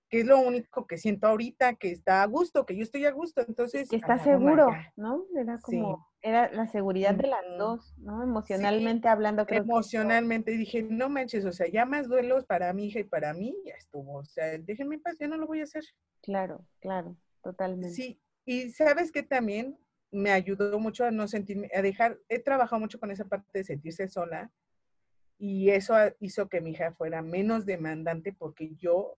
Que 0.10 0.22
es 0.22 0.26
lo 0.26 0.40
único 0.40 0.88
que 0.88 0.98
siento 0.98 1.28
ahorita, 1.28 1.76
que 1.76 1.92
está 1.92 2.24
a 2.24 2.26
gusto, 2.26 2.66
que 2.66 2.76
yo 2.76 2.82
estoy 2.82 3.06
a 3.06 3.12
gusto. 3.12 3.44
Entonces. 3.48 3.90
Que 3.90 3.98
está 3.98 4.18
seguro, 4.18 4.72
¿no? 4.96 5.26
Era 5.38 5.60
como, 5.60 6.08
era 6.22 6.52
la 6.52 6.66
seguridad 6.66 7.14
de 7.14 7.28
las 7.28 7.44
dos, 7.60 7.94
¿no? 7.98 8.24
Emocionalmente 8.24 9.08
hablando, 9.08 9.46
creo 9.46 9.62
Emocionalmente 9.62 10.52
dije, 10.52 10.82
no 10.82 11.10
manches, 11.10 11.46
o 11.46 11.52
sea, 11.52 11.68
ya 11.68 11.86
más 11.86 12.08
duelos 12.08 12.46
para 12.46 12.74
mi 12.74 12.88
hija 12.88 13.02
y 13.02 13.04
para 13.04 13.34
mí, 13.34 13.56
ya 13.66 13.76
estuvo. 13.76 14.18
O 14.20 14.26
sea, 14.26 14.58
déjenme 14.58 14.96
en 14.96 15.02
paz, 15.02 15.18
ya 15.20 15.28
no 15.28 15.38
lo 15.38 15.46
voy 15.46 15.60
a 15.60 15.64
hacer. 15.64 15.84
Claro, 16.24 16.66
claro, 16.80 17.16
totalmente. 17.44 17.94
Sí, 17.94 18.20
y 18.46 18.72
sabes 18.72 19.12
que 19.12 19.22
también 19.22 19.78
me 20.12 20.32
ayudó 20.32 20.80
mucho 20.80 21.06
a 21.06 21.12
no 21.12 21.28
sentirme, 21.28 21.70
a 21.74 21.82
dejar, 21.82 22.20
he 22.30 22.40
trabajado 22.40 22.80
mucho 22.80 23.00
con 23.00 23.12
esa 23.12 23.26
parte 23.26 23.60
de 23.60 23.64
sentirse 23.64 24.08
sola 24.08 24.52
y 25.38 25.70
eso 25.70 25.96
hizo 26.20 26.50
que 26.50 26.62
mi 26.62 26.72
hija 26.72 26.94
fuera 26.94 27.22
menos 27.22 27.66
demandante 27.66 28.34
porque 28.34 28.76
yo 28.76 29.18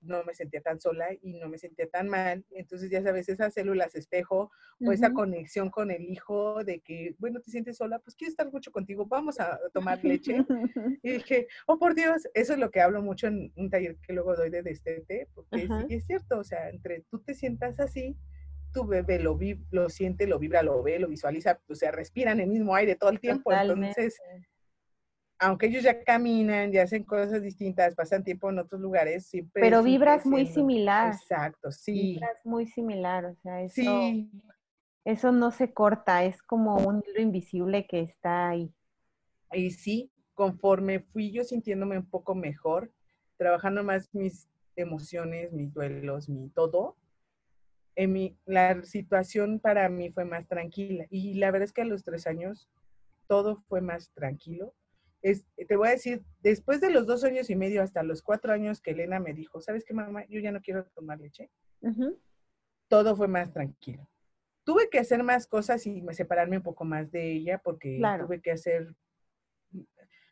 no 0.00 0.24
me 0.24 0.34
sentía 0.34 0.60
tan 0.60 0.80
sola 0.80 1.08
y 1.22 1.34
no 1.34 1.48
me 1.48 1.58
sentía 1.58 1.88
tan 1.88 2.08
mal. 2.08 2.44
Entonces, 2.50 2.90
ya 2.90 3.02
sabes, 3.02 3.28
esas 3.28 3.54
células 3.54 3.94
espejo 3.94 4.50
o 4.84 4.92
esa 4.92 5.12
conexión 5.12 5.70
con 5.70 5.90
el 5.90 6.04
hijo 6.04 6.62
de 6.64 6.80
que, 6.80 7.14
bueno, 7.18 7.40
te 7.40 7.50
sientes 7.50 7.78
sola, 7.78 7.98
pues 7.98 8.14
quiero 8.14 8.30
estar 8.30 8.50
mucho 8.52 8.70
contigo, 8.70 9.06
vamos 9.06 9.40
a 9.40 9.58
tomar 9.72 10.02
leche. 10.04 10.36
y 11.02 11.12
dije, 11.12 11.48
oh, 11.66 11.78
por 11.78 11.94
Dios, 11.94 12.28
eso 12.34 12.52
es 12.52 12.58
lo 12.58 12.70
que 12.70 12.80
hablo 12.80 13.02
mucho 13.02 13.26
en 13.26 13.52
un 13.56 13.70
taller 13.70 13.96
que 13.96 14.12
luego 14.12 14.36
doy 14.36 14.50
de 14.50 14.62
destete, 14.62 15.28
porque 15.34 15.68
sí 15.88 15.94
es 15.94 16.06
cierto, 16.06 16.38
o 16.38 16.44
sea, 16.44 16.68
entre 16.68 17.00
tú 17.10 17.18
te 17.20 17.34
sientas 17.34 17.80
así, 17.80 18.16
tu 18.76 18.86
bebé 18.86 19.18
lo, 19.18 19.38
lo 19.70 19.88
siente, 19.88 20.26
lo 20.26 20.38
vibra, 20.38 20.62
lo 20.62 20.82
ve, 20.82 20.98
lo 20.98 21.08
visualiza, 21.08 21.58
o 21.66 21.74
sea, 21.74 21.90
respiran 21.92 22.40
el 22.40 22.48
mismo 22.48 22.74
aire 22.74 22.94
todo 22.94 23.08
el 23.08 23.20
tiempo. 23.20 23.50
Entonces, 23.50 24.20
aunque 25.38 25.66
ellos 25.66 25.82
ya 25.82 26.04
caminan, 26.04 26.70
ya 26.72 26.82
hacen 26.82 27.04
cosas 27.04 27.40
distintas, 27.40 27.94
pasan 27.94 28.22
tiempo 28.22 28.50
en 28.50 28.58
otros 28.58 28.78
lugares, 28.78 29.26
siempre. 29.26 29.62
Pero 29.62 29.82
vibras 29.82 30.26
muy 30.26 30.46
similar. 30.46 31.14
Exacto, 31.14 31.72
sí. 31.72 32.16
Vibras 32.16 32.44
muy 32.44 32.66
similar, 32.66 33.24
o 33.24 33.34
sea, 33.36 33.62
eso, 33.62 33.74
sí. 33.74 34.30
eso 35.06 35.32
no 35.32 35.50
se 35.52 35.72
corta, 35.72 36.22
es 36.24 36.42
como 36.42 36.76
un 36.76 37.02
hilo 37.08 37.22
invisible 37.22 37.86
que 37.86 38.00
está 38.00 38.50
ahí. 38.50 38.70
Y 39.52 39.70
sí, 39.70 40.12
conforme 40.34 41.00
fui 41.00 41.32
yo 41.32 41.44
sintiéndome 41.44 41.96
un 41.96 42.10
poco 42.10 42.34
mejor, 42.34 42.92
trabajando 43.38 43.82
más 43.82 44.14
mis 44.14 44.50
emociones, 44.76 45.50
mis 45.50 45.72
duelos, 45.72 46.28
mi 46.28 46.50
todo, 46.50 46.98
en 47.96 48.12
mi, 48.12 48.38
la 48.44 48.82
situación 48.84 49.58
para 49.58 49.88
mí 49.88 50.10
fue 50.10 50.24
más 50.24 50.46
tranquila. 50.46 51.06
Y 51.10 51.34
la 51.34 51.50
verdad 51.50 51.64
es 51.64 51.72
que 51.72 51.82
a 51.82 51.86
los 51.86 52.04
tres 52.04 52.26
años 52.26 52.68
todo 53.26 53.64
fue 53.68 53.80
más 53.80 54.12
tranquilo 54.12 54.74
te 55.32 55.76
voy 55.76 55.88
a 55.88 55.92
decir, 55.92 56.22
después 56.40 56.80
de 56.80 56.90
los 56.90 57.06
dos 57.06 57.24
años 57.24 57.50
y 57.50 57.56
medio 57.56 57.82
hasta 57.82 58.02
los 58.02 58.22
cuatro 58.22 58.52
años 58.52 58.80
que 58.80 58.92
Elena 58.92 59.18
me 59.18 59.32
dijo, 59.32 59.60
¿sabes 59.60 59.84
qué, 59.84 59.94
mamá? 59.94 60.24
Yo 60.28 60.40
ya 60.40 60.52
no 60.52 60.60
quiero 60.60 60.84
tomar 60.94 61.18
leche. 61.20 61.50
Todo 62.88 63.16
fue 63.16 63.28
más 63.28 63.52
tranquilo. 63.52 64.08
Tuve 64.64 64.88
que 64.90 64.98
hacer 64.98 65.22
más 65.22 65.46
cosas 65.46 65.86
y 65.86 66.04
separarme 66.12 66.58
un 66.58 66.62
poco 66.62 66.84
más 66.84 67.10
de 67.10 67.32
ella 67.32 67.58
porque 67.58 68.00
tuve 68.20 68.40
que 68.40 68.52
hacer, 68.52 68.94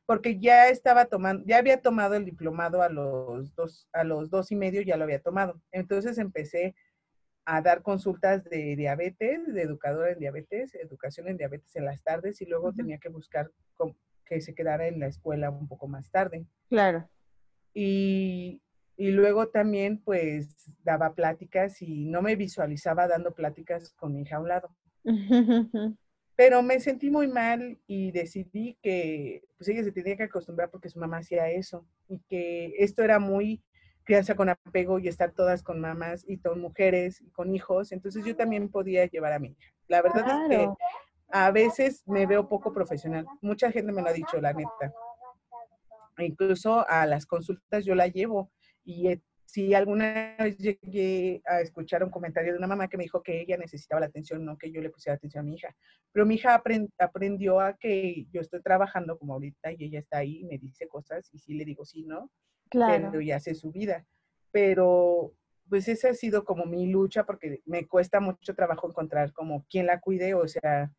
porque 0.06 0.38
ya 0.38 0.68
estaba 0.68 1.06
tomando, 1.06 1.44
ya 1.46 1.58
había 1.58 1.80
tomado 1.80 2.14
el 2.14 2.24
diplomado 2.24 2.82
a 2.82 2.88
los 2.88 3.54
dos, 3.54 3.88
a 3.92 4.04
los 4.04 4.30
dos 4.30 4.50
y 4.50 4.56
medio, 4.56 4.82
ya 4.82 4.96
lo 4.96 5.04
había 5.04 5.22
tomado. 5.22 5.60
Entonces 5.72 6.18
empecé 6.18 6.74
a 7.46 7.60
dar 7.60 7.82
consultas 7.82 8.44
de 8.44 8.76
diabetes, 8.76 9.52
de 9.52 9.62
educadora 9.62 10.12
en 10.12 10.18
diabetes, 10.18 10.74
educación 10.74 11.28
en 11.28 11.36
diabetes 11.36 11.74
en 11.76 11.84
las 11.84 12.02
tardes 12.02 12.40
y 12.40 12.46
luego 12.46 12.72
tenía 12.72 12.98
que 12.98 13.08
buscar 13.08 13.50
que 14.24 14.40
se 14.40 14.54
quedara 14.54 14.86
en 14.86 15.00
la 15.00 15.06
escuela 15.06 15.50
un 15.50 15.68
poco 15.68 15.86
más 15.86 16.10
tarde. 16.10 16.46
Claro. 16.68 17.08
Y, 17.74 18.62
y 18.96 19.10
luego 19.10 19.48
también 19.48 20.02
pues 20.02 20.70
daba 20.82 21.14
pláticas 21.14 21.82
y 21.82 22.06
no 22.06 22.22
me 22.22 22.36
visualizaba 22.36 23.06
dando 23.06 23.34
pláticas 23.34 23.92
con 23.94 24.14
mi 24.14 24.22
hija 24.22 24.36
a 24.36 24.40
un 24.40 24.48
lado. 24.48 24.74
Pero 26.36 26.62
me 26.62 26.80
sentí 26.80 27.10
muy 27.10 27.28
mal 27.28 27.78
y 27.86 28.10
decidí 28.10 28.76
que 28.82 29.44
pues 29.56 29.68
ella 29.68 29.84
se 29.84 29.92
tenía 29.92 30.16
que 30.16 30.24
acostumbrar 30.24 30.70
porque 30.70 30.88
su 30.88 30.98
mamá 30.98 31.18
hacía 31.18 31.48
eso 31.50 31.86
y 32.08 32.20
que 32.28 32.74
esto 32.78 33.02
era 33.02 33.20
muy 33.20 33.62
crianza 34.04 34.34
con 34.34 34.48
apego 34.48 34.98
y 34.98 35.08
estar 35.08 35.32
todas 35.32 35.62
con 35.62 35.80
mamás 35.80 36.24
y 36.28 36.38
con 36.38 36.60
mujeres 36.60 37.20
y 37.20 37.30
con 37.30 37.54
hijos, 37.54 37.92
entonces 37.92 38.24
yo 38.24 38.36
también 38.36 38.68
podía 38.68 39.06
llevar 39.06 39.32
a 39.32 39.38
mi 39.38 39.48
hija. 39.48 39.72
La 39.88 40.02
verdad 40.02 40.24
es 40.28 40.56
que 40.56 40.68
a 41.30 41.50
veces 41.50 42.02
me 42.06 42.26
veo 42.26 42.48
poco 42.48 42.72
profesional. 42.72 43.26
Mucha 43.40 43.72
gente 43.72 43.92
me 43.92 44.02
lo 44.02 44.08
ha 44.08 44.12
dicho, 44.12 44.40
la 44.40 44.52
neta. 44.52 44.92
Incluso 46.18 46.88
a 46.88 47.06
las 47.06 47.26
consultas 47.26 47.84
yo 47.84 47.94
la 47.94 48.06
llevo 48.06 48.52
y 48.84 49.20
si 49.46 49.74
alguna 49.74 50.36
vez 50.38 50.58
llegué 50.58 51.42
a 51.46 51.60
escuchar 51.60 52.02
un 52.02 52.10
comentario 52.10 52.52
de 52.52 52.58
una 52.58 52.66
mamá 52.66 52.88
que 52.88 52.96
me 52.96 53.04
dijo 53.04 53.22
que 53.22 53.40
ella 53.40 53.56
necesitaba 53.56 54.00
la 54.00 54.06
atención, 54.06 54.44
no 54.44 54.58
que 54.58 54.70
yo 54.70 54.80
le 54.80 54.90
pusiera 54.90 55.16
atención 55.16 55.44
a 55.44 55.48
mi 55.48 55.54
hija. 55.54 55.76
Pero 56.12 56.26
mi 56.26 56.34
hija 56.34 56.60
aprendió 56.98 57.60
a 57.60 57.76
que 57.76 58.26
yo 58.32 58.40
estoy 58.40 58.62
trabajando 58.62 59.18
como 59.18 59.34
ahorita 59.34 59.72
y 59.72 59.84
ella 59.84 60.00
está 60.00 60.18
ahí 60.18 60.40
y 60.40 60.44
me 60.44 60.58
dice 60.58 60.88
cosas 60.88 61.28
y 61.32 61.38
sí 61.38 61.54
le 61.54 61.64
digo 61.64 61.84
sí, 61.84 62.04
¿no? 62.04 62.30
Claro. 62.74 63.08
Pero 63.10 63.22
ya 63.22 63.36
hace 63.36 63.54
su 63.54 63.70
vida. 63.70 64.04
Pero 64.50 65.32
pues 65.68 65.88
esa 65.88 66.10
ha 66.10 66.14
sido 66.14 66.44
como 66.44 66.66
mi 66.66 66.86
lucha 66.86 67.24
porque 67.24 67.62
me 67.64 67.86
cuesta 67.86 68.20
mucho 68.20 68.54
trabajo 68.54 68.88
encontrar 68.88 69.32
como 69.32 69.64
quien 69.70 69.86
la 69.86 70.00
cuide, 70.00 70.34
o 70.34 70.46
sea, 70.46 70.92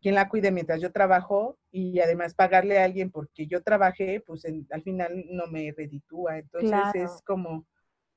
quien 0.00 0.14
la 0.14 0.28
cuide 0.28 0.50
mientras 0.50 0.80
yo 0.80 0.92
trabajo 0.92 1.58
y 1.70 1.98
además 2.00 2.34
pagarle 2.34 2.78
a 2.78 2.84
alguien 2.84 3.10
porque 3.10 3.46
yo 3.46 3.62
trabajé, 3.62 4.20
pues 4.20 4.44
al 4.70 4.82
final 4.82 5.24
no 5.30 5.46
me 5.46 5.72
reditúa. 5.72 6.38
Entonces 6.38 6.94
es 6.94 7.22
como, 7.24 7.66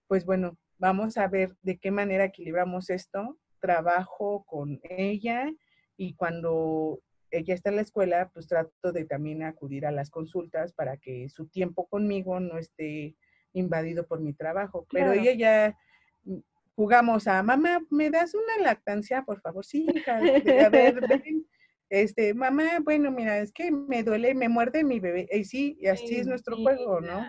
pues 0.08 0.26
bueno, 0.26 0.58
vamos 0.78 1.18
a 1.18 1.28
ver 1.28 1.56
de 1.62 1.78
qué 1.78 1.92
manera 1.92 2.26
equilibramos 2.26 2.90
esto. 2.90 3.38
Trabajo 3.60 4.44
con 4.46 4.80
ella 4.84 5.52
y 5.98 6.14
cuando 6.16 7.00
ella 7.38 7.54
está 7.54 7.70
en 7.70 7.78
la 7.78 7.82
escuela, 7.82 8.30
pues 8.34 8.48
trato 8.48 8.92
de 8.92 9.06
también 9.06 9.44
acudir 9.44 9.86
a 9.86 9.92
las 9.92 10.10
consultas 10.10 10.74
para 10.74 10.98
que 10.98 11.30
su 11.30 11.48
tiempo 11.48 11.88
conmigo 11.88 12.40
no 12.40 12.58
esté 12.58 13.16
invadido 13.54 14.06
por 14.08 14.20
mi 14.20 14.34
trabajo. 14.34 14.86
Pero 14.92 15.14
ella 15.14 15.34
ya 15.34 15.78
mm, 16.24 16.40
jugamos 16.76 17.28
a, 17.28 17.42
mamá, 17.44 17.80
¿me 17.90 18.10
das 18.10 18.34
una 18.34 18.64
lactancia, 18.64 19.24
por 19.24 19.42
favor? 19.42 19.66
Sí, 19.66 19.88
hija, 19.94 20.18
a 20.18 20.70
ver, 20.70 21.02
ven 21.08 21.46
este, 21.90 22.34
mamá, 22.34 22.80
bueno, 22.84 23.12
mira, 23.12 23.40
es 23.40 23.52
que 23.52 23.72
me 23.72 24.04
duele, 24.04 24.34
me 24.34 24.50
muerde 24.50 24.84
mi 24.84 25.00
bebé. 25.00 25.28
Y 25.32 25.46
sí, 25.46 25.78
y 25.80 25.88
así 25.88 26.18
es 26.18 26.28
nuestro 26.28 26.58
juego, 26.58 27.00
¿no? 27.00 27.26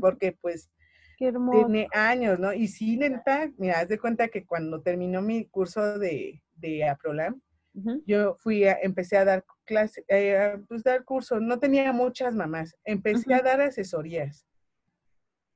Porque 0.00 0.32
pues 0.32 0.70
tiene 1.18 1.88
años, 1.92 2.38
¿no? 2.38 2.52
Y 2.52 2.68
sí, 2.68 2.96
neta, 2.96 3.50
mira, 3.56 3.80
haz 3.80 3.88
de 3.88 3.98
cuenta 3.98 4.28
que 4.28 4.44
cuando 4.44 4.82
terminó 4.82 5.22
mi 5.22 5.46
curso 5.46 5.98
de, 5.98 6.42
de 6.56 6.88
Aprolam, 6.88 7.40
yo 8.06 8.36
fui 8.38 8.64
a, 8.64 8.78
empecé 8.82 9.16
a 9.16 9.24
dar 9.24 9.44
clases, 9.64 10.04
eh, 10.08 10.58
pues 10.68 10.82
dar 10.82 11.04
cursos, 11.04 11.40
no 11.40 11.58
tenía 11.58 11.92
muchas 11.92 12.34
mamás, 12.34 12.76
empecé 12.84 13.32
a 13.34 13.42
dar 13.42 13.60
asesorías 13.60 14.46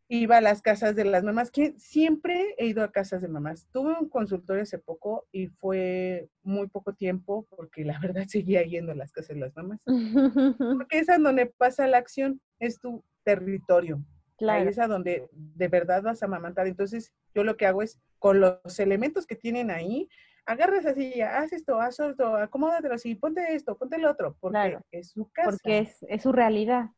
iba 0.09 0.37
a 0.37 0.41
las 0.41 0.63
casas 0.63 0.95
de 0.95 1.05
las 1.05 1.25
mamás, 1.25 1.51
que 1.51 1.75
siempre 1.79 2.55
he 2.59 2.67
ido 2.67 2.83
a 2.83 2.93
casas 2.93 3.23
de 3.23 3.29
mamás. 3.29 3.67
Tuve 3.73 3.97
un 3.99 4.09
consultorio 4.09 4.63
hace 4.63 4.79
poco 4.79 5.27
y 5.33 5.49
fue 5.49 6.29
muy 6.43 6.69
poco 6.69 6.93
tiempo 6.93 7.47
porque 7.51 7.85
la 7.85 7.99
verdad 8.03 8.27
seguía 8.29 8.63
yendo 8.63 8.93
a 8.93 8.97
las 8.97 9.13
casas 9.13 9.35
de 9.35 9.41
las 9.41 9.57
mamás. 9.57 9.81
Porque 10.59 10.99
es 10.99 11.09
a 11.09 11.19
donde 11.19 11.47
pasa 11.47 11.87
la 11.87 11.99
acción, 11.99 12.41
es 12.59 12.81
tu 12.81 13.05
territorio. 13.25 14.05
Ahí 14.41 14.67
es 14.67 14.79
a 14.79 14.89
donde 14.89 15.29
de 15.33 15.69
verdad 15.69 16.03
vas 16.03 16.23
a 16.23 16.27
amamantar. 16.27 16.67
Entonces, 16.67 17.13
yo 17.35 17.45
lo 17.45 17.57
que 17.57 17.67
hago 17.67 17.83
es, 17.83 17.99
con 18.19 18.41
los 18.41 18.79
elementos 18.79 19.27
que 19.27 19.37
tienen 19.37 19.71
ahí, 19.71 20.09
agarras 20.47 20.87
así, 20.87 21.21
haz 21.21 21.53
esto, 21.53 21.81
haz 21.81 21.99
esto, 22.01 22.37
acomódatelo 22.37 22.95
así, 22.95 23.15
ponte 23.15 23.55
esto, 23.55 23.77
ponte 23.77 23.97
el 23.97 24.05
otro, 24.05 24.37
porque 24.41 24.79
es 24.91 25.11
su 25.11 25.29
casa. 25.31 25.51
Porque 25.51 25.79
es, 25.81 26.05
es 26.09 26.23
su 26.23 26.33
realidad. 26.33 26.91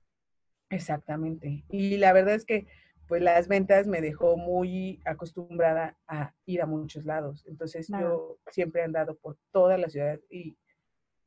Exactamente. 0.70 1.64
Y 1.68 1.96
la 1.96 2.12
verdad 2.12 2.34
es 2.34 2.44
que 2.44 2.66
pues 3.06 3.22
las 3.22 3.46
ventas 3.48 3.86
me 3.86 4.00
dejó 4.00 4.36
muy 4.36 5.00
acostumbrada 5.04 5.96
a 6.08 6.32
ir 6.44 6.60
a 6.60 6.66
muchos 6.66 7.04
lados. 7.04 7.44
Entonces 7.46 7.88
yo 7.88 8.38
siempre 8.50 8.80
he 8.80 8.84
andado 8.84 9.16
por 9.16 9.38
toda 9.52 9.78
la 9.78 9.88
ciudad 9.88 10.18
y 10.28 10.56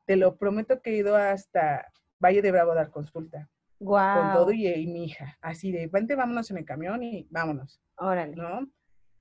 te 0.05 0.15
lo 0.15 0.37
prometo 0.37 0.81
que 0.81 0.91
he 0.91 0.97
ido 0.97 1.15
hasta 1.15 1.91
Valle 2.21 2.41
de 2.41 2.51
Bravo 2.51 2.71
a 2.73 2.75
dar 2.75 2.89
consulta. 2.89 3.49
Con 3.77 4.33
todo 4.33 4.51
y, 4.51 4.87
mi 4.87 5.05
hija. 5.05 5.37
Así 5.39 5.71
de, 5.71 5.87
vente, 5.87 6.15
vámonos 6.15 6.51
en 6.51 6.57
el 6.57 6.65
camión 6.65 7.01
y 7.01 7.27
vámonos. 7.29 7.81
Órale. 7.95 8.35
¿No? 8.35 8.67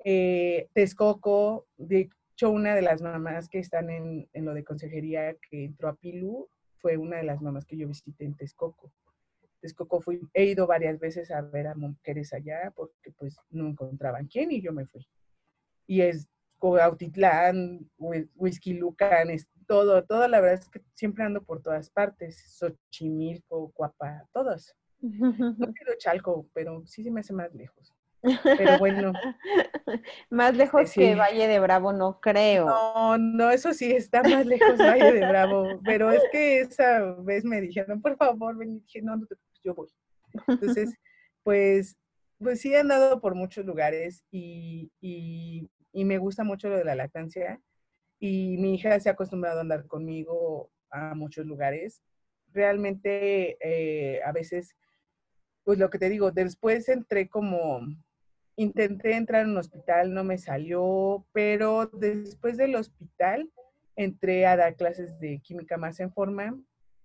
Eh, 0.05 0.69
Texcoco, 0.73 1.69
de 1.77 2.11
hecho, 2.39 2.51
una 2.51 2.77
de 2.77 2.83
las 2.83 3.03
mamás 3.03 3.49
que 3.49 3.59
están 3.59 3.91
en, 3.91 4.29
en 4.33 4.45
lo 4.45 4.55
de 4.55 4.63
consejería 4.63 5.35
que 5.51 5.65
entró 5.65 5.89
a 5.89 5.97
Pilu 5.97 6.49
fue 6.77 6.97
una 6.97 7.17
de 7.17 7.25
las 7.25 7.43
mamás 7.43 7.65
que 7.67 7.77
yo 7.77 7.89
visité 7.89 8.25
en 8.25 8.37
Texcoco. 8.37 8.93
Texcoco 9.61 10.01
fui, 10.01 10.21
he 10.35 10.45
ido 10.45 10.69
varias 10.69 11.01
veces 11.01 11.33
a 11.33 11.41
ver 11.43 11.67
a 11.67 11.75
mujeres 11.75 12.33
allá 12.33 12.73
porque 12.77 13.11
pues 13.17 13.37
no 13.51 13.67
encontraban 13.67 14.29
quién 14.29 14.53
y 14.53 14.63
yo 14.63 14.73
me 14.73 14.87
fui. 14.87 15.05
Y 15.89 16.03
es 16.03 16.29
Coautitlán, 16.59 17.91
Whisky 17.99 18.75
Lucan, 18.75 19.31
es 19.31 19.49
todo, 19.67 20.05
todo 20.05 20.29
la 20.29 20.41
verdad 20.41 20.61
es 20.61 20.69
que 20.69 20.81
siempre 20.95 21.25
ando 21.25 21.43
por 21.43 21.61
todas 21.61 21.91
partes, 21.91 22.57
Xochimilco, 22.57 23.73
Cuapa, 23.73 24.29
todos. 24.33 24.77
No 25.59 25.73
quiero 25.73 25.97
Chalco, 25.99 26.49
pero 26.55 26.87
sí 26.87 27.03
se 27.03 27.11
me 27.11 27.21
hace 27.21 27.33
más 27.33 27.53
lejos. 27.53 27.93
Pero 28.23 28.79
bueno. 28.79 29.13
más 30.31 30.57
lejos 30.57 30.83
este, 30.83 31.01
que 31.01 31.15
Valle 31.15 31.47
de 31.47 31.61
Bravo, 31.61 31.93
no 31.93 32.21
creo. 32.21 32.67
No, 32.67 33.19
no, 33.19 33.51
eso 33.51 33.73
sí, 33.73 33.93
está 33.93 34.23
más 34.23 34.47
lejos 34.47 34.79
Valle 34.79 35.13
de 35.13 35.27
Bravo. 35.27 35.81
Pero 35.85 36.11
es 36.11 36.23
que 36.33 36.61
esa 36.61 37.13
vez 37.21 37.45
me 37.45 37.61
dijeron, 37.61 38.01
por 38.01 38.17
favor, 38.17 38.57
ven. 38.57 38.77
Y 38.77 38.81
dije, 38.81 39.03
no, 39.03 39.17
no 39.17 39.27
te 39.27 39.37
yo 39.65 39.75
voy. 39.75 39.89
Entonces, 40.47 40.95
pues, 41.43 41.97
pues 42.39 42.61
sí 42.61 42.73
he 42.73 42.79
andado 42.79 43.21
por 43.21 43.35
muchos 43.35 43.65
lugares 43.65 44.25
y, 44.31 44.91
y, 45.01 45.69
me 46.05 46.19
gusta 46.19 46.45
mucho 46.45 46.69
lo 46.69 46.77
de 46.77 46.85
la 46.85 46.95
lactancia. 46.95 47.61
Y 48.21 48.57
mi 48.59 48.75
hija 48.75 48.99
se 49.01 49.09
ha 49.09 49.13
acostumbrado 49.13 49.59
a 49.59 49.63
andar 49.63 49.87
conmigo 49.87 50.71
a 50.91 51.15
muchos 51.15 51.47
lugares. 51.47 52.03
Realmente, 52.53 53.59
eh, 53.61 54.21
a 54.25 54.33
veces, 54.33 54.75
pues 55.65 55.79
lo 55.79 55.91
que 55.91 55.99
te 55.99 56.09
digo, 56.09 56.31
después 56.31 56.89
entré 56.89 57.29
como 57.29 57.81
intenté 58.59 59.15
entrar 59.15 59.45
en 59.45 59.53
un 59.53 59.59
hospital, 59.59 60.13
no 60.13 60.25
me 60.25 60.37
salió, 60.37 61.25
pero 61.33 61.87
después 61.87 62.57
del 62.57 62.75
hospital 62.75 63.49
entré 63.95 64.47
a 64.47 64.57
dar 64.57 64.75
clases 64.75 65.19
de 65.21 65.39
química 65.39 65.77
más 65.77 66.01
en 66.01 66.13
forma 66.13 66.59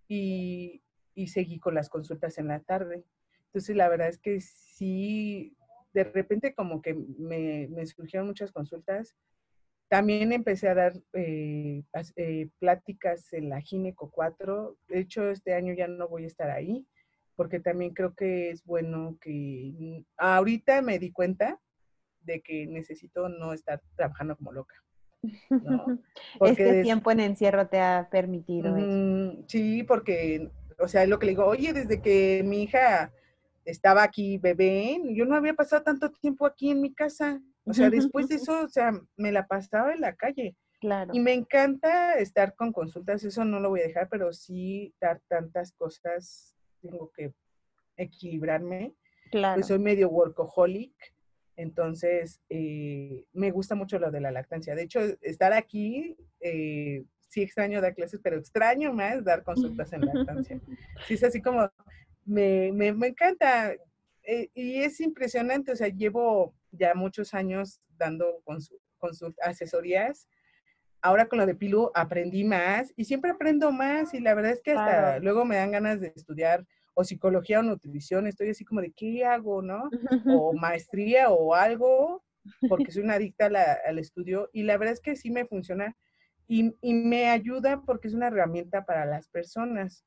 y, 0.07 0.81
y 1.13 1.27
seguí 1.27 1.59
con 1.59 1.75
las 1.75 1.89
consultas 1.89 2.39
en 2.39 2.47
la 2.47 2.59
tarde. 2.59 3.03
Entonces, 3.45 3.75
la 3.75 3.87
verdad 3.87 4.07
es 4.07 4.17
que 4.17 4.41
sí, 4.41 5.55
de 5.93 6.03
repente 6.03 6.55
como 6.55 6.81
que 6.81 6.95
me, 6.95 7.67
me 7.69 7.85
surgieron 7.85 8.27
muchas 8.27 8.51
consultas. 8.51 9.15
También 9.89 10.31
empecé 10.31 10.69
a 10.69 10.73
dar 10.73 10.93
eh, 11.13 11.83
eh, 12.15 12.49
pláticas 12.57 13.31
en 13.31 13.49
la 13.49 13.61
Gineco 13.61 14.09
4. 14.09 14.75
De 14.87 14.99
hecho, 14.99 15.29
este 15.29 15.53
año 15.53 15.75
ya 15.75 15.87
no 15.87 16.07
voy 16.07 16.23
a 16.23 16.27
estar 16.27 16.49
ahí, 16.49 16.83
porque 17.35 17.59
también 17.59 17.93
creo 17.93 18.13
que 18.13 18.51
es 18.51 18.63
bueno 18.63 19.17
que 19.21 20.03
ahorita 20.17 20.81
me 20.81 20.99
di 20.99 21.11
cuenta 21.11 21.59
de 22.21 22.41
que 22.41 22.67
necesito 22.67 23.29
no 23.29 23.53
estar 23.53 23.81
trabajando 23.95 24.35
como 24.35 24.51
loca. 24.51 24.75
este 26.41 26.83
tiempo 26.83 27.11
en 27.11 27.21
encierro 27.21 27.67
te 27.67 27.79
ha 27.79 28.07
permitido 28.11 28.75
eso. 28.75 29.43
Sí, 29.47 29.83
porque, 29.83 30.49
o 30.79 30.87
sea, 30.87 31.03
es 31.03 31.09
lo 31.09 31.19
que 31.19 31.27
le 31.27 31.31
digo, 31.31 31.45
oye, 31.45 31.73
desde 31.73 32.01
que 32.01 32.43
mi 32.43 32.63
hija 32.63 33.11
estaba 33.65 34.03
aquí 34.03 34.37
bebé, 34.37 35.01
yo 35.13 35.25
no 35.25 35.35
había 35.35 35.53
pasado 35.53 35.83
tanto 35.83 36.11
tiempo 36.11 36.45
aquí 36.45 36.71
en 36.71 36.81
mi 36.81 36.93
casa. 36.93 37.41
O 37.65 37.73
sea, 37.73 37.89
después 37.89 38.27
de 38.27 38.35
eso, 38.35 38.63
o 38.63 38.67
sea, 38.67 38.91
me 39.15 39.31
la 39.31 39.47
pasaba 39.47 39.93
en 39.93 40.01
la 40.01 40.15
calle. 40.15 40.55
Claro. 40.81 41.11
Y 41.13 41.21
me 41.21 41.33
encanta 41.33 42.15
estar 42.15 42.55
con 42.55 42.73
consultas, 42.73 43.23
eso 43.23 43.45
no 43.45 43.61
lo 43.61 43.69
voy 43.69 43.79
a 43.79 43.87
dejar, 43.87 44.09
pero 44.09 44.33
sí 44.33 44.93
dar 44.99 45.21
tantas 45.29 45.71
cosas, 45.71 46.53
tengo 46.83 47.11
que 47.15 47.33
equilibrarme. 47.97 48.93
Claro. 49.31 49.55
Pues 49.55 49.67
soy 49.67 49.79
medio 49.79 50.09
workaholic, 50.09 50.93
entonces 51.55 52.41
eh, 52.49 53.25
me 53.33 53.51
gusta 53.51 53.75
mucho 53.75 53.97
lo 53.99 54.11
de 54.11 54.21
la 54.21 54.31
lactancia. 54.31 54.75
De 54.75 54.83
hecho, 54.83 54.99
estar 55.21 55.53
aquí, 55.53 56.15
eh, 56.39 57.03
sí 57.27 57.41
extraño 57.41 57.81
dar 57.81 57.95
clases, 57.95 58.19
pero 58.23 58.37
extraño 58.37 58.93
más 58.93 59.23
dar 59.23 59.43
consultas 59.43 59.91
en 59.93 60.01
lactancia. 60.01 60.59
Sí, 61.07 61.15
es 61.15 61.23
así 61.23 61.41
como, 61.41 61.69
me, 62.25 62.71
me, 62.71 62.93
me 62.93 63.07
encanta. 63.07 63.73
Eh, 64.23 64.49
y 64.53 64.81
es 64.81 64.99
impresionante, 65.01 65.71
o 65.71 65.75
sea, 65.75 65.89
llevo 65.89 66.55
ya 66.71 66.93
muchos 66.93 67.33
años 67.33 67.81
dando 67.97 68.41
consultas, 68.99 69.47
asesorías. 69.47 70.27
Ahora 71.03 71.27
con 71.27 71.37
lo 71.37 71.45
de 71.45 71.53
Pilu 71.53 71.91
aprendí 71.93 72.43
más 72.43 72.93
y 72.95 73.05
siempre 73.05 73.31
aprendo 73.31 73.71
más 73.71 74.13
y 74.13 74.19
la 74.19 74.33
verdad 74.33 74.53
es 74.53 74.61
que 74.61 74.71
hasta 74.71 75.19
luego 75.19 75.45
me 75.45 75.57
dan 75.57 75.71
ganas 75.71 75.99
de 75.99 76.13
estudiar 76.15 76.65
o 76.95 77.03
psicología 77.03 77.59
o 77.59 77.63
nutrición, 77.63 78.25
estoy 78.25 78.49
así 78.49 78.65
como 78.65 78.81
de, 78.81 78.91
¿qué 78.91 79.25
hago, 79.25 79.61
no? 79.61 79.89
O 80.27 80.53
maestría 80.53 81.29
o 81.29 81.53
algo, 81.53 82.23
porque 82.69 82.91
soy 82.91 83.03
una 83.03 83.15
adicta 83.15 83.49
al 83.85 83.99
estudio 83.99 84.49
y 84.53 84.63
la 84.63 84.77
verdad 84.77 84.93
es 84.93 85.01
que 85.01 85.15
sí 85.15 85.29
me 85.29 85.45
funciona 85.45 85.95
y, 86.47 86.73
y, 86.81 86.93
me 86.93 87.29
ayuda 87.29 87.81
porque 87.85 88.07
es 88.07 88.13
una 88.13 88.27
herramienta 88.27 88.85
para 88.85 89.05
las 89.05 89.27
personas 89.29 90.05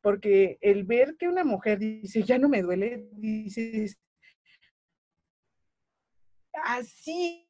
porque 0.00 0.58
el 0.60 0.84
ver 0.84 1.16
que 1.16 1.28
una 1.28 1.44
mujer 1.44 1.78
dice, 1.78 2.22
ya 2.22 2.38
no 2.38 2.48
me 2.48 2.62
duele, 2.62 3.08
dices, 3.12 3.98
así, 6.64 7.49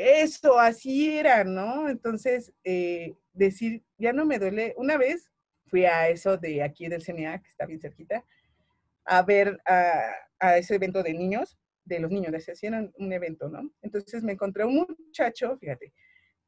eso, 0.00 0.58
así 0.58 1.18
era, 1.18 1.44
¿no? 1.44 1.88
Entonces, 1.88 2.52
eh, 2.64 3.14
decir, 3.32 3.82
ya 3.98 4.12
no 4.12 4.24
me 4.24 4.38
duele, 4.38 4.74
una 4.76 4.96
vez 4.96 5.30
fui 5.66 5.84
a 5.84 6.08
eso 6.08 6.36
de 6.36 6.62
aquí 6.62 6.88
del 6.88 7.02
CNA, 7.02 7.40
que 7.42 7.48
está 7.48 7.66
bien 7.66 7.80
cerquita, 7.80 8.24
a 9.04 9.22
ver 9.22 9.60
a, 9.66 10.12
a 10.38 10.58
ese 10.58 10.74
evento 10.74 11.02
de 11.02 11.14
niños, 11.14 11.58
de 11.84 12.00
los 12.00 12.10
niños, 12.10 12.42
se 12.44 12.52
hacían 12.52 12.92
un 12.98 13.12
evento, 13.12 13.48
¿no? 13.48 13.70
Entonces 13.82 14.22
me 14.22 14.32
encontré 14.32 14.64
un 14.64 14.86
muchacho, 14.98 15.56
fíjate, 15.58 15.92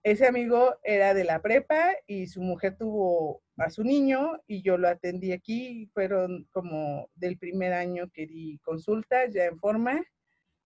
ese 0.02 0.26
amigo 0.26 0.76
era 0.82 1.12
de 1.12 1.24
la 1.24 1.42
prepa 1.42 1.90
y 2.06 2.26
su 2.26 2.40
mujer 2.40 2.76
tuvo 2.78 3.42
a 3.58 3.68
su 3.68 3.84
niño 3.84 4.40
y 4.46 4.62
yo 4.62 4.78
lo 4.78 4.88
atendí 4.88 5.32
aquí. 5.32 5.90
Fueron 5.92 6.48
como 6.52 7.10
del 7.14 7.36
primer 7.36 7.74
año 7.74 8.08
que 8.10 8.26
di 8.26 8.58
consultas 8.62 9.34
ya 9.34 9.44
en 9.44 9.58
forma 9.58 10.02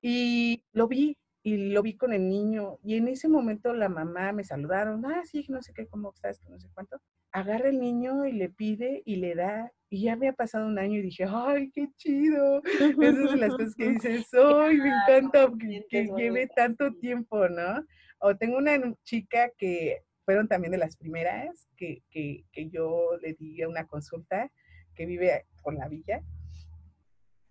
y 0.01 0.65
lo 0.73 0.87
vi 0.87 1.19
y 1.47 1.59
lo 1.59 1.83
vi 1.83 1.95
con 1.95 2.15
el 2.15 2.27
niño 2.27 2.79
y 2.83 2.97
en 2.97 3.07
ese 3.07 3.29
momento 3.29 3.75
la 3.75 3.91
mamá 3.91 4.33
me 4.33 4.45
saludaron, 4.45 5.05
ah, 5.05 5.23
sí, 5.25 5.45
no 5.51 5.61
sé 5.61 5.75
qué, 5.75 5.87
cómo 5.87 6.11
estás, 6.11 6.43
no 6.49 6.59
sé 6.59 6.69
cuánto. 6.73 6.99
Agarra 7.33 7.69
el 7.69 7.79
niño 7.81 8.25
y 8.25 8.33
le 8.33 8.49
pide 8.49 9.03
y 9.05 9.17
le 9.17 9.35
da 9.35 9.71
y 9.91 10.05
ya 10.05 10.17
me 10.17 10.29
ha 10.29 10.33
pasado 10.33 10.67
un 10.67 10.79
año 10.79 10.99
y 10.99 11.03
dije, 11.03 11.27
ay, 11.29 11.71
qué 11.71 11.89
chido. 11.99 12.63
Esas 13.03 13.31
son 13.31 13.41
las 13.41 13.51
cosas 13.51 13.75
que 13.75 13.91
dices, 13.91 14.27
ay, 14.33 14.79
me 14.79 14.89
encanta 14.89 15.53
que, 15.61 15.85
que 15.91 16.09
lleve 16.17 16.49
tanto 16.57 16.95
tiempo, 16.95 17.47
¿no? 17.51 17.85
O 18.21 18.35
tengo 18.35 18.57
una 18.57 18.81
chica 19.03 19.51
que 19.59 20.03
fueron 20.25 20.49
también 20.49 20.73
de 20.73 20.79
las 20.79 20.97
primeras 20.97 21.69
que, 21.77 22.03
que, 22.11 22.47
que 22.53 22.71
yo 22.71 23.19
le 23.21 23.35
di 23.35 23.63
una 23.65 23.87
consulta, 23.87 24.51
que 24.95 25.05
vive 25.05 25.45
con 25.61 25.77
la 25.77 25.89
villa. 25.89 26.23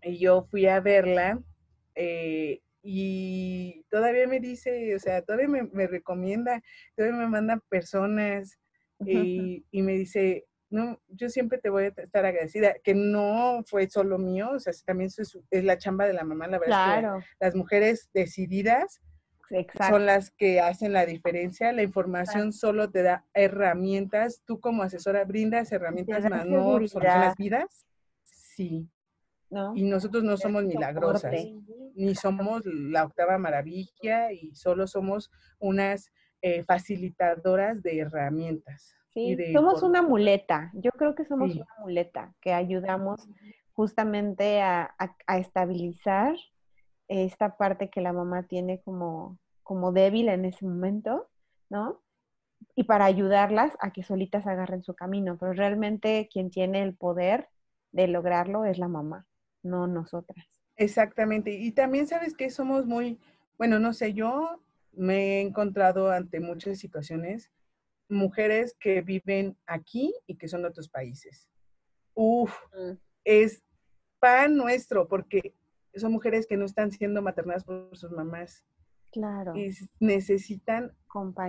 Y 0.01 0.17
yo 0.17 0.47
fui 0.49 0.65
a 0.65 0.79
verla 0.79 1.39
eh, 1.93 2.61
y 2.83 3.85
todavía 3.89 4.27
me 4.27 4.39
dice, 4.39 4.93
o 4.95 4.99
sea, 4.99 5.21
todavía 5.21 5.47
me, 5.47 5.63
me 5.63 5.87
recomienda, 5.87 6.61
todavía 6.95 7.17
me 7.17 7.29
manda 7.29 7.59
personas 7.69 8.59
y, 8.99 9.65
y, 9.71 9.81
me 9.81 9.93
dice, 9.93 10.45
no, 10.69 10.99
yo 11.07 11.29
siempre 11.29 11.57
te 11.57 11.69
voy 11.69 11.85
a 11.85 11.87
estar 11.87 12.25
agradecida, 12.25 12.75
que 12.83 12.93
no 12.93 13.63
fue 13.65 13.89
solo 13.89 14.17
mío, 14.17 14.51
o 14.51 14.59
sea, 14.59 14.73
también 14.85 15.07
es, 15.07 15.37
es 15.49 15.63
la 15.63 15.77
chamba 15.77 16.05
de 16.05 16.13
la 16.13 16.23
mamá, 16.23 16.47
la 16.47 16.59
verdad. 16.59 16.99
Claro. 16.99 17.17
Es 17.19 17.25
que 17.25 17.35
las 17.39 17.55
mujeres 17.55 18.09
decididas 18.13 19.01
son 19.87 20.05
las 20.05 20.31
que 20.31 20.61
hacen 20.61 20.93
la 20.93 21.05
diferencia. 21.05 21.71
La 21.71 21.83
información 21.83 22.53
solo 22.53 22.89
te 22.89 23.03
da 23.03 23.25
herramientas. 23.33 24.41
Tú 24.45 24.59
como 24.59 24.83
asesora 24.83 25.25
brindas 25.25 25.71
herramientas, 25.71 26.29
más 26.29 26.45
no 26.45 26.79
las 26.79 27.35
vidas. 27.37 27.85
Sí. 28.23 28.89
Y 29.75 29.83
nosotros 29.83 30.23
no 30.23 30.37
somos 30.37 30.63
milagrosas, 30.65 31.33
ni 31.95 32.15
somos 32.15 32.65
la 32.65 33.05
octava 33.05 33.37
maravilla 33.37 34.31
y 34.31 34.55
solo 34.55 34.87
somos 34.87 35.31
unas 35.59 36.11
eh, 36.41 36.63
facilitadoras 36.63 37.81
de 37.83 37.99
herramientas. 37.99 38.95
Sí, 39.13 39.37
somos 39.53 39.83
una 39.83 40.01
muleta. 40.01 40.71
Yo 40.73 40.89
creo 40.91 41.13
que 41.13 41.25
somos 41.25 41.55
una 41.55 41.67
muleta 41.79 42.33
que 42.41 42.53
ayudamos 42.53 43.29
justamente 43.73 44.61
a, 44.61 44.95
a 45.27 45.37
estabilizar 45.37 46.35
esta 47.07 47.57
parte 47.57 47.89
que 47.89 48.01
la 48.01 48.13
mamá 48.13 48.43
tiene 48.43 48.81
como 48.81 49.37
como 49.63 49.91
débil 49.91 50.29
en 50.29 50.45
ese 50.45 50.65
momento, 50.65 51.29
¿no? 51.69 52.01
Y 52.75 52.83
para 52.83 53.05
ayudarlas 53.05 53.75
a 53.79 53.91
que 53.91 54.03
solitas 54.03 54.45
agarren 54.45 54.83
su 54.83 54.93
camino, 54.93 55.37
pero 55.37 55.53
realmente 55.53 56.29
quien 56.31 56.49
tiene 56.49 56.83
el 56.83 56.95
poder 56.95 57.49
de 57.91 58.07
lograrlo 58.07 58.65
es 58.65 58.77
la 58.77 58.87
mamá, 58.87 59.25
no 59.63 59.87
nosotras. 59.87 60.45
Exactamente, 60.75 61.51
y 61.51 61.71
también 61.71 62.07
sabes 62.07 62.35
que 62.35 62.49
somos 62.49 62.85
muy, 62.85 63.19
bueno, 63.57 63.79
no 63.79 63.93
sé, 63.93 64.13
yo 64.13 64.61
me 64.91 65.37
he 65.37 65.41
encontrado 65.41 66.11
ante 66.11 66.39
muchas 66.39 66.79
situaciones 66.79 67.51
mujeres 68.09 68.75
que 68.79 69.01
viven 69.01 69.57
aquí 69.65 70.13
y 70.27 70.35
que 70.35 70.47
son 70.47 70.61
de 70.61 70.69
otros 70.69 70.89
países. 70.89 71.49
Uf, 72.13 72.55
mm. 72.73 72.97
es 73.23 73.63
pan 74.19 74.55
nuestro, 74.55 75.07
porque 75.07 75.55
son 75.95 76.11
mujeres 76.11 76.47
que 76.47 76.57
no 76.57 76.65
están 76.65 76.91
siendo 76.91 77.21
maternadas 77.21 77.63
por 77.63 77.95
sus 77.97 78.11
mamás. 78.11 78.63
Claro. 79.11 79.55
Y 79.55 79.71
necesitan 79.99 80.91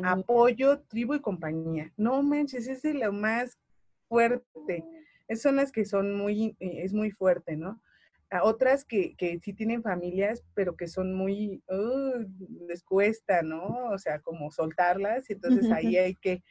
apoyo, 0.05 0.81
tribu 0.83 1.15
y 1.15 1.21
compañía. 1.21 1.93
No 1.97 2.23
manches, 2.23 2.67
es 2.69 2.83
de 2.83 2.95
lo 2.95 3.13
más 3.13 3.59
fuerte. 4.09 4.85
Es 5.29 5.41
son 5.41 5.57
las 5.57 5.73
que 5.73 5.87
son 5.87 6.15
muy, 6.15 6.57
eh, 6.61 6.83
es 6.83 6.93
muy 6.93 7.11
fuerte, 7.11 7.57
¿no? 7.57 7.81
A 8.35 8.43
otras 8.43 8.85
que, 8.85 9.15
que 9.17 9.39
sí 9.39 9.53
tienen 9.53 9.83
familias, 9.83 10.45
pero 10.55 10.77
que 10.77 10.89
son 10.89 11.15
muy, 11.15 11.63
uh, 11.69 12.25
les 12.67 12.83
cuesta, 12.83 13.43
¿no? 13.43 13.91
O 13.93 13.99
sea, 13.99 14.21
como 14.21 14.51
soltarlas, 14.51 15.31
y 15.31 15.35
entonces 15.35 15.71
ahí 15.71 15.97
hay 15.97 16.15
que 16.17 16.43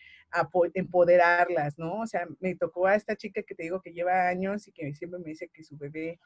empoderarlas, 0.73 1.77
¿no? 1.77 1.99
O 1.99 2.07
sea, 2.07 2.27
me 2.39 2.55
tocó 2.55 2.87
a 2.87 2.95
esta 2.95 3.15
chica 3.15 3.43
que 3.43 3.55
te 3.55 3.63
digo 3.63 3.81
que 3.81 3.93
lleva 3.93 4.29
años 4.29 4.67
y 4.67 4.71
que 4.71 4.93
siempre 4.95 5.19
me 5.19 5.29
dice 5.31 5.49
que 5.53 5.63
su 5.63 5.77
bebé 5.77 6.19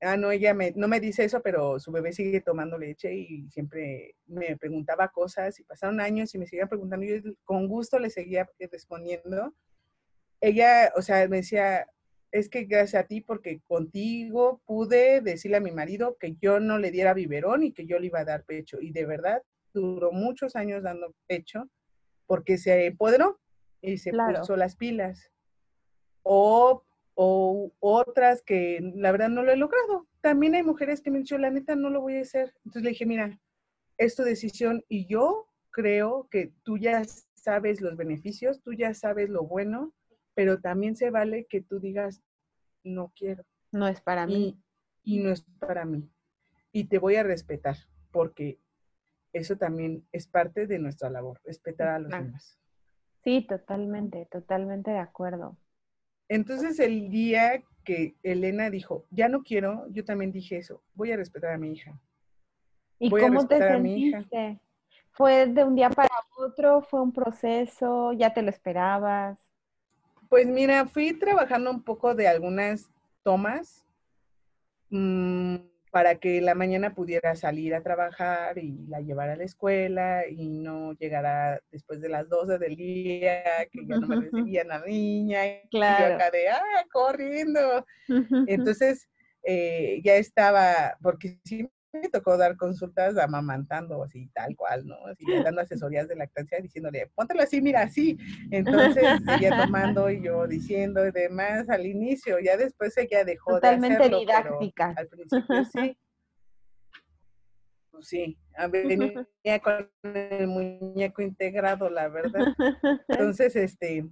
ah, 0.00 0.16
no, 0.16 0.30
ella 0.30 0.54
me, 0.54 0.72
no 0.76 0.88
me 0.88 1.00
dice 1.00 1.24
eso, 1.24 1.40
pero 1.42 1.78
su 1.80 1.90
bebé 1.92 2.12
sigue 2.12 2.40
tomando 2.40 2.78
leche 2.78 3.14
y 3.14 3.48
siempre 3.50 4.16
me 4.26 4.56
preguntaba 4.56 5.08
cosas 5.08 5.58
y 5.60 5.64
pasaron 5.64 6.00
años 6.00 6.34
y 6.34 6.38
me 6.38 6.46
seguía 6.46 6.66
preguntando 6.66 7.04
y 7.06 7.22
yo 7.22 7.32
con 7.44 7.66
gusto 7.68 7.98
le 7.98 8.10
seguía 8.10 8.48
respondiendo. 8.70 9.54
Ella, 10.40 10.92
o 10.96 11.02
sea, 11.02 11.26
me 11.28 11.38
decía, 11.38 11.88
es 12.38 12.48
que 12.48 12.64
gracias 12.64 13.04
a 13.04 13.06
ti, 13.06 13.20
porque 13.20 13.60
contigo 13.66 14.60
pude 14.66 15.20
decirle 15.20 15.58
a 15.58 15.60
mi 15.60 15.72
marido 15.72 16.16
que 16.18 16.36
yo 16.40 16.60
no 16.60 16.78
le 16.78 16.90
diera 16.90 17.14
biberón 17.14 17.62
y 17.62 17.72
que 17.72 17.86
yo 17.86 17.98
le 17.98 18.06
iba 18.06 18.20
a 18.20 18.24
dar 18.24 18.44
pecho. 18.44 18.78
Y 18.80 18.90
de 18.90 19.06
verdad, 19.06 19.42
duró 19.72 20.12
muchos 20.12 20.56
años 20.56 20.82
dando 20.82 21.14
pecho 21.26 21.68
porque 22.26 22.58
se 22.58 22.86
empoderó 22.86 23.38
y 23.80 23.98
se 23.98 24.12
puso 24.12 24.56
las 24.56 24.76
pilas. 24.76 25.30
O 26.22 26.82
o 27.18 27.72
otras 27.80 28.42
que 28.42 28.78
la 28.94 29.10
verdad 29.10 29.30
no 29.30 29.42
lo 29.42 29.50
he 29.50 29.56
logrado. 29.56 30.06
también 30.20 30.54
hay 30.54 30.62
mujeres 30.62 31.00
que 31.00 31.10
me 31.10 31.16
han 31.18 31.22
dicho, 31.22 31.38
la 31.38 31.50
neta, 31.50 31.74
no 31.76 31.88
lo 31.88 32.00
voy 32.00 32.16
a 32.16 32.20
hacer. 32.20 32.52
Entonces 32.64 32.82
le 32.82 32.90
dije, 32.90 33.06
mira, 33.06 33.40
es 33.96 34.16
tu 34.16 34.22
decisión 34.22 34.84
y 34.88 35.06
yo 35.06 35.48
creo 35.70 36.28
que 36.30 36.52
tú 36.62 36.78
ya 36.78 37.04
sabes 37.34 37.80
los 37.80 37.96
beneficios, 37.96 38.60
tú 38.60 38.74
ya 38.74 38.92
sabes 38.92 39.30
lo 39.30 39.44
bueno, 39.44 39.94
pero 40.34 40.60
también 40.60 40.96
se 40.96 41.10
vale 41.10 41.46
que 41.46 41.62
tú 41.62 41.80
digas, 41.80 42.22
no 42.86 43.12
quiero. 43.14 43.44
No 43.72 43.86
es 43.88 44.00
para 44.00 44.26
mí. 44.26 44.58
Y 45.02 45.18
no 45.18 45.30
es 45.30 45.42
para 45.58 45.84
mí. 45.84 46.08
Y 46.72 46.84
te 46.84 46.98
voy 46.98 47.16
a 47.16 47.22
respetar, 47.22 47.76
porque 48.10 48.58
eso 49.32 49.56
también 49.56 50.06
es 50.12 50.26
parte 50.26 50.66
de 50.66 50.78
nuestra 50.78 51.10
labor, 51.10 51.40
respetar 51.44 51.88
a 51.88 51.98
los 51.98 52.10
demás. 52.10 52.58
Sí, 53.22 53.46
totalmente, 53.46 54.26
totalmente 54.30 54.90
de 54.90 54.98
acuerdo. 54.98 55.56
Entonces 56.28 56.78
el 56.80 57.10
día 57.10 57.62
que 57.84 58.16
Elena 58.22 58.70
dijo, 58.70 59.06
ya 59.10 59.28
no 59.28 59.42
quiero, 59.42 59.86
yo 59.90 60.04
también 60.04 60.32
dije 60.32 60.56
eso, 60.56 60.82
voy 60.94 61.12
a 61.12 61.16
respetar 61.16 61.52
a 61.52 61.58
mi 61.58 61.72
hija. 61.72 62.00
¿Y 62.98 63.10
cómo 63.10 63.46
te 63.46 63.58
sentiste? 63.58 64.60
¿Fue 65.10 65.46
de 65.46 65.64
un 65.64 65.74
día 65.74 65.90
para 65.90 66.14
otro? 66.36 66.82
¿Fue 66.82 67.00
un 67.00 67.12
proceso? 67.12 68.12
¿Ya 68.12 68.34
te 68.34 68.42
lo 68.42 68.50
esperabas? 68.50 69.38
Pues 70.28 70.46
mira, 70.46 70.86
fui 70.86 71.12
trabajando 71.12 71.70
un 71.70 71.82
poco 71.82 72.14
de 72.14 72.28
algunas 72.28 72.90
tomas. 73.22 73.86
Mmm, 74.90 75.56
para 75.96 76.16
que 76.16 76.42
la 76.42 76.54
mañana 76.54 76.94
pudiera 76.94 77.34
salir 77.36 77.74
a 77.74 77.82
trabajar 77.82 78.58
y 78.58 78.84
la 78.86 79.00
llevara 79.00 79.32
a 79.32 79.36
la 79.36 79.44
escuela 79.44 80.26
y 80.28 80.46
no 80.46 80.92
llegara 80.92 81.58
después 81.72 82.02
de 82.02 82.10
las 82.10 82.28
12 82.28 82.58
del 82.58 82.76
día, 82.76 83.42
que 83.72 83.86
ya 83.86 83.96
no 83.96 84.06
me 84.06 84.16
recibían 84.30 84.70
a 84.70 84.80
la 84.80 84.86
niña 84.86 85.46
y 85.46 85.68
claro. 85.70 86.16
acá 86.16 86.30
de, 86.30 86.50
ah, 86.50 86.84
corriendo. 86.92 87.86
Entonces, 88.46 89.08
eh, 89.42 90.02
ya 90.04 90.16
estaba, 90.16 90.98
porque 91.00 91.38
sí 91.44 91.66
me 92.00 92.08
tocó 92.08 92.36
dar 92.36 92.56
consultas 92.56 93.16
amamantando, 93.18 94.02
así 94.02 94.28
tal 94.34 94.54
cual, 94.56 94.86
¿no? 94.86 94.96
Así 95.06 95.24
dando 95.42 95.60
asesorías 95.60 96.08
de 96.08 96.16
lactancia, 96.16 96.58
diciéndole, 96.60 97.10
póntelo 97.14 97.42
así, 97.42 97.60
mira, 97.60 97.82
así. 97.82 98.16
Entonces, 98.50 99.04
ella 99.40 99.66
tomando 99.70 100.10
y 100.10 100.22
yo 100.22 100.46
diciendo 100.46 101.06
y 101.06 101.10
demás 101.10 101.68
al 101.68 101.86
inicio, 101.86 102.38
ya 102.38 102.56
después 102.56 102.96
ella 102.96 103.24
dejó 103.24 103.54
Totalmente 103.54 103.96
de 103.96 104.04
hacerlo. 104.04 104.20
didáctica. 104.20 104.94
al 104.96 105.08
principio 105.08 105.64
sí. 105.64 105.98
Pues 107.90 108.08
sí, 108.08 108.38
venía 108.70 109.60
con 109.62 109.90
el 110.14 110.46
muñeco 110.48 111.22
integrado, 111.22 111.88
la 111.88 112.08
verdad. 112.08 112.54
Entonces, 113.08 113.56
este, 113.56 114.06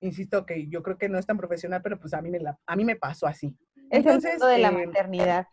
insisto 0.00 0.46
que 0.46 0.66
yo 0.68 0.82
creo 0.82 0.96
que 0.96 1.08
no 1.08 1.18
es 1.18 1.26
tan 1.26 1.36
profesional, 1.36 1.82
pero 1.82 1.98
pues 1.98 2.14
a 2.14 2.22
mí 2.22 2.30
me, 2.30 2.40
la, 2.40 2.58
a 2.66 2.76
mí 2.76 2.84
me 2.84 2.96
pasó 2.96 3.26
así. 3.26 3.54
Es 3.90 3.98
Entonces, 3.98 4.40
el 4.40 4.48
de 4.48 4.58
la 4.58 4.68
em, 4.68 4.86
maternidad. 4.86 5.46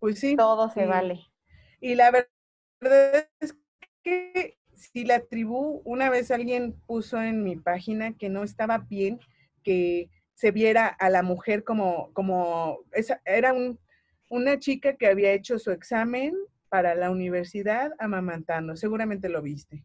Pues 0.00 0.18
sí. 0.18 0.34
Todo 0.34 0.68
se 0.70 0.86
vale. 0.86 1.20
Y 1.80 1.94
la 1.94 2.10
verdad 2.10 3.28
es 3.38 3.54
que 4.02 4.58
si 4.74 5.04
la 5.04 5.20
tribu, 5.20 5.82
una 5.84 6.10
vez 6.10 6.30
alguien 6.30 6.72
puso 6.86 7.20
en 7.22 7.44
mi 7.44 7.56
página 7.56 8.16
que 8.16 8.28
no 8.28 8.42
estaba 8.42 8.78
bien 8.78 9.20
que 9.62 10.10
se 10.34 10.50
viera 10.50 10.86
a 10.86 11.10
la 11.10 11.22
mujer 11.22 11.64
como, 11.64 12.12
como, 12.14 12.78
esa, 12.92 13.20
era 13.26 13.52
un, 13.52 13.78
una 14.30 14.58
chica 14.58 14.96
que 14.96 15.06
había 15.06 15.32
hecho 15.32 15.58
su 15.58 15.70
examen 15.70 16.34
para 16.70 16.94
la 16.94 17.10
universidad 17.10 17.92
amamantando, 17.98 18.76
seguramente 18.76 19.28
lo 19.28 19.42
viste, 19.42 19.82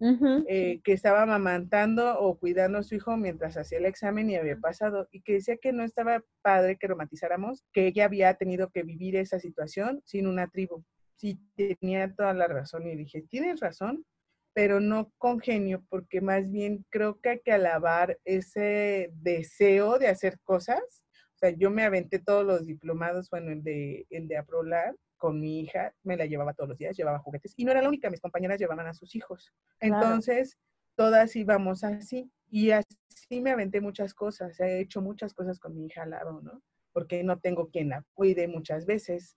eh, 0.47 0.81
que 0.83 0.93
estaba 0.93 1.23
amamantando 1.23 2.19
o 2.19 2.37
cuidando 2.37 2.77
a 2.77 2.83
su 2.83 2.93
hijo 2.93 3.17
mientras 3.17 3.57
hacía 3.57 3.79
el 3.79 3.85
examen 3.85 4.29
y 4.29 4.35
había 4.35 4.57
pasado, 4.57 5.09
y 5.11 5.21
que 5.21 5.33
decía 5.33 5.57
que 5.57 5.73
no 5.73 5.83
estaba 5.83 6.23
padre 6.43 6.77
que 6.77 6.87
romantizáramos, 6.87 7.65
que 7.73 7.87
ella 7.87 8.05
había 8.05 8.35
tenido 8.35 8.69
que 8.69 8.83
vivir 8.83 9.15
esa 9.15 9.39
situación 9.39 10.01
sin 10.05 10.27
una 10.27 10.47
tribu. 10.47 10.83
Sí, 11.15 11.39
tenía 11.55 12.13
toda 12.13 12.33
la 12.33 12.47
razón 12.47 12.87
y 12.87 12.95
dije, 12.95 13.23
tienes 13.29 13.59
razón, 13.61 14.05
pero 14.53 14.79
no 14.79 15.11
congenio, 15.17 15.83
porque 15.89 16.21
más 16.21 16.49
bien 16.51 16.85
creo 16.91 17.19
que 17.19 17.29
hay 17.29 17.39
que 17.43 17.51
alabar 17.51 18.19
ese 18.25 19.09
deseo 19.15 19.97
de 19.97 20.07
hacer 20.07 20.39
cosas. 20.43 21.03
O 21.33 21.37
sea, 21.39 21.49
yo 21.49 21.71
me 21.71 21.83
aventé 21.83 22.19
todos 22.19 22.45
los 22.45 22.65
diplomados, 22.65 23.29
bueno, 23.31 23.51
el 23.51 23.63
de, 23.63 24.05
el 24.11 24.27
de 24.27 24.37
Aprolar, 24.37 24.95
con 25.25 25.39
mi 25.39 25.61
hija, 25.61 25.91
me 26.03 26.15
la 26.17 26.27
llevaba 26.27 26.53
todos 26.53 26.69
los 26.69 26.77
días, 26.77 26.95
llevaba 26.95 27.17
juguetes. 27.17 27.55
Y 27.57 27.65
no 27.65 27.71
era 27.71 27.81
la 27.81 27.87
única, 27.87 28.11
mis 28.11 28.21
compañeras 28.21 28.59
llevaban 28.59 28.85
a 28.85 28.93
sus 28.93 29.15
hijos. 29.15 29.51
Entonces, 29.79 30.59
todas 30.93 31.35
íbamos 31.35 31.83
así. 31.83 32.31
Y 32.51 32.69
así 32.69 33.41
me 33.41 33.49
aventé 33.49 33.81
muchas 33.81 34.13
cosas. 34.13 34.59
He 34.59 34.81
hecho 34.81 35.01
muchas 35.01 35.33
cosas 35.33 35.57
con 35.59 35.73
mi 35.73 35.87
hija 35.87 36.03
al 36.03 36.11
lado, 36.11 36.41
¿no? 36.43 36.61
Porque 36.93 37.23
no 37.23 37.39
tengo 37.39 37.69
quien 37.71 37.89
la 37.89 38.05
cuide 38.13 38.47
muchas 38.47 38.85
veces. 38.85 39.35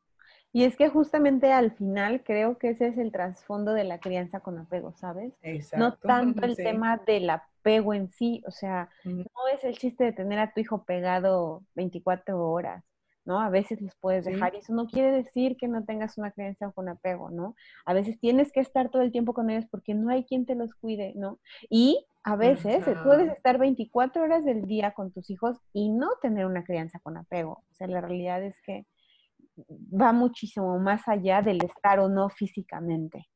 Y 0.52 0.64
es 0.64 0.76
que 0.76 0.90
justamente 0.90 1.54
al 1.54 1.70
final 1.70 2.22
creo 2.22 2.58
que 2.58 2.68
ese 2.68 2.88
es 2.88 2.98
el 2.98 3.10
trasfondo 3.10 3.72
de 3.72 3.84
la 3.84 3.98
crianza 3.98 4.40
con 4.40 4.58
apego, 4.58 4.92
¿sabes? 4.92 5.32
Exacto. 5.40 5.78
No 5.78 5.96
tanto 5.96 6.44
el 6.44 6.54
tema 6.54 6.98
del 6.98 7.30
apego 7.30 7.94
en 7.94 8.10
sí, 8.10 8.42
o 8.46 8.50
sea, 8.50 8.90
no 9.06 9.24
es 9.54 9.64
el 9.64 9.78
chiste 9.78 10.04
de 10.04 10.12
tener 10.12 10.38
a 10.38 10.52
tu 10.52 10.60
hijo 10.60 10.84
pegado 10.84 11.64
24 11.76 12.46
horas. 12.46 12.84
¿No? 13.28 13.42
A 13.42 13.50
veces 13.50 13.82
los 13.82 13.94
puedes 13.96 14.24
dejar 14.24 14.54
y 14.54 14.58
eso 14.58 14.72
no 14.72 14.86
quiere 14.86 15.12
decir 15.12 15.58
que 15.58 15.68
no 15.68 15.84
tengas 15.84 16.16
una 16.16 16.30
creencia 16.30 16.72
con 16.72 16.88
apego, 16.88 17.30
¿no? 17.30 17.54
A 17.84 17.92
veces 17.92 18.18
tienes 18.18 18.50
que 18.52 18.60
estar 18.60 18.90
todo 18.90 19.02
el 19.02 19.12
tiempo 19.12 19.34
con 19.34 19.50
ellos 19.50 19.66
porque 19.70 19.92
no 19.92 20.08
hay 20.08 20.24
quien 20.24 20.46
te 20.46 20.54
los 20.54 20.74
cuide, 20.74 21.12
¿no? 21.14 21.38
Y 21.68 22.06
a 22.22 22.36
veces 22.36 22.82
puedes 23.04 23.30
estar 23.30 23.58
24 23.58 24.22
horas 24.22 24.46
del 24.46 24.62
día 24.64 24.92
con 24.92 25.12
tus 25.12 25.28
hijos 25.28 25.58
y 25.74 25.90
no 25.90 26.08
tener 26.22 26.46
una 26.46 26.64
crianza 26.64 27.00
con 27.00 27.18
apego. 27.18 27.64
O 27.70 27.74
sea, 27.74 27.86
la 27.86 28.00
realidad 28.00 28.42
es 28.42 28.58
que 28.62 28.86
va 29.68 30.14
muchísimo 30.14 30.78
más 30.78 31.06
allá 31.06 31.42
del 31.42 31.62
estar 31.62 32.00
o 32.00 32.08
no 32.08 32.30
físicamente. 32.30 33.28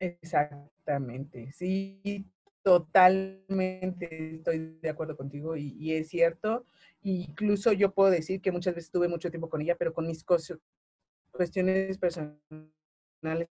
Exactamente, 0.00 1.52
sí, 1.52 2.32
totalmente 2.64 4.36
estoy 4.36 4.78
de 4.80 4.88
acuerdo 4.88 5.16
contigo 5.16 5.56
y, 5.56 5.76
y 5.78 5.94
es 5.94 6.08
cierto 6.08 6.66
incluso 7.04 7.72
yo 7.72 7.92
puedo 7.92 8.10
decir 8.10 8.40
que 8.40 8.50
muchas 8.50 8.74
veces 8.74 8.90
tuve 8.90 9.08
mucho 9.08 9.30
tiempo 9.30 9.48
con 9.50 9.60
ella, 9.60 9.76
pero 9.76 9.92
con 9.92 10.06
mis 10.06 10.24
cuestiones 10.24 11.98
personales 11.98 13.48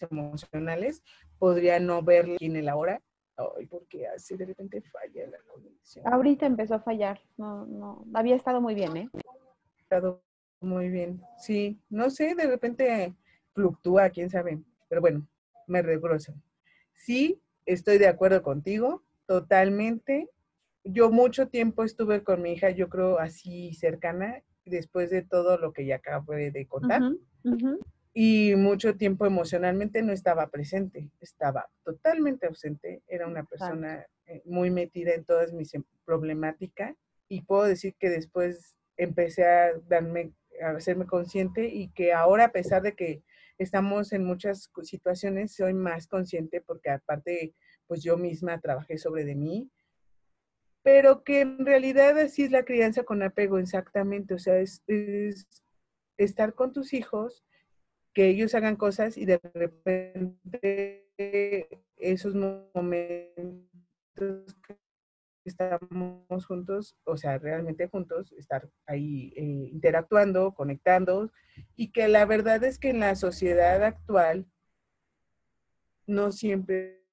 emocionales, 0.00 1.02
podría 1.38 1.80
no 1.80 2.02
verla 2.02 2.36
en 2.40 2.56
el 2.56 2.68
ahora. 2.68 3.02
Ay, 3.36 3.66
porque 3.66 4.06
así 4.06 4.36
de 4.36 4.46
repente 4.46 4.82
falla 4.82 5.26
la 5.26 5.38
conexión. 5.52 6.06
Ahorita 6.06 6.46
empezó 6.46 6.76
a 6.76 6.80
fallar. 6.80 7.20
No, 7.36 7.66
no, 7.66 8.04
había 8.14 8.36
estado 8.36 8.60
muy 8.60 8.74
bien, 8.74 8.96
¿eh? 8.96 9.10
Estado 9.78 10.22
muy 10.60 10.88
bien. 10.88 11.20
Sí, 11.38 11.80
no 11.88 12.10
sé, 12.10 12.34
de 12.34 12.46
repente 12.46 13.14
fluctúa, 13.54 14.10
quién 14.10 14.30
sabe. 14.30 14.62
Pero 14.88 15.00
bueno, 15.00 15.26
me 15.66 15.82
regreso. 15.82 16.34
Sí, 16.94 17.40
estoy 17.66 17.98
de 17.98 18.08
acuerdo 18.08 18.42
contigo. 18.42 19.04
Totalmente. 19.26 20.28
Yo 20.84 21.10
mucho 21.10 21.48
tiempo 21.48 21.84
estuve 21.84 22.22
con 22.22 22.40
mi 22.42 22.52
hija, 22.52 22.70
yo 22.70 22.88
creo 22.88 23.18
así 23.18 23.74
cercana, 23.74 24.42
después 24.64 25.10
de 25.10 25.22
todo 25.22 25.58
lo 25.58 25.72
que 25.72 25.84
ya 25.84 25.96
acabo 25.96 26.32
de 26.32 26.66
contar. 26.66 27.02
Y 28.14 28.54
mucho 28.56 28.96
tiempo 28.96 29.26
emocionalmente 29.26 30.02
no 30.02 30.12
estaba 30.12 30.48
presente, 30.48 31.10
estaba 31.20 31.68
totalmente 31.84 32.46
ausente. 32.46 33.02
Era 33.06 33.26
una 33.26 33.44
persona 33.44 34.06
eh, 34.26 34.42
muy 34.44 34.70
metida 34.70 35.14
en 35.14 35.24
todas 35.24 35.52
mis 35.52 35.72
em, 35.74 35.84
problemáticas 36.04 36.96
y 37.28 37.42
puedo 37.42 37.64
decir 37.64 37.94
que 37.98 38.08
después 38.08 38.76
empecé 38.96 39.46
a 39.46 39.72
darme, 39.88 40.32
a 40.60 40.70
hacerme 40.70 41.06
consciente 41.06 41.68
y 41.68 41.88
que 41.90 42.12
ahora 42.12 42.46
a 42.46 42.52
pesar 42.52 42.82
de 42.82 42.94
que 42.94 43.22
estamos 43.58 44.12
en 44.12 44.24
muchas 44.24 44.70
situaciones, 44.82 45.54
soy 45.54 45.74
más 45.74 46.06
consciente 46.06 46.60
porque 46.60 46.90
aparte 46.90 47.54
pues 47.86 48.02
yo 48.02 48.16
misma 48.16 48.60
trabajé 48.60 48.98
sobre 48.98 49.24
de 49.24 49.34
mí, 49.34 49.70
pero 50.82 51.24
que 51.24 51.40
en 51.40 51.66
realidad 51.66 52.18
así 52.18 52.44
es 52.44 52.50
la 52.50 52.64
crianza 52.64 53.02
con 53.02 53.22
apego 53.22 53.58
exactamente, 53.58 54.34
o 54.34 54.38
sea, 54.38 54.58
es, 54.58 54.82
estar 56.16 56.54
con 56.54 56.72
tus 56.72 56.92
hijos, 56.92 57.44
que 58.14 58.28
ellos 58.28 58.54
hagan 58.54 58.76
cosas 58.76 59.16
y 59.16 59.24
de 59.26 59.40
repente 59.54 60.98
esos 61.96 62.34
momentos 62.34 63.44
estamos 65.48 66.46
juntos, 66.46 66.96
o 67.04 67.16
sea, 67.16 67.38
realmente 67.38 67.88
juntos, 67.88 68.32
estar 68.32 68.68
ahí 68.86 69.32
eh, 69.36 69.70
interactuando, 69.72 70.54
conectando, 70.54 71.32
y 71.76 71.90
que 71.90 72.08
la 72.08 72.24
verdad 72.24 72.62
es 72.64 72.78
que 72.78 72.90
en 72.90 73.00
la 73.00 73.14
sociedad 73.16 73.82
actual 73.82 74.46
no 76.06 76.32
siempre 76.32 77.04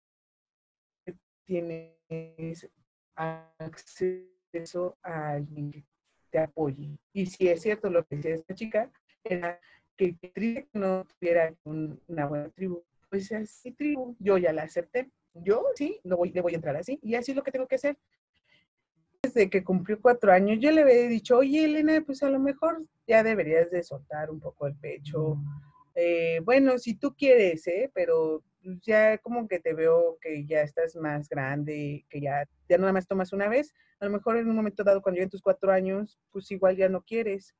tienes 1.45 2.69
acceso 3.15 4.97
a 5.01 5.31
alguien 5.31 5.71
que 5.71 5.85
te 6.29 6.39
apoye. 6.39 6.97
Y 7.13 7.25
si 7.27 7.47
es 7.47 7.61
cierto 7.61 7.89
lo 7.89 8.05
que 8.05 8.17
decía 8.17 8.35
esta 8.35 8.55
chica, 8.55 8.91
era 9.23 9.59
que, 9.97 10.67
no 10.73 11.05
tuviera 11.05 11.53
una 11.63 12.25
buena 12.25 12.49
tribu. 12.49 12.83
Pues 13.09 13.31
así 13.31 13.71
tribu, 13.71 14.15
yo 14.19 14.37
ya 14.37 14.53
la 14.53 14.63
acepté. 14.63 15.11
Yo 15.33 15.65
sí, 15.75 15.99
no 16.03 16.17
voy, 16.17 16.31
le 16.31 16.41
voy 16.41 16.53
a 16.53 16.55
entrar 16.55 16.75
así. 16.75 16.99
Y 17.01 17.15
así 17.15 17.31
es 17.31 17.35
lo 17.35 17.43
que 17.43 17.51
tengo 17.51 17.67
que 17.67 17.75
hacer. 17.75 17.97
De 19.35 19.49
que 19.49 19.63
cumplió 19.63 19.99
cuatro 20.01 20.31
años, 20.31 20.57
yo 20.61 20.71
le 20.71 20.81
había 20.81 21.07
dicho, 21.07 21.37
oye, 21.37 21.65
Elena, 21.65 22.01
pues 22.05 22.23
a 22.23 22.29
lo 22.29 22.39
mejor 22.39 22.81
ya 23.05 23.21
deberías 23.21 23.69
de 23.69 23.83
soltar 23.83 24.31
un 24.31 24.39
poco 24.39 24.65
el 24.65 24.75
pecho. 24.75 25.37
Eh, 25.93 26.39
bueno, 26.43 26.77
si 26.79 26.95
tú 26.95 27.13
quieres, 27.15 27.67
¿eh? 27.67 27.91
Pero 27.93 28.43
pues, 28.63 28.79
ya 28.81 29.17
como 29.19 29.47
que 29.47 29.59
te 29.59 29.73
veo 29.73 30.17
que 30.21 30.45
ya 30.45 30.61
estás 30.61 30.95
más 30.95 31.29
grande, 31.29 32.05
que 32.09 32.21
ya, 32.21 32.47
ya 32.67 32.77
nada 32.77 32.93
más 32.93 33.07
tomas 33.07 33.33
una 33.33 33.49
vez. 33.49 33.73
A 33.99 34.05
lo 34.05 34.11
mejor 34.11 34.37
en 34.37 34.49
un 34.49 34.55
momento 34.55 34.83
dado, 34.83 35.01
cuando 35.01 35.21
en 35.21 35.29
tus 35.29 35.41
cuatro 35.41 35.71
años, 35.71 36.17
pues 36.31 36.49
igual 36.51 36.77
ya 36.77 36.89
no 36.89 37.03
quieres. 37.03 37.53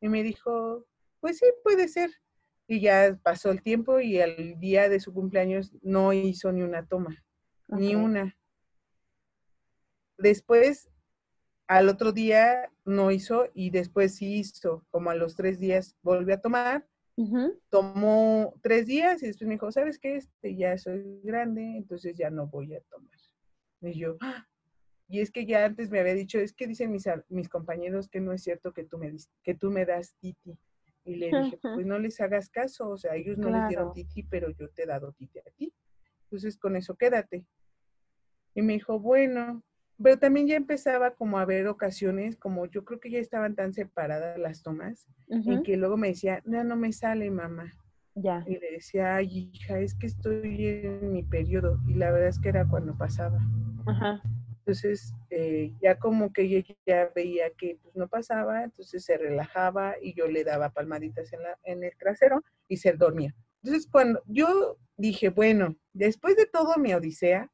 Y 0.00 0.08
me 0.08 0.22
dijo, 0.22 0.86
pues 1.20 1.38
sí, 1.38 1.46
puede 1.64 1.88
ser. 1.88 2.10
Y 2.68 2.80
ya 2.80 3.18
pasó 3.22 3.50
el 3.50 3.62
tiempo 3.62 4.00
y 4.00 4.18
el 4.18 4.58
día 4.60 4.88
de 4.88 5.00
su 5.00 5.12
cumpleaños 5.12 5.72
no 5.80 6.12
hizo 6.12 6.52
ni 6.52 6.62
una 6.62 6.86
toma, 6.86 7.24
ni 7.68 7.94
una. 7.94 8.36
Después, 10.16 10.91
al 11.66 11.88
otro 11.88 12.12
día 12.12 12.70
no 12.84 13.10
hizo 13.10 13.46
y 13.54 13.70
después 13.70 14.16
sí 14.16 14.38
hizo, 14.38 14.84
como 14.90 15.10
a 15.10 15.14
los 15.14 15.36
tres 15.36 15.58
días 15.58 15.96
volvió 16.02 16.34
a 16.34 16.40
tomar. 16.40 16.86
Tomó 17.68 18.54
tres 18.62 18.86
días 18.86 19.22
y 19.22 19.26
después 19.26 19.46
me 19.46 19.54
dijo, 19.54 19.70
¿sabes 19.70 19.98
qué? 19.98 20.16
Este, 20.16 20.56
ya 20.56 20.76
soy 20.76 21.20
grande, 21.22 21.76
entonces 21.76 22.16
ya 22.16 22.30
no 22.30 22.48
voy 22.48 22.74
a 22.74 22.80
tomar. 22.90 23.10
Y 23.80 23.98
yo, 23.98 24.16
¡ah! 24.20 24.46
y 25.08 25.20
es 25.20 25.30
que 25.30 25.44
ya 25.44 25.64
antes 25.64 25.90
me 25.90 26.00
había 26.00 26.14
dicho, 26.14 26.38
es 26.38 26.52
que 26.52 26.66
dicen 26.66 26.90
mis, 26.90 27.04
mis 27.28 27.48
compañeros 27.48 28.08
que 28.08 28.20
no 28.20 28.32
es 28.32 28.42
cierto 28.42 28.72
que 28.72 28.84
tú 28.84 28.98
me, 28.98 29.14
que 29.42 29.54
tú 29.54 29.70
me 29.70 29.84
das 29.84 30.16
titi. 30.20 30.58
Y 31.04 31.16
le 31.16 31.26
dije, 31.26 31.58
pues 31.62 31.86
no 31.86 31.98
les 31.98 32.20
hagas 32.20 32.48
caso, 32.48 32.88
o 32.88 32.96
sea, 32.96 33.14
ellos 33.14 33.36
no 33.36 33.50
les 33.50 33.68
dieron 33.68 33.92
titi, 33.92 34.22
pero 34.22 34.50
yo 34.50 34.70
te 34.70 34.84
he 34.84 34.86
dado 34.86 35.12
titi 35.12 35.38
a 35.38 35.50
ti. 35.56 35.72
Entonces 36.24 36.56
con 36.56 36.76
eso 36.76 36.96
quédate. 36.96 37.44
Y 38.54 38.62
me 38.62 38.72
dijo, 38.72 38.98
bueno, 38.98 39.62
pero 40.02 40.18
también 40.18 40.46
ya 40.46 40.56
empezaba 40.56 41.12
como 41.12 41.38
a 41.38 41.42
haber 41.42 41.66
ocasiones, 41.68 42.36
como 42.36 42.66
yo 42.66 42.84
creo 42.84 43.00
que 43.00 43.10
ya 43.10 43.18
estaban 43.18 43.54
tan 43.54 43.72
separadas 43.72 44.38
las 44.38 44.62
tomas, 44.62 45.06
en 45.28 45.62
que 45.62 45.76
luego 45.76 45.96
me 45.96 46.08
decía, 46.08 46.42
no, 46.44 46.62
no 46.64 46.76
me 46.76 46.92
sale, 46.92 47.30
mamá. 47.30 47.72
Ya. 48.14 48.44
Y 48.46 48.58
le 48.58 48.72
decía, 48.72 49.16
ay, 49.16 49.50
hija, 49.52 49.78
es 49.78 49.94
que 49.94 50.06
estoy 50.06 50.66
en 50.66 51.12
mi 51.12 51.22
periodo. 51.22 51.80
Y 51.88 51.94
la 51.94 52.10
verdad 52.10 52.28
es 52.28 52.38
que 52.38 52.50
era 52.50 52.68
cuando 52.68 52.96
pasaba. 52.96 53.38
Ajá. 53.86 54.20
Entonces, 54.58 55.12
eh, 55.30 55.74
ya 55.82 55.98
como 55.98 56.32
que 56.32 56.42
ella 56.42 56.62
ya 56.86 57.10
veía 57.14 57.50
que 57.58 57.78
pues, 57.82 57.96
no 57.96 58.06
pasaba, 58.06 58.62
entonces 58.62 59.04
se 59.04 59.18
relajaba 59.18 59.94
y 60.00 60.14
yo 60.14 60.28
le 60.28 60.44
daba 60.44 60.70
palmaditas 60.70 61.32
en, 61.32 61.42
la, 61.42 61.58
en 61.64 61.82
el 61.82 61.96
trasero 61.98 62.44
y 62.68 62.76
se 62.76 62.92
dormía. 62.92 63.34
Entonces, 63.64 63.88
cuando 63.90 64.22
yo 64.26 64.76
dije, 64.96 65.30
bueno, 65.30 65.76
después 65.92 66.36
de 66.36 66.46
todo 66.46 66.76
mi 66.76 66.94
odisea, 66.94 67.50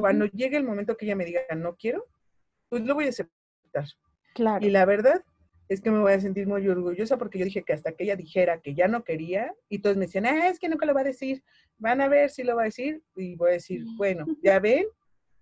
cuando 0.00 0.26
llegue 0.26 0.56
el 0.56 0.64
momento 0.64 0.96
que 0.96 1.06
ella 1.06 1.16
me 1.16 1.24
diga 1.24 1.40
no 1.56 1.76
quiero, 1.76 2.06
pues 2.68 2.82
lo 2.84 2.94
voy 2.94 3.06
a 3.06 3.10
aceptar. 3.10 3.86
Claro. 4.34 4.66
Y 4.66 4.70
la 4.70 4.84
verdad 4.84 5.24
es 5.68 5.80
que 5.80 5.90
me 5.90 5.98
voy 5.98 6.12
a 6.12 6.20
sentir 6.20 6.46
muy 6.46 6.66
orgullosa 6.68 7.18
porque 7.18 7.38
yo 7.38 7.44
dije 7.44 7.62
que 7.62 7.72
hasta 7.72 7.92
que 7.92 8.04
ella 8.04 8.16
dijera 8.16 8.60
que 8.60 8.74
ya 8.74 8.88
no 8.88 9.02
quería, 9.02 9.52
y 9.68 9.80
todos 9.80 9.96
me 9.96 10.06
decían, 10.06 10.26
ah, 10.26 10.48
es 10.48 10.58
que 10.58 10.68
nunca 10.68 10.86
lo 10.86 10.94
va 10.94 11.00
a 11.00 11.04
decir, 11.04 11.42
van 11.78 12.00
a 12.00 12.08
ver 12.08 12.30
si 12.30 12.44
lo 12.44 12.54
va 12.54 12.62
a 12.62 12.66
decir, 12.66 13.02
y 13.16 13.34
voy 13.34 13.50
a 13.50 13.54
decir, 13.54 13.84
bueno, 13.96 14.26
ya 14.42 14.60
ven, 14.60 14.86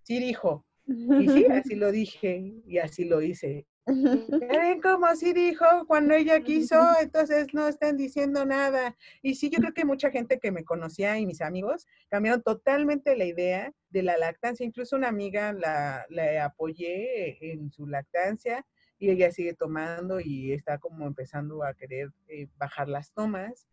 sí 0.03 0.19
dijo, 0.19 0.65
y 0.87 1.29
sí, 1.29 1.47
así 1.47 1.75
lo 1.75 1.93
dije 1.93 2.55
y 2.67 2.79
así 2.79 3.05
lo 3.05 3.21
hice. 3.23 3.67
Ven 4.41 4.81
como 4.81 5.15
sí 5.15 5.35
dijo 5.35 5.67
cuando 5.87 6.15
ella 6.15 6.41
quiso, 6.41 6.77
entonces 7.01 7.53
no 7.53 7.69
están 7.69 7.97
diciendo 7.97 8.47
nada. 8.47 8.97
Y 9.21 9.35
sí, 9.35 9.51
yo 9.51 9.59
creo 9.59 9.75
que 9.75 9.85
mucha 9.85 10.11
gente 10.11 10.39
que 10.39 10.51
me 10.51 10.65
conocía 10.65 11.19
y 11.19 11.27
mis 11.27 11.43
amigos 11.43 11.87
cambiaron 12.09 12.43
totalmente 12.43 13.17
la 13.17 13.27
idea 13.27 13.73
de 13.91 14.03
la 14.03 14.17
lactancia. 14.17 14.65
Incluso 14.65 14.97
una 14.97 15.09
amiga 15.09 15.53
la, 15.53 16.07
apoyé 16.45 17.53
en 17.53 17.71
su 17.71 17.87
lactancia 17.87 18.65
y 18.99 19.11
ella 19.11 19.31
sigue 19.31 19.53
tomando 19.53 20.19
y 20.19 20.53
está 20.53 20.79
como 20.79 21.07
empezando 21.07 21.63
a 21.63 21.75
querer 21.75 22.11
eh, 22.29 22.49
bajar 22.57 22.89
las 22.89 23.13
tomas. 23.13 23.69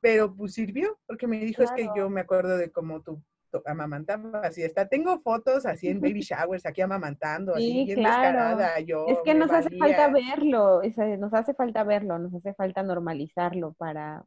Pero 0.00 0.34
pues 0.34 0.54
sirvió, 0.54 0.98
porque 1.06 1.26
me 1.26 1.40
dijo, 1.40 1.62
es 1.62 1.72
que 1.72 1.88
yo 1.94 2.08
me 2.08 2.20
acuerdo 2.20 2.56
de 2.56 2.70
cómo 2.70 3.02
tú 3.02 3.22
amamantaba 3.64 4.40
así 4.40 4.62
está. 4.62 4.88
Tengo 4.88 5.18
fotos 5.20 5.66
así 5.66 5.88
en 5.88 6.00
baby 6.00 6.20
showers, 6.22 6.66
aquí 6.66 6.80
amamantando, 6.80 7.54
así 7.54 7.84
bien 7.84 8.02
descarada. 8.02 8.80
Yo 8.80 9.06
es 9.08 9.18
que 9.24 9.34
nos 9.34 9.50
hace 9.50 9.76
falta 9.76 10.08
verlo, 10.08 10.82
nos 11.18 11.34
hace 11.34 11.54
falta 11.54 11.84
verlo, 11.84 12.18
nos 12.18 12.34
hace 12.34 12.54
falta 12.54 12.82
normalizarlo 12.82 13.72
para, 13.74 14.24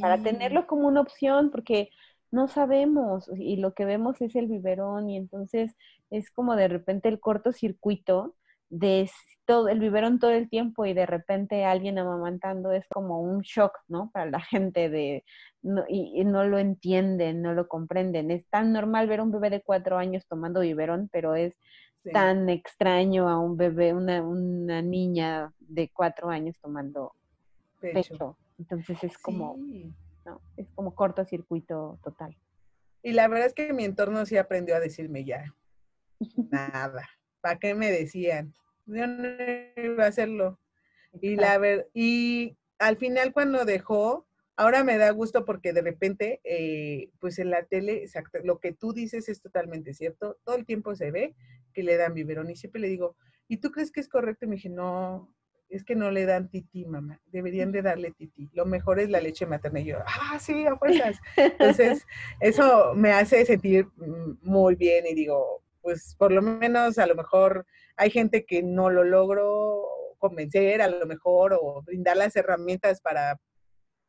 para 0.00 0.22
tenerlo 0.22 0.66
como 0.66 0.86
una 0.88 1.00
opción, 1.00 1.50
porque 1.50 1.90
no 2.30 2.48
sabemos 2.48 3.30
y 3.34 3.56
lo 3.56 3.72
que 3.74 3.84
vemos 3.84 4.20
es 4.20 4.36
el 4.36 4.48
biberón 4.48 5.08
y 5.08 5.16
entonces 5.16 5.74
es 6.10 6.30
como 6.30 6.56
de 6.56 6.68
repente 6.68 7.08
el 7.08 7.20
cortocircuito 7.20 8.34
de 8.70 9.10
todo 9.48 9.68
el 9.68 9.80
biberón 9.80 10.18
todo 10.18 10.32
el 10.32 10.50
tiempo 10.50 10.84
y 10.84 10.92
de 10.92 11.06
repente 11.06 11.64
alguien 11.64 11.98
amamantando 11.98 12.70
es 12.70 12.86
como 12.88 13.22
un 13.22 13.40
shock, 13.40 13.72
¿no? 13.88 14.10
Para 14.10 14.30
la 14.30 14.40
gente 14.50 14.90
de 14.90 15.24
y, 15.88 16.24
no 16.24 16.44
lo 16.44 16.58
entienden, 16.58 17.40
no 17.40 17.54
lo 17.54 17.66
comprenden. 17.66 18.30
Es 18.30 18.46
tan 18.48 18.72
normal 18.72 19.08
ver 19.08 19.20
a 19.20 19.22
un 19.22 19.32
bebé 19.32 19.48
de 19.50 19.62
cuatro 19.62 19.96
años 19.96 20.26
tomando 20.28 20.60
biberón, 20.60 21.08
pero 21.10 21.34
es 21.34 21.54
tan 22.12 22.48
extraño 22.48 23.28
a 23.28 23.38
un 23.38 23.56
bebé, 23.56 23.92
una, 23.92 24.22
una 24.22 24.82
niña 24.82 25.52
de 25.58 25.90
cuatro 25.92 26.28
años 26.28 26.56
tomando 26.60 27.14
pecho. 27.80 28.36
Entonces 28.58 29.02
es 29.02 29.16
como, 29.18 29.56
¿no? 30.24 30.40
Es 30.56 30.68
como 30.74 30.94
cortocircuito 30.94 31.98
total. 32.02 32.36
Y 33.02 33.12
la 33.12 33.28
verdad 33.28 33.46
es 33.46 33.54
que 33.54 33.72
mi 33.72 33.84
entorno 33.84 34.26
sí 34.26 34.36
aprendió 34.36 34.76
a 34.76 34.80
decirme 34.80 35.24
ya, 35.24 35.54
nada. 36.50 37.08
¿Para 37.40 37.58
qué 37.58 37.74
me 37.74 37.90
decían? 37.90 38.54
Yo 38.86 39.06
no 39.06 39.28
iba 39.76 40.04
a 40.04 40.08
hacerlo. 40.08 40.58
Y, 41.20 41.36
la 41.36 41.58
ver 41.58 41.88
y 41.94 42.56
al 42.78 42.96
final 42.96 43.32
cuando 43.32 43.64
dejó, 43.64 44.26
ahora 44.56 44.84
me 44.84 44.98
da 44.98 45.10
gusto 45.10 45.44
porque 45.44 45.72
de 45.72 45.82
repente, 45.82 46.40
eh, 46.44 47.10
pues 47.18 47.38
en 47.38 47.50
la 47.50 47.64
tele, 47.64 48.02
exacto, 48.02 48.38
lo 48.44 48.58
que 48.58 48.72
tú 48.72 48.92
dices 48.92 49.28
es 49.28 49.40
totalmente 49.40 49.94
cierto. 49.94 50.38
Todo 50.44 50.56
el 50.56 50.66
tiempo 50.66 50.94
se 50.94 51.10
ve 51.10 51.34
que 51.72 51.82
le 51.82 51.96
dan 51.96 52.14
biberón 52.14 52.50
y 52.50 52.56
siempre 52.56 52.80
le 52.80 52.88
digo, 52.88 53.16
¿y 53.48 53.58
tú 53.58 53.70
crees 53.70 53.90
que 53.90 54.00
es 54.00 54.08
correcto? 54.08 54.44
Y 54.44 54.48
me 54.48 54.56
dije, 54.56 54.68
no, 54.68 55.34
es 55.68 55.84
que 55.84 55.94
no 55.94 56.10
le 56.10 56.24
dan 56.24 56.48
tití, 56.48 56.84
mamá. 56.86 57.20
Deberían 57.26 57.72
de 57.72 57.82
darle 57.82 58.12
tití. 58.12 58.48
Lo 58.52 58.64
mejor 58.64 59.00
es 59.00 59.10
la 59.10 59.20
leche 59.20 59.46
materna. 59.46 59.80
Y 59.80 59.86
yo, 59.86 59.98
ah, 60.06 60.38
sí, 60.40 60.66
a 60.66 60.76
fuerzas. 60.76 61.18
Entonces, 61.36 62.06
eso 62.40 62.94
me 62.94 63.12
hace 63.12 63.44
sentir 63.44 63.86
mm, 63.96 64.38
muy 64.42 64.76
bien 64.76 65.06
y 65.06 65.14
digo, 65.14 65.62
pues 65.80 66.14
por 66.18 66.32
lo 66.32 66.42
menos 66.42 66.98
a 66.98 67.06
lo 67.06 67.14
mejor 67.14 67.66
hay 67.96 68.10
gente 68.10 68.44
que 68.44 68.62
no 68.62 68.90
lo 68.90 69.04
logro 69.04 69.84
convencer, 70.18 70.82
a 70.82 70.88
lo 70.88 71.06
mejor, 71.06 71.56
o 71.60 71.82
brindar 71.82 72.16
las 72.16 72.36
herramientas 72.36 73.00
para 73.00 73.40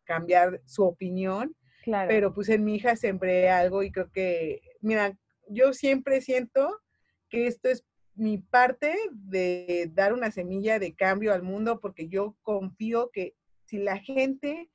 cambiar 0.03 0.61
su 0.65 0.83
opinión. 0.83 1.55
Claro. 1.83 2.09
Pero 2.09 2.33
pues 2.33 2.49
en 2.49 2.63
mi 2.63 2.75
hija 2.75 2.95
sembré 2.95 3.49
algo 3.49 3.83
y 3.83 3.91
creo 3.91 4.11
que, 4.11 4.61
mira, 4.81 5.17
yo 5.47 5.73
siempre 5.73 6.21
siento 6.21 6.81
que 7.29 7.47
esto 7.47 7.69
es 7.69 7.85
mi 8.15 8.37
parte 8.37 8.95
de 9.11 9.89
dar 9.93 10.13
una 10.13 10.31
semilla 10.31 10.77
de 10.77 10.93
cambio 10.93 11.33
al 11.33 11.43
mundo 11.43 11.79
porque 11.79 12.09
yo 12.09 12.35
confío 12.41 13.09
que 13.13 13.33
si 13.65 13.77
la 13.77 13.97
gente 13.97 14.69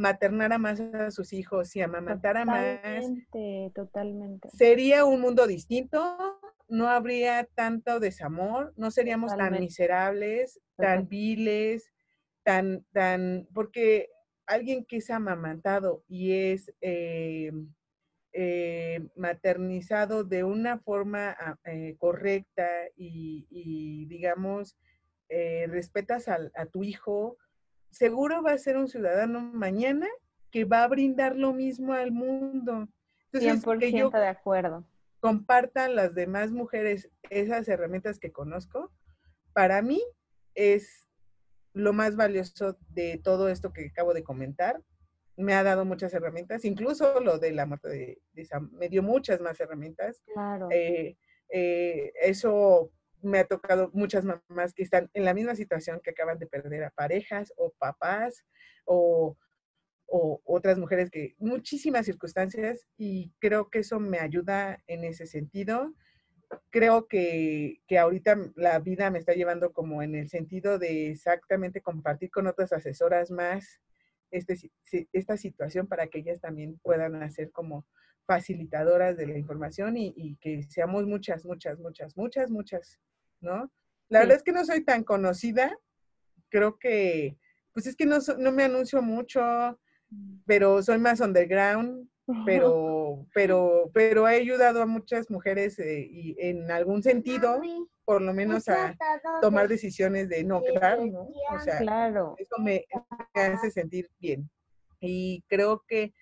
maternara 0.00 0.58
más 0.58 0.80
a 0.80 1.10
sus 1.10 1.32
hijos 1.32 1.76
y 1.76 1.82
amamantara 1.82 2.44
totalmente, 2.44 3.64
más, 3.64 3.72
totalmente. 3.74 4.48
Sería 4.50 5.04
un 5.04 5.20
mundo 5.20 5.46
distinto, 5.46 6.16
no 6.68 6.88
habría 6.88 7.44
tanto 7.54 8.00
desamor, 8.00 8.72
no 8.76 8.90
seríamos 8.90 9.36
tan 9.36 9.60
miserables, 9.60 10.60
tan 10.76 11.08
viles, 11.08 11.92
tan, 12.42 12.84
tan, 12.92 13.46
porque 13.52 14.08
alguien 14.46 14.84
que 14.84 14.96
es 14.96 15.10
amamantado 15.10 16.04
y 16.08 16.32
es 16.32 16.72
eh, 16.80 17.52
eh, 18.32 19.00
maternizado 19.14 20.24
de 20.24 20.44
una 20.44 20.78
forma 20.78 21.36
ah, 21.38 21.56
eh, 21.64 21.96
correcta 21.98 22.66
y, 22.96 24.06
digamos, 24.06 24.76
respetas 25.68 26.26
a, 26.28 26.66
tu 26.72 26.82
hijo, 26.82 27.36
seguro 27.90 28.42
va 28.42 28.52
a 28.52 28.58
ser 28.58 28.76
un 28.76 28.88
ciudadano 28.88 29.40
mañana 29.40 30.06
que 30.50 30.64
va 30.64 30.84
a 30.84 30.88
brindar 30.88 31.36
lo 31.36 31.52
mismo 31.52 31.92
al 31.92 32.12
mundo. 32.12 32.88
Entonces, 33.32 33.64
100% 33.64 33.98
yo, 33.98 34.10
de 34.10 34.26
acuerdo 34.26 34.84
compartan 35.20 35.94
las 35.94 36.14
demás 36.14 36.50
mujeres 36.50 37.10
esas 37.28 37.68
herramientas 37.68 38.18
que 38.18 38.32
conozco, 38.32 38.90
para 39.52 39.82
mí 39.82 40.02
es 40.54 41.08
lo 41.72 41.92
más 41.92 42.16
valioso 42.16 42.78
de 42.88 43.20
todo 43.22 43.48
esto 43.48 43.72
que 43.72 43.86
acabo 43.86 44.14
de 44.14 44.24
comentar. 44.24 44.82
Me 45.36 45.54
ha 45.54 45.62
dado 45.62 45.84
muchas 45.84 46.12
herramientas, 46.14 46.64
incluso 46.64 47.20
lo 47.20 47.38
de 47.38 47.52
la 47.52 47.66
muerte 47.66 48.20
de, 48.32 48.44
Sam, 48.44 48.70
me 48.72 48.88
dio 48.88 49.02
muchas 49.02 49.40
más 49.40 49.60
herramientas. 49.60 50.22
Claro. 50.34 50.68
Eh, 50.70 51.16
eh, 51.50 52.12
eso 52.22 52.90
me 53.22 53.40
ha 53.40 53.44
tocado 53.44 53.90
muchas 53.92 54.24
mamás 54.24 54.74
que 54.74 54.82
están 54.82 55.10
en 55.14 55.24
la 55.24 55.34
misma 55.34 55.54
situación 55.54 56.00
que 56.02 56.10
acaban 56.10 56.38
de 56.38 56.46
perder 56.46 56.84
a 56.84 56.90
parejas 56.90 57.52
o 57.56 57.72
papás 57.78 58.44
o 58.84 59.36
o 60.10 60.42
otras 60.44 60.76
mujeres 60.76 61.08
que 61.10 61.36
muchísimas 61.38 62.04
circunstancias 62.04 62.86
y 62.98 63.32
creo 63.38 63.70
que 63.70 63.78
eso 63.78 64.00
me 64.00 64.18
ayuda 64.18 64.82
en 64.88 65.04
ese 65.04 65.26
sentido. 65.26 65.94
creo 66.70 67.06
que, 67.06 67.80
que, 67.86 67.98
ahorita 67.98 68.36
la 68.56 68.80
vida 68.80 69.10
me 69.10 69.20
está 69.20 69.34
llevando 69.34 69.72
como 69.72 70.02
en 70.02 70.16
el 70.16 70.28
sentido 70.28 70.80
de 70.80 71.10
exactamente 71.10 71.80
compartir 71.80 72.30
con 72.30 72.48
otras 72.48 72.72
asesoras 72.72 73.30
más 73.30 73.80
este, 74.32 74.56
esta 75.12 75.36
situación 75.36 75.86
para 75.86 76.08
que 76.08 76.18
ellas 76.18 76.40
también 76.40 76.78
puedan 76.82 77.22
hacer 77.22 77.52
como 77.52 77.86
facilitadoras 78.30 79.16
de 79.16 79.26
la 79.26 79.36
información 79.36 79.96
y, 79.96 80.14
y 80.16 80.36
que 80.36 80.62
seamos 80.62 81.04
muchas, 81.04 81.44
muchas, 81.44 81.80
muchas, 81.80 82.16
muchas, 82.16 82.48
muchas, 82.48 83.00
¿no? 83.40 83.68
La 84.08 84.20
verdad 84.20 84.36
es 84.36 84.44
que 84.44 84.52
no 84.52 84.64
soy 84.64 84.84
tan 84.84 85.02
conocida, 85.02 85.76
creo 86.48 86.78
que, 86.78 87.36
pues 87.72 87.88
es 87.88 87.96
que 87.96 88.06
no, 88.06 88.18
no 88.38 88.52
me 88.52 88.62
anuncio 88.62 89.02
mucho, 89.02 89.40
pero 90.46 90.80
soy 90.80 90.98
más 90.98 91.18
underground, 91.18 92.08
pero, 92.46 93.26
pero, 93.34 93.90
pero 93.92 94.28
he 94.28 94.36
ayudado 94.36 94.80
a 94.80 94.86
muchas 94.86 95.28
mujeres 95.28 95.76
eh, 95.80 96.06
y 96.08 96.36
en 96.38 96.70
algún 96.70 97.02
sentido, 97.02 97.60
por 98.04 98.22
lo 98.22 98.32
menos 98.32 98.68
a 98.68 98.96
tomar 99.40 99.66
decisiones 99.66 100.28
de 100.28 100.44
no, 100.44 100.62
claro, 100.62 101.04
¿no? 101.04 101.22
O 101.22 101.58
sea, 101.58 101.80
eso 102.38 102.56
me, 102.60 102.84
hace 103.34 103.72
sentir 103.72 104.08
bien. 104.20 104.48
Y 105.00 105.42
creo 105.48 105.82
que 105.88 106.14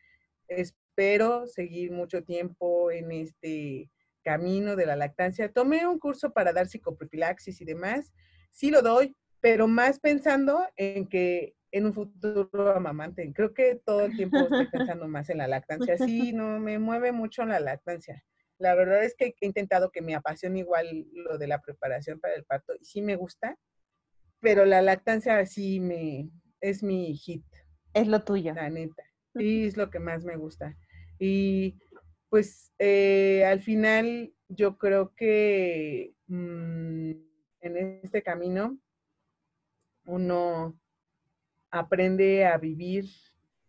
espero 0.99 1.47
seguir 1.47 1.93
mucho 1.93 2.25
tiempo 2.25 2.91
en 2.91 3.13
este 3.13 3.89
camino 4.25 4.75
de 4.75 4.85
la 4.85 4.97
lactancia. 4.97 5.53
Tomé 5.53 5.87
un 5.87 6.01
curso 6.01 6.33
para 6.33 6.53
dar 6.53 6.67
psicoprofilaxis 6.67 7.61
y 7.61 7.65
demás, 7.65 8.13
sí 8.51 8.73
lo 8.73 8.83
doy, 8.83 9.15
pero 9.41 9.69
más 9.69 10.01
pensando 10.01 10.67
en 10.77 11.07
que 11.07 11.55
en 11.71 11.87
un 11.87 11.95
futuro 11.95 12.75
amamante. 12.75 13.33
Creo 13.33 13.55
que 13.55 13.81
todo 13.85 14.07
el 14.07 14.17
tiempo 14.17 14.39
estoy 14.39 14.67
pensando 14.73 15.07
más 15.07 15.31
en 15.31 15.39
la 15.39 15.47
lactancia. 15.47 15.97
Sí, 15.99 16.33
no, 16.33 16.59
me 16.59 16.81
mueve 16.81 17.13
mucho 17.13 17.45
la 17.45 17.61
lactancia. 17.61 18.25
La 18.59 18.75
verdad 18.75 19.05
es 19.05 19.15
que 19.15 19.35
he 19.41 19.47
intentado 19.47 19.93
que 19.93 20.03
me 20.03 20.17
apasione 20.17 20.59
igual 20.59 21.07
lo 21.13 21.39
de 21.39 21.47
la 21.47 21.61
preparación 21.61 22.19
para 22.19 22.35
el 22.35 22.45
parto 22.45 22.73
y 22.75 22.85
sí 22.85 23.03
me 23.03 23.15
gusta, 23.15 23.57
pero 24.41 24.65
la 24.65 24.83
lactancia 24.83 25.47
sí 25.47 25.79
me, 25.79 26.29
es 26.61 26.83
mi 26.83 27.15
hit. 27.17 27.45
Es 27.95 28.09
lo 28.09 28.25
tuyo. 28.25 28.53
La 28.55 28.69
neta. 28.69 29.05
Sí, 29.37 29.67
es 29.67 29.77
lo 29.77 29.91
que 29.91 30.01
más 30.01 30.25
me 30.25 30.37
gusta. 30.37 30.77
Y 31.19 31.79
pues 32.29 32.73
eh, 32.79 33.45
al 33.45 33.61
final 33.61 34.33
yo 34.49 34.79
creo 34.79 35.15
que 35.15 36.15
mm, 36.27 37.11
en 37.61 37.77
este 38.03 38.23
camino 38.23 38.79
uno 40.05 40.79
aprende 41.71 42.47
a 42.47 42.57
vivir 42.57 43.07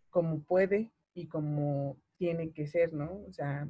como 0.09 0.43
puede 0.43 0.91
y 1.13 1.27
como 1.27 1.97
tiene 2.17 2.51
que 2.51 2.67
ser, 2.67 2.93
¿no? 2.93 3.23
O 3.27 3.31
sea, 3.31 3.67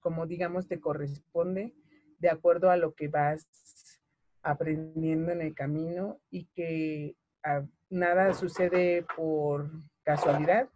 como 0.00 0.26
digamos 0.26 0.66
te 0.66 0.80
corresponde 0.80 1.74
de 2.18 2.30
acuerdo 2.30 2.70
a 2.70 2.76
lo 2.76 2.94
que 2.94 3.08
vas 3.08 4.00
aprendiendo 4.42 5.32
en 5.32 5.42
el 5.42 5.54
camino 5.54 6.20
y 6.30 6.46
que 6.46 7.16
ah, 7.42 7.64
nada 7.88 8.32
sucede 8.34 9.04
por 9.16 9.70
casualidad. 10.02 10.68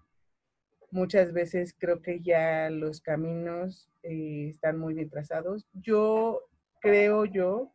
Muchas 0.95 1.33
veces 1.33 1.75
creo 1.77 2.01
que 2.01 2.21
ya 2.21 2.71
los 2.71 3.01
caminos 3.01 3.91
eh, 4.03 4.47
están 4.49 4.79
muy 4.79 4.95
bien 4.95 5.11
trazados. 5.11 5.66
Yo 5.73 6.41
creo 6.81 7.25
yo 7.25 7.73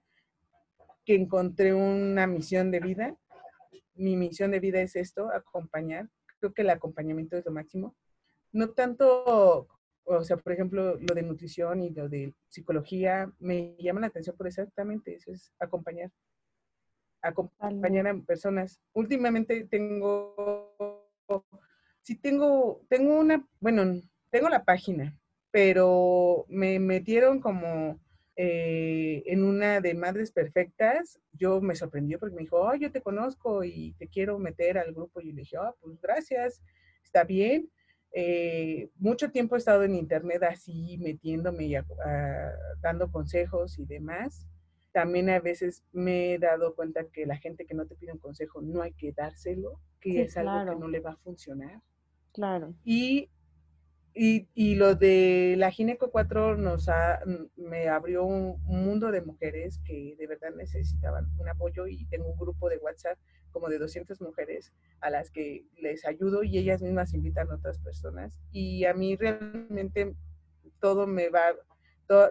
que 1.05 1.15
encontré 1.15 1.73
una 1.73 2.27
misión 2.27 2.71
de 2.71 2.79
vida 2.79 3.17
mi 3.99 4.15
misión 4.15 4.51
de 4.51 4.59
vida 4.59 4.81
es 4.81 4.95
esto, 4.95 5.29
acompañar. 5.31 6.09
Creo 6.39 6.53
que 6.53 6.61
el 6.61 6.69
acompañamiento 6.69 7.37
es 7.37 7.45
lo 7.45 7.51
máximo. 7.51 7.95
No 8.51 8.69
tanto, 8.69 9.67
o 10.05 10.23
sea, 10.23 10.37
por 10.37 10.53
ejemplo, 10.53 10.95
lo 10.95 11.13
de 11.13 11.21
nutrición 11.21 11.83
y 11.83 11.89
lo 11.89 12.07
de 12.07 12.33
psicología, 12.47 13.31
me 13.39 13.75
llama 13.77 13.99
la 13.99 14.07
atención 14.07 14.35
por 14.37 14.47
exactamente 14.47 15.15
eso, 15.15 15.31
es 15.31 15.51
acompañar. 15.59 16.11
Acompañar 17.21 18.07
a 18.07 18.17
personas. 18.21 18.79
Últimamente 18.93 19.65
tengo, 19.65 20.73
sí 22.01 22.15
tengo, 22.15 22.81
tengo 22.89 23.19
una, 23.19 23.47
bueno, 23.59 24.01
tengo 24.29 24.49
la 24.49 24.63
página, 24.63 25.17
pero 25.51 26.45
me 26.49 26.79
metieron 26.79 27.39
como 27.39 27.99
eh, 28.41 29.21
en 29.25 29.43
una 29.43 29.81
de 29.81 29.93
Madres 29.95 30.31
Perfectas, 30.31 31.19
yo 31.33 31.59
me 31.59 31.75
sorprendió 31.75 32.19
porque 32.19 32.35
me 32.37 32.43
dijo, 32.43 32.61
oh, 32.61 32.73
yo 32.73 32.89
te 32.89 33.01
conozco 33.01 33.65
y 33.65 33.95
te 33.99 34.07
quiero 34.07 34.39
meter 34.39 34.77
al 34.77 34.93
grupo. 34.93 35.19
Y 35.19 35.33
le 35.33 35.41
dije, 35.41 35.57
oh, 35.57 35.75
pues 35.81 35.99
gracias, 35.99 36.61
está 37.03 37.25
bien. 37.25 37.69
Eh, 38.13 38.89
mucho 38.95 39.29
tiempo 39.29 39.55
he 39.55 39.57
estado 39.57 39.83
en 39.83 39.93
internet 39.93 40.41
así, 40.43 40.97
metiéndome 40.99 41.65
y 41.65 41.75
dando 42.81 43.11
consejos 43.11 43.77
y 43.77 43.85
demás. 43.85 44.47
También 44.99 45.29
a 45.29 45.39
veces 45.39 45.83
me 45.91 46.33
he 46.33 46.39
dado 46.39 46.75
cuenta 46.75 47.05
que 47.05 47.25
la 47.25 47.37
gente 47.37 47.65
que 47.65 47.73
no 47.73 47.85
te 47.85 47.95
pide 47.95 48.11
un 48.11 48.19
consejo 48.19 48.61
no 48.61 48.81
hay 48.81 48.93
que 48.93 49.13
dárselo, 49.13 49.79
que 50.01 50.23
es 50.23 50.35
algo 50.37 50.71
que 50.73 50.79
no 50.79 50.87
le 50.87 50.99
va 50.99 51.11
a 51.11 51.17
funcionar. 51.17 51.81
Claro. 52.33 52.73
Y 52.83 53.29
y, 54.13 54.49
y, 54.53 54.75
lo 54.75 54.95
de 54.95 55.55
la 55.57 55.71
Gineco 55.71 56.11
4 56.11 56.57
nos 56.57 56.89
ha, 56.89 57.19
me 57.55 57.87
abrió 57.87 58.25
un, 58.25 58.61
mundo 58.65 59.11
de 59.11 59.21
mujeres 59.21 59.79
que 59.85 60.15
de 60.17 60.27
verdad 60.27 60.49
necesitaban 60.57 61.29
un 61.37 61.47
apoyo 61.47 61.87
y 61.87 62.05
tengo 62.07 62.27
un 62.27 62.37
grupo 62.37 62.69
de 62.69 62.79
WhatsApp 62.79 63.17
como 63.51 63.69
de 63.69 63.77
200 63.77 64.19
mujeres 64.19 64.73
a 64.99 65.09
las 65.09 65.31
que 65.31 65.65
les 65.77 66.05
ayudo 66.05 66.43
y 66.43 66.57
ellas 66.57 66.81
mismas 66.81 67.13
invitan 67.13 67.49
a 67.49 67.55
otras 67.55 67.79
personas. 67.79 68.37
Y 68.51 68.83
a 68.85 68.93
mí 68.93 69.15
realmente 69.15 70.15
todo 70.81 71.07
me 71.07 71.29
va, 71.29 71.53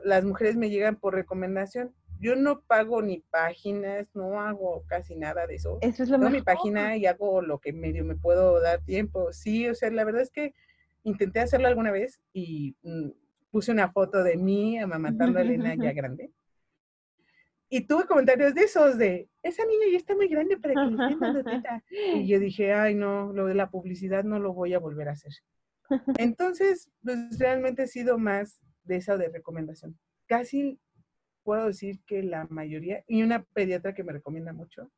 las 0.05 0.25
mujeres 0.25 0.57
me 0.57 0.71
llegan 0.71 0.97
por 0.97 1.15
recomendación. 1.15 1.95
Yo 2.21 2.37
no 2.37 2.61
pago 2.63 3.03
ni 3.03 3.21
páginas, 3.21 4.09
no 4.15 4.41
hago 4.41 4.85
casi 4.87 5.15
nada 5.15 5.47
de 5.47 5.57
eso. 5.57 5.79
Eso 5.81 6.03
es 6.03 6.09
lo 6.09 6.19
mejor. 6.19 6.33
mi 6.33 6.43
página 6.43 6.97
y 6.97 7.07
hago 7.07 7.43
lo 7.43 7.59
que 7.59 7.73
medio 7.73 8.05
me 8.05 8.17
puedo 8.17 8.61
dar 8.61 8.81
tiempo. 8.83 9.33
Sí, 9.33 9.69
o 9.69 9.75
sea, 9.75 9.91
la 9.91 10.05
verdad 10.05 10.23
es 10.23 10.31
que 10.31 10.55
intenté 11.05 11.41
hacerlo 11.41 11.69
alguna 11.69 11.91
vez 11.91 12.21
y 12.33 12.77
mm, 12.83 13.11
puse 13.51 13.73
una 13.73 13.91
foto 13.91 14.23
de 14.23 14.37
mí 14.37 14.79
amamantando 14.79 15.39
a 15.39 15.43
Elena 15.43 15.75
ya 15.75 15.93
grande. 15.93 16.33
Y 17.71 17.83
tuve 17.83 18.07
comentarios 18.07 18.55
de 18.55 18.63
esos 18.63 18.97
de, 18.97 19.29
esa 19.43 19.65
niña 19.67 19.87
ya 19.93 19.99
está 19.99 20.15
muy 20.15 20.29
grande 20.29 20.57
para 20.57 20.75
que 20.75 20.91
le 20.91 21.41
esté 21.41 22.17
Y 22.17 22.27
yo 22.29 22.41
dije, 22.41 22.73
ay 22.73 22.95
no, 22.95 23.33
lo 23.33 23.47
de 23.47 23.55
la 23.55 23.71
publicidad 23.71 24.25
no 24.25 24.39
lo 24.39 24.55
voy 24.55 24.75
a 24.75 24.79
volver 24.79 25.09
a 25.09 25.13
hacer. 25.13 25.33
Entonces, 26.19 26.91
pues 27.03 27.39
realmente 27.39 27.83
he 27.83 27.87
sido 27.87 28.19
más 28.19 28.61
de 28.85 28.97
esa 28.97 29.17
de 29.17 29.29
recomendación. 29.29 29.99
Casi 30.27 30.79
puedo 31.49 31.69
decir 31.69 31.99
que 32.05 32.23
la 32.23 32.47
mayoría, 32.51 33.03
y 33.07 33.23
una 33.23 33.43
pediatra 33.43 33.95
que 33.95 34.05
me 34.05 34.13
recomienda 34.13 34.53
mucho, 34.53 34.91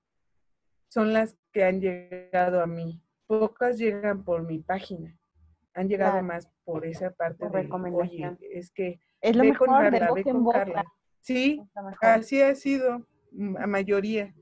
son 0.89 1.13
las 1.13 1.37
que 1.53 1.63
han 1.63 1.81
llegado 1.81 2.61
a 2.61 2.67
mí. 2.67 3.01
Pocas 3.29 3.79
llegan 3.79 4.25
por 4.25 4.43
mi 4.43 4.59
página 4.59 5.17
han 5.75 5.89
llegado 5.89 6.21
más 6.25 6.51
por 6.65 6.85
esa 6.85 7.13
parte 7.13 7.49
de, 7.49 7.69
oye, 7.93 8.37
es 8.53 8.73
que 8.73 8.99
es 9.21 9.37
lo 9.37 9.45
mejor, 9.45 9.69
con 9.69 9.77
Carla, 9.77 10.13
ve 10.13 10.25
con 10.25 10.51
Carla. 10.51 10.85
Sí, 11.21 11.63
así 12.01 12.43
ha 12.43 12.53
sido, 12.57 13.07
la 13.31 13.69
mayoría. 13.69 14.35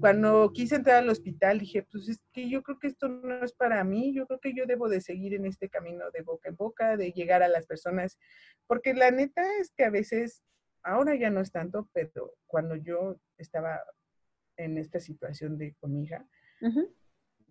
Cuando 0.00 0.50
quise 0.54 0.76
entrar 0.76 1.02
al 1.02 1.10
hospital 1.10 1.58
dije, 1.58 1.82
pues 1.90 2.08
es 2.08 2.22
que 2.32 2.48
yo 2.48 2.62
creo 2.62 2.78
que 2.78 2.86
esto 2.86 3.08
no 3.08 3.44
es 3.44 3.52
para 3.52 3.84
mí, 3.84 4.14
yo 4.14 4.26
creo 4.26 4.40
que 4.40 4.54
yo 4.54 4.64
debo 4.64 4.88
de 4.88 5.02
seguir 5.02 5.34
en 5.34 5.44
este 5.44 5.68
camino 5.68 6.10
de 6.12 6.22
boca 6.22 6.48
en 6.48 6.56
boca, 6.56 6.96
de 6.96 7.12
llegar 7.12 7.42
a 7.42 7.48
las 7.48 7.66
personas, 7.66 8.18
porque 8.66 8.94
la 8.94 9.10
neta 9.10 9.42
es 9.60 9.72
que 9.76 9.84
a 9.84 9.90
veces, 9.90 10.42
ahora 10.84 11.14
ya 11.16 11.30
no 11.30 11.40
es 11.40 11.50
tanto, 11.50 11.88
pero 11.92 12.34
cuando 12.46 12.76
yo 12.76 13.16
estaba 13.38 13.82
en 14.56 14.78
esta 14.78 15.00
situación 15.00 15.58
de 15.58 15.74
con 15.80 15.92
mi 15.92 16.04
hija, 16.04 16.24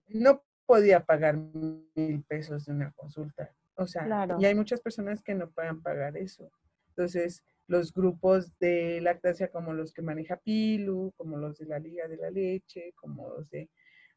no 0.07 0.43
podía 0.65 1.05
pagar 1.05 1.35
mil 1.35 2.23
pesos 2.27 2.65
de 2.65 2.71
una 2.71 2.91
consulta. 2.93 3.53
O 3.75 3.87
sea, 3.87 4.27
y 4.39 4.45
hay 4.45 4.55
muchas 4.55 4.81
personas 4.81 5.21
que 5.21 5.33
no 5.33 5.49
puedan 5.49 5.81
pagar 5.81 6.15
eso. 6.15 6.51
Entonces, 6.89 7.43
los 7.67 7.93
grupos 7.93 8.57
de 8.59 9.01
lactancia 9.01 9.49
como 9.49 9.73
los 9.73 9.93
que 9.93 10.01
maneja 10.01 10.37
Pilu, 10.37 11.11
como 11.17 11.37
los 11.37 11.57
de 11.57 11.65
la 11.65 11.79
Liga 11.79 12.07
de 12.07 12.17
la 12.17 12.29
Leche, 12.29 12.93
como 12.95 13.29
los 13.29 13.49
de 13.49 13.69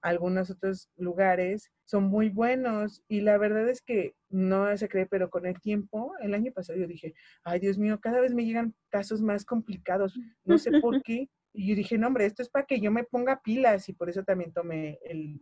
algunos 0.03 0.51
otros 0.51 0.91
lugares, 0.97 1.73
son 1.85 2.05
muy 2.05 2.29
buenos. 2.29 3.03
Y 3.09 3.21
la 3.21 3.39
verdad 3.39 3.69
es 3.69 3.83
que 3.83 4.15
no 4.29 4.77
se 4.77 4.89
cree, 4.89 5.07
pero 5.07 5.31
con 5.31 5.47
el 5.47 5.61
tiempo, 5.61 6.13
el 6.21 6.35
año 6.35 6.53
pasado 6.53 6.79
yo 6.79 6.87
dije, 6.87 7.15
ay 7.45 7.61
Dios 7.61 7.79
mío, 7.79 8.01
cada 8.01 8.21
vez 8.21 8.35
me 8.35 8.45
llegan 8.45 8.75
casos 8.89 9.23
más 9.23 9.45
complicados, 9.45 10.19
no 10.45 10.59
sé 10.59 10.81
por 10.81 11.03
qué. 11.03 11.29
Y 11.53 11.69
yo 11.69 11.75
dije, 11.75 11.97
no, 11.97 12.09
hombre, 12.09 12.27
esto 12.27 12.43
es 12.43 12.51
para 12.51 12.67
que 12.67 12.81
yo 12.81 12.91
me 12.91 13.05
ponga 13.05 13.41
pilas 13.43 13.89
y 13.89 13.95
por 13.95 14.11
eso 14.11 14.23
también 14.25 14.53
tomé 14.53 14.99
el 15.05 15.41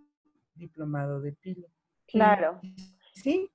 diplomado 0.55 1.20
de 1.20 1.32
pilo. 1.32 1.68
Claro. 2.06 2.60
sí, 3.14 3.51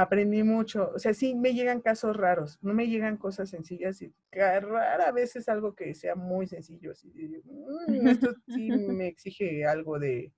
aprendí 0.00 0.42
mucho. 0.42 0.92
O 0.94 0.98
sea, 0.98 1.14
sí 1.14 1.34
me 1.34 1.54
llegan 1.54 1.80
casos 1.80 2.16
raros, 2.16 2.58
no 2.62 2.74
me 2.74 2.86
llegan 2.86 3.16
cosas 3.16 3.50
sencillas 3.50 4.00
y 4.02 4.12
rara 4.32 5.12
vez 5.12 5.36
es 5.36 5.48
algo 5.48 5.74
que 5.74 5.94
sea 5.94 6.14
muy 6.14 6.46
sencillo. 6.46 6.92
Mm, 7.04 8.08
esto 8.08 8.34
sí 8.46 8.70
me 9.00 9.08
exige 9.08 9.66
algo 9.66 9.98
de 9.98 10.32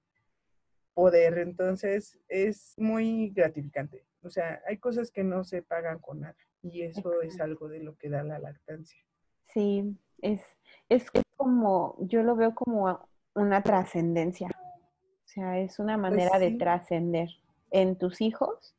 poder, 0.95 1.39
entonces 1.39 2.19
es 2.29 2.75
muy 2.79 3.31
gratificante. 3.31 4.05
O 4.23 4.31
sea, 4.31 4.61
hay 4.67 4.79
cosas 4.79 5.11
que 5.11 5.25
no 5.25 5.45
se 5.45 5.63
pagan 5.63 5.99
con 5.99 6.21
nada 6.21 6.37
y 6.63 6.83
eso 6.83 7.23
es 7.23 7.41
algo 7.41 7.69
de 7.69 7.81
lo 7.81 7.97
que 7.97 8.11
da 8.11 8.23
la 8.23 8.39
lactancia. 8.39 9.01
Sí, 9.45 9.97
es, 10.21 10.43
es 10.89 11.07
como, 11.37 11.97
yo 12.01 12.23
lo 12.23 12.37
veo 12.37 12.55
como 12.55 13.09
una 13.35 13.63
trascendencia. 13.63 14.49
O 14.49 15.29
sea, 15.33 15.59
es 15.59 15.79
una 15.79 15.97
Pues 15.97 16.11
manera 16.11 16.39
de 16.39 16.53
trascender 16.53 17.31
en 17.71 17.97
tus 17.97 18.21
hijos 18.21 18.75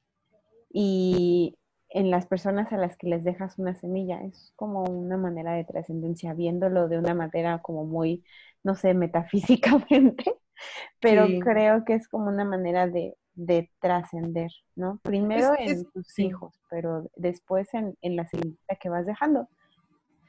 y 0.74 1.58
en 1.90 2.10
las 2.12 2.26
personas 2.28 2.72
a 2.72 2.78
las 2.78 2.98
que 2.98 3.08
les 3.08 3.24
dejas 3.24 3.60
una 3.60 3.76
semilla. 3.76 4.22
Es 4.24 4.54
como 4.56 4.84
una 4.84 5.18
manera 5.18 5.54
de 5.54 5.66
trascendencia, 5.66 6.34
viéndolo 6.34 6.88
de 6.88 6.98
una 7.00 7.14
manera 7.14 7.62
como 7.62 7.86
muy, 7.86 8.24
no 8.64 8.76
sé, 8.76 8.94
metafísicamente, 8.94 10.24
pero 11.02 11.28
Sí. 11.28 11.40
creo 11.40 11.86
que 11.86 11.96
es 11.96 12.08
como 12.08 12.30
una 12.30 12.46
manera 12.46 12.88
de, 12.88 13.16
de 13.36 13.72
trascender, 13.82 14.52
¿no? 14.76 15.00
Primero 15.04 15.50
Es- 15.50 15.60
en 15.60 15.86
es- 15.86 15.88
tus 15.94 16.08
sí. 16.16 16.24
hijos, 16.24 16.56
pero 16.70 17.10
después 17.16 17.74
en, 17.74 17.96
en 18.02 18.16
la 18.16 18.28
semillita 18.28 18.76
que 18.78 18.90
vas 18.90 19.06
dejando, 19.06 19.50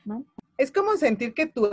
¿no? 0.04 0.26
Es 0.56 0.72
como 0.72 0.96
sentir 0.96 1.34
que 1.34 1.44
tu 1.46 1.68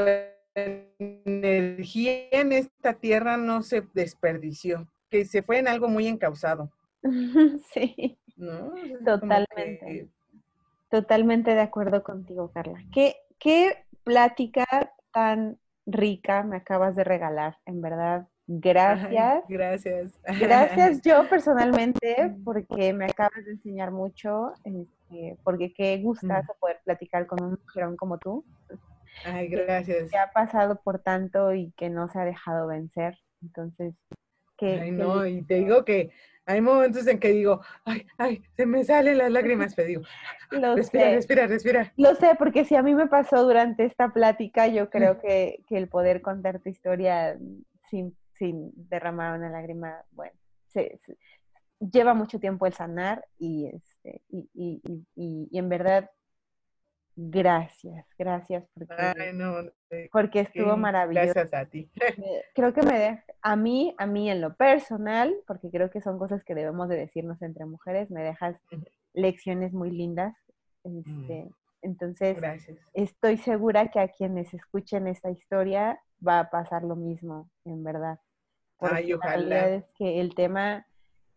energía 0.55 2.27
en 2.31 2.51
esta 2.51 2.93
tierra 2.99 3.37
no 3.37 3.63
se 3.63 3.87
desperdició, 3.93 4.91
que 5.09 5.23
se 5.25 5.43
fue 5.43 5.59
en 5.59 5.67
algo 5.69 5.87
muy 5.87 6.07
encausado, 6.07 6.69
sí. 7.73 8.17
¿No? 8.39 8.75
Es 8.77 9.03
Totalmente. 9.03 9.79
que- 9.85 10.07
Totalmente 10.89 11.53
de 11.53 11.61
acuerdo 11.61 12.01
contigo, 12.01 12.51
Carla. 12.51 12.79
¿Qué, 12.91 13.15
qué 13.37 13.85
plática 14.03 14.65
tan 15.11 15.59
rica 15.85 16.43
me 16.43 16.57
acabas 16.57 16.95
de 16.95 17.03
regalar, 17.03 17.57
en 17.65 17.81
verdad. 17.81 18.27
Gracias. 18.47 19.43
Ay, 19.47 19.55
gracias. 19.55 20.19
Gracias 20.39 21.01
yo 21.03 21.29
personalmente 21.29 22.35
porque 22.43 22.93
me 22.93 23.05
acabas 23.05 23.45
de 23.45 23.51
enseñar 23.51 23.91
mucho, 23.91 24.53
este, 24.63 25.37
porque 25.43 25.71
qué 25.73 25.99
gustazo 26.01 26.55
poder 26.59 26.79
platicar 26.83 27.27
con 27.27 27.43
un 27.43 27.51
mujerón 27.63 27.95
como 27.95 28.17
tú, 28.17 28.43
Ay, 29.25 29.47
gracias. 29.49 30.09
que 30.09 30.17
ha 30.17 30.31
pasado 30.31 30.81
por 30.81 30.99
tanto 30.99 31.53
y 31.53 31.71
que 31.77 31.89
no 31.91 32.09
se 32.09 32.19
ha 32.19 32.25
dejado 32.25 32.65
vencer. 32.67 33.19
Entonces, 33.43 33.93
que, 34.57 34.79
Ay, 34.79 34.91
no, 34.91 35.25
y 35.25 35.43
te 35.43 35.55
digo 35.55 35.85
que 35.85 36.11
hay 36.49 36.61
momentos 36.61 37.05
en 37.05 37.19
que 37.19 37.29
digo, 37.29 37.61
ay, 37.85 38.07
ay, 38.17 38.41
se 38.57 38.65
me 38.65 38.83
salen 38.83 39.19
las 39.19 39.31
lágrimas, 39.31 39.75
pero 39.75 39.87
digo, 39.87 40.01
lo 40.51 40.75
respira, 40.75 41.03
sé. 41.05 41.15
respira, 41.15 41.47
respira. 41.47 41.93
Lo 41.95 42.15
sé, 42.15 42.31
porque 42.39 42.65
si 42.65 42.75
a 42.75 42.81
mí 42.81 42.95
me 42.95 43.05
pasó 43.07 43.43
durante 43.43 43.85
esta 43.85 44.11
plática, 44.11 44.67
yo 44.67 44.89
creo 44.89 45.19
que, 45.21 45.63
que 45.67 45.77
el 45.77 45.87
poder 45.87 46.21
contar 46.23 46.59
tu 46.59 46.69
historia 46.69 47.37
sin, 47.89 48.17
sin 48.33 48.71
derramar 48.89 49.37
una 49.37 49.49
lágrima, 49.51 50.03
bueno, 50.11 50.33
se, 50.67 50.99
se- 51.05 51.17
lleva 51.79 52.13
mucho 52.15 52.39
tiempo 52.39 52.65
el 52.65 52.73
sanar 52.73 53.23
y, 53.37 53.67
este, 53.67 54.21
y, 54.29 54.49
y, 54.53 54.81
y- 54.83 55.05
y- 55.15 55.47
y 55.51 55.57
en 55.59 55.69
verdad, 55.69 56.09
gracias, 57.21 58.05
gracias 58.17 58.63
porque, 58.73 58.93
Ay, 58.97 59.33
no, 59.33 59.55
porque 60.11 60.41
estuvo 60.41 60.77
maravilloso. 60.77 61.33
Gracias 61.33 61.53
a 61.53 61.65
ti. 61.65 61.89
Creo 62.55 62.73
que 62.73 62.81
me 62.81 62.97
deja, 62.97 63.23
a 63.41 63.55
mí, 63.55 63.93
a 63.97 64.05
mí 64.05 64.29
en 64.29 64.41
lo 64.41 64.55
personal, 64.55 65.35
porque 65.45 65.69
creo 65.69 65.89
que 65.89 66.01
son 66.01 66.17
cosas 66.17 66.43
que 66.43 66.55
debemos 66.55 66.87
de 66.87 66.97
decirnos 66.97 67.41
entre 67.41 67.65
mujeres, 67.65 68.09
me 68.09 68.23
dejas 68.23 68.55
lecciones 69.13 69.73
muy 69.73 69.91
lindas. 69.91 70.35
Este, 70.83 71.49
Entonces, 71.81 72.37
Gracias. 72.37 72.77
estoy 72.93 73.37
segura 73.37 73.89
que 73.89 73.99
a 73.99 74.07
quienes 74.07 74.53
escuchen 74.53 75.07
esta 75.07 75.29
historia 75.29 75.99
va 76.25 76.39
a 76.39 76.49
pasar 76.49 76.83
lo 76.83 76.95
mismo, 76.95 77.49
en 77.65 77.83
verdad. 77.83 78.19
Porque 78.77 78.95
Ay, 78.95 79.07
la 79.09 79.15
ojalá. 79.17 79.35
realidad 79.35 79.73
es 79.73 79.85
que 79.97 80.21
el 80.21 80.35
tema, 80.35 80.87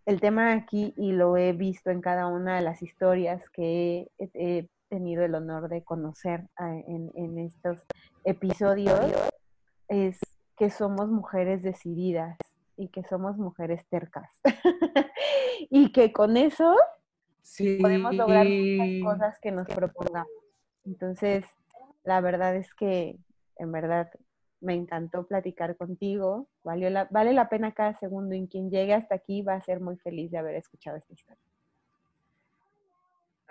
el 0.06 0.20
tema 0.20 0.52
aquí, 0.52 0.94
y 0.96 1.12
lo 1.12 1.36
he 1.36 1.52
visto 1.52 1.90
en 1.90 2.00
cada 2.00 2.28
una 2.28 2.56
de 2.56 2.62
las 2.62 2.82
historias 2.82 3.48
que 3.50 4.10
he, 4.18 4.30
he 4.34 4.68
tenido 4.92 5.24
el 5.24 5.34
honor 5.34 5.70
de 5.70 5.82
conocer 5.82 6.50
ah, 6.58 6.76
en, 6.86 7.10
en 7.14 7.38
estos 7.38 7.82
episodios, 8.24 9.00
es 9.88 10.20
que 10.58 10.68
somos 10.68 11.08
mujeres 11.08 11.62
decididas 11.62 12.36
y 12.76 12.88
que 12.88 13.02
somos 13.04 13.38
mujeres 13.38 13.86
tercas. 13.88 14.28
y 15.70 15.92
que 15.92 16.12
con 16.12 16.36
eso 16.36 16.76
Sí. 17.40 17.78
podemos 17.80 18.14
lograr 18.14 18.46
muchas 18.46 19.02
cosas 19.02 19.40
que 19.40 19.50
nos 19.50 19.66
propongamos. 19.66 20.30
Entonces, 20.84 21.46
la 22.04 22.20
verdad 22.20 22.54
es 22.54 22.74
que, 22.74 23.16
en 23.56 23.72
verdad, 23.72 24.10
me 24.60 24.74
encantó 24.74 25.26
platicar 25.26 25.74
contigo. 25.78 26.48
Valió 26.64 26.90
la, 26.90 27.08
vale 27.10 27.32
la 27.32 27.48
pena 27.48 27.72
cada 27.72 27.98
segundo 27.98 28.34
y 28.34 28.46
quien 28.46 28.70
llegue 28.70 28.92
hasta 28.92 29.14
aquí 29.14 29.40
va 29.40 29.54
a 29.54 29.60
ser 29.62 29.80
muy 29.80 29.96
feliz 29.96 30.30
de 30.30 30.38
haber 30.38 30.56
escuchado 30.56 30.98
esta 30.98 31.14
historia. 31.14 31.51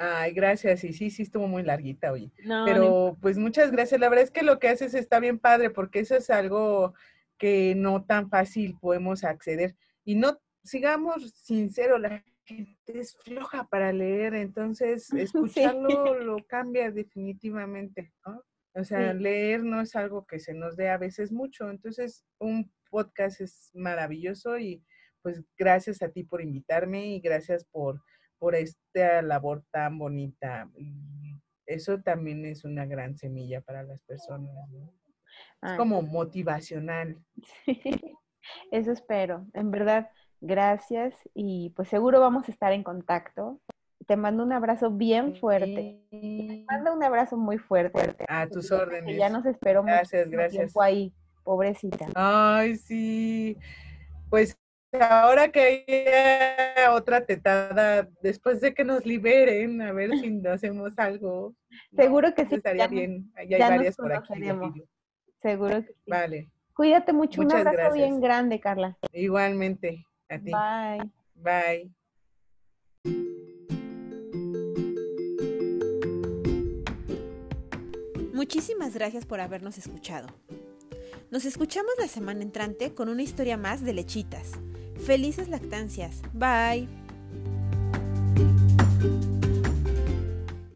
Ay, 0.04 0.34
gracias. 0.34 0.84
Y 0.84 0.94
sí, 0.94 1.12
sí 1.12 1.22
estuvo 1.22 1.48
muy 1.48 1.62
larguita, 1.62 2.12
oye. 2.12 2.32
No, 2.44 2.60
no 2.60 2.66
Pero 2.66 3.18
pues 3.22 3.38
muchas 3.38 3.72
gracias. 3.72 4.02
La 4.02 4.10
verdad 4.10 4.24
es 4.24 4.32
que 4.32 4.42
lo 4.42 4.58
que 4.58 4.68
haces 4.68 4.96
está 4.96 5.20
bien 5.20 5.38
padre 5.38 5.70
porque 5.70 6.00
eso 6.00 6.16
es 6.16 6.32
algo 6.32 6.96
que 7.38 7.76
no 7.76 8.04
tan 8.04 8.28
fácil 8.28 8.78
podemos 8.80 9.24
acceder. 9.24 9.76
Y 10.04 10.16
no, 10.16 10.40
sigamos 10.64 11.32
sinceros, 11.36 12.02
la 12.02 12.24
gente 12.46 12.78
es 12.88 13.16
floja 13.18 13.68
para 13.68 13.94
leer, 13.94 14.34
entonces 14.34 15.08
escucharlo 15.14 16.16
lo 16.20 16.38
cambia 16.48 16.90
definitivamente, 16.90 18.12
¿no? 18.26 18.44
O 18.74 18.84
sea, 18.84 19.14
Sí. 19.14 19.20
leer 19.20 19.64
no 19.64 19.82
es 19.82 19.96
algo 19.96 20.26
que 20.26 20.40
se 20.40 20.54
nos 20.56 20.78
dé 20.78 20.90
a 20.90 20.98
veces 20.98 21.32
mucho. 21.32 21.70
Entonces, 21.70 22.26
un 22.40 22.72
podcast 22.90 23.42
es 23.42 23.70
maravilloso 23.76 24.58
y 24.58 24.84
pues 25.22 25.44
gracias 25.58 26.02
a 26.02 26.10
ti 26.10 26.24
por 26.24 26.42
invitarme 26.42 27.06
y 27.08 27.20
gracias 27.20 27.66
por, 27.66 28.02
por 28.42 28.56
esta 28.56 29.22
labor 29.22 29.64
tan 29.70 30.00
bonita. 30.00 30.68
Eso 31.68 32.02
también 32.02 32.44
es 32.44 32.66
una 32.66 32.88
gran 32.88 33.16
semilla 33.16 33.62
para 33.62 33.84
las 33.84 34.02
personas, 34.02 34.52
¿no? 34.72 34.92
Es 35.62 35.78
como 35.78 36.02
motivacional. 36.02 37.24
Eso 38.72 38.92
espero. 38.92 39.46
En 39.54 39.70
verdad, 39.70 40.10
gracias 40.42 41.14
y 41.36 41.70
pues 41.76 41.88
seguro 41.90 42.20
vamos 42.20 42.50
a 42.50 42.52
estar 42.52 42.74
en 42.74 42.82
contacto. 42.84 43.62
Te 44.08 44.18
mando 44.18 44.44
un 44.44 44.54
abrazo 44.54 44.90
bien 44.90 45.36
fuerte. 45.36 46.02
Y- 46.10 46.66
Manda 46.68 46.94
un 46.94 47.04
abrazo 47.04 47.38
muy 47.38 47.60
fuerte. 47.60 48.16
A 48.28 48.48
tus 48.48 48.72
órdenes. 48.72 49.20
Ya 49.20 49.30
nos 49.30 49.46
esperó 49.46 49.84
Gracias, 49.84 50.26
mucho 50.26 50.38
gracias. 50.38 50.58
tiempo 50.64 50.82
ahí, 50.82 51.14
pobrecita. 51.44 52.08
Ay, 52.16 52.76
sí. 52.76 53.56
Pues 54.32 54.58
ahora 55.00 55.52
que 55.52 56.16
haya 56.76 56.94
otra 56.94 57.26
tetada, 57.26 58.08
después 58.22 58.62
de 58.62 58.74
que 58.74 58.84
nos 58.84 59.06
liberen, 59.06 59.82
a 59.82 59.92
ver 59.94 60.12
si 60.20 60.42
hacemos 60.48 60.98
algo. 60.98 61.54
¿no? 61.92 62.04
Seguro 62.04 62.34
que 62.36 62.46
sí, 62.46 62.56
Estaría 62.56 62.84
ya 62.86 62.88
nos- 62.88 62.92
bien. 62.92 63.32
Ahí 63.36 63.54
hay 63.54 63.60
ya 63.60 63.70
nos 63.70 63.78
varias 63.78 63.96
por 63.96 64.14
aquí. 64.14 64.84
Seguro 65.42 65.82
que 65.82 65.94
sí. 65.94 66.00
Vale. 66.08 66.50
Cuídate 66.74 67.14
mucho. 67.14 67.42
Muchas 67.42 67.62
un 67.62 67.68
abrazo 67.68 67.94
bien 67.96 68.20
grande, 68.22 68.60
Carla. 68.60 68.98
Igualmente. 69.14 70.06
A 70.30 70.40
ti. 70.40 70.52
Bye. 70.52 71.12
Bye. 71.36 71.92
Muchísimas 78.34 78.94
gracias 78.96 79.26
por 79.26 79.40
habernos 79.40 79.78
escuchado. 79.78 80.28
Nos 81.32 81.46
escuchamos 81.46 81.94
la 81.98 82.10
semana 82.10 82.42
entrante 82.42 82.94
con 82.94 83.08
una 83.08 83.24
historia 83.24 83.56
más 83.56 83.86
de 83.86 83.94
lechitas. 83.94 84.52
Felices 85.06 85.48
lactancias. 85.48 86.22
Bye. 86.34 86.90